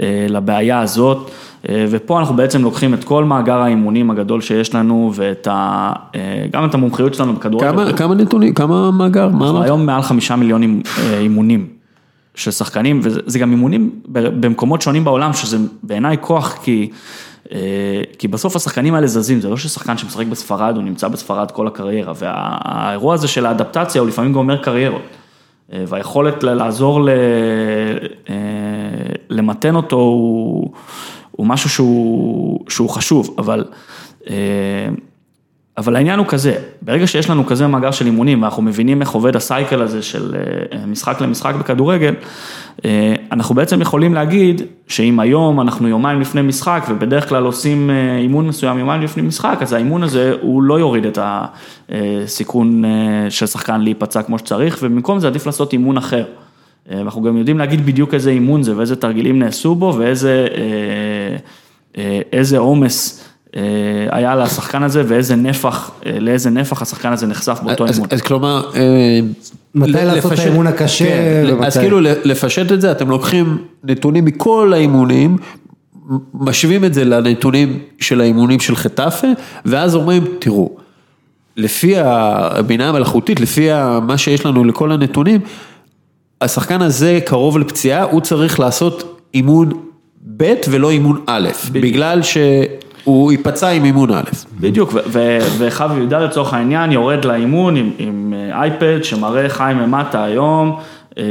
אה, 0.00 0.26
לבעיה 0.28 0.80
הזאת. 0.80 1.30
אה, 1.68 1.84
ופה 1.90 2.18
אנחנו 2.18 2.36
בעצם 2.36 2.62
לוקחים 2.62 2.94
את 2.94 3.04
כל 3.04 3.24
מאגר 3.24 3.58
האימונים 3.58 4.10
הגדול 4.10 4.40
שיש 4.40 4.74
לנו 4.74 5.12
ואת 5.14 5.48
ה... 5.50 5.92
אה, 6.14 6.46
גם 6.50 6.64
את 6.64 6.74
המומחיות 6.74 7.14
שלנו 7.14 7.32
בכדורגל. 7.32 7.70
כמה, 7.70 7.92
כמה 7.92 8.14
נתונים, 8.14 8.54
כמה 8.54 8.90
מאגר? 8.90 9.28
מה 9.28 9.64
היום 9.64 9.86
מעל 9.86 10.02
חמישה 10.02 10.36
מיליון 10.36 10.62
אה, 10.62 11.18
אימונים 11.18 11.66
של 12.34 12.50
שחקנים, 12.50 13.00
וזה 13.02 13.38
גם 13.38 13.50
אימונים 13.50 13.90
במקומות 14.08 14.82
שונים 14.82 15.04
בעולם, 15.04 15.32
שזה 15.32 15.58
בעיניי 15.82 16.16
כוח, 16.20 16.58
כי... 16.62 16.90
כי 18.18 18.28
בסוף 18.28 18.56
השחקנים 18.56 18.94
האלה 18.94 19.06
זזים, 19.06 19.40
זה 19.40 19.48
לא 19.48 19.56
ששחקן 19.56 19.98
שמשחק 19.98 20.26
בספרד, 20.26 20.76
הוא 20.76 20.84
נמצא 20.84 21.08
בספרד 21.08 21.50
כל 21.50 21.66
הקריירה, 21.66 22.12
והאירוע 22.18 23.14
הזה 23.14 23.28
של 23.28 23.46
האדפטציה 23.46 24.00
הוא 24.00 24.08
לפעמים 24.08 24.32
גומר 24.32 24.56
קריירות. 24.56 25.02
והיכולת 25.72 26.42
לעזור 26.42 27.08
למתן 29.30 29.76
אותו 29.76 29.96
הוא... 29.96 30.70
הוא 31.36 31.46
משהו 31.46 31.70
שהוא, 31.70 32.60
שהוא 32.68 32.90
חשוב, 32.90 33.34
אבל, 33.38 33.64
אה, 34.30 34.34
אבל 35.76 35.96
העניין 35.96 36.18
הוא 36.18 36.26
כזה, 36.26 36.54
ברגע 36.82 37.06
שיש 37.06 37.30
לנו 37.30 37.46
כזה 37.46 37.66
מאגר 37.66 37.90
של 37.90 38.06
אימונים 38.06 38.42
ואנחנו 38.42 38.62
מבינים 38.62 39.00
איך 39.00 39.10
עובד 39.10 39.36
הסייקל 39.36 39.82
הזה 39.82 40.02
של 40.02 40.34
אה, 40.72 40.86
משחק 40.86 41.20
למשחק 41.20 41.54
בכדורגל, 41.54 42.14
אה, 42.84 43.14
אנחנו 43.32 43.54
בעצם 43.54 43.80
יכולים 43.80 44.14
להגיד 44.14 44.62
שאם 44.88 45.20
היום 45.20 45.60
אנחנו 45.60 45.88
יומיים 45.88 46.20
לפני 46.20 46.42
משחק 46.42 46.86
ובדרך 46.88 47.28
כלל 47.28 47.44
עושים 47.44 47.90
אימון 48.18 48.46
מסוים 48.46 48.78
יומיים 48.78 49.02
לפני 49.02 49.22
משחק, 49.22 49.58
אז 49.60 49.72
האימון 49.72 50.02
הזה 50.02 50.34
הוא 50.40 50.62
לא 50.62 50.78
יוריד 50.78 51.06
את 51.06 51.18
הסיכון 51.88 52.82
של 53.28 53.46
שחקן 53.46 53.80
להיפצע 53.80 54.22
כמו 54.22 54.38
שצריך, 54.38 54.78
ובמקום 54.82 55.18
זה 55.18 55.26
עדיף 55.26 55.46
לעשות 55.46 55.72
אימון 55.72 55.96
אחר. 55.96 56.24
אה, 56.90 57.00
אנחנו 57.00 57.22
גם 57.22 57.36
יודעים 57.36 57.58
להגיד 57.58 57.86
בדיוק 57.86 58.14
איזה 58.14 58.30
אימון 58.30 58.62
זה 58.62 58.76
ואיזה 58.76 58.96
תרגילים 58.96 59.38
נעשו 59.38 59.74
בו 59.74 59.94
ואיזה 59.98 60.46
אה, 61.98 62.40
אה, 62.52 62.58
עומס 62.58 63.24
היה 64.10 64.36
לשחקן 64.36 64.82
הזה 64.82 65.02
ואיזה 65.06 65.36
נפח, 65.36 65.90
לאיזה 66.20 66.50
נפח 66.50 66.82
השחקן 66.82 67.12
הזה 67.12 67.26
נחשף 67.26 67.58
באותו 67.62 67.84
אז, 67.84 67.94
אימון. 67.94 68.08
אז 68.12 68.22
כלומר, 68.22 68.70
מתי 69.74 69.92
לעשות 69.92 70.32
את 70.32 70.38
האימון 70.38 70.66
הקשה 70.66 71.04
כן, 71.04 71.44
ומתי. 71.48 71.66
אז 71.66 71.78
כאילו 71.78 72.00
לפשט 72.00 72.72
את 72.72 72.80
זה, 72.80 72.92
אתם 72.92 73.10
לוקחים 73.10 73.58
נתונים 73.84 74.24
מכל 74.24 74.72
האימונים, 74.74 75.36
משווים 76.34 76.84
את 76.84 76.94
זה 76.94 77.04
לנתונים 77.04 77.78
של 78.00 78.20
האימונים 78.20 78.60
של 78.60 78.76
חטאפה, 78.76 79.28
ואז 79.64 79.94
אומרים, 79.94 80.24
תראו, 80.38 80.76
לפי 81.56 81.94
הבינה 81.98 82.88
המלאכותית, 82.88 83.40
לפי 83.40 83.68
מה 84.02 84.18
שיש 84.18 84.46
לנו 84.46 84.64
לכל 84.64 84.92
הנתונים, 84.92 85.40
השחקן 86.44 86.82
הזה 86.82 87.18
קרוב 87.24 87.58
לפציעה, 87.58 88.02
הוא 88.02 88.20
צריך 88.20 88.60
לעשות 88.60 89.20
אימון 89.34 89.68
ב' 90.36 90.54
ולא 90.70 90.90
אימון 90.90 91.20
א', 91.26 91.48
בדיוק. 91.70 91.84
בגלל 91.84 92.22
שהוא 92.22 93.32
ייפצע 93.32 93.68
עם 93.68 93.84
אימון 93.84 94.10
א'. 94.10 94.22
בדיוק, 94.60 94.94
וחבי 95.58 95.96
יהודה 95.96 96.18
לצורך 96.18 96.54
העניין 96.54 96.92
יורד 96.92 97.24
לאימון 97.24 97.76
עם, 97.76 97.90
עם 97.98 98.34
אה, 98.36 98.60
אייפד 98.60 99.04
שמראה 99.04 99.48
חיים 99.48 99.78
למטה 99.78 100.24
היום, 100.24 100.76
אה, 101.18 101.24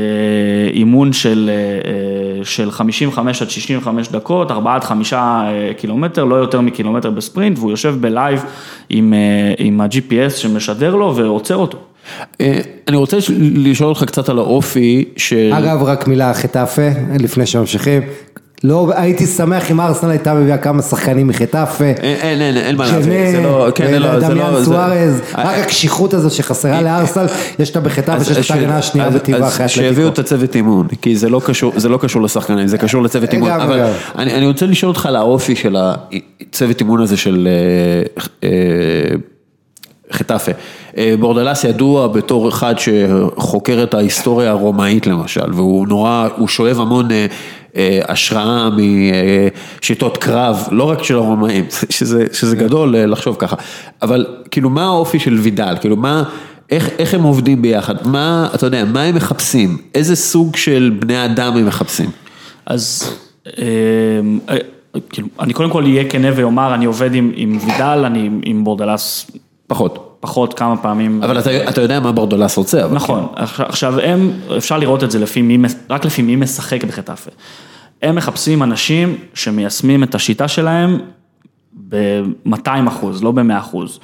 אימון 0.73 1.13
של, 1.13 1.49
אה, 1.53 2.45
של 2.45 2.71
55 2.71 3.41
עד 3.41 3.49
65 3.49 4.07
דקות, 4.07 4.51
4 4.51 4.75
עד 4.75 4.83
5 4.83 5.13
קילומטר, 5.77 6.23
לא 6.23 6.35
יותר 6.35 6.61
מקילומטר 6.61 7.09
בספרינט, 7.09 7.59
והוא 7.59 7.71
יושב 7.71 7.95
בלייב 7.99 8.45
עם, 8.89 9.13
עם 9.57 9.81
ה-GPS 9.81 10.29
שמשדר 10.29 10.95
לו 10.95 11.15
ועוצר 11.15 11.55
אותו. 11.55 11.77
אה, 12.41 12.59
אני 12.87 12.97
רוצה 12.97 13.17
לשאול 13.39 13.89
אותך 13.89 14.03
קצת 14.03 14.29
על 14.29 14.39
האופי 14.39 15.05
של... 15.17 15.53
אגב, 15.57 15.83
רק 15.83 16.07
מילה 16.07 16.33
חטאפה, 16.33 16.89
לפני 17.19 17.45
שממשיכים. 17.45 18.01
לא, 18.63 18.91
הייתי 18.95 19.25
שמח 19.25 19.71
אם 19.71 19.81
ארסנל 19.81 20.09
הייתה 20.09 20.33
מביאה 20.33 20.57
כמה 20.57 20.81
שחקנים 20.81 21.27
מחטאפה. 21.27 21.83
אין, 21.83 22.41
אין, 22.41 22.57
אין 22.57 22.75
מה 22.75 22.85
להביא, 22.87 23.31
זה 23.31 23.41
לא, 23.41 23.67
כן, 23.75 24.01
לא, 24.01 24.19
זה 24.19 24.33
לא, 24.33 24.63
סוארז, 24.63 25.21
רק 25.37 25.57
הקשיחות 25.57 26.13
הזו 26.13 26.29
שחסרה 26.29 26.81
לארסנל, 26.81 27.25
יש 27.59 27.69
אותה 27.69 27.79
בחטאפה 27.79 28.23
שיש 28.23 28.51
את 28.51 28.55
ההגנה 28.55 28.77
השנייה 28.77 29.09
בטבעה 29.09 29.47
אחרי 29.47 29.65
אתלטיקו. 29.65 29.87
שיביאו 29.87 30.07
את 30.07 30.19
הצוות 30.19 30.55
אימון, 30.55 30.87
כי 31.01 31.15
זה 31.15 31.29
לא 31.89 31.97
קשור 32.01 32.21
לשחקנים, 32.21 32.67
זה 32.67 32.77
קשור 32.77 33.03
לצוות 33.03 33.33
אימון, 33.33 33.51
אבל 33.51 33.81
אני 34.15 34.47
רוצה 34.47 34.65
לשאול 34.65 34.89
אותך 34.89 35.05
על 35.05 35.15
האופי 35.15 35.55
של 35.55 35.75
הצוות 35.77 36.79
אימון 36.79 37.01
הזה 37.01 37.17
של 37.17 37.47
חטאפה. 40.13 40.51
אה, 40.97 41.13
בורדלס 41.19 41.63
ידוע 41.63 42.07
בתור 42.07 42.49
אחד 42.49 42.75
שחוקר 42.77 43.83
את 43.83 43.93
ההיסטוריה 43.93 44.49
הרומאית 44.49 45.07
למשל, 45.07 45.53
והוא 45.53 45.87
נורא, 45.87 46.27
הוא 46.37 46.47
שואב 46.47 46.79
המון 46.79 47.11
אה, 47.11 47.25
אה, 47.75 47.99
השראה 48.07 48.69
משיטות 49.81 50.17
קרב, 50.17 50.67
לא 50.71 50.83
רק 50.83 51.03
של 51.03 51.15
הרומאים, 51.15 51.65
שזה, 51.89 52.25
שזה 52.33 52.55
גדול 52.55 52.95
לחשוב 52.97 53.35
ככה, 53.39 53.55
אבל 54.01 54.25
כאילו 54.51 54.69
מה 54.69 54.85
האופי 54.85 55.19
של 55.19 55.33
וידל, 55.33 55.75
כאילו 55.81 55.95
מה, 55.95 56.23
איך, 56.69 56.89
איך 56.99 57.13
הם 57.13 57.23
עובדים 57.23 57.61
ביחד, 57.61 58.07
מה, 58.07 58.49
אתה 58.55 58.65
יודע, 58.65 58.85
מה 58.85 59.01
הם 59.01 59.15
מחפשים, 59.15 59.77
איזה 59.95 60.15
סוג 60.15 60.55
של 60.55 60.97
בני 60.99 61.25
אדם 61.25 61.57
הם 61.57 61.65
מחפשים? 61.65 62.09
אז 62.65 63.13
כאילו, 65.09 65.27
אני 65.39 65.53
קודם 65.53 65.69
כל 65.69 65.83
אהיה 65.83 66.09
כנה 66.09 66.27
ואומר, 66.35 66.73
אני 66.73 66.85
עובד 66.85 67.15
עם, 67.15 67.31
עם 67.35 67.57
וידל, 67.65 68.03
אני 68.05 68.29
עם 68.43 68.63
בורדלס. 68.63 69.31
פחות. 69.67 70.17
פחות 70.19 70.53
כמה 70.53 70.77
פעמים. 70.77 71.23
אבל 71.23 71.39
אתה, 71.39 71.69
אתה 71.69 71.81
יודע 71.81 71.99
מה 71.99 72.11
בורדולס 72.11 72.57
רוצה. 72.57 72.87
נכון, 72.87 73.27
כן. 73.35 73.63
עכשיו 73.63 73.99
הם, 73.99 74.31
אפשר 74.57 74.77
לראות 74.77 75.03
את 75.03 75.11
זה 75.11 75.19
לפי 75.19 75.41
מי, 75.41 75.57
רק 75.89 76.05
לפי 76.05 76.21
מי 76.21 76.35
משחק 76.35 76.83
בחטאפה. 76.83 77.31
הם 78.01 78.15
מחפשים 78.15 78.63
אנשים 78.63 79.15
שמיישמים 79.33 80.03
את 80.03 80.15
השיטה 80.15 80.47
שלהם 80.47 80.99
ב-200 81.89 82.87
אחוז, 82.87 83.23
לא 83.23 83.31
ב-100 83.31 83.59
אחוז. 83.59 83.99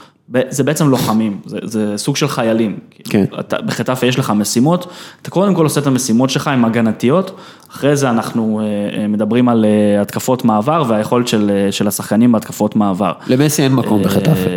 זה 0.49 0.63
בעצם 0.63 0.89
לוחמים, 0.89 1.39
זה, 1.45 1.57
זה 1.63 1.93
סוג 1.97 2.15
של 2.15 2.27
חיילים. 2.27 2.79
כן. 3.03 3.25
אתה, 3.39 3.61
בחטאפה 3.61 4.07
יש 4.07 4.19
לך 4.19 4.33
משימות, 4.35 4.91
אתה 5.21 5.29
קודם 5.29 5.55
כל 5.55 5.63
עושה 5.63 5.81
את 5.81 5.87
המשימות 5.87 6.29
שלך 6.29 6.47
עם 6.47 6.65
הגנתיות, 6.65 7.39
אחרי 7.71 7.95
זה 7.95 8.09
אנחנו 8.09 8.59
אה, 8.59 8.99
אה, 8.99 9.07
מדברים 9.07 9.49
על 9.49 9.65
אה, 9.65 10.01
התקפות 10.01 10.45
מעבר 10.45 10.83
והיכולת 10.87 11.27
של, 11.27 11.67
של 11.71 11.87
השחקנים 11.87 12.31
בהתקפות 12.31 12.75
מעבר. 12.75 13.11
למסי 13.27 13.63
אין 13.63 13.73
מקום 13.73 14.03
בחטאפה. 14.03 14.49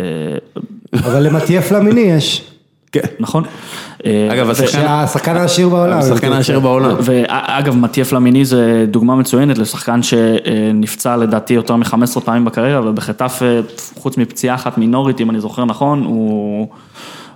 אבל 0.93 1.19
למטיאף 1.27 1.71
למיני 1.71 2.01
יש. 2.01 2.49
כן. 2.91 3.01
נכון. 3.19 3.43
אגב, 4.31 4.49
השחקן 4.87 5.35
העשיר 5.37 5.69
בעולם. 5.69 5.97
השחקן 5.97 6.33
העשיר 6.33 6.59
בעולם. 6.59 6.95
ואגב, 6.99 7.75
מטיאף 7.75 8.13
למיני 8.13 8.45
זה 8.45 8.85
דוגמה 8.91 9.15
מצוינת 9.15 9.57
לשחקן 9.57 10.03
שנפצע 10.03 11.17
לדעתי 11.17 11.53
יותר 11.53 11.75
מ-15 11.75 12.19
פעמים 12.25 12.45
בקריירה, 12.45 12.89
ובחטף, 12.89 13.41
חוץ 13.95 14.17
מפציעה 14.17 14.55
אחת 14.55 14.77
מינורית, 14.77 15.21
אם 15.21 15.29
אני 15.29 15.39
זוכר 15.39 15.65
נכון, 15.65 16.03
הוא... 16.03 16.67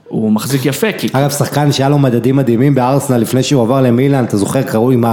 הוא 0.07 0.31
מחזיק 0.31 0.65
יפה, 0.65 0.88
כי... 0.97 1.07
אגב, 1.13 1.29
שחקן 1.29 1.71
שהיה 1.71 1.89
לו 1.89 1.97
מדדים 1.99 2.35
מדהימים 2.35 2.75
בארסנל 2.75 3.17
לפני 3.17 3.43
שהוא 3.43 3.61
עבר 3.61 3.81
למילאן, 3.81 4.23
אתה 4.23 4.38
זוכר, 4.38 4.61
קראו 4.61 4.91
עם 4.91 5.03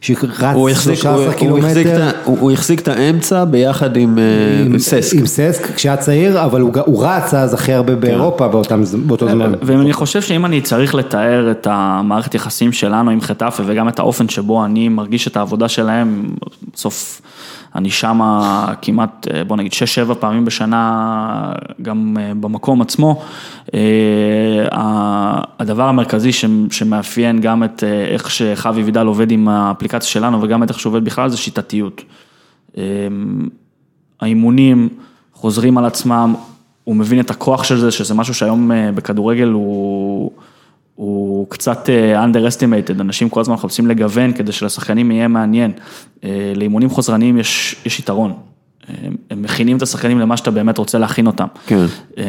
שרץ 0.00 0.16
הוא 0.54 0.70
החזיק- 0.70 0.94
13 0.98 1.12
הוא- 1.40 1.50
הוא 1.50 1.58
החזיק 1.58 1.86
את 1.86 1.92
קילומטר. 1.92 2.02
ה- 2.08 2.20
הוא 2.24 2.52
החזיק 2.52 2.80
את 2.80 2.88
האמצע 2.88 3.44
ביחד 3.44 3.96
עם 3.96 4.18
אה, 4.18 4.22
עם- 4.66 4.78
ססק. 4.78 5.16
עם 5.16 5.26
ססק, 5.26 5.74
כשהיה 5.74 5.96
צעיר, 5.96 6.44
אבל 6.44 6.60
הוא 6.60 6.70
הוא 6.86 7.04
רץ 7.06 7.34
אז 7.34 7.54
הכי 7.54 7.72
הרבה 7.72 7.94
באירופה 7.94 8.48
באותם 8.48 8.82
באותו 9.06 9.28
זמן. 9.28 9.52
ואני 9.62 9.92
חושב 9.92 10.22
שאם 10.22 10.46
אני 10.46 10.60
צריך 10.60 10.94
לתאר 10.94 11.50
את 11.50 11.66
המערכת 11.70 12.34
יחסים 12.34 12.72
שלנו 12.72 13.10
עם 13.10 13.20
חטאפה 13.20 13.62
וגם 13.66 13.88
את 13.88 13.98
האופן 13.98 14.28
שבו 14.28 14.64
אני 14.64 14.88
מרגיש 14.88 15.28
את 15.28 15.36
העבודה 15.36 15.68
שלהם, 15.68 16.24
בסוף 16.74 17.20
אני 17.74 17.90
שמה 17.90 18.66
כמעט, 18.82 19.28
אה, 19.34 19.44
בוא 19.44 19.56
נגיד, 19.56 19.72
שש-שבע 19.72 20.14
פעמים 20.14 20.44
בשנה, 20.44 21.52
גם 21.82 22.16
אה, 22.20 22.32
במקום 22.34 22.82
עצמו. 22.82 23.22
אה, 23.74 25.40
הדבר 25.58 25.82
המרכזי 25.82 26.30
שמאפיין 26.70 27.40
גם 27.40 27.64
את 27.64 27.84
איך 27.84 28.30
שחווי 28.30 28.82
וידל 28.82 29.06
עובד 29.06 29.30
עם 29.30 29.48
האפליקציה 29.48 30.10
שלנו 30.10 30.42
וגם 30.42 30.62
את 30.62 30.70
איך 30.70 30.80
שהוא 30.80 30.90
עובד 30.90 31.04
בכלל 31.04 31.28
זה 31.28 31.36
שיטתיות. 31.36 32.02
אה, 32.78 32.82
האימונים 34.20 34.88
חוזרים 35.32 35.78
על 35.78 35.84
עצמם, 35.84 36.34
הוא 36.84 36.96
מבין 36.96 37.20
את 37.20 37.30
הכוח 37.30 37.64
של 37.64 37.78
זה, 37.78 37.90
שזה 37.90 38.14
משהו 38.14 38.34
שהיום 38.34 38.70
בכדורגל 38.94 39.48
הוא, 39.48 40.30
הוא 40.94 41.46
קצת 41.50 41.88
אה, 41.90 42.24
underestimated, 42.24 43.00
אנשים 43.00 43.28
כל 43.28 43.40
הזמן 43.40 43.54
מחפשים 43.54 43.86
לגוון 43.86 44.32
כדי 44.32 44.52
שלשחקנים 44.52 45.10
יהיה 45.10 45.28
מעניין. 45.28 45.72
אה, 46.24 46.52
לאימונים 46.56 46.90
חוזרניים 46.90 47.38
יש, 47.38 47.76
יש 47.86 47.98
יתרון, 47.98 48.32
הם, 48.88 49.16
הם 49.30 49.42
מכינים 49.42 49.76
את 49.76 49.82
השחקנים 49.82 50.18
למה 50.18 50.36
שאתה 50.36 50.50
באמת 50.50 50.78
רוצה 50.78 50.98
להכין 50.98 51.26
אותם. 51.26 51.46
כן. 51.66 51.84
אה, 52.18 52.24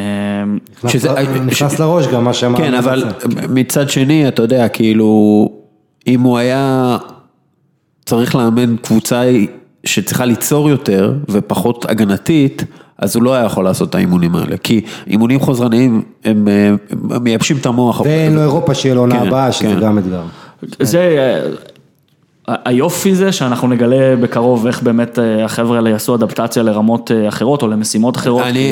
נכנס 0.78 0.92
שזה- 0.92 1.10
ל- 1.12 1.40
נכנס 1.46 1.80
לראש 1.80 2.08
גם 2.08 2.24
מה 2.24 2.34
שאמרנו. 2.34 2.58
כן, 2.66 2.74
אבל 2.74 3.04
מצד 3.50 3.90
שני, 3.90 4.28
אתה 4.28 4.42
יודע, 4.42 4.68
כאילו, 4.68 5.50
אם 6.08 6.22
הוא 6.22 6.38
היה 6.38 6.98
צריך 8.06 8.36
לאמן 8.36 8.76
קבוצה 8.78 9.24
שצריכה 9.86 10.26
ליצור 10.26 10.70
יותר 10.70 11.14
ופחות 11.30 11.86
הגנתית, 11.90 12.64
אז 13.00 13.16
הוא 13.16 13.24
לא 13.24 13.34
היה 13.34 13.46
יכול 13.46 13.64
לעשות 13.64 13.90
את 13.90 13.96
האימונים 13.96 14.36
האלה, 14.36 14.58
כי 14.58 14.82
אימונים 15.08 15.40
חוזרניים 15.40 16.02
הם 16.26 16.48
אה, 16.48 16.76
הם 17.16 17.24
מייבשים 17.24 17.58
את 17.58 17.66
המוח. 17.66 18.02
ואין 18.02 18.36
לו 18.36 18.42
אירופה 18.42 18.74
שיהיה 18.74 18.96
לו 18.96 19.02
עונה 19.02 19.20
כן, 19.20 19.28
הבאה, 19.28 19.52
שזה 19.52 19.68
כן. 19.68 19.80
גם 19.80 19.98
אתגר. 19.98 20.22
זה, 20.80 21.00
אה, 22.50 22.56
היופי 22.66 23.16
זה 23.16 23.32
שאנחנו 23.32 23.68
נגלה 23.68 24.16
בקרוב 24.16 24.68
איך 24.68 24.82
באמת 24.82 25.20
אה, 25.20 25.46
החבר'ה 25.46 25.78
האלה 25.78 25.90
יעשו 25.90 26.16
אדפטציה 26.16 26.64
לרמות 26.64 27.12
אה, 27.12 27.28
אחרות 27.28 27.62
או 27.62 27.68
למשימות 27.68 28.18
אחרות. 28.18 28.44
אני, 28.44 28.72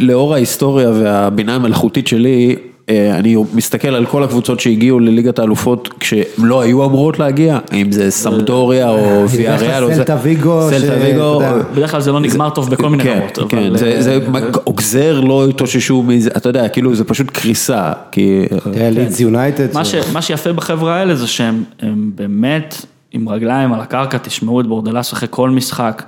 לאור 0.00 0.34
ההיסטוריה 0.34 0.90
והבינה 0.90 1.54
המלאכותית 1.54 2.06
שלי, 2.06 2.56
אני 2.88 3.36
מסתכל 3.54 3.88
על 3.88 4.06
כל 4.06 4.22
הקבוצות 4.22 4.60
שהגיעו 4.60 5.00
לליגת 5.00 5.38
האלופות 5.38 5.88
כשהם 6.00 6.24
לא 6.38 6.60
היו 6.60 6.84
אמורות 6.84 7.18
להגיע, 7.18 7.58
אם 7.72 7.92
זה 7.92 8.10
סמפדוריה 8.10 8.90
או 8.90 9.28
ויאריאל 9.28 9.84
או 9.84 9.88
זה. 9.88 9.94
סלטה 9.94 10.16
ויגו, 10.22 10.68
סלטה 10.70 10.94
ויגו. 11.00 11.40
בדרך 11.72 11.90
כלל 11.90 12.00
זה 12.00 12.12
לא 12.12 12.20
נגמר 12.20 12.50
טוב 12.50 12.70
בכל 12.70 12.88
מיני 12.88 13.02
כן, 13.02 13.20
רמות. 13.38 13.50
כן, 13.52 13.76
זה, 13.76 13.92
אה, 13.92 14.02
זה 14.02 14.18
עוגזר 14.64 15.20
לא 15.20 15.48
התאוששו 15.48 16.02
מזה, 16.02 16.30
אתה 16.36 16.48
יודע, 16.48 16.68
כאילו 16.68 16.94
זה 16.94 17.04
פשוט 17.04 17.30
קריסה, 17.30 17.92
כי... 18.12 18.44
תראה, 18.72 18.90
לידס 18.90 19.20
יונייטד. 19.20 19.68
מה, 20.12 20.22
שיפה 20.22 20.52
בחבר'ה 20.52 20.94
האלה 20.94 21.14
זה 21.14 21.26
שהם 21.26 21.64
הם 21.80 22.10
באמת 22.14 22.86
עם 23.12 23.28
רגליים 23.28 23.72
על 23.72 23.80
הקרקע, 23.80 24.18
תשמעו 24.18 24.60
את 24.60 24.66
בורדלס 24.66 25.12
אחרי 25.12 25.28
כל 25.30 25.50
משחק. 25.50 26.02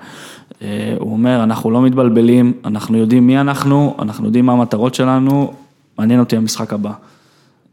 אה, 0.63 0.95
הוא 0.99 1.13
אומר, 1.13 1.43
אנחנו 1.43 1.71
לא 1.71 1.83
מתבלבלים, 1.83 2.53
אנחנו 2.65 2.99
יודעים 2.99 3.27
מי 3.27 3.41
אנחנו, 3.41 3.97
אנחנו 3.99 4.27
יודעים 4.27 4.47
מה 4.47 4.53
המטרות 4.53 4.95
שלנו, 4.95 5.53
מעניין 6.01 6.21
אותי 6.21 6.37
המשחק 6.37 6.73
הבא. 6.73 6.93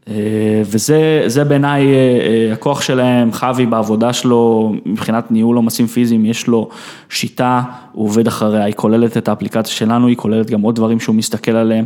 אה, 0.08 0.62
וזה 0.64 1.22
זה 1.26 1.44
בעיניי 1.44 1.86
אה, 1.86 1.92
אה, 1.92 2.52
הכוח 2.52 2.80
שלהם, 2.80 3.32
חווי 3.32 3.66
בעבודה 3.66 4.12
שלו, 4.12 4.72
מבחינת 4.86 5.30
ניהול 5.30 5.56
עומסים 5.56 5.86
פיזיים, 5.86 6.26
יש 6.26 6.46
לו 6.46 6.68
שיטה, 7.08 7.62
הוא 7.92 8.04
עובד 8.04 8.26
אחריה, 8.26 8.64
היא 8.64 8.74
כוללת 8.74 9.16
את 9.16 9.28
האפליקציה 9.28 9.74
שלנו, 9.74 10.06
היא 10.06 10.16
כוללת 10.16 10.50
גם 10.50 10.60
עוד 10.60 10.74
דברים 10.74 11.00
שהוא 11.00 11.14
מסתכל 11.14 11.50
עליהם, 11.50 11.84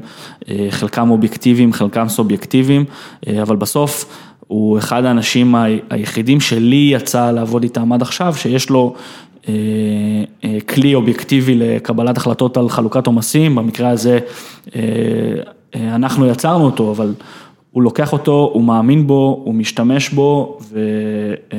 חלקם 0.71 1.11
אובייקטיביים, 1.11 1.73
חלקם 1.73 2.09
סובייקטיביים, 2.09 2.85
אבל 3.43 3.57
בסוף 3.57 4.05
הוא 4.47 4.79
אחד 4.79 5.05
האנשים 5.05 5.55
היחידים 5.91 6.41
שלי 6.41 6.91
יצא 6.95 7.31
לעבוד 7.31 7.63
איתם 7.63 7.93
עד 7.93 8.03
עכשיו, 8.03 8.35
שיש 8.35 8.71
לו 8.71 8.95
כלי 10.69 10.95
אובייקטיבי 10.95 11.55
לקבלת 11.55 12.17
החלטות 12.17 12.57
על 12.57 12.69
חלוקת 12.69 13.07
עומסים, 13.07 13.55
במקרה 13.55 13.89
הזה 13.89 14.19
אנחנו 15.77 16.27
יצרנו 16.27 16.65
אותו, 16.65 16.91
אבל 16.91 17.13
הוא 17.73 17.83
לוקח 17.83 18.13
אותו, 18.13 18.51
הוא 18.53 18.65
מאמין 18.65 19.07
בו, 19.07 19.43
הוא 19.45 19.55
משתמש 19.55 20.11
בו, 20.11 20.59
ו, 20.73 20.79
אה, 21.53 21.59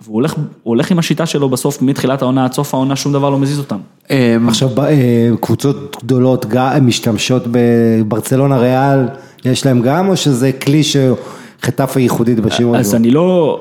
והוא 0.00 0.14
הולך, 0.14 0.34
הולך 0.62 0.90
עם 0.90 0.98
השיטה 0.98 1.26
שלו 1.26 1.48
בסוף, 1.48 1.82
מתחילת 1.82 2.22
העונה 2.22 2.44
עד 2.44 2.52
סוף 2.52 2.74
העונה, 2.74 2.96
שום 2.96 3.12
דבר 3.12 3.30
לא 3.30 3.38
מזיז 3.38 3.58
אותם. 3.58 3.78
אמ, 4.10 4.48
עכשיו 4.48 4.68
אה, 4.82 5.30
קבוצות 5.40 5.96
גדולות 6.04 6.46
משתמשות 6.82 7.42
בברצלונה 7.50 8.56
ריאל, 8.56 9.08
יש 9.44 9.66
להם 9.66 9.82
גם, 9.82 10.08
או 10.08 10.16
שזה 10.16 10.52
כלי 10.52 10.82
שחטף 10.82 11.96
ייחודית 11.96 12.40
בשיעור 12.40 12.76
אז 12.76 12.86
הזה? 12.86 12.96
אני 12.96 13.10
לא, 13.10 13.60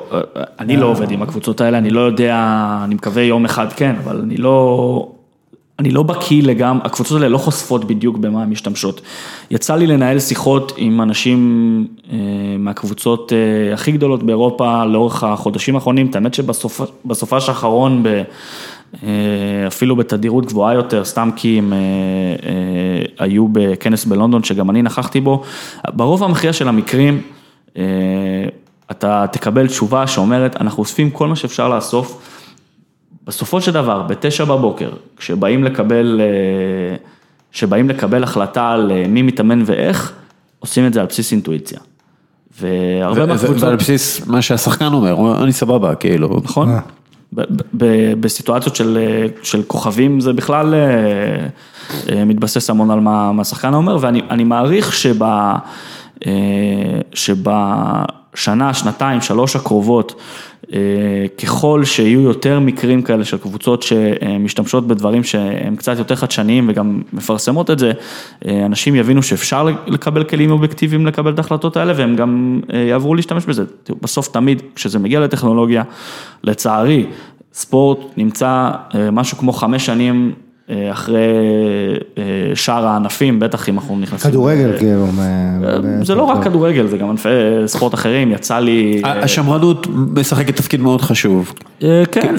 אני 0.59 0.77
לא 0.77 0.85
עובד 0.85 1.11
עם 1.11 1.21
הקבוצות 1.21 1.61
האלה, 1.61 1.77
אני 1.77 1.89
לא 1.89 1.99
יודע, 1.99 2.35
אני 2.83 2.95
מקווה 2.95 3.23
יום 3.23 3.45
אחד 3.45 3.67
כן, 3.73 3.95
אבל 4.03 4.19
אני 4.23 4.37
לא, 4.37 5.09
אני 5.79 5.91
לא 5.91 6.03
בקיא 6.03 6.43
לגמרי, 6.43 6.81
הקבוצות 6.85 7.17
האלה 7.17 7.29
לא 7.29 7.37
חושפות 7.37 7.85
בדיוק 7.85 8.17
במה 8.17 8.43
הן 8.43 8.49
משתמשות. 8.49 9.01
יצא 9.51 9.75
לי 9.75 9.87
לנהל 9.87 10.19
שיחות 10.19 10.73
עם 10.77 11.01
אנשים 11.01 11.87
אה, 12.11 12.17
מהקבוצות 12.59 13.33
אה, 13.33 13.73
הכי 13.73 13.91
גדולות 13.91 14.23
באירופה 14.23 14.85
לאורך 14.85 15.23
החודשים 15.23 15.75
האחרונים, 15.75 16.07
את 16.07 16.15
האמת 16.15 16.33
שבסופש 16.33 17.49
האחרון, 17.49 18.03
אה, 18.05 19.67
אפילו 19.67 19.95
בתדירות 19.95 20.45
גבוהה 20.45 20.73
יותר, 20.73 21.05
סתם 21.05 21.29
כי 21.35 21.57
הם 21.57 21.73
היו 23.19 23.47
בכנס 23.51 24.05
בלונדון 24.05 24.43
שגם 24.43 24.69
אני 24.69 24.81
נכחתי 24.81 25.21
בו, 25.21 25.43
ברוב 25.87 26.23
המכריע 26.23 26.53
של 26.53 26.67
המקרים, 26.67 27.21
אתה 28.91 29.25
תקבל 29.31 29.67
תשובה 29.67 30.07
שאומרת, 30.07 30.61
אנחנו 30.61 30.81
אוספים 30.81 31.11
כל 31.11 31.27
מה 31.27 31.35
שאפשר 31.35 31.69
לאסוף. 31.69 32.36
בסופו 33.27 33.61
של 33.61 33.71
דבר, 33.71 34.01
בתשע 34.01 34.45
בבוקר, 34.45 34.89
כשבאים 35.17 35.63
לקבל, 35.63 36.21
אה, 36.23 36.95
כשבאים 37.51 37.89
לקבל 37.89 38.23
החלטה 38.23 38.69
על 38.69 38.91
אה, 38.91 39.07
מי 39.07 39.21
מתאמן 39.21 39.63
ואיך, 39.65 40.13
עושים 40.59 40.87
את 40.87 40.93
זה 40.93 40.99
על 40.99 41.05
בסיס 41.05 41.31
אינטואיציה. 41.31 41.79
והרבה 42.61 43.25
מהקבוצות, 43.25 43.63
ועל 43.63 43.75
בסיס 43.75 44.27
מה 44.27 44.41
שהשחקן 44.41 44.93
אומר, 44.93 45.43
אני 45.43 45.53
סבבה, 45.53 45.95
כאילו. 45.95 46.39
נכון? 46.43 46.69
אה. 46.69 46.79
ב- 47.33 47.41
ב- 47.77 48.13
בסיטואציות 48.19 48.75
של, 48.75 48.97
של 49.43 49.63
כוכבים 49.63 50.19
זה 50.19 50.33
בכלל 50.33 50.73
מתבסס 52.25 52.69
המון 52.69 52.91
על 52.91 52.99
מה, 52.99 53.31
מה 53.31 53.41
השחקן 53.41 53.73
אומר, 53.73 53.97
ואני 54.01 54.21
אני 54.29 54.43
מעריך 54.43 54.93
שב, 54.93 55.23
אה, 55.23 55.57
שבשנה, 58.37 58.73
שנתיים, 58.73 59.21
שלוש 59.21 59.55
הקרובות, 59.55 60.21
אה, 60.73 60.79
ככל 61.43 61.85
שיהיו 61.85 62.21
יותר 62.21 62.59
מקרים 62.59 63.01
כאלה 63.01 63.25
של 63.25 63.37
קבוצות 63.37 63.83
שמשתמשות 63.83 64.87
בדברים 64.87 65.23
שהם 65.23 65.75
קצת 65.75 65.97
יותר 65.97 66.15
חדשניים 66.15 66.69
וגם 66.69 67.01
מפרסמות 67.13 67.71
את 67.71 67.79
זה, 67.79 67.91
אה, 68.47 68.65
אנשים 68.65 68.95
יבינו 68.95 69.23
שאפשר 69.23 69.67
לקבל 69.87 70.23
כלים 70.23 70.51
אובייקטיביים 70.51 71.05
לקבל 71.05 71.33
את 71.33 71.39
ההחלטות 71.39 71.77
האלה 71.77 71.93
והם 71.97 72.15
גם 72.15 72.61
אה, 72.73 72.79
יעברו 72.79 73.15
להשתמש 73.15 73.45
בזה. 73.45 73.63
בסוף 74.01 74.27
תמיד 74.27 74.61
כשזה 74.75 74.99
מגיע 74.99 75.19
לטכנולוגיה, 75.19 75.83
לצערי, 76.43 77.05
ספורט 77.53 77.99
נמצא 78.17 78.71
משהו 79.11 79.37
כמו 79.37 79.53
חמש 79.53 79.85
שנים 79.85 80.31
אחרי 80.91 81.19
אה, 82.17 82.23
שאר 82.55 82.87
הענפים, 82.87 83.39
בטח 83.39 83.69
אם 83.69 83.75
אנחנו 83.75 83.99
נכנסים. 83.99 84.31
כדורגל, 84.31 84.77
כאילו. 84.77 85.05
אה, 85.19 86.03
זה 86.03 86.15
לא 86.15 86.23
רק 86.23 86.43
כדורגל, 86.43 86.87
זה 86.87 86.97
גם 86.97 87.09
ענפי 87.09 87.29
ספורט 87.65 87.93
אחרים, 87.93 88.31
יצא 88.31 88.59
לי... 88.59 89.01
אה, 89.05 89.23
השמרנות 89.23 89.87
משחקת 90.15 90.55
תפקיד 90.55 90.81
מאוד 90.81 91.01
חשוב. 91.01 91.53
אה, 91.83 92.03
כן. 92.11 92.35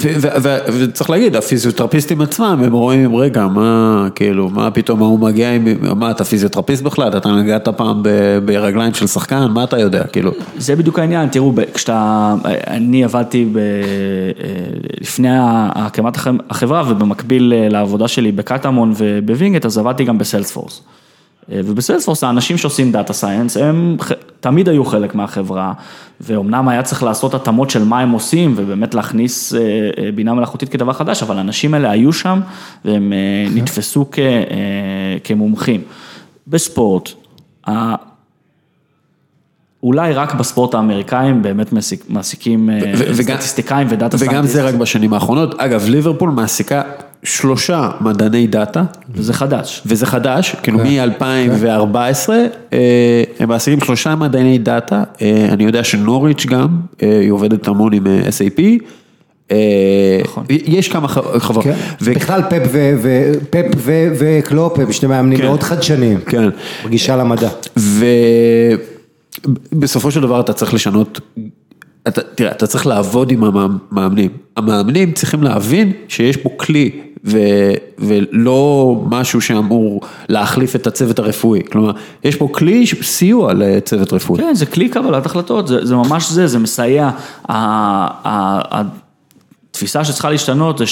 וצריך 0.73 1.09
להגיד, 1.09 1.35
הפיזיותרפיסטים 1.35 2.21
עצמם, 2.21 2.61
הם 2.65 2.73
רואים, 2.73 3.15
רגע, 3.15 3.47
מה, 3.47 4.07
כאילו, 4.15 4.49
מה 4.49 4.71
פתאום 4.71 5.01
ההוא 5.01 5.19
מגיע 5.19 5.51
עם, 5.51 5.67
מה, 5.95 6.11
אתה 6.11 6.23
פיזיותרפיסט 6.23 6.83
בכלל? 6.83 7.17
אתה 7.17 7.29
נגעת 7.31 7.67
פעם 7.69 8.03
ברגליים 8.45 8.93
של 8.93 9.07
שחקן? 9.07 9.47
מה 9.53 9.63
אתה 9.63 9.79
יודע, 9.79 10.03
כאילו? 10.03 10.31
זה 10.57 10.75
בדיוק 10.75 10.99
העניין, 10.99 11.29
תראו, 11.29 11.53
כשאתה, 11.73 12.35
אני 12.67 13.03
עבדתי 13.03 13.45
לפני 15.01 15.29
הקמת 15.75 16.15
הח- 16.15 16.27
החברה 16.49 16.83
ובמקביל 16.87 17.53
לעבודה 17.69 18.07
שלי 18.07 18.18
בקטמון 18.31 18.93
ובווינגייט, 18.97 19.65
אז 19.65 19.77
עבדתי 19.77 20.03
גם 20.03 20.17
בסיילספורס. 20.17 20.81
ובסיילספורס 21.51 22.23
האנשים 22.23 22.57
שעושים 22.57 22.91
data 22.91 23.13
science 23.13 23.57
הם 23.57 23.97
תמיד 24.39 24.69
היו 24.69 24.85
חלק 24.85 25.15
מהחברה, 25.15 25.73
ואומנם 26.21 26.67
היה 26.67 26.83
צריך 26.83 27.03
לעשות 27.03 27.33
התאמות 27.33 27.69
של 27.69 27.83
מה 27.83 27.99
הם 27.99 28.11
עושים 28.11 28.53
ובאמת 28.57 28.95
להכניס 28.95 29.53
אה, 29.53 29.59
אה, 29.59 30.11
בינה 30.15 30.33
מלאכותית 30.33 30.69
כדבר 30.69 30.93
חדש, 30.93 31.23
אבל 31.23 31.37
האנשים 31.37 31.73
האלה 31.73 31.91
היו 31.91 32.13
שם 32.13 32.39
והם 32.85 33.13
אה, 33.13 33.49
נתפסו 33.55 34.05
כ, 34.11 34.19
אה, 34.19 34.25
כמומחים. 35.23 35.81
בספורט, 36.47 37.09
אולי 39.83 40.13
רק 40.13 40.33
בספורט 40.35 40.73
האמריקאי 40.73 41.27
הם 41.27 41.41
באמת 41.41 41.73
מעסיק- 41.73 42.05
מעסיקים 42.09 42.69
אה, 42.69 43.13
סטטיסטיקאים 43.13 43.87
ודאטה 43.89 44.17
וגם 44.19 44.45
זה 44.45 44.63
רק 44.63 44.75
בשנים 44.75 45.13
האחרונות. 45.13 45.59
אגב, 45.59 45.85
ליברפול 45.87 46.29
מעסיקה 46.29 46.81
שלושה 47.23 47.89
מדעני 48.01 48.47
דאטה, 48.47 48.83
וזה 49.15 49.33
חדש. 49.33 49.81
וזה 49.85 50.05
חדש, 50.05 50.55
כאילו 50.63 50.79
כן. 50.79 51.09
מ-2014, 51.09 52.29
הם 53.39 53.49
מעסיקים 53.49 53.81
שלושה 53.81 54.15
מדעני 54.15 54.57
דאטה, 54.57 55.03
אה, 55.21 55.47
אני 55.51 55.63
יודע 55.63 55.83
שנוריץ' 55.83 56.45
גם, 56.45 56.67
אה, 57.03 57.19
היא 57.19 57.31
עובדת 57.31 57.67
המון 57.67 57.93
עם 57.93 58.07
אה, 58.07 58.21
SAP. 58.21 58.61
אה, 59.51 60.19
נכון. 60.23 60.45
יש 60.49 60.89
כמה 60.89 61.07
חברות. 61.07 61.63
כן. 61.63 61.73
ו- 62.01 62.13
בכלל 62.13 62.41
פפ 62.49 62.67
ו- 62.71 62.93
ו- 63.01 63.33
פפ 63.49 63.65
ו- 63.77 64.07
וקלופ 64.19 64.79
הם 64.79 64.91
שני 64.91 65.09
מאמנים 65.09 65.37
כן. 65.37 65.45
מאוד 65.45 65.63
חדשניים. 65.63 66.19
כן. 66.25 66.49
בגישה 66.85 67.15
למדע. 67.15 67.49
ובסופו 69.73 70.11
של 70.11 70.21
דבר 70.21 70.39
אתה 70.39 70.53
צריך 70.53 70.73
לשנות, 70.73 71.19
אתה, 72.07 72.21
תראה, 72.35 72.51
אתה 72.51 72.67
צריך 72.67 72.87
לעבוד 72.87 73.31
עם 73.31 73.43
המאמנים. 73.43 74.29
המאמנים 74.57 75.11
צריכים 75.11 75.43
להבין 75.43 75.91
שיש 76.07 76.37
פה 76.37 76.49
כלי 76.57 76.91
ו, 77.25 77.37
ולא 77.99 78.95
משהו 79.09 79.41
שאמור 79.41 80.01
להחליף 80.29 80.75
את 80.75 80.87
הצוות 80.87 81.19
הרפואי. 81.19 81.61
כלומר, 81.71 81.91
יש 82.23 82.35
פה 82.35 82.49
כלי 82.51 82.85
סיוע 83.01 83.53
לצוות 83.53 84.13
רפואי. 84.13 84.39
כן, 84.39 84.53
זה 84.53 84.65
כלי 84.65 84.89
קבלת 84.89 85.25
החלטות, 85.25 85.67
זה, 85.67 85.85
זה 85.85 85.95
ממש 85.95 86.29
זה, 86.29 86.47
זה 86.47 86.59
מסייע. 86.59 87.09
התפיסה 89.69 90.05
שצריכה 90.05 90.29
להשתנות 90.29 90.77
זה 90.77 90.85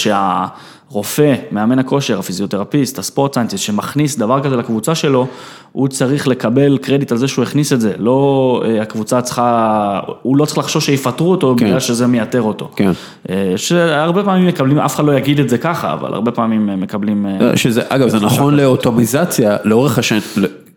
שהרופא, 0.91 1.35
מאמן 1.51 1.79
הכושר, 1.79 2.19
הפיזיותרפיסט, 2.19 2.99
ה 2.99 3.05
sport 3.05 3.33
scientist, 3.33 3.63
שמכניס 3.63 4.17
דבר 4.17 4.43
כזה 4.43 4.55
לקבוצה 4.55 4.95
שלו, 4.95 5.27
הוא 5.71 5.87
צריך 5.87 6.27
לקבל 6.27 6.77
קרדיט 6.77 7.11
על 7.11 7.17
זה 7.17 7.27
שהוא 7.27 7.43
הכניס 7.43 7.73
את 7.73 7.81
זה. 7.81 7.93
לא 7.97 8.61
אה, 8.65 8.81
הקבוצה 8.81 9.21
צריכה, 9.21 9.99
הוא 10.21 10.37
לא 10.37 10.45
צריך 10.45 10.57
לחשוש 10.57 10.85
שיפטרו 10.85 11.31
אותו 11.31 11.55
כן. 11.57 11.65
בגלל 11.65 11.79
שזה 11.79 12.07
מייתר 12.07 12.41
אותו. 12.41 12.69
כן. 12.75 12.91
אה, 13.29 13.53
שהרבה 13.55 14.23
פעמים 14.23 14.47
מקבלים, 14.47 14.79
אף 14.79 14.95
אחד 14.95 15.05
לא 15.05 15.17
יגיד 15.17 15.39
את 15.39 15.49
זה 15.49 15.57
ככה, 15.57 15.93
אבל 15.93 16.13
הרבה 16.13 16.31
פעמים 16.31 16.69
אה, 16.69 16.75
מקבלים... 16.75 17.25
שזה, 17.55 17.81
אגב, 17.89 18.07
זה 18.07 18.19
נכון 18.19 18.55
לאוטומיזציה, 18.55 19.57
לאורך 19.63 19.99
השנים, 19.99 20.21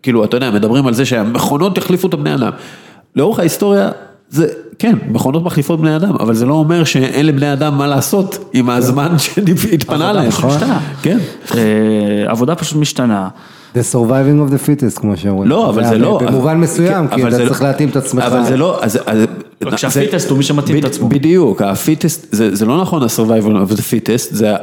כאילו, 0.03 0.23
אתה 0.23 0.37
יודע, 0.37 0.51
מדברים 0.51 0.87
על 0.87 0.93
זה 0.93 1.05
שהמכונות 1.05 1.77
יחליפו 1.77 2.07
את 2.07 2.13
הבני 2.13 2.35
אדם. 2.35 2.51
לאורך 3.15 3.39
ההיסטוריה, 3.39 3.89
זה, 4.31 4.47
כן, 4.79 4.95
מכונות 5.11 5.43
מחליפות 5.43 5.81
בני 5.81 5.95
אדם, 5.95 6.15
אבל 6.19 6.33
זה 6.33 6.45
לא 6.45 6.53
אומר 6.53 6.83
שאין 6.83 7.25
לבני 7.25 7.53
אדם 7.53 7.77
מה 7.77 7.87
לעשות 7.87 8.49
עם 8.53 8.69
הזמן 8.69 9.15
שהתפנה 9.17 10.13
להם. 10.13 10.31
פשוט 10.31 10.45
משתנה. 10.45 10.79
כן. 11.01 11.17
אה, 11.55 11.59
עבודה 12.27 12.55
פשוט 12.55 12.77
משתנה. 12.77 13.27
The 13.75 13.93
surviving 13.93 14.49
of 14.49 14.53
the 14.53 14.67
fittest, 14.67 14.99
כמו 14.99 15.17
שאומרים. 15.17 15.49
לא, 15.49 15.69
אבל 15.69 15.85
זה 15.85 15.97
לא... 15.97 16.19
במובן 16.25 16.57
מסוים, 16.57 17.07
כן, 17.07 17.15
כי 17.15 17.21
אבל 17.21 17.29
אתה 17.29 17.37
זה 17.37 17.45
צריך 17.47 17.61
לא- 17.61 17.67
להתאים 17.67 17.89
את 17.89 17.95
עצמך. 17.95 18.23
אבל 18.23 18.43
זה 18.43 18.57
לא... 18.57 18.79
אז- 18.83 18.99
אז- 19.05 19.21
רק 19.63 19.71
זה- 19.71 19.77
שה 19.77 19.93
fittest 19.93 20.29
הוא 20.29 20.37
מי 20.37 20.43
שמתאים 20.43 20.77
את 20.79 20.85
עצמו. 20.85 21.09
בדיוק, 21.09 21.61
ה 21.61 21.68
fittest, 21.68 22.27
זה 22.31 22.55
זה 22.55 22.65
לא 22.65 22.81
נכון 22.81 23.03
ה-survival 23.03 23.69
of 23.69 23.75
the 23.75 23.79
fittest, 23.79 24.27
זה 24.31 24.53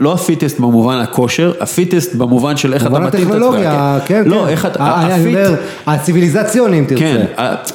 לא 0.00 0.12
ה 0.12 0.18
fittest 0.18 0.58
במובן 0.60 0.96
הכושר, 0.98 1.52
ה 1.60 1.67
fittest 1.67 2.14
במובן 2.14 2.56
של 2.56 2.74
איך 2.74 2.82
אתה 2.82 2.90
במובן 2.90 3.06
מתאים 3.06 3.22
את 3.22 3.32
עצמך. 3.32 3.42
הטכנולוגיה, 3.44 3.98
כן, 4.06 4.22
כן. 4.24 4.30
לא, 4.30 4.48
איך 4.48 4.66
אתה... 4.66 4.80
אה, 4.80 5.02
אני 5.06 5.12
ה 5.12 5.15
fit- 5.15 5.26
אומר, 5.26 5.54
הציוויליזציוני, 5.86 6.78
אם 6.78 6.84
תרצה. 6.84 7.00
כן, 7.00 7.24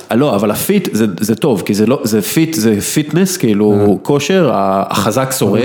ה- 0.10 0.16
לא, 0.16 0.36
אבל 0.36 0.52
ה 0.52 0.61
fit 0.61 0.90
זה, 0.92 1.06
זה 1.20 1.36
טוב, 1.36 1.62
כי 1.66 1.74
זה 1.74 1.86
לא, 1.86 2.00
זה 2.04 2.22
fit, 2.22 2.54
זה 2.54 2.82
fitness, 2.82 3.38
כאילו 3.38 4.00
כושר, 4.04 4.50
החזק 4.54 5.32
שורד, 5.40 5.62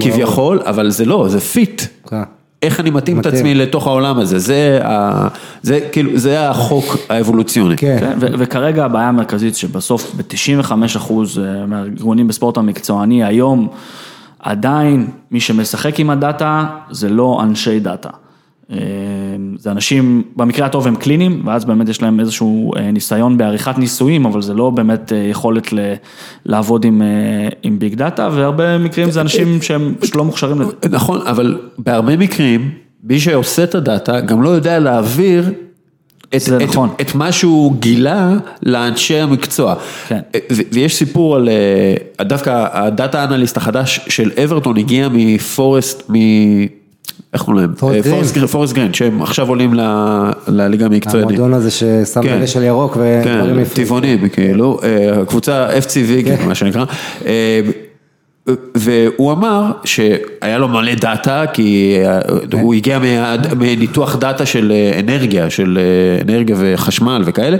כביכול, 0.00 0.60
אבל 0.66 0.90
זה 0.90 1.04
לא, 1.04 1.26
זה 1.28 1.40
fit. 1.40 1.82
כן. 2.10 2.22
איך 2.62 2.80
אני 2.80 2.90
מתאים 2.90 3.20
את. 3.20 3.26
עצמי 3.26 3.54
לתוך 3.54 3.86
העולם 3.86 4.18
הזה, 4.18 4.38
זה, 4.38 4.78
ה, 4.84 5.28
זה 5.62 5.80
כאילו, 5.92 6.10
זה 6.18 6.48
החוק 6.50 6.96
האבולוציוני. 7.08 7.76
כן. 7.76 7.96
כן, 8.00 8.12
ו- 8.20 8.26
וכרגע 8.38 8.84
הבעיה 8.84 9.08
המרכזית 9.08 9.56
שבסוף 9.56 10.12
ב-95% 10.16 11.12
מהארגונים 11.66 12.28
בספורט 12.28 12.56
המקצועני 12.56 13.24
היום, 13.24 13.68
עדיין 14.38 15.06
מי 15.30 15.40
שמשחק 15.40 16.00
עם 16.00 16.10
הדאטה 16.10 16.66
זה 16.90 17.08
לא 17.08 17.40
אנשי 17.42 17.80
דאטה. 17.80 18.10
אה, 18.70 18.76
זה 19.58 19.70
אנשים, 19.70 20.22
במקרה 20.36 20.66
הטוב 20.66 20.86
הם 20.86 20.96
קליניים, 20.96 21.42
ואז 21.44 21.64
באמת 21.64 21.88
יש 21.88 22.02
להם 22.02 22.20
איזשהו 22.20 22.72
אה, 22.76 22.90
ניסיון 22.90 23.38
בעריכת 23.38 23.78
ניסויים, 23.78 24.26
אבל 24.26 24.42
זה 24.42 24.54
לא 24.54 24.70
באמת 24.70 25.12
אה, 25.12 25.18
יכולת 25.18 25.72
ל- 25.72 25.94
לעבוד 26.46 26.84
עם, 26.84 27.02
עם 27.62 27.78
big 27.78 27.94
data, 27.94 28.28
והרבה 28.32 28.78
מקרים 28.78 29.10
זה 29.10 29.20
אנשים 29.20 29.62
שהם 29.62 29.94
פשוט 30.00 30.16
לא 30.16 30.24
מוכשרים 30.24 30.60
לזה. 30.60 30.72
נכון, 30.90 31.20
אבל 31.26 31.58
בהרבה 31.78 32.16
מקרים, 32.16 32.70
מי 33.04 33.20
שעושה 33.20 33.64
את 33.64 33.74
ה 33.74 33.83
data 33.83 34.20
גם 34.20 34.42
לא 34.42 34.48
יודע 34.48 34.78
להעביר 34.78 35.52
את, 36.34 36.40
זה 36.40 36.56
את, 36.56 36.62
נכון. 36.62 36.88
את 37.00 37.14
מה 37.14 37.32
שהוא 37.32 37.76
גילה 37.78 38.32
לאנשי 38.62 39.18
המקצוע. 39.18 39.74
כן. 40.08 40.20
ויש 40.72 40.96
סיפור 40.96 41.36
על, 41.36 41.48
אה, 41.48 42.24
דווקא 42.24 42.66
ה 42.72 42.82
data 42.82 43.24
analyst 43.24 43.56
החדש 43.56 44.00
של 44.08 44.30
אברטון 44.44 44.76
הגיע 44.76 45.08
מפורסט, 45.12 46.10
מ... 46.10 46.14
איך 47.32 47.42
קוראים 47.42 47.62
להם? 47.62 47.74
פורסט 47.74 48.06
אה, 48.06 48.34
גרין. 48.34 48.46
פורסט 48.46 48.74
גרין, 48.74 48.94
שהם 48.94 49.22
עכשיו 49.22 49.48
עולים 49.48 49.74
לליגה 50.48 50.86
המקצוענית. 50.86 51.24
המועדון 51.24 51.54
הזה 51.54 51.70
ששם 51.70 52.22
כן. 52.22 52.38
דגש 52.38 52.56
על 52.56 52.62
ירוק 52.62 52.96
ודברים 52.96 53.54
כן, 53.54 53.60
יפים. 53.60 53.84
טבעונים, 53.84 54.28
כאילו, 54.28 54.78
אה, 54.82 55.20
הקבוצה 55.20 55.68
FC 55.78 55.92
Veggie, 55.94 56.36
כן. 56.36 56.48
מה 56.48 56.54
שנקרא. 56.54 56.84
אה, 58.48 58.54
והוא 58.74 59.32
אמר 59.32 59.62
שהיה 59.84 60.58
לו 60.58 60.68
מלא 60.68 60.94
data, 60.94 61.44
כי 61.52 61.96
אה, 62.04 62.20
כן. 62.50 62.58
הוא 62.60 62.74
הגיע 62.74 62.98
מה- 62.98 63.36
מניתוח 63.58 64.16
data 64.16 64.46
של 64.46 64.72
אה, 64.72 65.00
אנרגיה, 65.00 65.50
של 65.50 65.78
אה, 65.80 66.22
אנרגיה 66.22 66.56
וחשמל 66.58 67.22
וכאלה, 67.26 67.56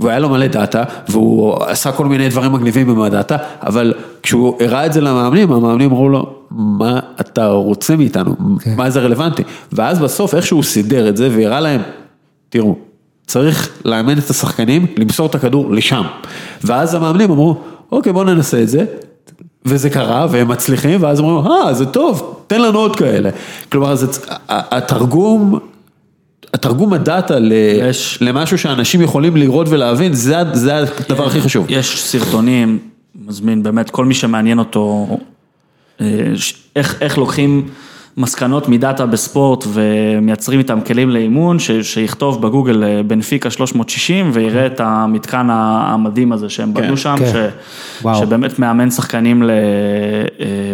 והיה 0.00 0.18
לו 0.18 0.28
מלא 0.28 0.46
data, 0.46 0.82
והוא 1.08 1.54
עשה 1.66 1.92
כל 1.92 2.06
מיני 2.06 2.28
דברים 2.28 2.52
מגניבים 2.52 2.90
עם 2.90 3.00
ה 3.00 3.06
data, 3.06 3.36
אבל 3.62 3.92
כשהוא 4.22 4.56
הראה 4.62 4.86
את 4.86 4.92
זה 4.92 5.00
למאמנים, 5.00 5.52
המאמנים 5.52 5.90
אמרו 5.90 6.08
לו, 6.08 6.34
מה 6.50 7.00
אתה 7.20 7.46
רוצה 7.46 7.96
מאיתנו? 7.96 8.34
כן. 8.60 8.74
מה 8.76 8.90
זה 8.90 9.00
רלוונטי? 9.00 9.42
ואז 9.72 9.98
בסוף 9.98 10.34
איכשהו 10.34 10.62
סידר 10.62 11.08
את 11.08 11.16
זה 11.16 11.28
והראה 11.32 11.60
להם, 11.60 11.80
תראו, 12.48 12.76
צריך 13.26 13.68
לאמן 13.84 14.18
את 14.18 14.30
השחקנים, 14.30 14.86
למסור 14.96 15.26
את 15.26 15.34
הכדור 15.34 15.72
לשם. 15.72 16.02
ואז 16.64 16.94
המאמנים 16.94 17.30
אמרו, 17.30 17.56
אוקיי 17.92 18.12
בוא 18.12 18.24
ננסה 18.24 18.62
את 18.62 18.68
זה. 18.68 18.84
וזה 19.64 19.90
קרה 19.90 20.26
והם 20.30 20.48
מצליחים 20.48 21.02
ואז 21.02 21.20
אומרים, 21.20 21.52
אה 21.52 21.74
זה 21.74 21.86
טוב, 21.86 22.42
תן 22.46 22.60
לנו 22.60 22.78
עוד 22.78 22.96
כאלה. 22.96 23.30
כלומר, 23.72 23.94
זה, 23.94 24.06
התרגום, 24.48 25.58
התרגום 26.54 26.92
הדאטה 26.92 27.38
ל, 27.38 27.52
יש. 27.80 28.18
למשהו 28.20 28.58
שאנשים 28.58 29.02
יכולים 29.02 29.36
לראות 29.36 29.66
ולהבין, 29.68 30.12
זה, 30.12 30.36
זה 30.52 30.76
הדבר 30.78 31.26
הכי 31.26 31.40
חשוב. 31.40 31.66
יש 31.68 32.02
סרטונים, 32.02 32.78
מזמין 33.26 33.62
באמת 33.62 33.90
כל 33.90 34.04
מי 34.04 34.14
שמעניין 34.14 34.58
אותו, 34.58 35.16
אה, 36.00 36.06
איך, 36.76 37.02
איך 37.02 37.18
לוקחים 37.18 37.68
מסקנות 38.16 38.68
מדאטה 38.68 39.06
בספורט 39.06 39.64
ומייצרים 39.72 40.58
איתם 40.58 40.78
כלים 40.86 41.10
לאימון, 41.10 41.58
ש, 41.58 41.70
שיכתוב 41.70 42.42
בגוגל 42.42 42.84
אה, 42.84 43.02
בנפיקה 43.06 43.50
360 43.50 44.30
ויראה 44.34 44.66
את 44.66 44.80
המתקן 44.80 45.46
המדהים 45.50 46.32
הזה 46.32 46.48
שהם 46.48 46.72
כן, 46.74 46.80
בנו 46.82 46.96
שם, 46.96 47.14
כן. 47.18 47.32
ש, 47.32 47.36
וואו. 48.02 48.20
שבאמת 48.20 48.58
מאמן 48.58 48.90
שחקנים 48.90 49.42
ל, 49.42 49.50
אה, 49.50 49.56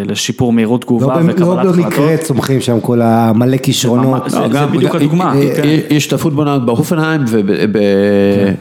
לשיפור 0.06 0.52
מהירות 0.52 0.80
לא 0.80 0.86
תגובה 0.86 1.06
במ- 1.16 1.26
וקבלת 1.28 1.40
לא 1.40 1.52
החלטות. 1.70 1.76
במקרה 1.76 2.16
צומחים 2.16 2.60
שם 2.60 2.80
כל 2.80 3.00
המלא 3.02 3.56
כישרונות. 3.56 4.30
זה- 4.30 4.38
לא, 4.40 4.48
זה 4.48 4.54
גם- 4.54 4.72
בדיוק 4.72 4.92
גם- 4.92 5.00
הדוגמה, 5.00 5.34
אה, 5.34 5.56
כן. 5.56 5.62
יש 5.90 6.04
שותפות 6.04 6.32
בונה 6.34 6.58
בהופנהיים 6.58 7.20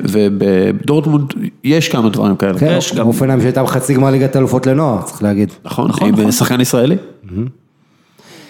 ובדורטמונד 0.03 1.33
יש 1.63 1.89
כמה 1.89 2.09
דברים 2.09 2.35
כאלה. 2.35 2.59
כן, 2.59 2.75
יש 2.77 2.95
גם- 2.95 3.07
אופנהיים 3.07 3.41
שהייתה 3.41 3.63
בחצי 3.63 3.93
גמר 3.93 4.09
ליגת 4.11 4.35
האלופות 4.35 4.67
לנוער, 4.67 5.01
צריך 5.01 5.23
להגיד. 5.23 5.49
נכון? 5.65 5.87
נכון, 5.89 6.07
עם 6.07 6.13
נכון. 6.15 6.31
שחקן 6.31 6.61
ישראלי? 6.61 6.95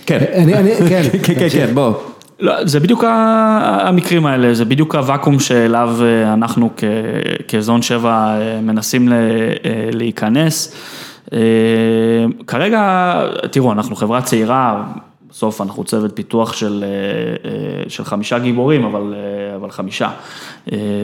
כן. 0.10 0.24
אני, 0.34 0.54
אני, 0.54 0.72
כן, 0.90 1.02
כן, 1.24 1.34
כן, 1.40 1.48
כן, 1.52 1.70
בוא. 1.74 1.94
לא, 2.40 2.66
זה 2.66 2.80
בדיוק 2.80 3.04
המקרים 3.08 4.26
האלה, 4.26 4.54
זה 4.54 4.66
בדיוק 4.66 4.96
הוואקום 4.96 5.40
שאליו 5.40 5.90
אה, 6.02 6.34
אנחנו 6.34 6.70
כ- 6.78 6.84
כזון 7.48 7.82
7 7.82 8.10
אה, 8.12 8.60
מנסים 8.62 9.10
ל- 9.10 9.14
אה, 9.14 9.20
להיכנס. 9.92 10.76
כרגע, 12.48 13.14
תראו, 13.52 13.72
אנחנו 13.72 13.96
חברה 13.96 14.22
צעירה, 14.22 14.84
בסוף 15.32 15.62
אנחנו 15.62 15.84
צוות 15.84 16.12
פיתוח 16.14 16.54
של, 16.54 16.84
אה, 16.84 17.50
אה, 17.50 17.90
של 17.90 18.06
חמישה 18.06 18.40
גיבורים, 18.40 18.86
אבל, 18.86 19.14
אה, 19.18 19.56
אבל 19.56 19.72
חמישה. 19.72 20.10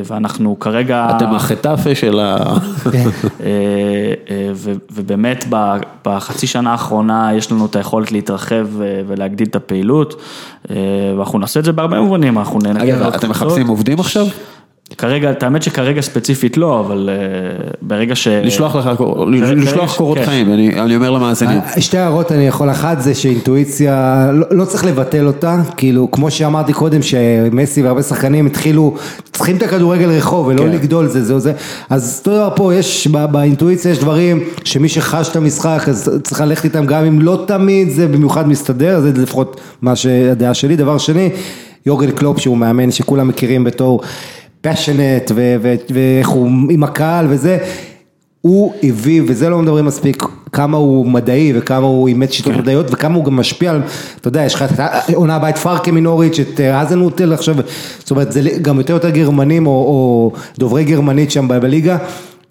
ואנחנו 0.06 0.60
כרגע... 0.60 1.07
אתם 1.18 1.35
החטאפה 1.35 1.95
של 1.95 2.19
ה... 2.19 2.38
ו- 4.53 4.73
ובאמת 4.91 5.45
בחצי 6.06 6.47
שנה 6.47 6.72
האחרונה 6.72 7.34
יש 7.34 7.52
לנו 7.52 7.65
את 7.65 7.76
היכולת 7.76 8.11
להתרחב 8.11 8.68
ולהגדיל 9.07 9.47
את 9.47 9.56
הפעילות, 9.56 10.22
ואנחנו 11.18 11.39
נעשה 11.39 11.60
את 11.60 11.65
זה 11.65 11.72
בהרבה 11.72 12.02
מובנים, 12.02 12.38
אנחנו 12.38 12.60
ננגן 12.60 12.95
אגב, 12.95 13.14
אתם. 13.14 13.30
מחפשים 13.30 13.68
עובדים 13.68 13.99
עכשיו? 13.99 14.26
כרגע, 14.98 15.32
האמת 15.41 15.64
שכרגע 15.64 16.02
ספציפית 16.02 16.57
לא, 16.57 16.80
אבל 16.80 17.10
אה, 17.12 17.16
ברגע 17.82 18.16
ש... 18.16 18.28
לשלוח 18.28 18.76
לך, 18.76 18.90
כרגע 18.98 19.53
לשלוח 19.53 19.94
ש- 19.94 19.98
קורות 19.98 20.18
כן. 20.18 20.26
חיים, 20.26 20.53
אני 20.53 20.80
אני 20.82 20.95
אומר 20.95 21.10
למאזינים. 21.12 21.60
שתי 21.80 21.98
הערות 21.98 22.32
אני 22.32 22.48
יכול, 22.48 22.72
אחת 22.72 23.02
זה 23.02 23.16
שאינטואיציה, 23.16 24.26
לא, 24.34 24.45
לא 24.52 24.66
צריך 24.66 24.86
לבטל 24.86 25.28
אותה, 25.28 25.62
כאילו 25.78 26.12
כמו 26.12 26.32
שאמרתי 26.32 26.74
קודם 26.74 27.02
שמסי 27.02 27.84
והרבה 27.84 28.02
שחקנים 28.03 28.45
התחילו, 28.45 28.95
צריכים 29.34 29.56
את 29.57 29.62
הכדורגל 29.64 30.10
רחוב 30.10 30.48
ולא 30.48 30.62
כן. 30.64 30.70
לגדול 30.70 31.07
זה 31.07 31.24
זה 31.24 31.40
זה, 31.40 31.53
אז 31.90 32.18
אותו 32.20 32.32
דבר 32.38 32.49
פה 32.56 32.74
יש, 32.76 33.07
בא- 33.07 33.26
באינטואיציה 33.26 33.91
יש 33.91 33.99
דברים 33.99 34.40
שמי 34.64 34.90
שחש 34.90 35.30
את 35.30 35.36
המשחק 35.36 35.84
אז 35.88 36.12
צריך 36.24 36.41
ללכת 36.41 36.66
איתם 36.66 36.86
גם 36.86 37.06
אם 37.06 37.22
לא 37.22 37.44
תמיד 37.48 37.90
זה 37.90 38.07
במיוחד 38.07 38.48
מסתדר, 38.48 38.99
זה 39.02 39.12
לפחות 39.22 39.62
מה 39.82 39.95
שהדעה 39.95 40.53
שלי, 40.53 40.76
דבר 40.76 40.98
שני, 40.98 41.30
יורגן 41.86 42.12
קלופ 42.12 42.40
שהוא 42.40 42.57
מאמן 42.57 42.91
שכולם 42.91 43.28
מכירים 43.28 43.64
בתור 43.64 44.02
פשנט 44.66 45.32
ואיך 45.90 46.28
הוא 46.28 46.50
עם 46.70 46.84
הקהל 46.84 47.26
וזה, 47.30 47.58
הוא 48.42 48.74
הביא, 48.84 49.22
וזה 49.28 49.50
לא 49.50 49.60
מדברים 49.60 49.86
מספיק, 49.86 50.24
כמה 50.52 50.78
הוא 50.78 51.06
מדעי 51.06 51.54
וכמה 51.56 51.88
הוא 51.88 52.08
אימץ 52.08 52.32
שיטות 52.32 52.54
כן. 52.54 52.60
מדעיות 52.60 52.86
וכמה 52.92 53.16
הוא 53.16 53.26
גם 53.26 53.36
משפיע 53.36 53.72
על, 53.72 53.82
אתה 54.22 54.28
יודע, 54.28 54.44
יש 54.44 54.56
לך 54.56 54.64
את 54.64 54.80
העונה 54.80 55.36
הבאה 55.36 55.50
את 55.50 55.58
פארקה 55.58 55.92
מנוריץ', 55.92 56.40
את 56.40 56.60
אה, 56.60 56.82
אזנוטל 56.82 57.34
עכשיו, 57.34 57.56
זאת 58.00 58.12
אומרת 58.12 58.32
זה 58.32 58.42
גם 58.62 58.78
יותר 58.78 58.94
יותר 58.94 59.10
גרמנים 59.10 59.68
או, 59.68 59.72
או 59.72 60.32
דוברי 60.58 60.84
גרמנית 60.84 61.32
שם 61.32 61.48
בליגה, 61.48 61.98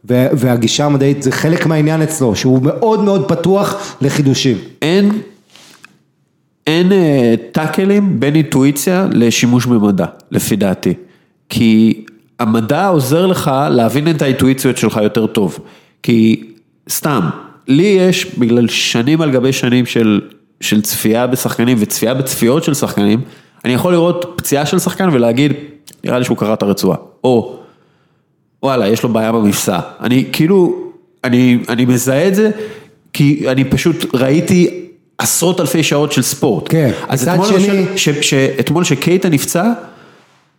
והגישה 0.05 0.85
המדעית 0.85 1.23
זה 1.23 1.33
חלק 1.33 1.67
מהעניין 1.67 2.03
אצלו, 2.03 2.37
שהוא 2.37 2.63
מאוד 2.63 3.05
מאוד 3.05 3.29
פתוח 3.29 3.97
לחידושים. 4.01 4.57
אין, 4.83 5.11
אין 6.67 6.93
אה, 6.93 7.35
טאקלים 7.53 8.21
בין 8.21 8.35
אינטואיציה 8.35 9.07
לשימוש 9.13 9.67
במדע, 9.67 10.07
לפי 10.31 10.57
דעתי. 10.57 10.95
כי 11.49 12.05
המדע 12.41 12.87
עוזר 12.89 13.27
לך 13.27 13.51
להבין 13.71 14.11
את 14.11 14.23
האינטואיציות 14.23 14.77
שלך 14.77 15.01
יותר 15.03 15.27
טוב. 15.27 15.59
כי 16.03 16.43
סתם, 16.91 17.21
לי 17.69 17.83
יש, 17.83 18.27
בגלל 18.39 18.69
שנים 18.69 19.21
על 19.21 19.31
גבי 19.31 19.53
שנים 19.53 19.87
של, 19.87 20.21
של 20.61 20.83
צפייה 20.83 21.27
בשחקנים 21.27 21.77
וצפייה 21.81 22.15
בצפיות 22.15 22.65
של 22.65 22.75
שחקנים, 22.75 23.21
אני 23.65 23.73
יכול 23.73 23.93
לראות 23.93 24.33
פציעה 24.37 24.67
של 24.67 24.79
שחקן 24.79 25.09
ולהגיד, 25.13 25.53
נראה 26.05 26.19
לי 26.19 26.25
שהוא 26.25 26.37
קרע 26.37 26.55
את 26.55 26.63
הרצועה. 26.63 26.97
או, 27.25 27.57
וואלה, 28.63 28.89
יש 28.89 29.03
לו 29.03 29.09
בעיה 29.09 29.33
במפסע. 29.33 29.79
אני 30.01 30.25
כאילו, 30.33 30.77
אני, 31.25 31.59
אני 31.69 31.85
מזהה 31.85 32.29
את 32.29 32.35
זה, 32.35 32.51
כי 33.13 33.45
אני 33.49 33.65
פשוט 33.65 34.15
ראיתי 34.15 34.81
עשרות 35.19 35.61
אלפי 35.61 35.83
שעות 35.83 36.13
של 36.13 36.23
ספורט. 36.23 36.65
כן, 36.69 36.91
אז 37.09 37.23
מצד 37.23 37.33
אתמול, 37.33 37.47
שני- 37.61 37.87
למשל, 37.87 37.97
ש, 37.97 38.31
ש, 38.31 38.35
אתמול 38.35 38.85
שקייטה 38.85 39.29
נפצע, 39.29 39.73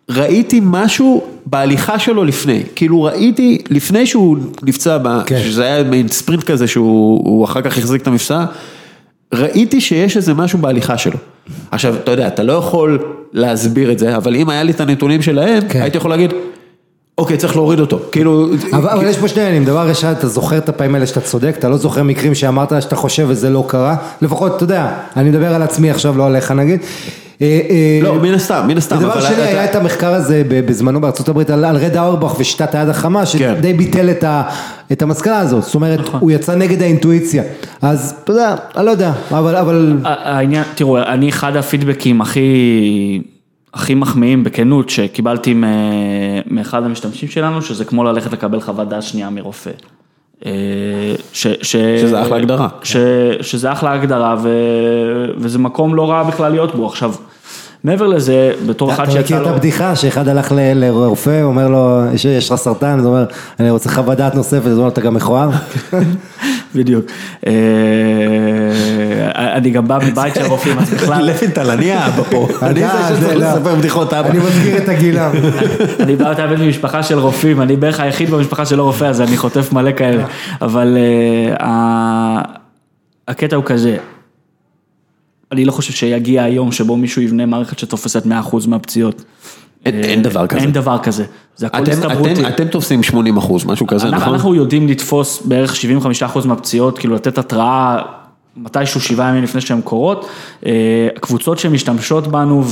ראיתי 0.09 0.59
משהו 0.63 1.23
בהליכה 1.45 1.99
שלו 1.99 2.23
לפני, 2.23 2.63
כאילו 2.75 3.03
ראיתי 3.03 3.61
לפני 3.69 4.05
שהוא 4.05 4.37
נפצע, 4.63 4.97
כן. 5.25 5.39
שזה 5.39 5.63
היה 5.63 5.83
מין 5.83 6.07
ספרינט 6.07 6.43
כזה 6.43 6.67
שהוא 6.67 7.21
הוא 7.25 7.45
אחר 7.45 7.61
כך 7.61 7.77
החזיק 7.77 8.01
את 8.01 8.07
המפסע, 8.07 8.45
ראיתי 9.33 9.81
שיש 9.81 10.17
איזה 10.17 10.33
משהו 10.33 10.59
בהליכה 10.59 10.97
שלו. 10.97 11.17
עכשיו, 11.71 11.95
אתה 11.95 12.11
יודע, 12.11 12.27
אתה 12.27 12.43
לא 12.43 12.53
יכול 12.53 12.99
להסביר 13.33 13.91
את 13.91 13.99
זה, 13.99 14.17
אבל 14.17 14.35
אם 14.35 14.49
היה 14.49 14.63
לי 14.63 14.71
את 14.71 14.79
הנתונים 14.79 15.21
שלהם, 15.21 15.63
כן. 15.69 15.81
הייתי 15.81 15.97
יכול 15.97 16.11
להגיד, 16.11 16.33
אוקיי, 17.17 17.37
צריך 17.37 17.55
להוריד 17.55 17.79
אותו, 17.79 17.99
כאילו... 18.11 18.47
אבל, 18.73 18.89
אבל 18.89 19.07
יש 19.07 19.17
פה 19.17 19.27
שני 19.27 19.41
עניינים, 19.41 19.65
דבר 19.65 19.89
ראשון, 19.89 20.11
אתה 20.11 20.27
זוכר 20.27 20.57
את 20.57 20.69
הפעמים 20.69 20.95
האלה 20.95 21.07
שאתה 21.07 21.21
צודק, 21.21 21.55
אתה 21.59 21.69
לא 21.69 21.77
זוכר 21.77 22.03
מקרים 22.03 22.35
שאמרת 22.35 22.73
שאתה 22.81 22.95
חושב 22.95 23.25
וזה 23.29 23.49
לא 23.49 23.65
קרה, 23.67 23.95
לפחות, 24.21 24.55
אתה 24.55 24.63
יודע, 24.63 24.91
אני 25.17 25.29
מדבר 25.29 25.55
על 25.55 25.61
עצמי 25.61 25.91
עכשיו, 25.91 26.17
לא 26.17 26.25
עליך 26.25 26.51
נגיד. 26.51 26.79
אה, 27.41 27.61
אה, 27.69 27.99
לא, 28.03 28.21
מן 28.21 28.33
הסתם, 28.33 28.63
מן 28.67 28.77
הסתם, 28.77 28.95
אבל 28.95 29.21
שני, 29.21 29.41
היה 29.41 29.65
את 29.65 29.75
המחקר 29.75 30.13
הזה 30.13 30.43
בזמנו 30.47 31.01
בארצות 31.01 31.29
הברית 31.29 31.49
על, 31.49 31.65
על 31.65 31.77
רד 31.77 31.97
אורבך 31.97 32.39
ושיטת 32.39 32.75
היד 32.75 32.89
החמה, 32.89 33.19
כן. 33.19 33.25
שדי 33.57 33.73
ביטל 33.73 34.09
את, 34.91 35.01
המסקנה 35.01 35.39
הזאת, 35.39 35.63
זאת 35.63 35.75
אומרת, 35.75 35.99
הוא 36.19 36.31
יצא 36.31 36.55
נגד 36.55 36.81
האינטואיציה, 36.81 37.43
אז 37.81 38.15
אתה 38.23 38.31
יודע, 38.31 38.55
אני 38.77 38.85
לא 38.85 38.91
יודע, 38.91 39.11
אבל, 39.31 39.55
אבל, 39.55 39.97
העניין, 40.03 40.63
תראו, 40.75 40.99
אני 40.99 41.29
אחד 41.29 41.55
הפידבקים 41.55 42.21
הכי, 42.21 43.21
הכי 43.73 43.95
מחמיאים 43.95 44.43
בכנות 44.43 44.89
שקיבלתי 44.89 45.55
מאחד 46.45 46.83
המשתמשים 46.83 47.29
שלנו, 47.29 47.61
שזה 47.61 47.85
כמו 47.85 48.03
ללכת 48.03 48.33
לקבל 48.33 48.61
חוות 48.61 48.89
דעת 48.89 49.03
שנייה 49.03 49.29
מרופא. 49.29 49.71
אה, 50.45 50.51
ש, 51.33 51.47
ש, 51.47 51.75
שזה 51.75 52.21
אחלה 52.21 52.35
הגדרה. 52.35 52.67
ש, 52.83 52.97
שזה 53.41 53.71
אחלה 53.71 53.91
הגדרה 53.91 54.35
ו, 54.41 54.49
וזה 55.37 55.59
מקום 55.59 55.95
לא 55.95 56.09
רע 56.09 56.23
בכלל 56.23 56.51
להיות 56.51 56.75
בו. 56.75 56.87
עכשיו, 56.87 57.13
מעבר 57.85 58.07
לזה, 58.07 58.51
בתור 58.65 58.93
אחד 58.93 59.03
אתה 59.03 59.11
שיצא 59.11 59.23
מכיר 59.23 59.37
את 59.37 59.41
לו... 59.41 59.49
הבדיחה 59.49 59.95
שאחד 59.95 60.27
הלך 60.27 60.53
לרופא, 60.55 61.41
אומר 61.43 61.67
לו, 61.67 62.01
יש, 62.13 62.51
לך 62.51 62.57
סרטן, 62.57 62.99
אז 62.99 63.05
הוא 63.05 63.13
אומר, 63.13 63.25
אני 63.59 63.69
רוצה 63.69 63.89
חוות 63.89 64.17
דעת 64.17 64.35
נוספת, 64.35 64.65
אז 64.65 64.71
הוא 64.71 64.77
אומר, 64.77 64.87
אתה 64.87 65.01
גם 65.01 65.13
מכוער? 65.13 65.49
בדיוק. 66.75 67.05
אה, 67.47 67.51
אני 69.55 69.69
גם 69.69 69.87
בא 69.87 69.99
מבית 70.07 70.35
של 70.35 70.45
רופאים, 70.45 70.79
אז 70.79 70.93
בכלל... 70.93 71.25
לפינטל, 71.29 71.71
אני 71.75 71.91
האבא 71.91 72.23
פה, 72.23 72.47
אני 72.61 72.85
אתה, 72.85 72.97
זה 73.09 73.15
שצריך 73.15 73.33
זה 73.33 73.39
לא. 73.39 73.53
לספר 73.53 73.75
בדיחות 73.75 74.13
אבא. 74.13 74.29
אני 74.29 74.39
מזכיר 74.39 74.77
את 74.77 74.89
הגילם. 74.89 75.31
אני 75.99 76.15
בא 76.15 76.31
אתה 76.31 76.47
בן 76.47 76.61
ממשפחה 76.61 77.03
של 77.03 77.19
רופאים, 77.19 77.61
אני 77.61 77.75
בערך 77.75 77.99
היחיד 77.99 78.29
במשפחה 78.29 78.65
שלא 78.65 78.83
רופא, 78.83 79.05
אז 79.05 79.21
אני 79.21 79.37
חוטף 79.37 79.73
מלא 79.73 79.91
כאלה. 79.91 80.23
אבל 80.61 80.97
אה, 81.59 82.41
הקטע 83.27 83.55
הוא 83.55 83.63
כזה, 83.65 83.97
אני 85.51 85.65
לא 85.65 85.71
חושב 85.71 85.93
שיגיע 85.93 86.43
היום 86.43 86.71
שבו 86.71 86.97
מישהו 86.97 87.21
יבנה 87.21 87.45
מערכת 87.45 87.79
שתופסת 87.79 88.25
100% 88.25 88.29
מהפציעות. 88.67 89.23
אין- 89.85 89.95
אה, 89.95 90.09
אין 90.09 90.21
דבר 90.21 90.47
כזה. 90.47 90.59
אין 90.61 90.71
דבר 90.71 90.97
כזה, 91.03 91.25
זה 91.55 91.65
הכל 91.65 91.77
הסתברותי. 91.91 92.31
אתם- 92.33 92.45
אתם 92.47 92.67
תופסים 92.67 93.03
80 93.03 93.37
אחוז, 93.37 93.65
משהו 93.65 93.87
כזה, 93.87 94.07
אנחנו, 94.07 94.21
נכון? 94.21 94.33
אנחנו 94.33 94.55
יודעים 94.55 94.87
לתפוס 94.87 95.41
בערך 95.45 95.75
75% 95.75 96.45
מהפציעות, 96.45 96.97
כאילו 96.99 97.15
לתת 97.15 97.37
התראה 97.37 97.97
מתישהו 98.57 99.01
שבעה 99.01 99.29
ימים 99.29 99.43
לפני 99.43 99.61
שהן 99.61 99.81
קורות. 99.81 100.27
אה, 100.65 100.71
קבוצות 101.21 101.59
שמשתמשות 101.59 102.27
בנו 102.27 102.63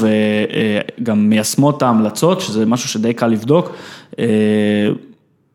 וגם 1.02 1.30
מיישמות 1.30 1.78
את 1.78 1.82
ההמלצות, 1.82 2.42
שזה 2.42 2.66
משהו 2.66 2.90
שדי 2.90 3.14
קל 3.14 3.28
לבדוק. 3.28 3.70
אה, 4.20 4.26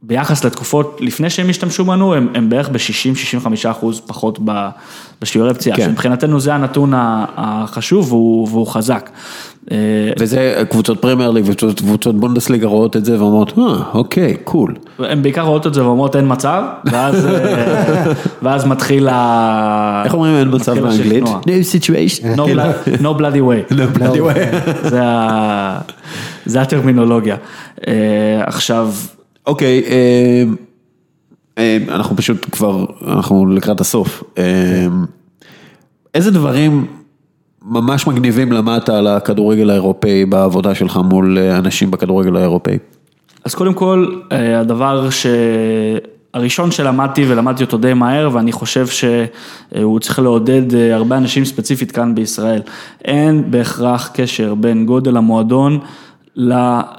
ביחס 0.02 0.44
לתקופות 0.44 0.96
לפני 1.00 1.30
שהם 1.30 1.48
השתמשו 1.48 1.84
בנו, 1.84 2.14
הם, 2.14 2.28
הם 2.34 2.50
בערך 2.50 2.68
ב-60-65 2.68 3.36
אחוז 3.70 4.00
פחות 4.06 4.38
ב- 4.44 4.68
בשיעורי 5.22 5.54
פציעה, 5.54 5.76
כן. 5.76 5.84
שמבחינתנו 5.86 6.40
זה 6.40 6.54
הנתון 6.54 6.92
החשוב 6.96 8.12
והוא, 8.12 8.48
והוא 8.50 8.66
חזק. 8.66 9.10
אה, 9.72 9.76
וזה 10.18 10.64
קבוצות 10.70 11.00
פרמייר 11.02 11.30
ליג 11.30 11.44
וקבוצות 11.46 12.20
בונדסליגה 12.20 12.66
רואות 12.66 12.96
את 12.96 13.04
זה 13.04 13.18
ואומרות, 13.20 13.58
אה, 13.58 13.64
אוקיי, 13.94 14.36
cool. 14.44 14.74
הן 14.98 15.22
בעיקר 15.22 15.40
רואות 15.42 15.66
את 15.66 15.74
זה 15.74 15.84
ואומרות 15.84 16.16
אין 16.16 16.24
מצב, 16.28 16.62
ואז, 16.84 17.26
אה, 17.26 18.12
ואז 18.42 18.64
מתחיל 18.66 19.08
ה... 19.12 20.02
איך 20.04 20.14
אומרים 20.14 20.34
אין 20.34 20.48
מצב 20.54 20.78
באנגלית? 20.78 21.24
No 21.24 21.28
situation. 21.48 22.36
No 22.36 22.40
blood- 22.40 23.00
No 23.02 23.20
bloody 23.20 23.40
way. 23.42 23.72
No 23.72 23.98
bloody 23.98 24.20
way. 24.20 24.56
זה 24.90 25.00
ה- 25.04 25.78
זה 26.46 26.60
הטרמינולוגיה. 26.60 27.36
אה, 27.88 27.92
עכשיו, 28.46 28.90
אוקיי, 29.46 29.82
אה, 29.86 29.92
אה, 29.92 30.42
אנחנו 31.88 32.16
פשוט 32.16 32.46
כבר, 32.52 32.84
אנחנו 33.06 33.46
לקראת 33.46 33.80
הסוף. 33.80 34.22
אה, 34.38 34.86
איזה 36.14 36.30
דברים 36.30 36.86
ממש 37.62 38.06
מגניבים 38.06 38.52
למדת 38.52 38.88
על 38.88 39.06
הכדורגל 39.06 39.70
האירופאי 39.70 40.24
בעבודה 40.24 40.74
שלך 40.74 40.96
מול 40.96 41.38
אה, 41.38 41.58
אנשים 41.58 41.90
בכדורגל 41.90 42.36
האירופאי? 42.36 42.78
אז 43.44 43.54
קודם 43.54 43.74
כל, 43.74 44.20
אה, 44.32 44.60
הדבר 44.60 45.10
ש... 45.10 45.26
הראשון 46.34 46.70
שלמדתי 46.70 47.24
ולמדתי 47.28 47.64
אותו 47.64 47.78
די 47.78 47.94
מהר 47.94 48.28
ואני 48.32 48.52
חושב 48.52 48.86
שהוא 48.86 50.00
צריך 50.00 50.18
לעודד 50.18 50.74
אה, 50.74 50.94
הרבה 50.94 51.16
אנשים 51.16 51.44
ספציפית 51.44 51.92
כאן 51.92 52.14
בישראל. 52.14 52.60
אין 53.04 53.50
בהכרח 53.50 54.10
קשר 54.14 54.54
בין 54.54 54.86
גודל 54.86 55.16
המועדון 55.16 55.78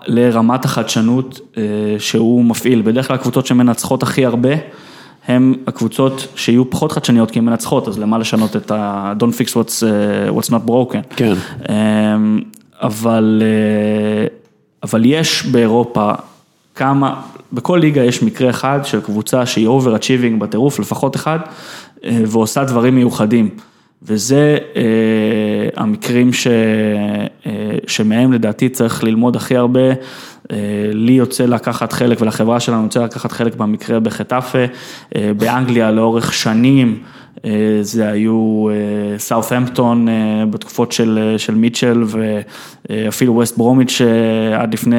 לרמת 0.08 0.66
החדשנות 0.66 1.40
אה, 1.58 1.64
שהוא 2.00 2.46
מפעיל. 2.46 2.82
בדרך 2.82 3.08
כלל 3.08 3.16
הקבוצות 3.16 3.46
שמנצחות 3.46 4.04
הכי 4.04 4.26
הרבה 4.26 4.50
הם 5.28 5.54
הקבוצות 5.68 6.28
שיהיו 6.36 6.70
פחות 6.70 6.92
חדשניות 6.92 7.32
כי 7.32 7.40
הן 7.40 7.46
מנצחות, 7.46 7.88
אז 7.88 8.00
למה 8.00 8.18
לשנות 8.18 8.56
את 8.56 8.72
ה- 8.72 9.14
Don't 9.20 9.34
fix 9.34 9.50
what's, 9.52 9.84
אה, 9.86 10.40
what's 10.40 10.50
not 10.50 10.70
broken. 10.70 11.16
כן. 11.16 11.34
אמ, 11.70 12.40
אבל, 12.82 13.42
אה, 13.46 14.28
אבל 14.84 15.02
יש 15.06 15.46
באירופה 15.46 16.12
כמה, 16.76 17.22
בכל 17.54 17.78
ליגה 17.82 18.04
יש 18.04 18.24
מקרה 18.24 18.50
אחד 18.50 18.80
של 18.84 19.02
קבוצה 19.02 19.46
שהיא 19.46 19.68
overachieving 19.68 20.40
בטירוף, 20.40 20.80
לפחות 20.80 21.16
אחד, 21.16 21.40
אה, 22.04 22.22
ועושה 22.28 22.64
דברים 22.64 22.96
מיוחדים. 22.96 23.50
וזה 24.04 24.58
אה, 24.76 24.82
המקרים 25.76 26.34
ש, 26.34 26.48
אה, 26.48 26.54
שמהם 27.90 28.34
לדעתי 28.34 28.70
צריך 28.70 29.04
ללמוד 29.04 29.36
הכי 29.36 29.58
הרבה. 29.58 29.94
אה, 30.52 30.58
לי 30.94 31.12
יוצא 31.12 31.46
לקחת 31.46 31.94
חלק 31.94 32.22
ולחברה 32.22 32.60
שלנו 32.60 32.84
יוצא 32.84 33.04
לקחת 33.04 33.32
חלק 33.32 33.56
במקרה 33.56 34.00
בחטאפה, 34.00 34.66
אה, 35.16 35.32
באנגליה 35.38 35.92
לאורך 35.92 36.34
שנים. 36.34 37.00
אה, 37.46 37.52
זה 37.82 38.10
היו 38.10 38.66
סאות'המפטון 39.18 40.08
בתקופות 40.50 40.92
של, 40.92 41.36
של 41.38 41.56
מיטשל 41.56 42.04
ואפילו 42.90 43.34
ווסט 43.34 43.58
ברומיץ' 43.58 44.02
עד 44.56 44.74
לפני, 44.74 44.96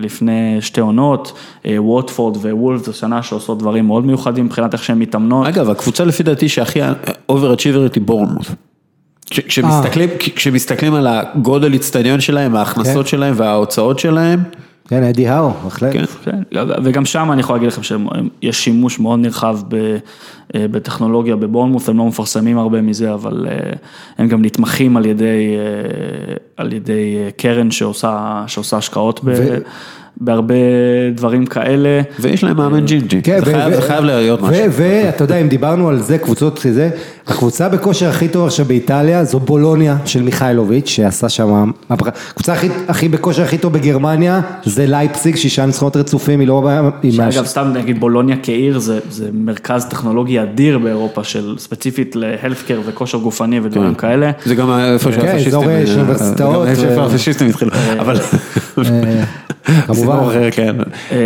לפני 0.00 0.56
שתי 0.60 0.80
עונות, 0.80 1.32
ווטפורד 1.76 2.36
ווולף 2.36 2.84
זו 2.84 2.92
שנה 2.92 3.22
שעושות 3.22 3.58
דברים 3.58 3.86
מאוד 3.86 4.06
מיוחדים 4.06 4.44
מבחינת 4.44 4.72
איך 4.72 4.84
שהן 4.84 4.98
מתאמנות. 4.98 5.46
אגב, 5.46 5.70
הקבוצה 5.70 6.04
לפי 6.04 6.22
דעתי 6.22 6.48
שהכי 6.48 6.80
אובר-אצ'יברית 7.28 7.94
היא 7.94 8.02
בורנמוט. 8.02 8.46
כשמסתכלים, 9.30 10.08
כשמסתכלים 10.18 10.94
על 10.94 11.06
הגודל 11.06 11.74
אצטדיון 11.74 12.20
שלהם, 12.20 12.56
ההכנסות 12.56 13.04
כן. 13.04 13.10
שלהם 13.10 13.34
וההוצאות 13.36 13.98
שלהם, 13.98 14.40
כן, 14.88 15.02
אדי 15.02 15.28
האו, 15.28 15.50
בהחלט. 15.64 15.92
כן. 15.92 16.04
כן, 16.50 16.60
וגם 16.84 17.04
שם 17.04 17.32
אני 17.32 17.40
יכול 17.40 17.56
להגיד 17.56 17.68
לכם 17.68 17.82
שיש 17.82 18.64
שימוש 18.64 18.98
מאוד 18.98 19.18
נרחב 19.18 19.58
ב- 19.68 19.96
אה, 20.54 20.68
בטכנולוגיה 20.68 21.36
בבורנמוס, 21.36 21.88
הם 21.88 21.98
לא 21.98 22.06
מפרסמים 22.06 22.58
הרבה 22.58 22.80
מזה, 22.80 23.14
אבל 23.14 23.46
אה, 23.50 23.72
הם 24.18 24.28
גם 24.28 24.44
נתמכים 24.44 24.96
על 24.96 25.06
ידי, 25.06 25.56
אה, 25.58 26.34
על 26.56 26.72
ידי 26.72 27.16
קרן 27.36 27.70
שעושה, 27.70 28.44
שעושה 28.46 28.76
השקעות 28.76 29.20
ב... 29.24 29.30
בהרבה 30.20 30.54
דברים 31.14 31.46
כאלה. 31.46 32.00
ויש 32.20 32.44
להם 32.44 32.56
מאמן 32.56 32.84
ג'ינג'י, 32.86 33.22
כן, 33.22 33.38
זה 33.44 33.50
ו- 33.50 33.54
חייב- 33.54 33.72
ו- 33.72 33.76
זה 33.76 33.82
חייב 33.82 34.04
להיות 34.04 34.42
משהו. 34.42 34.64
ואתה 34.72 35.24
יודע, 35.24 35.36
אם 35.36 35.48
דיברנו 35.48 35.88
על 35.88 35.98
זה, 36.02 36.18
קבוצות 36.18 36.60
זה, 36.72 36.90
הקבוצה 37.26 37.68
בכושר 37.68 38.08
הכי 38.08 38.28
טוב 38.28 38.46
עכשיו 38.46 38.64
באיטליה 38.66 39.24
זו 39.24 39.40
בולוניה 39.40 39.96
של 40.04 40.22
מיכאילוביץ', 40.22 40.88
שעשה 40.88 41.28
שם, 41.28 41.70
הקבוצה 41.90 42.52
הכי, 42.52 42.68
הכי 42.88 43.08
בכושר 43.08 43.42
הכי 43.42 43.58
טוב 43.58 43.72
בגרמניה 43.72 44.40
זה 44.64 44.86
לייפסיק, 44.86 45.36
שישה 45.36 45.66
ניצחונות 45.66 45.96
רצופים, 45.96 46.40
היא 46.40 46.48
לא... 46.48 46.68
היא 47.02 47.18
מה- 47.18 47.28
אגב, 47.28 47.44
סתם 47.46 47.72
נגיד 47.74 48.00
בולוניה 48.00 48.36
כעיר 48.42 48.78
זה, 48.78 48.98
זה 49.10 49.28
מרכז 49.32 49.84
טכנולוגי 49.90 50.42
אדיר 50.42 50.78
באירופה, 50.78 51.24
של 51.24 51.54
ספציפית 51.58 52.16
להלפקר 52.16 52.80
וכושר 52.86 53.18
גופני 53.18 53.60
ודברים 53.60 53.94
כאלה. 53.94 54.30
זה 54.44 54.54
גם 54.54 54.70
איפה 54.78 55.10
כן, 55.12 55.20
שהפשיסטים, 55.20 55.48
אזור 55.48 55.70
אה, 55.70 55.86
של 55.86 55.92
אוניברסיטאות 56.00 56.54
גם 56.66 56.70
איפה 56.70 56.82
שהפשיסטים 57.10 57.48
התחילו, 57.48 57.70
אבל 57.98 58.16
אה, 58.78 59.24
כמובן. 59.86 60.07
סיפור 60.16 60.30
אחר, 60.30 60.50
כן. 60.50 60.76
אה, 61.12 61.16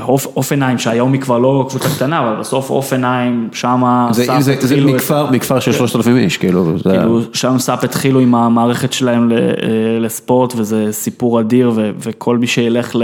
הופ- 0.00 0.26
הופנהיים 0.36 0.78
שהיום 0.78 1.12
היא 1.12 1.20
כבר 1.20 1.38
לא 1.38 1.66
קבוצה 1.68 1.88
קטנה, 1.88 2.18
אבל 2.20 2.40
בסוף 2.40 2.70
הופנהיים, 2.70 3.48
שמה 3.52 4.08
זה- 4.12 4.24
SAP 4.24 4.36
זה- 4.36 4.42
זה 4.42 4.52
התחילו 4.52 4.88
את- 4.88 4.94
מכפר- 4.94 5.30
מכפר 5.30 5.60
של 5.60 5.72
3,000 5.72 6.16
איש, 6.16 6.36
כאילו, 6.36 6.78
זה- 6.78 6.90
כאילו, 6.90 7.20
שם 7.32 7.58
SAP 7.58 7.84
התחילו 7.84 8.20
עם 8.20 8.34
המערכת 8.34 8.92
שלהם 8.92 9.32
אה, 9.32 9.36
לספורט 10.00 10.52
וזה 10.56 10.86
סיפור 10.90 11.40
אדיר 11.40 11.72
וכל 11.98 12.38
מי 12.38 12.46
שילך 12.46 12.96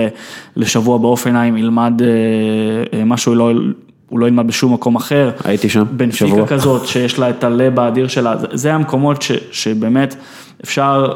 לשבוע 0.57 0.99
בהופנהיים 0.99 1.57
ילמד 1.57 2.03
אה, 2.03 2.07
אה, 2.99 3.05
משהו, 3.05 3.35
לא- 3.35 3.51
הוא 4.09 4.19
לא 4.21 4.27
ילמד 4.27 4.47
בשום 4.47 4.73
מקום 4.73 4.97
אחר. 4.97 5.31
הייתי 5.45 5.69
שם, 5.69 5.85
בנפיקה 5.91 6.27
שבוע. 6.31 6.47
כזאת 6.47 6.87
שיש 6.87 7.19
לה 7.19 7.31
את 7.31 7.45
הלב 7.45 7.81
האדיר 7.81 8.09
שלה, 8.09 8.37
זה- 8.37 8.47
זה 8.53 8.75
המקומות 8.75 9.23
ש- 9.23 9.33
שבאמת 9.51 10.17
אפשר 10.65 11.13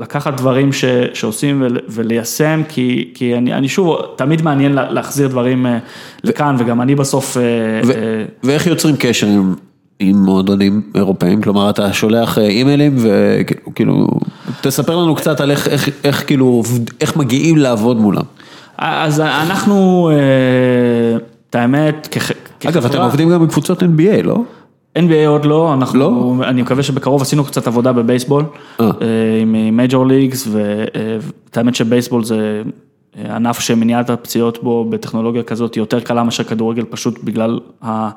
לקחת 0.00 0.36
דברים 0.36 0.72
ש- 0.72 0.84
שעושים 1.14 1.62
ול- 1.66 1.78
וליישם, 1.88 2.62
כי, 2.68 3.10
כי 3.14 3.34
אני, 3.36 3.52
אני 3.54 3.68
שוב, 3.68 3.96
תמיד 4.16 4.42
מעניין 4.42 4.72
לה- 4.72 4.90
להחזיר 4.92 5.28
דברים 5.28 5.66
אה, 5.66 5.78
לכאן 6.24 6.56
וגם 6.58 6.80
אני 6.80 6.94
בסוף, 6.94 7.36
אה, 7.36 7.42
ו- 7.86 7.90
אה, 7.92 8.24
ואיך 8.44 8.66
יוצרים 8.66 8.94
קשר 8.98 9.26
עם, 9.26 9.54
עם 10.00 10.16
מועדונים 10.16 10.82
אירופאים? 10.94 11.42
כלומר, 11.42 11.70
אתה 11.70 11.92
שולח 11.92 12.38
אה, 12.38 12.42
אימיילים 12.46 12.96
וכאילו, 12.98 14.06
תספר 14.60 14.96
לנו 14.96 15.14
קצת 15.14 15.40
על 15.40 15.50
איך, 15.50 15.68
איך, 15.68 15.88
איך 16.04 16.26
כאילו, 16.26 16.62
איך 17.00 17.16
מגיעים 17.16 17.56
לעבוד 17.56 17.96
מולם. 18.00 18.22
אז 18.78 19.20
אנחנו, 19.20 20.10
אה, 20.12 21.16
את 21.50 21.54
האמת, 21.54 22.08
כח- 22.10 22.30
אגב, 22.64 22.76
אתם 22.76 22.88
כחברה- 22.88 23.04
עובדים 23.04 23.30
גם 23.30 23.46
בקבוצות 23.46 23.82
NBA, 23.82 24.22
לא? 24.22 24.42
NBA 24.98 25.26
עוד 25.28 25.44
לא, 25.44 25.74
אנחנו, 25.74 25.98
לא? 25.98 26.34
אני 26.44 26.62
מקווה 26.62 26.82
שבקרוב 26.82 27.22
עשינו 27.22 27.44
קצת 27.44 27.66
עבודה 27.66 27.92
בבייסבול, 27.92 28.44
אה. 28.80 28.86
אה, 28.86 28.90
עם 29.42 29.76
מייג'ור 29.76 30.06
ליגס, 30.06 30.48
ואת 30.52 31.56
האמת 31.56 31.74
שבייסבול 31.74 32.24
זה 32.24 32.62
ענף 33.18 33.60
שמניעת 33.60 34.10
הפציעות 34.10 34.62
בו 34.62 34.84
בטכנולוגיה 34.84 35.42
כזאת 35.42 35.74
היא 35.74 35.82
יותר 35.82 36.00
קלה 36.00 36.22
מאשר 36.22 36.44
כדורגל, 36.44 36.84
פשוט 36.90 37.24
בגלל 37.24 37.60
אה, 37.84 38.08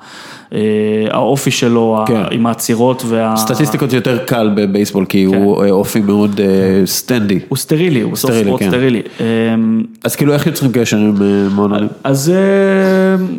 האופי 1.10 1.52
שלו, 1.52 2.03
כן. 2.07 2.24
עם 2.32 2.45
העצירות 2.45 3.03
וה... 3.06 3.36
סטטיסטיקות 3.38 3.90
זה 3.90 3.98
יותר 3.98 4.18
קל 4.18 4.52
בבייסבול, 4.56 5.06
כי 5.06 5.24
הוא 5.24 5.64
אה, 5.64 5.72
אופי 5.72 5.99
מאוד 5.99 6.40
אה, 6.40 6.86
סטנדי. 6.86 7.40
הוא 7.49 7.57
סטרילי, 7.57 8.02
הוא 8.02 8.11
בסוף 8.11 8.32
ספורט 8.32 8.60
כן. 8.60 8.68
סטרילי. 8.68 9.02
אה, 9.20 9.26
אז 10.03 10.15
כאילו, 10.15 10.34
איך 10.34 10.48
יוצרים 10.48 10.72
קשר 10.72 10.98
עם 10.98 11.15
מועדונים? 11.56 11.88
אז 12.03 12.34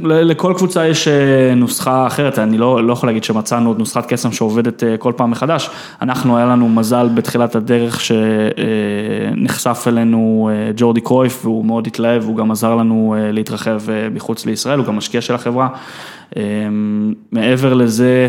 לכל 0.02 0.54
קבוצה 0.56 0.86
יש 0.86 1.08
נוסחה 1.56 2.06
אחרת, 2.06 2.38
אני 2.38 2.58
לא, 2.58 2.84
לא 2.84 2.92
יכול 2.92 3.08
להגיד 3.08 3.24
שמצאנו 3.24 3.70
עוד 3.70 3.78
נוסחת 3.78 4.06
קסם 4.06 4.32
שעובדת 4.32 4.82
כל 4.98 5.12
פעם 5.16 5.30
מחדש. 5.30 5.70
אנחנו, 6.02 6.36
היה 6.36 6.46
לנו 6.46 6.68
מזל 6.68 7.08
בתחילת 7.14 7.56
הדרך 7.56 8.00
שנחשף 8.00 9.84
אלינו 9.88 10.50
ג'ורדי 10.76 11.00
קרויף 11.00 11.43
והוא 11.44 11.64
מאוד 11.64 11.86
התלהב, 11.86 12.24
הוא 12.24 12.36
גם 12.36 12.50
עזר 12.50 12.74
לנו 12.74 13.14
אה, 13.18 13.32
להתרחב 13.32 13.80
אה, 13.90 14.08
מחוץ 14.14 14.46
לישראל, 14.46 14.78
הוא 14.78 14.86
גם 14.86 14.96
משקיע 14.96 15.20
של 15.20 15.34
החברה. 15.34 15.68
אה, 16.36 16.42
מעבר 17.32 17.74
לזה, 17.74 18.28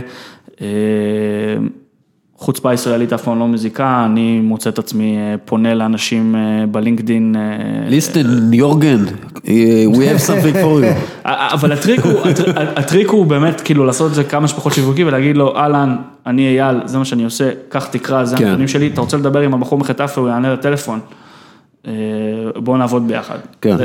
חוצפה 2.38 2.74
ישראלית 2.74 3.14
אף 3.14 3.24
פעם 3.24 3.40
לא 3.40 3.48
מזיקה, 3.48 4.06
אני 4.06 4.40
מוצא 4.40 4.70
את 4.70 4.80
עצמי 4.80 5.18
פונה 5.46 5.74
לאנשים 5.74 6.36
בלינקדין. 6.72 7.36
ליסטן, 7.88 8.54
יורגן, 8.54 9.06
אה, 9.48 9.54
we 9.94 9.98
have 9.98 10.28
something 10.28 10.56
for 10.56 10.84
you. 10.84 11.26
אבל 11.26 11.72
הטריק 11.72 12.00
הוא, 12.00 12.20
הטר- 12.30 12.52
הטריק 12.76 13.10
הוא 13.10 13.26
באמת 13.26 13.62
כאילו 13.62 13.86
לעשות 13.86 14.10
את 14.10 14.16
זה 14.16 14.24
כמה 14.24 14.48
שפחות 14.48 14.74
שיווקי 14.74 15.04
ולהגיד 15.04 15.38
לו, 15.38 15.58
אהלן, 15.58 15.96
אני 16.28 16.48
אייל, 16.48 16.78
זה 16.86 16.98
מה 16.98 17.06
שאני 17.06 17.24
עושה, 17.24 17.50
קח 17.70 17.86
תקרא, 17.88 18.26
זה 18.26 18.38
כן. 18.38 18.46
הנתונים 18.46 18.68
שלי, 18.68 18.88
אתה 18.88 19.02
רוצה 19.02 19.18
לדבר 19.18 19.40
עם 19.42 19.54
הבחור 19.54 19.80
מחטאפה, 19.80 20.22
הוא 20.22 20.30
יענה 20.30 20.54
לטלפון. 20.54 21.00
אה, 21.88 21.94
בואו 22.56 22.78
נעבוד 22.78 23.08
ביחד. 23.08 23.38
כן. 23.62 23.76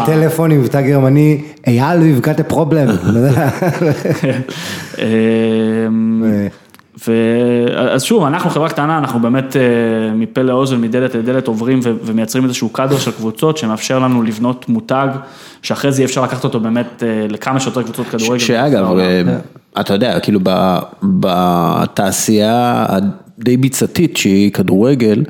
ה- 0.00 0.06
טלפון 0.06 0.50
עם 0.50 0.60
מבטא 0.60 0.80
גרמני, 0.80 1.40
אייל, 1.66 2.00
we've 2.00 2.24
got 2.24 2.50
a 2.50 2.52
problem. 2.52 2.90
אה, 4.98 5.06
ואז 7.08 8.02
שוב, 8.02 8.24
אנחנו 8.24 8.50
חברה 8.50 8.68
קטנה, 8.68 8.98
אנחנו 8.98 9.20
באמת 9.20 9.56
אה, 9.56 9.60
מפה 10.14 10.42
לאוזן, 10.42 10.80
מדלת 10.80 11.14
לדלת 11.14 11.46
עוברים 11.46 11.80
ומייצרים 11.84 12.44
איזשהו 12.44 12.68
קאדר 12.68 12.98
של 12.98 13.10
קבוצות 13.10 13.56
שמאפשר 13.58 13.98
לנו 13.98 14.22
לבנות 14.22 14.68
מותג, 14.68 15.08
שאחרי 15.62 15.92
זה 15.92 16.00
יהיה 16.02 16.06
אפשר 16.06 16.22
לקחת 16.22 16.44
אותו 16.44 16.60
באמת 16.60 17.02
לכמה 17.28 17.60
שיותר 17.60 17.82
קבוצות 17.82 18.06
כדורגל. 18.06 18.38
שאגב, 18.38 18.86
אתה 19.80 19.94
יודע, 19.94 20.20
כאילו 20.20 20.40
ב- 20.42 20.78
בתעשייה 21.02 22.86
הדי 22.88 23.56
ביצתית 23.56 24.16
שהיא 24.16 24.50
כדורגל, 24.52 25.24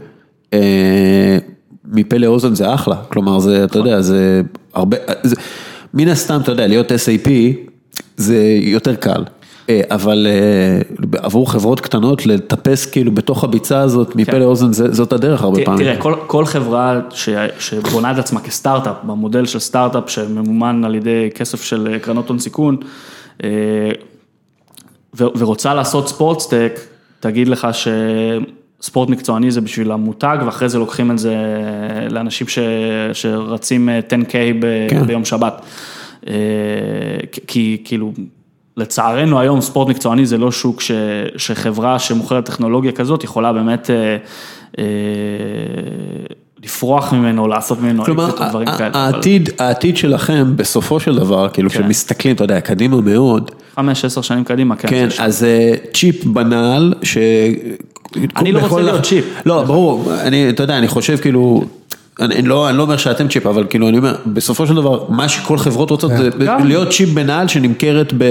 מפה 1.90 2.16
לאוזן 2.16 2.54
זה 2.54 2.74
אחלה, 2.74 2.96
כלומר 3.08 3.38
זה, 3.38 3.64
אתה 3.64 3.78
יודע, 3.78 4.00
זה 4.00 4.42
הרבה, 4.74 4.96
זה- 5.22 5.36
מן 5.94 6.08
הסתם, 6.08 6.40
אתה 6.42 6.52
יודע, 6.52 6.66
להיות 6.66 6.92
SAP 6.92 7.28
זה 8.16 8.36
יותר 8.62 8.94
קל. 8.94 9.24
אה, 9.68 9.80
אבל 9.90 10.26
אה, 10.30 10.80
עבור 11.22 11.50
חברות 11.52 11.80
קטנות 11.80 12.26
לטפס 12.26 12.86
כאילו 12.86 13.12
בתוך 13.12 13.44
הביצה 13.44 13.80
הזאת 13.80 14.16
מפה 14.16 14.32
כן. 14.32 14.40
לאוזן 14.40 14.72
זה- 14.72 14.92
זאת 14.94 15.12
הדרך 15.12 15.42
הרבה 15.42 15.60
ת- 15.60 15.64
פעמים. 15.64 15.80
תראה, 15.84 15.96
כל, 15.96 16.14
כל 16.26 16.44
חברה 16.44 17.00
ש, 17.10 17.28
שבונה 17.58 18.10
את 18.12 18.18
עצמה 18.18 18.40
כסטארט-אפ, 18.40 18.96
במודל 19.02 19.46
של 19.46 19.58
סטארט-אפ 19.58 20.10
שממומן 20.10 20.84
על 20.84 20.94
ידי 20.94 21.28
כסף 21.34 21.62
של 21.62 21.88
אה, 21.92 21.98
קרנות 21.98 22.28
הון 22.28 22.38
סיכון, 22.38 22.76
ו, 25.18 25.24
ורוצה 25.38 25.74
לעשות 25.74 26.08
ספורטסטק, 26.08 26.80
תגיד 27.20 27.48
לך 27.48 27.68
שספורט 28.80 29.08
מקצועני 29.08 29.50
זה 29.50 29.60
בשביל 29.60 29.92
המותג, 29.92 30.38
ואחרי 30.46 30.68
זה 30.68 30.78
לוקחים 30.78 31.10
את 31.10 31.18
זה 31.18 31.36
לאנשים 32.10 32.48
ש, 32.48 32.58
שרצים 33.12 33.88
אה, 33.88 34.00
10K 34.08 34.34
ב, 34.60 34.88
כן. 34.90 35.06
ביום 35.06 35.24
שבת. 35.24 35.62
אה, 36.28 36.34
כי 37.46 37.82
כאילו, 37.84 38.12
לצערנו 38.76 39.40
היום 39.40 39.60
ספורט 39.60 39.88
מקצועני 39.88 40.26
זה 40.26 40.38
לא 40.38 40.52
שוק 40.52 40.80
ש, 40.80 40.90
שחברה 41.36 41.98
שמוכרת 41.98 42.44
טכנולוגיה 42.44 42.92
כזאת 42.92 43.24
יכולה 43.24 43.52
באמת 43.52 43.90
אה, 43.90 44.16
אה, 44.78 44.84
לפרוח 46.64 47.12
ממנו, 47.12 47.48
לעשות 47.48 47.80
ממנו 47.80 48.04
כלומר, 48.04 48.30
דברים 48.48 48.68
כאלה. 48.78 48.90
העתיד, 48.94 49.50
העתיד 49.58 49.96
שלכם 49.96 50.56
בסופו 50.56 51.00
של 51.00 51.16
דבר, 51.16 51.48
כאילו 51.48 51.70
כן. 51.70 51.82
כשמסתכלים, 51.82 52.34
אתה 52.34 52.44
יודע, 52.44 52.60
קדימה 52.60 53.00
מאוד, 53.00 53.50
חמש, 53.74 54.04
עשר 54.04 54.20
שנים 54.20 54.44
קדימה, 54.44 54.76
כן. 54.76 54.88
כן, 54.88 55.08
אז 55.18 55.44
אה, 55.44 55.74
צ'יפ 55.94 56.24
בנעל, 56.24 56.94
ש... 57.02 57.18
אני 58.36 58.52
לא 58.52 58.60
רוצה 58.60 58.82
להיות 58.82 59.02
צ'יפ. 59.02 59.24
לא, 59.46 59.62
ברור, 59.62 60.12
אני, 60.20 60.50
אתה 60.50 60.62
יודע, 60.62 60.78
אני 60.78 60.88
חושב 60.88 61.16
כאילו, 61.16 61.64
אני 62.20 62.34
אני 62.34 62.48
לא 62.48 62.68
אני 62.68 62.78
לא 62.78 62.82
אומר 62.82 62.96
שאתם 62.96 63.28
צ'יפ, 63.28 63.46
אבל 63.46 63.66
כאילו 63.70 63.88
אני 63.88 63.98
אומר, 63.98 64.14
בסופו 64.26 64.66
של 64.66 64.74
דבר, 64.74 65.04
מה 65.08 65.28
שכל 65.28 65.58
חברות 65.58 65.90
רוצות 65.90 66.10
זה 66.16 66.28
גם. 66.46 66.66
להיות 66.66 66.90
צ'יפ 66.90 67.08
בנעל 67.08 67.48
שנמכרת 67.48 68.12
ב- 68.18 68.24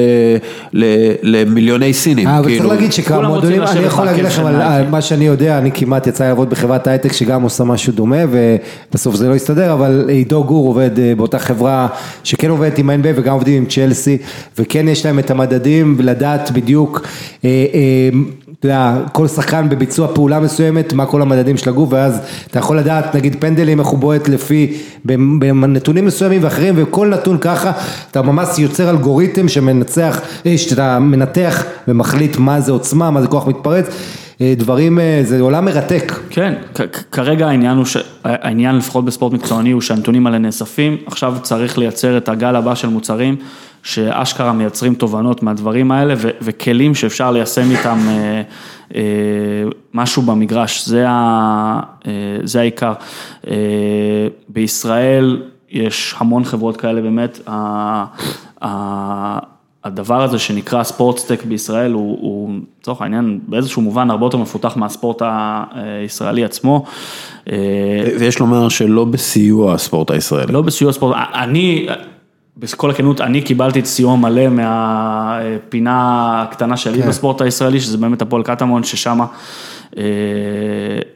ל- 0.73 1.13
למיליוני 1.23 1.93
סינים. 1.93 2.27
אה, 2.27 2.37
אבל 2.39 2.43
צריך 2.43 2.57
כאילו. 2.57 2.73
להגיד 2.73 2.93
שכמועדונים, 2.93 3.61
רוצים 3.61 3.77
אני 3.77 3.85
יכול 3.85 4.05
להגיד 4.05 4.25
לכם 4.25 4.45
על. 4.45 4.87
מה 4.89 5.01
שאני 5.01 5.25
יודע, 5.25 5.57
אני 5.57 5.71
כמעט 5.71 6.07
יצא 6.07 6.27
לעבוד 6.27 6.49
בחברת 6.49 6.87
הייטק 6.87 7.11
שגם 7.11 7.41
עושה 7.41 7.63
משהו 7.63 7.93
דומה 7.93 8.17
ובסוף 8.31 9.15
זה 9.15 9.29
לא 9.29 9.35
הסתדר, 9.35 9.73
אבל 9.73 10.05
עידו 10.09 10.43
גור 10.43 10.67
עובד 10.67 10.99
אה, 10.99 11.13
באותה 11.17 11.39
חברה 11.39 11.87
שכן 12.23 12.49
עובדת 12.49 12.77
עם 12.77 12.89
ה-NBA 12.89 13.09
וגם 13.15 13.33
עובדים 13.33 13.57
עם 13.57 13.65
צ'לסי, 13.65 14.17
וכן 14.57 14.87
יש 14.87 15.05
להם 15.05 15.19
את 15.19 15.31
המדדים 15.31 15.95
ולדעת 15.97 16.51
בדיוק, 16.51 17.01
אה, 17.45 17.49
אה, 17.73 18.19
יודע, 18.63 18.97
כל 19.13 19.27
שחקן 19.27 19.69
בביצוע 19.69 20.07
פעולה 20.07 20.39
מסוימת, 20.39 20.93
מה 20.93 21.05
כל 21.05 21.21
המדדים 21.21 21.57
של 21.57 21.69
הגוף, 21.69 21.89
ואז 21.91 22.19
אתה 22.47 22.59
יכול 22.59 22.79
לדעת, 22.79 23.15
נגיד 23.15 23.35
פנדלים, 23.39 23.79
איך 23.79 23.87
הוא 23.87 23.99
בועט 23.99 24.29
לפי, 24.29 24.77
בנתונים 25.05 26.05
מסוימים 26.05 26.43
ואחרים, 26.43 26.73
וכל 26.77 27.07
נתון 27.07 27.37
ככה, 27.41 27.71
אתה 28.11 28.21
ממש 28.21 28.59
יוצר 28.59 28.89
אלגוריתם 28.89 29.47
שמנצח, 29.47 30.21
אה, 30.45 30.57
שאתה 30.57 30.99
מנתח 30.99 31.63
ומחליט 31.87 32.37
מה 32.37 32.61
זה 32.61 32.71
עוצמה, 32.71 33.11
מה 33.11 33.21
זה 33.21 33.27
כוח 33.27 33.47
מתפרץ, 33.47 33.85
אה, 34.41 34.53
דברים, 34.57 34.99
אה, 34.99 35.21
זה 35.23 35.41
עולם 35.41 35.65
מרתק. 35.65 36.13
כן, 36.29 36.53
כרגע 37.11 37.47
העניין 37.47 37.77
הוא, 37.77 37.85
ש... 37.85 37.97
העניין 38.23 38.77
לפחות 38.77 39.05
בספורט 39.05 39.33
מקצועני 39.33 39.71
הוא 39.71 39.81
שהנתונים 39.81 40.27
האלה 40.27 40.37
נאספים, 40.37 40.97
עכשיו 41.05 41.35
צריך 41.41 41.77
לייצר 41.77 42.17
את 42.17 42.29
הגל 42.29 42.55
הבא 42.55 42.75
של 42.75 42.89
מוצרים 42.89 43.35
שאשכרה 43.83 44.53
מייצרים 44.53 44.95
תובנות 44.95 45.43
מהדברים 45.43 45.91
האלה 45.91 46.13
ו... 46.17 46.29
וכלים 46.41 46.95
שאפשר 46.95 47.31
ליישם 47.31 47.71
איתם 47.71 47.99
אה, 48.07 48.41
אה, 48.95 49.01
משהו 49.93 50.21
במגרש, 50.21 50.85
זה, 50.87 51.05
ה... 51.09 51.79
אה, 52.07 52.11
זה 52.43 52.59
העיקר. 52.59 52.93
אה, 53.47 53.55
בישראל 54.49 55.41
יש 55.69 56.15
המון 56.17 56.43
חברות 56.43 56.77
כאלה 56.77 57.01
באמת, 57.01 57.39
ה... 57.47 58.05
ה... 58.65 59.39
הדבר 59.83 60.23
הזה 60.23 60.39
שנקרא 60.39 60.83
sports 60.83 61.20
tech 61.20 61.45
בישראל 61.45 61.91
הוא, 61.91 62.49
לצורך 62.81 63.01
העניין 63.01 63.39
באיזשהו 63.47 63.81
מובן 63.81 64.09
הרבה 64.11 64.25
יותר 64.25 64.37
מפותח 64.37 64.77
מהספורט 64.77 65.21
הישראלי 65.71 66.45
עצמו. 66.45 66.85
אה, 67.51 67.55
ויש 68.19 68.39
לומר 68.39 68.69
שלא 68.69 69.05
בסיוע 69.05 69.73
הספורט 69.73 70.11
הישראלי. 70.11 70.53
לא 70.53 70.61
בסיוע 70.61 70.91
ספורט, 70.91 71.15
אני, 71.33 71.87
בכל 72.59 72.89
הכנות, 72.91 73.21
אני 73.21 73.41
קיבלתי 73.41 73.79
את 73.79 73.85
סיוע 73.85 74.15
מלא 74.15 74.47
מהפינה 74.49 75.93
הקטנה 76.47 76.77
שלי 76.77 77.01
כן. 77.01 77.07
בספורט 77.09 77.41
הישראלי, 77.41 77.79
שזה 77.79 77.97
באמת 77.97 78.21
הפועל 78.21 78.43
קטמון, 78.43 78.83
ששם 78.83 79.19
אה, 79.97 80.03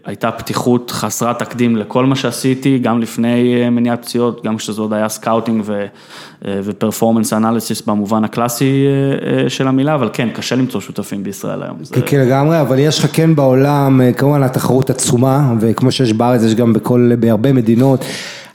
הייתה 0.06 0.32
פתיחות 0.32 0.92
חסרת 0.92 1.40
תקדים 1.40 1.76
לכל 1.78 2.06
מה 2.06 2.16
שעשיתי, 2.16 2.80
גם 2.80 3.02
לפני 3.02 3.62
אה, 3.64 3.70
מניעת 3.70 4.02
פציעות, 4.02 4.46
גם 4.46 4.58
כשזה 4.58 4.82
עוד 4.82 4.94
היה 4.94 5.10
scouting 5.10 5.64
ופרפורמנס 6.46 7.34
אנליסיס 7.34 7.82
במובן 7.82 8.24
הקלאסי 8.24 8.86
אה, 8.88 9.44
אה, 9.44 9.50
של 9.50 9.68
המילה, 9.68 9.96
אבל 9.96 10.10
כן, 10.14 10.30
קשה 10.34 10.56
למצוא 10.56 10.82
שותפים 10.82 11.24
בישראל 11.24 11.64
היום. 11.64 11.78
זה- 11.82 11.96
כן, 11.96 12.02
כן 12.06 12.20
לגמרי, 12.20 12.62
אבל 12.62 12.80
יש 12.80 13.00
לך 13.00 13.08
כן 13.14 13.36
בעולם, 13.36 14.02
אה, 14.02 14.14
כמובן 14.14 14.44
התחרות 14.44 14.90
עצומה, 14.90 15.54
וכמו 15.60 15.92
שיש 15.92 16.14
בארץ 16.14 16.44
יש 16.44 16.56
גם 16.56 16.74
בכל, 16.74 17.12
בהרבה 17.20 17.54
מדינות, 17.54 18.06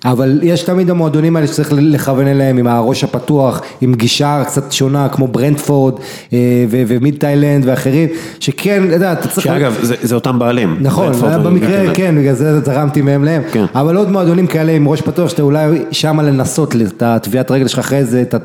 אבל 0.04 0.40
יש 0.42 0.62
תמיד 0.62 0.90
המועדונים 0.90 1.36
האלה 1.36 1.46
שצריך 1.46 1.72
לכוון 1.76 2.26
אליהם 2.26 2.58
עם 2.58 2.66
הראש 2.66 3.04
הפתוח, 3.04 3.60
עם 3.80 3.94
גישה 3.94 4.42
קצת 4.46 4.72
שונה, 4.72 5.08
כמו 5.08 5.28
ברנדפורד 5.28 5.94
אה, 6.32 6.38
ומיד 6.70 7.14
תאילנד 7.18 7.64
ואחרים, 7.66 8.08
שכן, 8.40 8.84
אתה 8.86 8.94
יודע, 8.94 9.12
אתה 9.12 9.28
צריך... 9.28 9.46
שאגב, 9.46 9.78
זה 9.82 9.94
זה 10.02 10.14
אותם 10.14 10.38
בעלים. 10.38 10.76
נכון, 10.80 11.12
במקרה, 11.44 11.68
כן. 11.86 11.90
כן, 11.94 12.14
בגלל 12.18 12.34
זה 12.34 12.60
זרמתי 12.60 13.02
מהם 13.02 13.24
להם, 13.24 13.42
כן. 13.52 13.64
אבל 13.74 13.96
עוד 13.96 14.10
מועדונים 14.10 14.46
כאלה 14.46 14.72
עם 14.72 14.88
ראש 14.88 15.00
פתוח, 15.00 15.28
שאתה 15.30 15.42
אולי 15.42 15.82
שמה 15.90 16.22
לנסות 16.22 16.74
את 16.76 17.02
הטביעת 17.02 17.50
רגל 17.50 17.66
שלך 17.68 17.78
אחרי 17.78 18.04
זה, 18.04 18.22
אתה- 18.22 18.36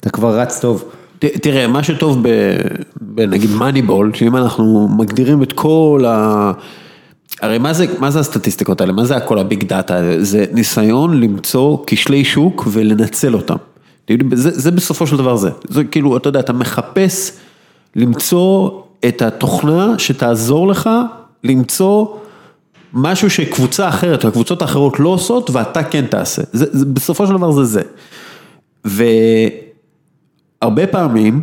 אתה 0.00 0.10
כבר 0.10 0.38
רץ 0.40 0.60
טוב. 0.60 0.84
ת- 1.18 1.24
תראה, 1.24 1.66
מה 1.66 1.82
שטוב. 1.82 2.22
בנגיד 3.00 3.50
מאניבול, 3.58 4.10
שאם 4.14 4.36
אנחנו 4.36 4.88
מגדירים 4.98 5.42
את 5.42 5.52
כל 5.52 6.04
ה... 6.08 6.52
הרי 7.42 7.58
מה 7.58 7.72
זה, 7.72 7.86
מה 7.98 8.10
זה 8.10 8.20
הסטטיסטיקות 8.20 8.80
האלה? 8.80 8.92
מה 8.92 9.04
זה 9.04 9.16
הכל 9.16 9.38
הביג 9.38 9.64
דאטה? 9.64 10.00
זה 10.18 10.44
ניסיון 10.52 11.20
למצוא 11.20 11.78
כשלי 11.86 12.24
שוק 12.24 12.66
ולנצל 12.72 13.34
אותם. 13.34 13.56
זה, 14.32 14.50
זה 14.60 14.70
בסופו 14.70 15.06
של 15.06 15.16
דבר 15.16 15.36
זה. 15.36 15.50
זה 15.68 15.84
כאילו, 15.84 16.16
אתה 16.16 16.28
יודע, 16.28 16.40
אתה 16.40 16.52
מחפש 16.52 17.32
למצוא 17.96 18.70
את 19.08 19.22
התוכנה 19.22 19.98
שתעזור 19.98 20.68
לך 20.68 20.90
למצוא 21.44 22.06
משהו 22.92 23.30
שקבוצה 23.30 23.88
אחרת, 23.88 24.24
או 24.24 24.28
הקבוצות 24.28 24.62
האחרות 24.62 25.00
לא 25.00 25.08
עושות, 25.08 25.50
ואתה 25.50 25.82
כן 25.82 26.06
תעשה. 26.06 26.42
זה, 26.52 26.66
זה, 26.72 26.86
בסופו 26.86 27.26
של 27.26 27.32
דבר 27.32 27.50
זה 27.52 27.64
זה. 27.64 27.82
והרבה 30.60 30.86
פעמים, 30.86 31.42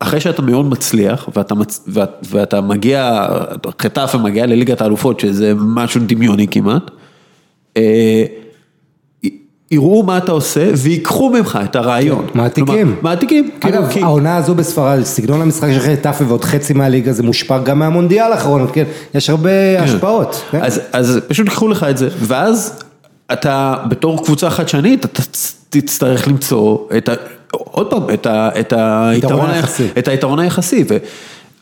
אחרי 0.00 0.20
שאתה 0.20 0.42
מאוד 0.42 0.66
מצליח, 0.66 1.28
ואתה, 1.36 1.54
מצ... 1.54 1.84
ואת, 1.88 2.10
ואתה 2.30 2.60
מגיע, 2.60 3.26
חטף 3.82 4.12
ומגיע 4.14 4.46
לליגת 4.46 4.80
האלופות, 4.80 5.20
שזה 5.20 5.52
משהו 5.56 6.00
דמיוני 6.06 6.46
כמעט, 6.48 6.90
אה, 7.76 8.24
יראו 9.70 10.02
מה 10.02 10.18
אתה 10.18 10.32
עושה 10.32 10.70
ויקחו 10.76 11.30
ממך 11.30 11.58
את 11.64 11.76
הרעיון. 11.76 12.26
מעתיקים. 12.34 12.66
כלומר, 12.66 12.94
מעתיקים. 13.02 13.50
כאילו, 13.60 13.78
אגב, 13.78 13.88
כי- 13.92 14.02
העונה 14.02 14.36
הזו 14.36 14.54
בספרד, 14.54 15.02
סגנון 15.02 15.40
המשחק 15.40 15.68
של 15.72 15.80
חטאפה 15.80 16.24
ועוד 16.28 16.44
חצי 16.44 16.72
מהליגה 16.72 17.12
זה 17.12 17.22
מושפע 17.22 17.58
גם 17.58 17.78
מהמונדיאל 17.78 18.32
האחרון, 18.32 18.66
כן? 18.72 18.84
יש 19.14 19.30
הרבה 19.30 19.50
השפעות. 19.82 20.42
כן? 20.50 20.60
אז, 20.62 20.80
אז 20.92 21.20
פשוט 21.28 21.46
ייקחו 21.46 21.68
לך 21.68 21.86
את 21.90 21.98
זה, 21.98 22.08
ואז 22.18 22.82
אתה 23.32 23.74
בתור 23.88 24.24
קבוצה 24.24 24.50
חדשנית, 24.50 25.04
אתה 25.04 25.22
תצ- 25.22 25.54
תצטרך 25.70 26.28
למצוא 26.28 26.78
את 26.96 27.08
ה... 27.08 27.12
עוד 27.56 27.90
פעם, 27.90 28.02
את, 28.14 28.26
ה, 28.26 28.48
את, 28.60 28.72
היתרון, 28.76 29.50
היחסי. 29.50 29.82
היחסי. 29.82 29.98
את 29.98 30.08
היתרון 30.08 30.38
היחסי, 30.38 30.84
ו, 30.88 30.96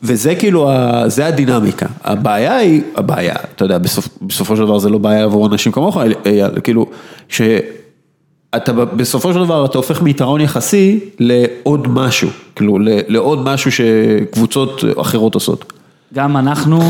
וזה 0.03 0.35
כאילו, 0.35 0.71
ה, 0.71 1.03
זה 1.09 1.27
הדינמיקה. 1.27 1.87
הבעיה 2.05 2.57
היא, 2.57 2.83
הבעיה, 2.97 3.35
אתה 3.55 3.65
יודע, 3.65 3.79
בסופ, 3.79 4.09
בסופו 4.23 4.57
של 4.57 4.63
דבר 4.63 4.79
זה 4.79 4.89
לא 4.89 4.99
בעיה 4.99 5.25
עבור 5.25 5.47
אנשים 5.47 5.73
כמוך, 5.73 5.99
אייל, 6.27 6.61
כאילו, 6.65 6.87
שאתה 7.29 8.73
בסופו 8.73 9.33
של 9.33 9.45
דבר 9.45 9.65
אתה 9.65 9.79
הופך 9.79 10.03
מיתרון 10.03 10.41
יחסי 10.41 11.01
לעוד 11.19 11.89
משהו, 11.89 12.29
כאילו, 12.57 12.79
ל- 12.79 13.01
לעוד 13.09 13.45
משהו 13.45 13.73
שקבוצות 13.73 14.85
אחרות 15.01 15.35
עושות. 15.35 15.73
גם 16.15 16.37
אנחנו, 16.37 16.81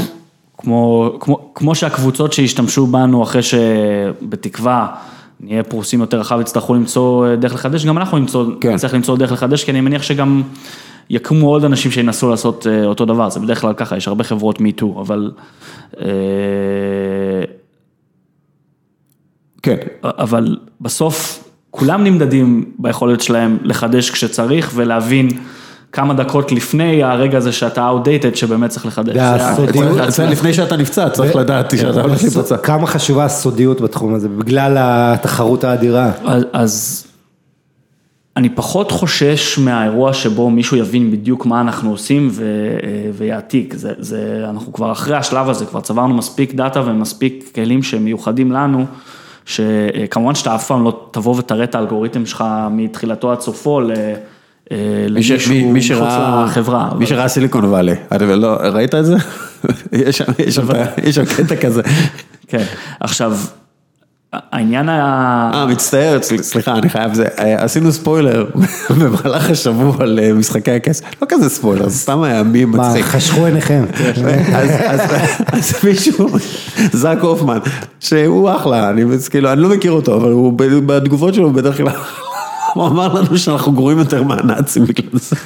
כמו, 0.58 1.12
כמו, 1.20 1.50
כמו 1.54 1.74
שהקבוצות 1.74 2.32
שהשתמשו 2.32 2.86
בנו 2.86 3.22
אחרי 3.22 3.42
שבתקווה 3.42 4.86
נהיה 5.42 5.62
פרוסים 5.62 6.00
יותר 6.00 6.20
רחב, 6.20 6.40
יצטרכו 6.40 6.74
למצוא 6.74 7.26
אה, 7.26 7.36
דרך 7.36 7.54
לחדש, 7.54 7.86
גם 7.86 7.98
אנחנו 7.98 8.18
נמצוא, 8.18 8.46
כן. 8.60 8.74
נצטרך 8.74 8.94
למצוא 8.94 9.16
דרך 9.16 9.32
לחדש, 9.32 9.64
כי 9.64 9.70
אני 9.70 9.80
מניח 9.80 10.02
שגם 10.02 10.42
יקומו 11.10 11.48
עוד 11.48 11.64
אנשים 11.64 11.90
שינסו 11.90 12.30
לעשות 12.30 12.66
אה, 12.66 12.84
אותו 12.84 13.04
דבר, 13.04 13.30
זה 13.30 13.40
בדרך 13.40 13.60
כלל 13.60 13.74
ככה, 13.74 13.96
יש 13.96 14.08
הרבה 14.08 14.24
חברות 14.24 14.60
מיטו, 14.60 14.96
אבל... 15.00 15.30
אה, 16.00 16.06
כן. 19.62 19.76
אבל 20.02 20.56
בסוף 20.80 21.44
כולם 21.70 22.04
נמדדים 22.04 22.72
ביכולת 22.78 23.20
שלהם 23.20 23.58
לחדש 23.62 24.10
כשצריך 24.10 24.72
ולהבין 24.74 25.28
כמה 25.92 26.14
דקות 26.14 26.52
לפני 26.52 27.02
הרגע 27.02 27.38
הזה 27.38 27.52
שאתה 27.52 27.90
outdated 27.90 28.36
שבאמת 28.36 28.70
צריך 28.70 28.86
לחדש. 28.86 29.14
זה 29.14 29.34
הסודיות. 29.34 29.98
לפני 30.18 30.54
שאתה 30.54 30.76
נפצע, 30.76 31.08
צריך 31.08 31.36
לדעת 31.36 31.78
שאתה 31.78 32.02
הולך 32.02 32.22
להיפצע. 32.22 32.56
כמה 32.56 32.86
חשובה 32.86 33.24
הסודיות 33.24 33.80
בתחום 33.80 34.14
הזה, 34.14 34.28
בגלל 34.28 34.76
התחרות 34.78 35.64
האדירה. 35.64 36.10
אז, 36.52 37.06
אני 38.36 38.48
פחות 38.48 38.90
חושש 38.90 39.58
מהאירוע 39.58 40.12
שבו 40.12 40.50
מישהו 40.50 40.76
יבין 40.76 41.10
בדיוק 41.10 41.46
מה 41.46 41.60
אנחנו 41.60 41.90
עושים 41.90 42.30
ויעתיק, 43.14 43.74
אנחנו 44.48 44.72
כבר 44.72 44.92
אחרי 44.92 45.16
השלב 45.16 45.48
הזה, 45.48 45.66
כבר 45.66 45.80
צברנו 45.80 46.14
מספיק 46.14 46.54
דאטה 46.54 46.80
ומספיק 46.80 47.50
כלים 47.54 47.82
שמיוחדים 47.82 48.52
לנו, 48.52 48.86
שכמובן 49.44 50.34
שאתה 50.34 50.54
אף 50.54 50.66
פעם 50.66 50.84
לא 50.84 51.08
תבוא 51.10 51.34
ותראה 51.38 51.64
את 51.64 51.74
האלגוריתם 51.74 52.26
שלך 52.26 52.44
מתחילתו 52.70 53.32
עד 53.32 53.40
סופו 53.40 53.80
למישהו 55.08 55.36
מי- 55.48 55.62
מי 55.64 55.70
מחוץ 55.70 55.82
שראה, 55.82 56.44
לחברה. 56.44 56.84
מי 56.90 56.96
אבל- 56.96 57.06
שראה 57.06 57.28
סיליקון 57.28 57.64
וואלי, 57.64 57.94
אתה 58.16 58.24
לא, 58.26 58.46
ראית 58.60 58.94
את 58.94 59.04
זה? 59.06 59.16
יש 59.92 60.18
שם, 60.18 60.24
יש 60.38 60.54
שם, 60.54 60.66
יש 61.04 61.14
שם 61.14 61.24
קטע 61.24 61.56
כזה. 61.56 61.82
כן, 62.48 62.64
עכשיו, 63.00 63.32
העניין 64.52 64.88
ה... 64.88 65.50
אה, 65.54 65.66
מצטער, 65.66 66.18
סל- 66.22 66.42
סליחה, 66.42 66.72
אני 66.74 66.88
חייב 66.88 67.14
זה, 67.14 67.26
אה, 67.38 67.64
עשינו 67.64 67.92
ספוילר 67.92 68.46
במהלך 68.98 69.50
השבוע 69.50 69.96
על 70.00 70.18
אה, 70.22 70.32
משחקי 70.32 70.70
הכס, 70.70 71.02
לא 71.22 71.26
כזה 71.30 71.48
ספוילר, 71.48 71.88
זה 71.88 71.98
סתם 71.98 72.22
היה 72.22 72.42
מים 72.42 72.70
מה, 72.70 72.88
מצחיק. 72.88 73.04
חשכו 73.04 73.44
עיניכם. 73.46 73.84
אז, 74.54 74.70
אז, 74.86 75.00
אז 75.52 75.72
מישהו, 75.84 76.28
זאק 76.92 77.18
הופמן, 77.20 77.58
שהוא 78.00 78.50
אחלה, 78.56 78.90
אני 78.90 79.02
כאילו, 79.30 79.52
אני 79.52 79.60
לא 79.60 79.68
מכיר 79.68 79.92
אותו, 79.92 80.16
אבל 80.16 80.32
בתגובות 80.86 81.34
שלו 81.34 81.52
בדרך 81.52 81.76
כלל 81.76 81.86
הוא 82.74 82.86
אמר 82.86 83.14
לנו 83.14 83.38
שאנחנו 83.38 83.72
גרועים 83.72 83.98
יותר 83.98 84.22
מהנאצים 84.22 84.84
בגלל 84.84 85.20
זה. 85.20 85.36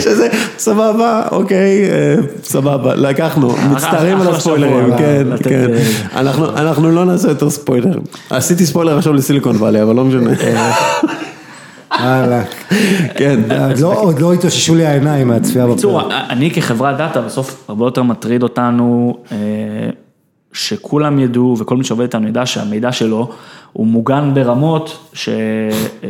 שזה, 0.00 0.28
סבבה, 0.58 1.22
אוקיי, 1.30 1.90
אה, 1.90 2.14
סבבה, 2.42 2.94
לקחנו, 2.94 3.54
מצטערים 3.70 4.20
על 4.20 4.28
הספוילרים, 4.28 4.84
שבוע, 4.86 4.98
כן, 4.98 5.26
כן. 5.44 5.70
אה, 5.74 6.20
אנחנו- 6.20 6.48
אנחנו 6.48 6.90
לא 6.90 7.04
נעשה 7.04 7.28
יותר 7.28 7.50
ספוילר. 7.50 7.98
עשיתי 8.30 8.66
ספוילר 8.66 8.98
עכשיו 8.98 9.12
לסיליקון 9.12 9.56
וואלי, 9.56 9.82
אבל 9.82 9.94
לא 9.96 10.04
משנה. 10.04 10.30
וואלה. 12.00 12.42
כן. 13.16 13.40
לא, 13.80 14.00
עוד 14.00 14.20
לא 14.20 14.32
התאוששו 14.32 14.74
לי 14.74 14.86
העיניים 14.86 15.28
מהצפייה 15.28 15.66
בקיצור, 15.66 16.00
בפרק. 16.00 16.12
אני 16.30 16.50
כחברת 16.50 16.96
דאטה, 16.96 17.20
בסוף 17.20 17.64
הרבה 17.68 17.84
יותר 17.86 18.02
מטריד 18.02 18.42
אותנו 18.42 19.16
אה, 19.32 19.36
שכולם 20.52 21.18
ידעו 21.18 21.56
וכל 21.58 21.76
מי 21.76 21.84
שעובד 21.84 22.02
איתנו 22.02 22.28
ידע 22.28 22.46
שהמידע 22.46 22.92
שלו 22.92 23.30
הוא 23.72 23.86
מוגן 23.86 24.30
ברמות 24.34 24.98
ש, 25.12 25.28
אה, 26.04 26.08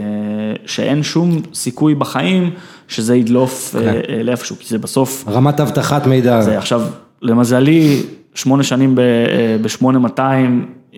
שאין 0.66 1.02
שום 1.02 1.42
סיכוי 1.54 1.94
בחיים 1.94 2.50
שזה 2.88 3.16
ידלוף 3.16 3.70
כן. 3.72 3.88
אה, 3.88 4.00
אה, 4.08 4.22
לאיפשהו, 4.22 4.56
כי 4.58 4.68
זה 4.68 4.78
בסוף, 4.78 5.24
רמת 5.28 5.60
אבטחת 5.60 6.06
מידע. 6.06 6.42
זה 6.42 6.58
עכשיו, 6.58 6.82
למזלי, 7.22 8.02
שמונה 8.34 8.62
שנים 8.62 8.94
ב-8200, 8.94 10.20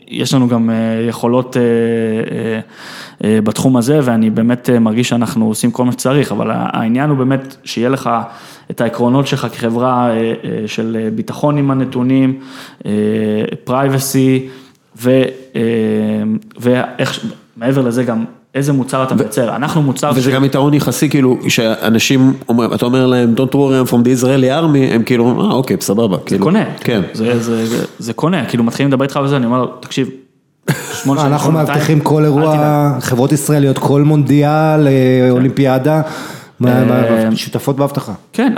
יש 0.08 0.34
לנו 0.34 0.48
גם 0.48 0.70
אה, 0.70 0.74
יכולות 1.08 1.56
אה, 1.56 1.62
אה, 1.62 2.60
אה, 3.24 3.40
בתחום 3.40 3.76
הזה, 3.76 4.00
ואני 4.02 4.30
באמת 4.30 4.70
אה, 4.70 4.78
מרגיש 4.78 5.08
שאנחנו 5.08 5.46
עושים 5.46 5.70
כל 5.70 5.84
מה 5.84 5.92
שצריך, 5.92 6.32
אבל 6.32 6.50
העניין 6.52 7.10
הוא 7.10 7.18
באמת 7.18 7.56
שיהיה 7.64 7.88
לך 7.88 8.10
את 8.70 8.80
העקרונות 8.80 9.26
שלך 9.26 9.46
כחברה 9.52 10.10
אה, 10.10 10.14
אה, 10.14 10.62
של 10.66 10.96
אה, 11.00 11.10
ביטחון 11.10 11.58
עם 11.58 11.70
הנתונים, 11.70 12.38
פרייבסי, 13.64 14.48
ואיך, 16.60 17.20
מעבר 17.56 17.80
לזה 17.82 18.04
גם 18.04 18.24
איזה 18.54 18.72
מוצר 18.72 19.02
אתה 19.02 19.14
מייצר, 19.14 19.56
אנחנו 19.56 19.82
מוצר 19.82 20.12
וזה 20.14 20.30
גם 20.30 20.44
יתרון 20.44 20.74
יחסי, 20.74 21.08
כאילו, 21.08 21.38
שאנשים 21.48 22.32
אומרים, 22.48 22.74
אתה 22.74 22.86
אומר 22.86 23.06
להם, 23.06 23.34
Don't 23.36 23.52
worry, 23.54 23.88
I'm 23.88 23.90
from 23.90 24.04
the 24.04 24.22
Israeli 24.22 24.50
army, 24.62 24.94
הם 24.94 25.02
כאילו, 25.02 25.40
אה, 25.40 25.50
אוקיי, 25.52 25.76
סבבה. 25.80 26.16
זה 26.16 26.22
כאילו, 26.26 26.44
קונה, 26.44 26.64
כן. 26.80 27.02
זה, 27.12 27.38
זה, 27.42 27.66
זה, 27.66 27.84
זה 27.98 28.12
קונה, 28.12 28.44
כאילו 28.46 28.64
מתחילים 28.64 28.92
לדבר 28.92 29.02
איתך 29.04 29.20
וזה, 29.24 29.36
אני 29.36 29.46
אומר 29.46 29.58
לו, 29.58 29.66
תקשיב, 29.80 30.08
אנחנו 31.08 31.52
מאבטחים 31.52 32.00
כל 32.00 32.24
אירוע. 32.24 32.96
חברות 33.00 33.32
ישראליות, 33.32 33.78
כל 33.78 34.02
מונדיאל, 34.02 34.86
אה, 34.88 35.30
אולימפיאדה, 35.30 35.94
מה- 35.96 36.02
אה, 36.02 36.10
שותפות 37.34 37.76
באבטחה. 37.76 38.12
כן, 38.32 38.52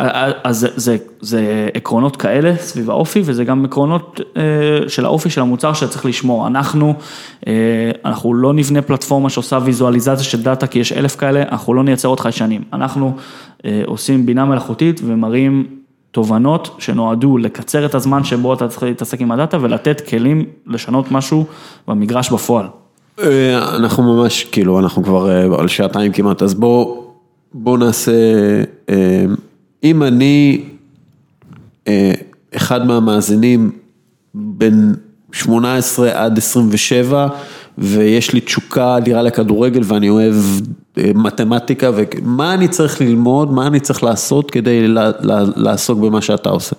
אז 0.45 0.59
זה, 0.59 0.69
זה, 0.77 0.97
זה 1.21 1.69
עקרונות 1.75 2.17
כאלה 2.17 2.55
סביב 2.57 2.91
האופי, 2.91 3.23
וזה 3.25 3.45
גם 3.45 3.65
עקרונות 3.65 4.21
אה, 4.37 4.43
של 4.89 5.05
האופי 5.05 5.31
של 5.31 5.41
המוצר 5.41 5.73
שצריך 5.73 6.07
לשמור. 6.07 6.47
אנחנו, 6.47 6.95
אה, 7.47 7.53
אנחנו 8.05 8.35
לא 8.35 8.53
נבנה 8.53 8.83
פלטפורמה 8.83 9.31
שעושה 9.31 9.59
ויזואליזציה 9.65 10.25
של 10.25 10.43
דאטה, 10.43 10.67
כי 10.67 10.79
יש 10.79 10.93
אלף 10.93 11.17
כאלה, 11.17 11.43
אנחנו 11.53 11.75
לא 11.75 11.85
נייצר 11.85 12.09
עוד 12.09 12.21
חיישנים. 12.21 12.63
אנחנו 12.73 13.17
אה, 13.65 13.83
עושים 13.87 14.27
בינה 14.27 14.45
מלאכותית 14.45 15.01
ומראים 15.05 15.67
תובנות 16.11 16.77
שנועדו 16.79 17.39
לקצר 17.39 17.87
את 17.87 17.95
הזמן 17.95 18.25
שבו 18.25 18.55
אתה 18.55 18.69
צריך 18.69 18.83
להתעסק 18.83 19.21
עם 19.21 19.33
הדאטה 19.33 19.59
ולתת 19.61 20.01
כלים 20.09 20.45
לשנות 20.67 21.13
משהו 21.13 21.45
במגרש 21.89 22.31
בפועל. 22.31 22.67
אה, 23.23 23.77
אנחנו 23.77 24.03
ממש, 24.03 24.45
כאילו, 24.45 24.79
אנחנו 24.79 25.05
כבר 25.05 25.31
אה, 25.31 25.61
על 25.61 25.69
שעתיים 25.69 26.13
כמעט, 26.13 26.43
אז 26.43 26.55
בוא, 26.55 27.06
בוא 27.59 27.79
נעשה, 27.79 28.13
אה, 28.89 29.25
אם 29.85 30.03
אני 30.03 30.65
אה, 31.89 32.13
אחד 32.57 32.87
מהמאזינים 32.87 33.71
בין 34.35 34.95
18 35.33 36.25
עד 36.25 36.39
27, 36.39 37.29
ויש 37.79 38.33
לי 38.33 38.41
תשוקה 38.41 38.97
אדירה 38.97 39.23
לכדורגל 39.23 39.81
ואני 39.85 40.09
אוהב 40.09 40.35
אה, 40.99 41.11
מתמטיקה, 41.15 41.91
ומה 41.95 42.55
אני 42.55 42.69
צריך 42.69 43.01
ללמוד, 43.01 43.53
מה 43.53 43.67
אני 43.67 43.81
צריך 43.81 44.03
לעשות 44.03 44.51
כדי 44.51 44.89
לעסוק 45.57 45.99
במה 45.99 46.23
שאתה 46.23 46.51
עושה. 46.51 46.77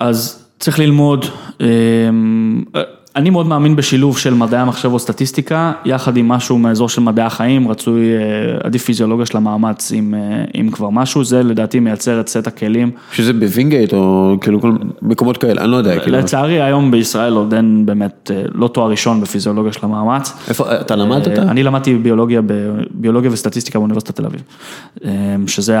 אז 0.00 0.44
צריך 0.58 0.78
ללמוד, 0.78 1.24
אני 3.18 3.30
מאוד 3.30 3.46
מאמין 3.46 3.76
בשילוב 3.76 4.18
של 4.18 4.34
מדעי 4.34 4.60
המחשב 4.60 4.92
או 4.92 4.98
סטטיסטיקה, 4.98 5.72
יחד 5.84 6.16
עם 6.16 6.28
משהו 6.28 6.58
מהאזור 6.58 6.88
של 6.88 7.00
מדעי 7.00 7.24
החיים, 7.24 7.68
רצוי, 7.68 8.16
אה, 8.16 8.20
עדיף 8.64 8.84
פיזיולוגיה 8.84 9.26
של 9.26 9.36
המאמץ 9.36 9.92
אם, 9.92 10.14
אה, 10.14 10.60
אם 10.60 10.70
כבר 10.70 10.90
משהו, 10.90 11.24
זה 11.24 11.42
לדעתי 11.42 11.80
מייצר 11.80 12.20
את 12.20 12.28
סט 12.28 12.46
הכלים. 12.46 12.90
שזה 13.12 13.32
בווינגייט 13.32 13.92
או 13.92 14.36
כאילו 14.40 14.60
כל 14.60 14.72
מקומות 15.02 15.36
כאלה, 15.38 15.62
אני 15.62 15.70
לא 15.70 15.76
יודע, 15.76 16.00
כאילו. 16.00 16.18
לצערי 16.18 16.62
היום 16.62 16.90
בישראל 16.90 17.32
עוד 17.32 17.54
אין 17.54 17.86
באמת, 17.86 18.30
אה, 18.34 18.42
לא 18.54 18.68
תואר 18.68 18.90
ראשון 18.90 19.20
בפיזיולוגיה 19.20 19.72
של 19.72 19.80
המאמץ. 19.82 20.32
איפה, 20.48 20.80
אתה 20.80 20.96
למדת? 20.96 21.28
אה, 21.28 21.42
אני 21.42 21.62
למדתי 21.62 21.94
ביולוגיה, 21.94 22.40
ביולוגיה 22.90 23.30
וסטטיסטיקה 23.32 23.78
באוניברסיטת 23.78 24.16
תל 24.16 24.26
אביב, 24.26 24.42
אה, 25.04 25.10
שזה 25.46 25.78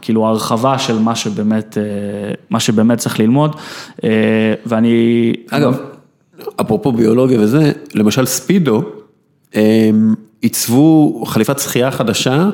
כאילו 0.00 0.26
ההרחבה 0.26 0.78
של 0.78 0.98
מה 0.98 1.14
שבאמת, 1.14 1.78
אה, 1.78 1.82
מה 2.50 2.60
שבאמת 2.60 2.98
צריך 2.98 3.20
ללמוד, 3.20 3.56
אה, 4.04 4.10
ואני... 4.66 5.32
אגב, 5.50 5.91
אפרופו 6.60 6.92
ביולוגיה 6.92 7.40
וזה, 7.40 7.72
למשל 7.94 8.26
ספידו, 8.26 8.82
עיצבו 10.42 11.22
חליפת 11.26 11.58
שחייה 11.58 11.90
חדשה 11.90 12.50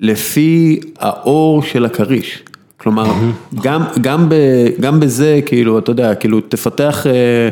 לפי 0.00 0.80
האור 0.98 1.62
של 1.62 1.84
הכריש. 1.84 2.42
כלומר, 2.76 3.12
גם, 3.62 3.82
גם, 4.00 4.28
ב, 4.28 4.34
גם 4.80 5.00
בזה, 5.00 5.40
כאילו, 5.46 5.78
אתה 5.78 5.90
יודע, 5.90 6.14
כאילו, 6.14 6.40
תפתח 6.40 7.06
אה, 7.06 7.48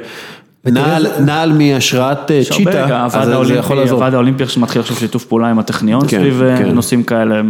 נעל, 0.64 1.06
נעל 1.20 1.52
מהשראת 1.52 2.30
אה, 2.30 2.40
צ'יטה, 2.50 3.04
אז 3.06 3.12
זה 3.12 3.34
האולימפי, 3.34 3.58
יכול 3.58 3.76
לעזור. 3.76 3.96
הוועד 3.96 4.14
האולימפי 4.14 4.46
שמתחיל 4.46 4.80
עכשיו 4.80 4.96
שיתוף 4.96 5.24
פעולה 5.24 5.50
עם 5.50 5.58
הטכניון 5.58 6.00
כן, 6.08 6.18
סביב 6.18 6.42
אה, 6.42 6.58
כן. 6.58 6.68
נושאים 6.68 7.02
כאלה, 7.02 7.36
אה, 7.36 7.40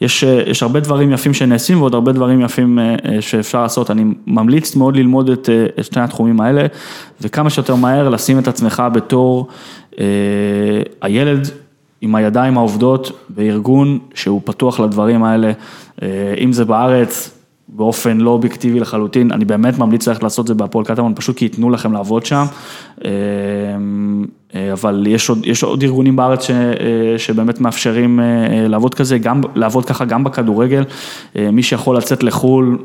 יש, 0.00 0.22
יש 0.46 0.62
הרבה 0.62 0.80
דברים 0.80 1.12
יפים 1.12 1.34
שנעשים 1.34 1.80
ועוד 1.80 1.94
הרבה 1.94 2.12
דברים 2.12 2.40
יפים 2.40 2.78
שאפשר 3.20 3.62
לעשות, 3.62 3.90
אני 3.90 4.04
ממליץ 4.26 4.76
מאוד 4.76 4.96
ללמוד 4.96 5.30
את, 5.30 5.48
את 5.78 5.84
שני 5.84 6.02
התחומים 6.02 6.40
האלה, 6.40 6.66
וכמה 7.20 7.50
שיותר 7.50 7.74
מהר 7.74 8.08
לשים 8.08 8.38
את 8.38 8.48
עצמך 8.48 8.82
בתור 8.92 9.48
אה, 10.00 10.04
הילד 11.02 11.48
עם 12.00 12.14
הידיים 12.14 12.58
העובדות 12.58 13.26
בארגון 13.28 13.98
שהוא 14.14 14.40
פתוח 14.44 14.80
לדברים 14.80 15.24
האלה, 15.24 15.52
אה, 16.02 16.08
אם 16.40 16.52
זה 16.52 16.64
בארץ. 16.64 17.30
באופן 17.76 18.18
לא 18.18 18.30
אובייקטיבי 18.30 18.80
לחלוטין, 18.80 19.32
אני 19.32 19.44
באמת 19.44 19.78
ממליץ 19.78 20.08
ללכת 20.08 20.22
לעשות 20.22 20.42
את 20.42 20.48
זה 20.48 20.54
בהפועל 20.54 20.84
קטמון, 20.84 21.12
פשוט 21.16 21.36
כי 21.36 21.44
ייתנו 21.44 21.70
לכם 21.70 21.92
לעבוד 21.92 22.26
שם. 22.26 22.44
אה, 23.04 23.10
אה, 24.54 24.72
אבל 24.72 25.04
יש 25.08 25.28
עוד, 25.28 25.46
יש 25.46 25.62
עוד 25.62 25.82
ארגונים 25.82 26.16
בארץ 26.16 26.42
ש, 26.42 26.50
אה, 26.50 27.18
שבאמת 27.18 27.60
מאפשרים 27.60 28.20
לעבוד 28.68 28.94
כזה, 28.94 29.18
גם, 29.18 29.40
לעבוד 29.54 29.84
ככה 29.84 30.04
גם 30.04 30.24
בכדורגל. 30.24 30.84
מי 31.36 31.62
שיכול 31.62 31.96
לצאת 31.96 32.22
לחו"ל, 32.22 32.78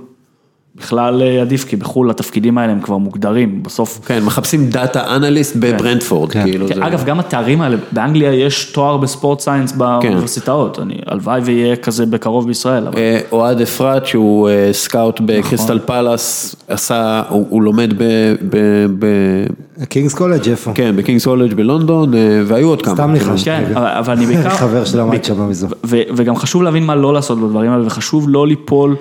בכלל 0.79 1.21
אה, 1.21 1.41
עדיף, 1.41 1.65
כי 1.65 1.75
בחו"ל 1.75 2.09
התפקידים 2.09 2.57
האלה 2.57 2.71
הם 2.71 2.79
כבר 2.81 2.97
מוגדרים, 2.97 3.63
בסוף. 3.63 3.99
כן, 4.05 4.23
מחפשים 4.23 4.69
data 4.69 5.15
analyst 5.15 5.55
בברנטפורד, 5.55 6.31
כן. 6.31 6.43
כאילו. 6.43 6.67
כן, 6.67 6.75
זה- 6.75 6.87
אגב, 6.87 7.03
גם 7.05 7.19
התארים 7.19 7.61
האלה, 7.61 7.77
באנגליה 7.91 8.33
יש 8.33 8.65
תואר 8.65 8.97
ב 8.97 9.04
sport 9.04 9.39
science 9.39 9.71
באוניברסיטאות, 9.71 10.79
אני, 10.79 10.93
הלוואי 11.07 11.41
ויהיה 11.43 11.75
כזה 11.75 12.05
בקרוב 12.05 12.47
בישראל, 12.47 12.87
אבל... 12.87 12.97
אה, 12.97 13.19
אוהד 13.31 13.61
אפרת 13.61 14.05
שהוא 14.07 14.49
אה, 14.49 14.69
scout 14.71 15.19
בקריסטל 15.25 15.79
פאלאס, 15.85 16.55
עשה, 16.67 17.21
הוא 17.29 17.45
הוא 17.49 17.61
לומד 17.63 17.93
ב... 17.97 18.03
קינגס 19.85 20.13
קולג' 20.13 20.49
איפה? 20.49 20.71
כן, 20.75 20.95
בקינגס 20.95 21.25
קולג' 21.25 21.53
בלונדון, 21.53 22.13
אה, 22.13 22.41
והיו 22.45 22.67
עוד 22.67 22.81
כמה. 22.81 22.95
סתם 22.95 23.11
ניחשתי. 23.11 23.45
כן, 23.45 23.63
רגע. 23.69 23.99
אבל, 23.99 24.13
אני 24.13 24.25
בעיקר... 24.25 24.49
חבר 24.49 24.85
שלמד 24.85 25.23
שם 25.23 25.49
מזו. 25.49 25.67
ו- 25.85 26.01
וגם 26.15 26.35
חשוב 26.35 26.63
להבין 26.63 26.85
מה 26.85 26.95
לא 26.95 27.13
לעשות 27.13 27.39
בדברים 27.39 27.71
האלה, 27.71 27.87
וחשוב 27.87 28.29
לא 28.29 28.47
ליפול 28.47 28.95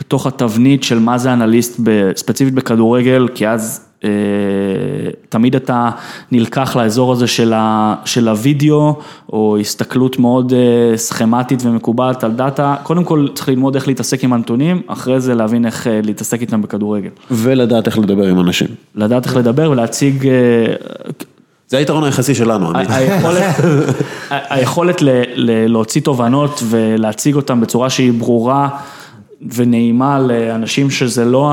בתוך 0.00 0.26
התבנית 0.26 0.82
של 0.82 0.98
מה 0.98 1.18
זה 1.18 1.32
אנליסט, 1.32 1.80
ספציפית 2.16 2.54
בכדורגל, 2.54 3.28
כי 3.34 3.48
אז 3.48 3.80
תמיד 5.28 5.54
אתה 5.54 5.90
נלקח 6.32 6.76
לאזור 6.76 7.12
הזה 7.12 7.26
של, 7.26 7.52
ה- 7.56 7.94
של 8.04 8.28
הוידאו, 8.28 8.96
או 9.32 9.56
הסתכלות 9.60 10.18
מאוד 10.18 10.52
אה, 10.52 10.96
סכמטית 10.96 11.62
ומקובעת 11.64 12.24
על 12.24 12.32
דאטה. 12.32 12.76
קודם 12.82 13.04
כל 13.04 13.26
צריך 13.34 13.48
ללמוד 13.48 13.74
איך 13.74 13.88
להתעסק 13.88 14.24
עם 14.24 14.32
הנתונים, 14.32 14.82
אחרי 14.86 15.20
זה 15.20 15.34
להבין 15.34 15.66
איך 15.66 15.86
אה, 15.86 16.00
להתעסק 16.02 16.40
איתם 16.40 16.62
בכדורגל. 16.62 17.08
ולדעת 17.30 17.86
איך 17.86 17.98
לדבר 17.98 18.26
עם 18.26 18.40
אנשים. 18.40 18.68
לדעת 18.94 19.26
איך 19.26 19.36
לדבר 19.36 19.70
ולהציג... 19.70 20.28
אה, 20.28 20.32
זה 21.68 21.78
היתרון 21.78 22.04
היחסי 22.04 22.34
שלנו, 22.34 22.72
היכולת, 24.30 24.96
להוציא 25.36 26.00
תובנות 26.00 26.62
ולהציג 26.68 27.34
אותן 27.34 27.60
בצורה 27.60 27.90
שהיא 27.90 28.12
ברורה 28.12 28.68
ונעימה 29.54 30.18
לאנשים 30.18 30.90
שזה 30.90 31.24
לא 31.24 31.50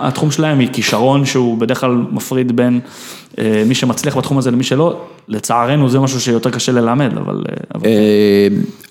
התחום 0.00 0.30
שלהם, 0.30 0.58
היא 0.58 0.68
כישרון 0.72 1.24
שהוא 1.24 1.58
בדרך 1.58 1.80
כלל 1.80 2.04
מפריד 2.10 2.56
בין 2.56 2.80
אה, 3.38 3.62
מי 3.66 3.74
שמצליח 3.74 4.16
בתחום 4.16 4.38
הזה 4.38 4.50
למי 4.50 4.64
שלא, 4.64 5.00
לצערנו 5.28 5.88
זה 5.88 6.00
משהו 6.00 6.20
שיותר 6.20 6.50
קשה 6.50 6.72
ללמד, 6.72 7.18
אבל... 7.18 7.44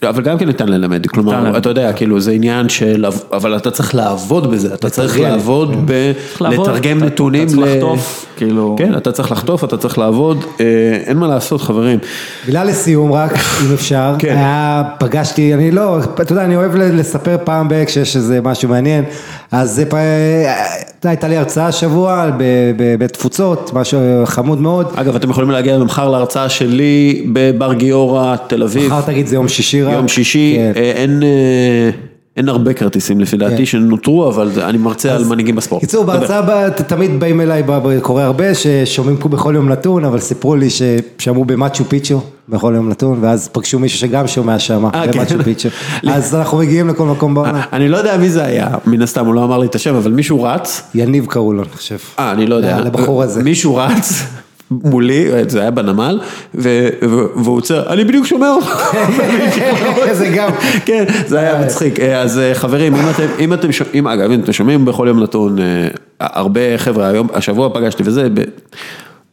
אה, 0.03 0.09
אבל- 0.09 0.23
אה, 0.25 0.31
גם 0.31 0.37
כן 0.37 0.47
ניתן 0.47 0.69
ללמד, 0.69 1.07
כלומר, 1.07 1.43
ללמד. 1.43 1.55
אתה 1.55 1.69
יודע, 1.69 1.93
כאילו 1.93 2.19
זה 2.21 2.31
עניין 2.31 2.69
של, 2.69 3.05
אבל 3.33 3.57
אתה 3.57 3.71
צריך 3.71 3.95
לעבוד 3.95 4.51
בזה, 4.51 4.73
אתה 4.73 4.89
צריך. 4.89 5.19
לעבוד 5.19 5.75
ב... 5.91 6.11
לעבוד, 6.41 6.69
לתרגם 6.69 6.97
אתה- 6.97 7.05
נתונים. 7.05 7.43
אתה 7.47 7.51
צריך 7.51 7.67
ל- 7.67 7.75
לחטוף, 7.75 8.25
כאילו. 8.37 8.75
כן, 8.79 8.97
אתה 8.97 9.11
צריך 9.11 9.31
לחטוף, 9.31 9.63
אתה 9.63 9.77
צריך 9.77 9.97
לעבוד, 9.97 10.45
אה, 10.59 10.65
אין 11.05 11.17
מה 11.17 11.27
לעשות 11.27 11.61
חברים. 11.61 11.99
מילה 12.47 12.63
לסיום 12.63 13.11
רק, 13.13 13.33
אם 13.67 13.73
אפשר, 13.73 14.15
כן. 14.19 14.35
היה, 14.37 14.83
פגשתי, 14.99 15.53
אני 15.53 15.71
לא, 15.71 15.99
אתה 16.21 16.33
יודע, 16.33 16.43
אני 16.45 16.55
אוהב 16.55 16.75
לספר 16.75 17.37
פעם 17.43 17.67
ב- 17.69 17.83
כשיש 17.85 18.15
איזה 18.15 18.39
משהו 18.43 18.69
מעניין, 18.69 19.03
אז 19.51 19.71
זה, 19.75 19.85
פ- 19.85 19.95
יודע, 19.95 21.09
הייתה 21.09 21.27
לי 21.27 21.37
הרצאה 21.37 21.67
השבוע 21.67 22.29
ב- 22.37 22.43
בבית 22.77 23.13
תפוצות, 23.13 23.71
משהו 23.73 23.99
חמוד 24.25 24.61
מאוד, 24.61 24.87
אגב, 24.95 25.15
אתם 25.15 25.29
יכולים 25.29 25.51
להגיע 25.51 25.77
מחר 25.77 26.09
להרצאה 26.09 26.49
שלי 26.49 27.25
בבר 27.33 27.73
גיורא, 27.73 28.35
תל 28.47 28.63
אביב. 28.63 28.87
מחר 28.93 29.01
תגיד 29.01 29.27
זה 29.27 29.35
יום 29.35 29.47
שישי 29.47 29.83
רק, 29.83 29.90
יום 29.93 30.07
שישי, 30.07 30.55
כן. 30.57 30.71
אה, 30.81 30.91
אין, 30.91 31.23
אה, 31.23 31.89
אין 32.37 32.49
הרבה 32.49 32.73
כרטיסים 32.73 33.19
לפי 33.19 33.37
דעתי 33.37 33.55
כן. 33.57 33.65
שנותרו, 33.65 34.27
אבל 34.29 34.49
אני 34.61 34.77
מרצה 34.77 35.15
על 35.15 35.23
מנהיגים 35.25 35.55
בספורט. 35.55 35.81
קיצור. 35.81 36.03
בהרצאה 36.03 36.69
ת- 36.69 36.81
תמיד 36.81 37.19
באים 37.19 37.41
אליי, 37.41 37.63
קורה 38.01 38.23
הרבה, 38.23 38.45
ששומעים 38.55 39.17
פה 39.17 39.29
בכל 39.29 39.53
יום 39.55 39.69
נתון, 39.69 40.05
אבל 40.05 40.19
סיפרו 40.19 40.55
לי 40.55 40.67
ששמעו 40.69 41.45
במצ'ו 41.45 41.85
פיצ'ו 41.85 42.21
בכל 42.49 42.73
יום 42.75 42.89
נתון, 42.89 43.17
ואז 43.21 43.49
פגשו 43.51 43.79
מישהו 43.79 43.99
שגם 43.99 44.27
שומע 44.27 44.59
שם, 44.59 44.85
אה, 44.85 44.91
כן. 45.11 45.19
במצ'ו 45.19 45.43
פיצ'ו. 45.43 45.69
אז 46.13 46.35
אנחנו 46.35 46.57
מגיעים 46.57 46.87
לכל 46.87 47.05
מקום 47.05 47.33
בעולם. 47.33 47.59
אני 47.73 47.89
לא 47.89 47.97
יודע 47.97 48.17
מי 48.17 48.29
זה 48.29 48.43
היה, 48.45 48.67
מן 48.85 49.01
הסתם, 49.01 49.25
הוא 49.25 49.33
לא 49.35 49.43
אמר 49.43 49.57
לי 49.57 49.67
את 49.67 49.75
השם, 49.75 49.95
אבל 49.95 50.11
מישהו 50.11 50.43
רץ, 50.43 50.81
יניב 50.95 51.25
קראו 51.25 51.53
לו, 51.53 51.61
אני 51.63 51.69
חושב. 51.71 51.97
אה, 52.19 52.31
אני 52.31 52.45
לא 52.47 52.55
יודע, 52.55 52.79
לבחור 52.79 53.23
הזה. 53.23 53.43
מישהו 53.43 53.75
רץ 53.75 54.23
מולי, 54.71 55.25
זה 55.47 55.61
היה 55.61 55.71
בנמל, 55.71 56.19
והוא 56.53 57.57
עוצר, 57.57 57.93
אני 57.93 58.03
בדיוק 58.03 58.25
שומע 58.25 58.49
אותך. 58.49 58.95
זה 60.11 60.27
גם. 60.35 60.51
כן, 60.85 61.05
זה 61.27 61.39
היה 61.39 61.61
מצחיק. 61.65 61.99
אה, 61.99 62.21
אז 62.21 62.39
אה, 62.39 62.55
חברים, 62.55 62.95
אם 62.95 63.09
אתם, 63.09 63.25
אם 63.39 63.53
אתם 63.53 63.71
שומעים, 63.71 64.07
אגב, 64.07 64.31
אם 64.31 64.39
אתם 64.39 64.53
שומעים 64.53 64.85
בכל 64.85 65.05
יום 65.07 65.23
נתון, 65.23 65.59
אה, 65.59 65.87
הרבה 66.19 66.77
חבר'ה, 66.77 67.07
היום, 67.07 67.27
השבוע 67.33 67.69
פגשתי 67.73 68.03
וזה, 68.05 68.27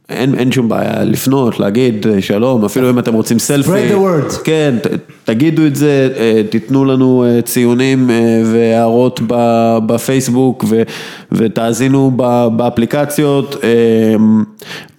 אין, 0.08 0.34
אין 0.34 0.52
שום 0.52 0.68
בעיה 0.68 1.04
לפנות, 1.04 1.60
להגיד 1.60 2.06
אה, 2.06 2.22
שלום, 2.22 2.64
אפילו 2.64 2.90
אם 2.90 2.98
אתם 2.98 3.14
רוצים 3.14 3.38
סלפי. 3.38 3.70
Spread 3.70 3.92
the 3.92 3.96
word. 4.34 4.44
כן, 4.44 4.74
ת, 4.82 4.86
תגידו 5.24 5.66
את 5.66 5.76
זה, 5.76 6.08
אה, 6.16 6.42
תיתנו 6.50 6.84
לנו 6.84 7.24
אה, 7.24 7.42
ציונים 7.42 8.10
והערות 8.44 9.20
בפייסבוק 9.86 10.64
ו, 10.68 10.82
ותאזינו 11.32 12.10
באפליקציות. 12.56 13.56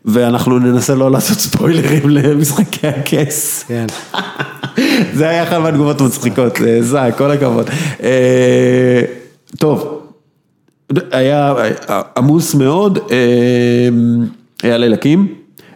ואנחנו 0.06 0.60
ננסה 0.60 0.96
לא 0.96 1.12
לעשות 1.12 1.38
ספוילרים 1.38 2.10
למשחקי 2.18 2.88
הכס. 2.88 3.64
כן. 3.68 3.86
זה 5.18 5.30
היה 5.30 5.44
אחת 5.44 5.58
מהתגובות 5.58 6.02
המצחיקות, 6.02 6.60
זי, 6.82 6.98
כל 7.18 7.32
הכבוד. 7.32 7.70
טוב, 9.58 10.02
היה 11.12 11.54
עמוס 12.18 12.56
מאוד, 12.56 13.00
אה, 14.64 14.70
היה 14.70 14.78
לילקים, 14.78 15.28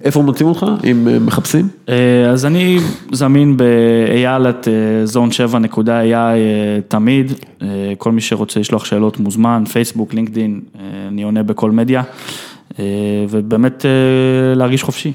איפה 0.03 0.21
מוצאים 0.21 0.49
אותך, 0.49 0.65
אם 0.83 1.07
אה, 1.07 1.19
מחפשים? 1.19 1.67
אה, 1.89 2.29
אז 2.29 2.45
אני 2.45 2.79
זמין 3.11 3.57
באייל 3.57 4.49
את 4.49 4.67
זון 5.03 5.31
7 5.31 5.59
נקודה 5.59 6.01
AI 6.01 6.05
אה, 6.13 6.37
תמיד, 6.87 7.31
אה, 7.61 7.67
כל 7.97 8.11
מי 8.11 8.21
שרוצה 8.21 8.59
לשלוח 8.59 8.85
שאלות 8.85 9.19
מוזמן, 9.19 9.63
פייסבוק, 9.71 10.13
לינקדין, 10.13 10.61
אה, 10.75 10.81
אני 11.07 11.23
עונה 11.23 11.43
בכל 11.43 11.71
מדיה, 11.71 12.03
אה, 12.79 12.85
ובאמת 13.29 13.85
אה, 13.85 14.55
להרגיש 14.55 14.83
חופשי. 14.83 15.13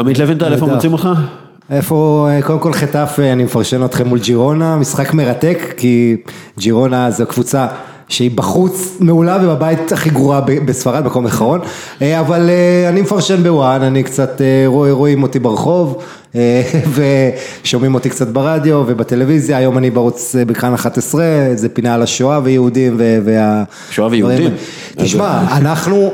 עמית 0.00 0.18
לוינטל, 0.18 0.52
איפה. 0.52 0.66
מוצאים 0.66 0.92
אותך? 0.92 1.08
איפה, 1.70 2.28
אה, 2.30 2.42
קודם 2.42 2.58
כל 2.58 2.72
חטף, 2.72 3.18
אני 3.32 3.44
מפרשן 3.44 3.84
אתכם 3.84 4.08
מול 4.08 4.18
ג'ירונה, 4.18 4.76
משחק 4.76 5.14
מרתק, 5.14 5.58
כי 5.76 6.16
ג'ירונה 6.58 7.10
זו 7.10 7.26
קבוצה 7.26 7.66
שהיא 8.12 8.30
בחוץ 8.34 8.96
מעולה 9.00 9.38
ובבית 9.42 9.92
הכי 9.92 10.10
גרועה 10.10 10.40
בספרד, 10.40 11.04
מקום 11.04 11.26
אחרון, 11.26 11.60
אה, 12.02 12.20
אבל 12.20 12.50
אה, 12.50 12.88
אני 12.88 13.00
מפרשן 13.00 13.42
בוואן, 13.42 13.82
אני 13.82 14.02
קצת, 14.02 14.40
אה, 14.40 14.64
רוא- 14.66 14.90
רואים 14.90 15.22
אותי 15.22 15.38
ברחוב, 15.38 16.02
ושומעים 17.64 17.94
אותי 17.94 18.10
קצת 18.10 18.28
ברדיו 18.28 18.82
ובטלוויזיה, 18.86 19.56
היום 19.56 19.78
אני 19.78 19.90
בערוץ 19.90 20.34
בכאן 20.46 20.74
11, 20.74 21.24
זה 21.54 21.68
פינה 21.68 21.94
על 21.94 22.02
השואה 22.02 22.40
ויהודים 22.44 22.96
וה... 23.24 23.64
שואה 23.90 24.08
ויהודים. 24.10 24.50
תשמע, 24.96 25.40
אנחנו, 25.56 26.10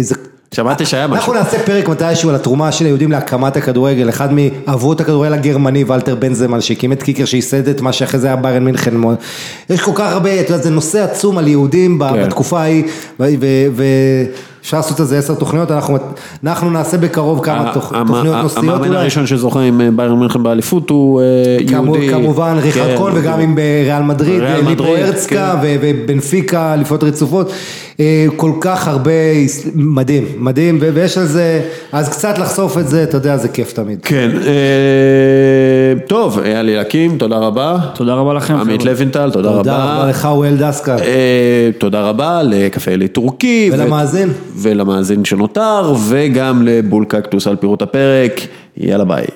זה... 0.00 0.14
שמעתי 0.54 0.86
שהיה 0.86 1.06
משהו. 1.06 1.16
אנחנו 1.16 1.32
נעשה 1.34 1.58
פרק 1.58 1.88
מתישהו 1.88 2.28
על 2.30 2.34
התרומה 2.34 2.72
של 2.72 2.84
היהודים 2.84 3.12
להקמת 3.12 3.56
הכדורגל, 3.56 4.08
אחד 4.08 4.28
מאבות 4.32 5.00
הכדורגל 5.00 5.32
הגרמני, 5.32 5.84
ולטר 5.88 6.14
בנזמן, 6.14 6.60
שהקים 6.60 6.92
את 6.92 7.02
קיקר, 7.02 7.24
שייסד 7.24 7.68
את 7.68 7.80
מה 7.80 7.92
שאחרי 7.92 8.20
זה 8.20 8.26
היה 8.26 8.36
ביירן 8.36 8.64
מינכן. 8.64 8.94
יש 9.70 9.80
כל 9.80 9.92
כך 9.94 10.12
הרבה, 10.12 10.40
אתה 10.40 10.52
יודע, 10.52 10.62
זה 10.62 10.70
נושא 10.70 11.04
עצום 11.04 11.38
על 11.38 11.48
יהודים 11.48 11.98
כן. 12.12 12.24
בתקופה 12.26 12.60
ההיא, 12.60 12.84
ואפשר 13.74 14.76
לעשות 14.76 15.00
על 15.00 15.06
זה 15.06 15.18
עשר 15.18 15.34
תוכניות, 15.34 15.70
אנחנו 15.70 15.96
אנחנו 16.44 16.70
נעשה 16.70 16.98
בקרוב 16.98 17.44
כמה 17.44 17.60
המ- 17.60 17.74
תוכניות 17.74 18.06
נושאיות 18.42 18.64
המאמן 18.64 18.88
אולי. 18.88 18.96
הראשון 19.00 19.26
שזוכה 19.26 19.60
עם 19.60 19.80
אה, 19.80 19.88
ביירן 19.96 20.18
מינכן 20.18 20.42
באליפות 20.42 20.90
הוא 20.90 21.20
אה, 21.20 21.24
יהודי. 21.70 22.08
כמובן 22.10 22.58
ריכרד 22.62 22.86
כן, 22.86 22.96
קול 22.96 23.12
וגם 23.14 23.40
עם 23.40 23.58
אה, 23.58 23.82
ריאל 23.84 24.02
מדריד, 24.02 24.42
מדריד, 24.64 25.02
הרצקה 25.04 25.34
כן. 25.52 25.58
ו- 25.62 25.76
ובנפיקה, 25.80 26.74
אליפות 26.74 27.04
רצופות, 27.04 27.48
אה, 27.48 27.54
כל 28.36 28.52
כך 28.60 28.88
הרבה, 28.88 29.10
מדהים, 29.74 30.24
מדהים, 30.38 30.78
ו- 30.80 30.90
ויש 30.94 31.18
על 31.18 31.26
זה, 31.26 31.62
אז 31.92 32.08
קצת 32.08 32.38
לחשוף 32.38 32.78
את 32.78 32.88
זה, 32.88 33.02
אתה 33.02 33.16
יודע, 33.16 33.36
זה 33.36 33.48
כיף 33.48 33.72
תמיד. 33.72 33.98
כן, 34.02 34.30
אה, 34.46 36.00
טוב, 36.06 36.38
היה 36.38 36.62
לי 36.62 36.76
להקים, 36.76 37.18
תודה 37.18 37.36
רבה. 37.38 37.78
תודה 37.94 38.14
רבה 38.14 38.34
לכם. 38.34 38.54
עמית. 38.54 38.84
לוינטל, 38.84 39.30
תודה 39.30 39.48
רבה. 39.50 39.58
תודה 39.58 39.94
רבה 39.94 40.08
לך, 40.10 40.24
אוהל 40.24 40.56
דסקל, 40.56 40.96
אה, 41.00 41.70
תודה 41.78 42.00
רבה 42.08 42.42
לקפה 42.42 42.90
אלי 42.90 43.08
טורקי. 43.08 43.70
ו- 43.72 43.74
ולמאזין. 43.78 44.28
ולמאזין 44.56 45.24
שנותר, 45.24 45.94
וגם 46.08 46.62
לבול 46.62 47.04
קקטוס 47.08 47.46
על 47.46 47.56
פירוט 47.56 47.82
הפרק. 47.82 48.40
יאללה 48.76 49.04
ביי. 49.04 49.26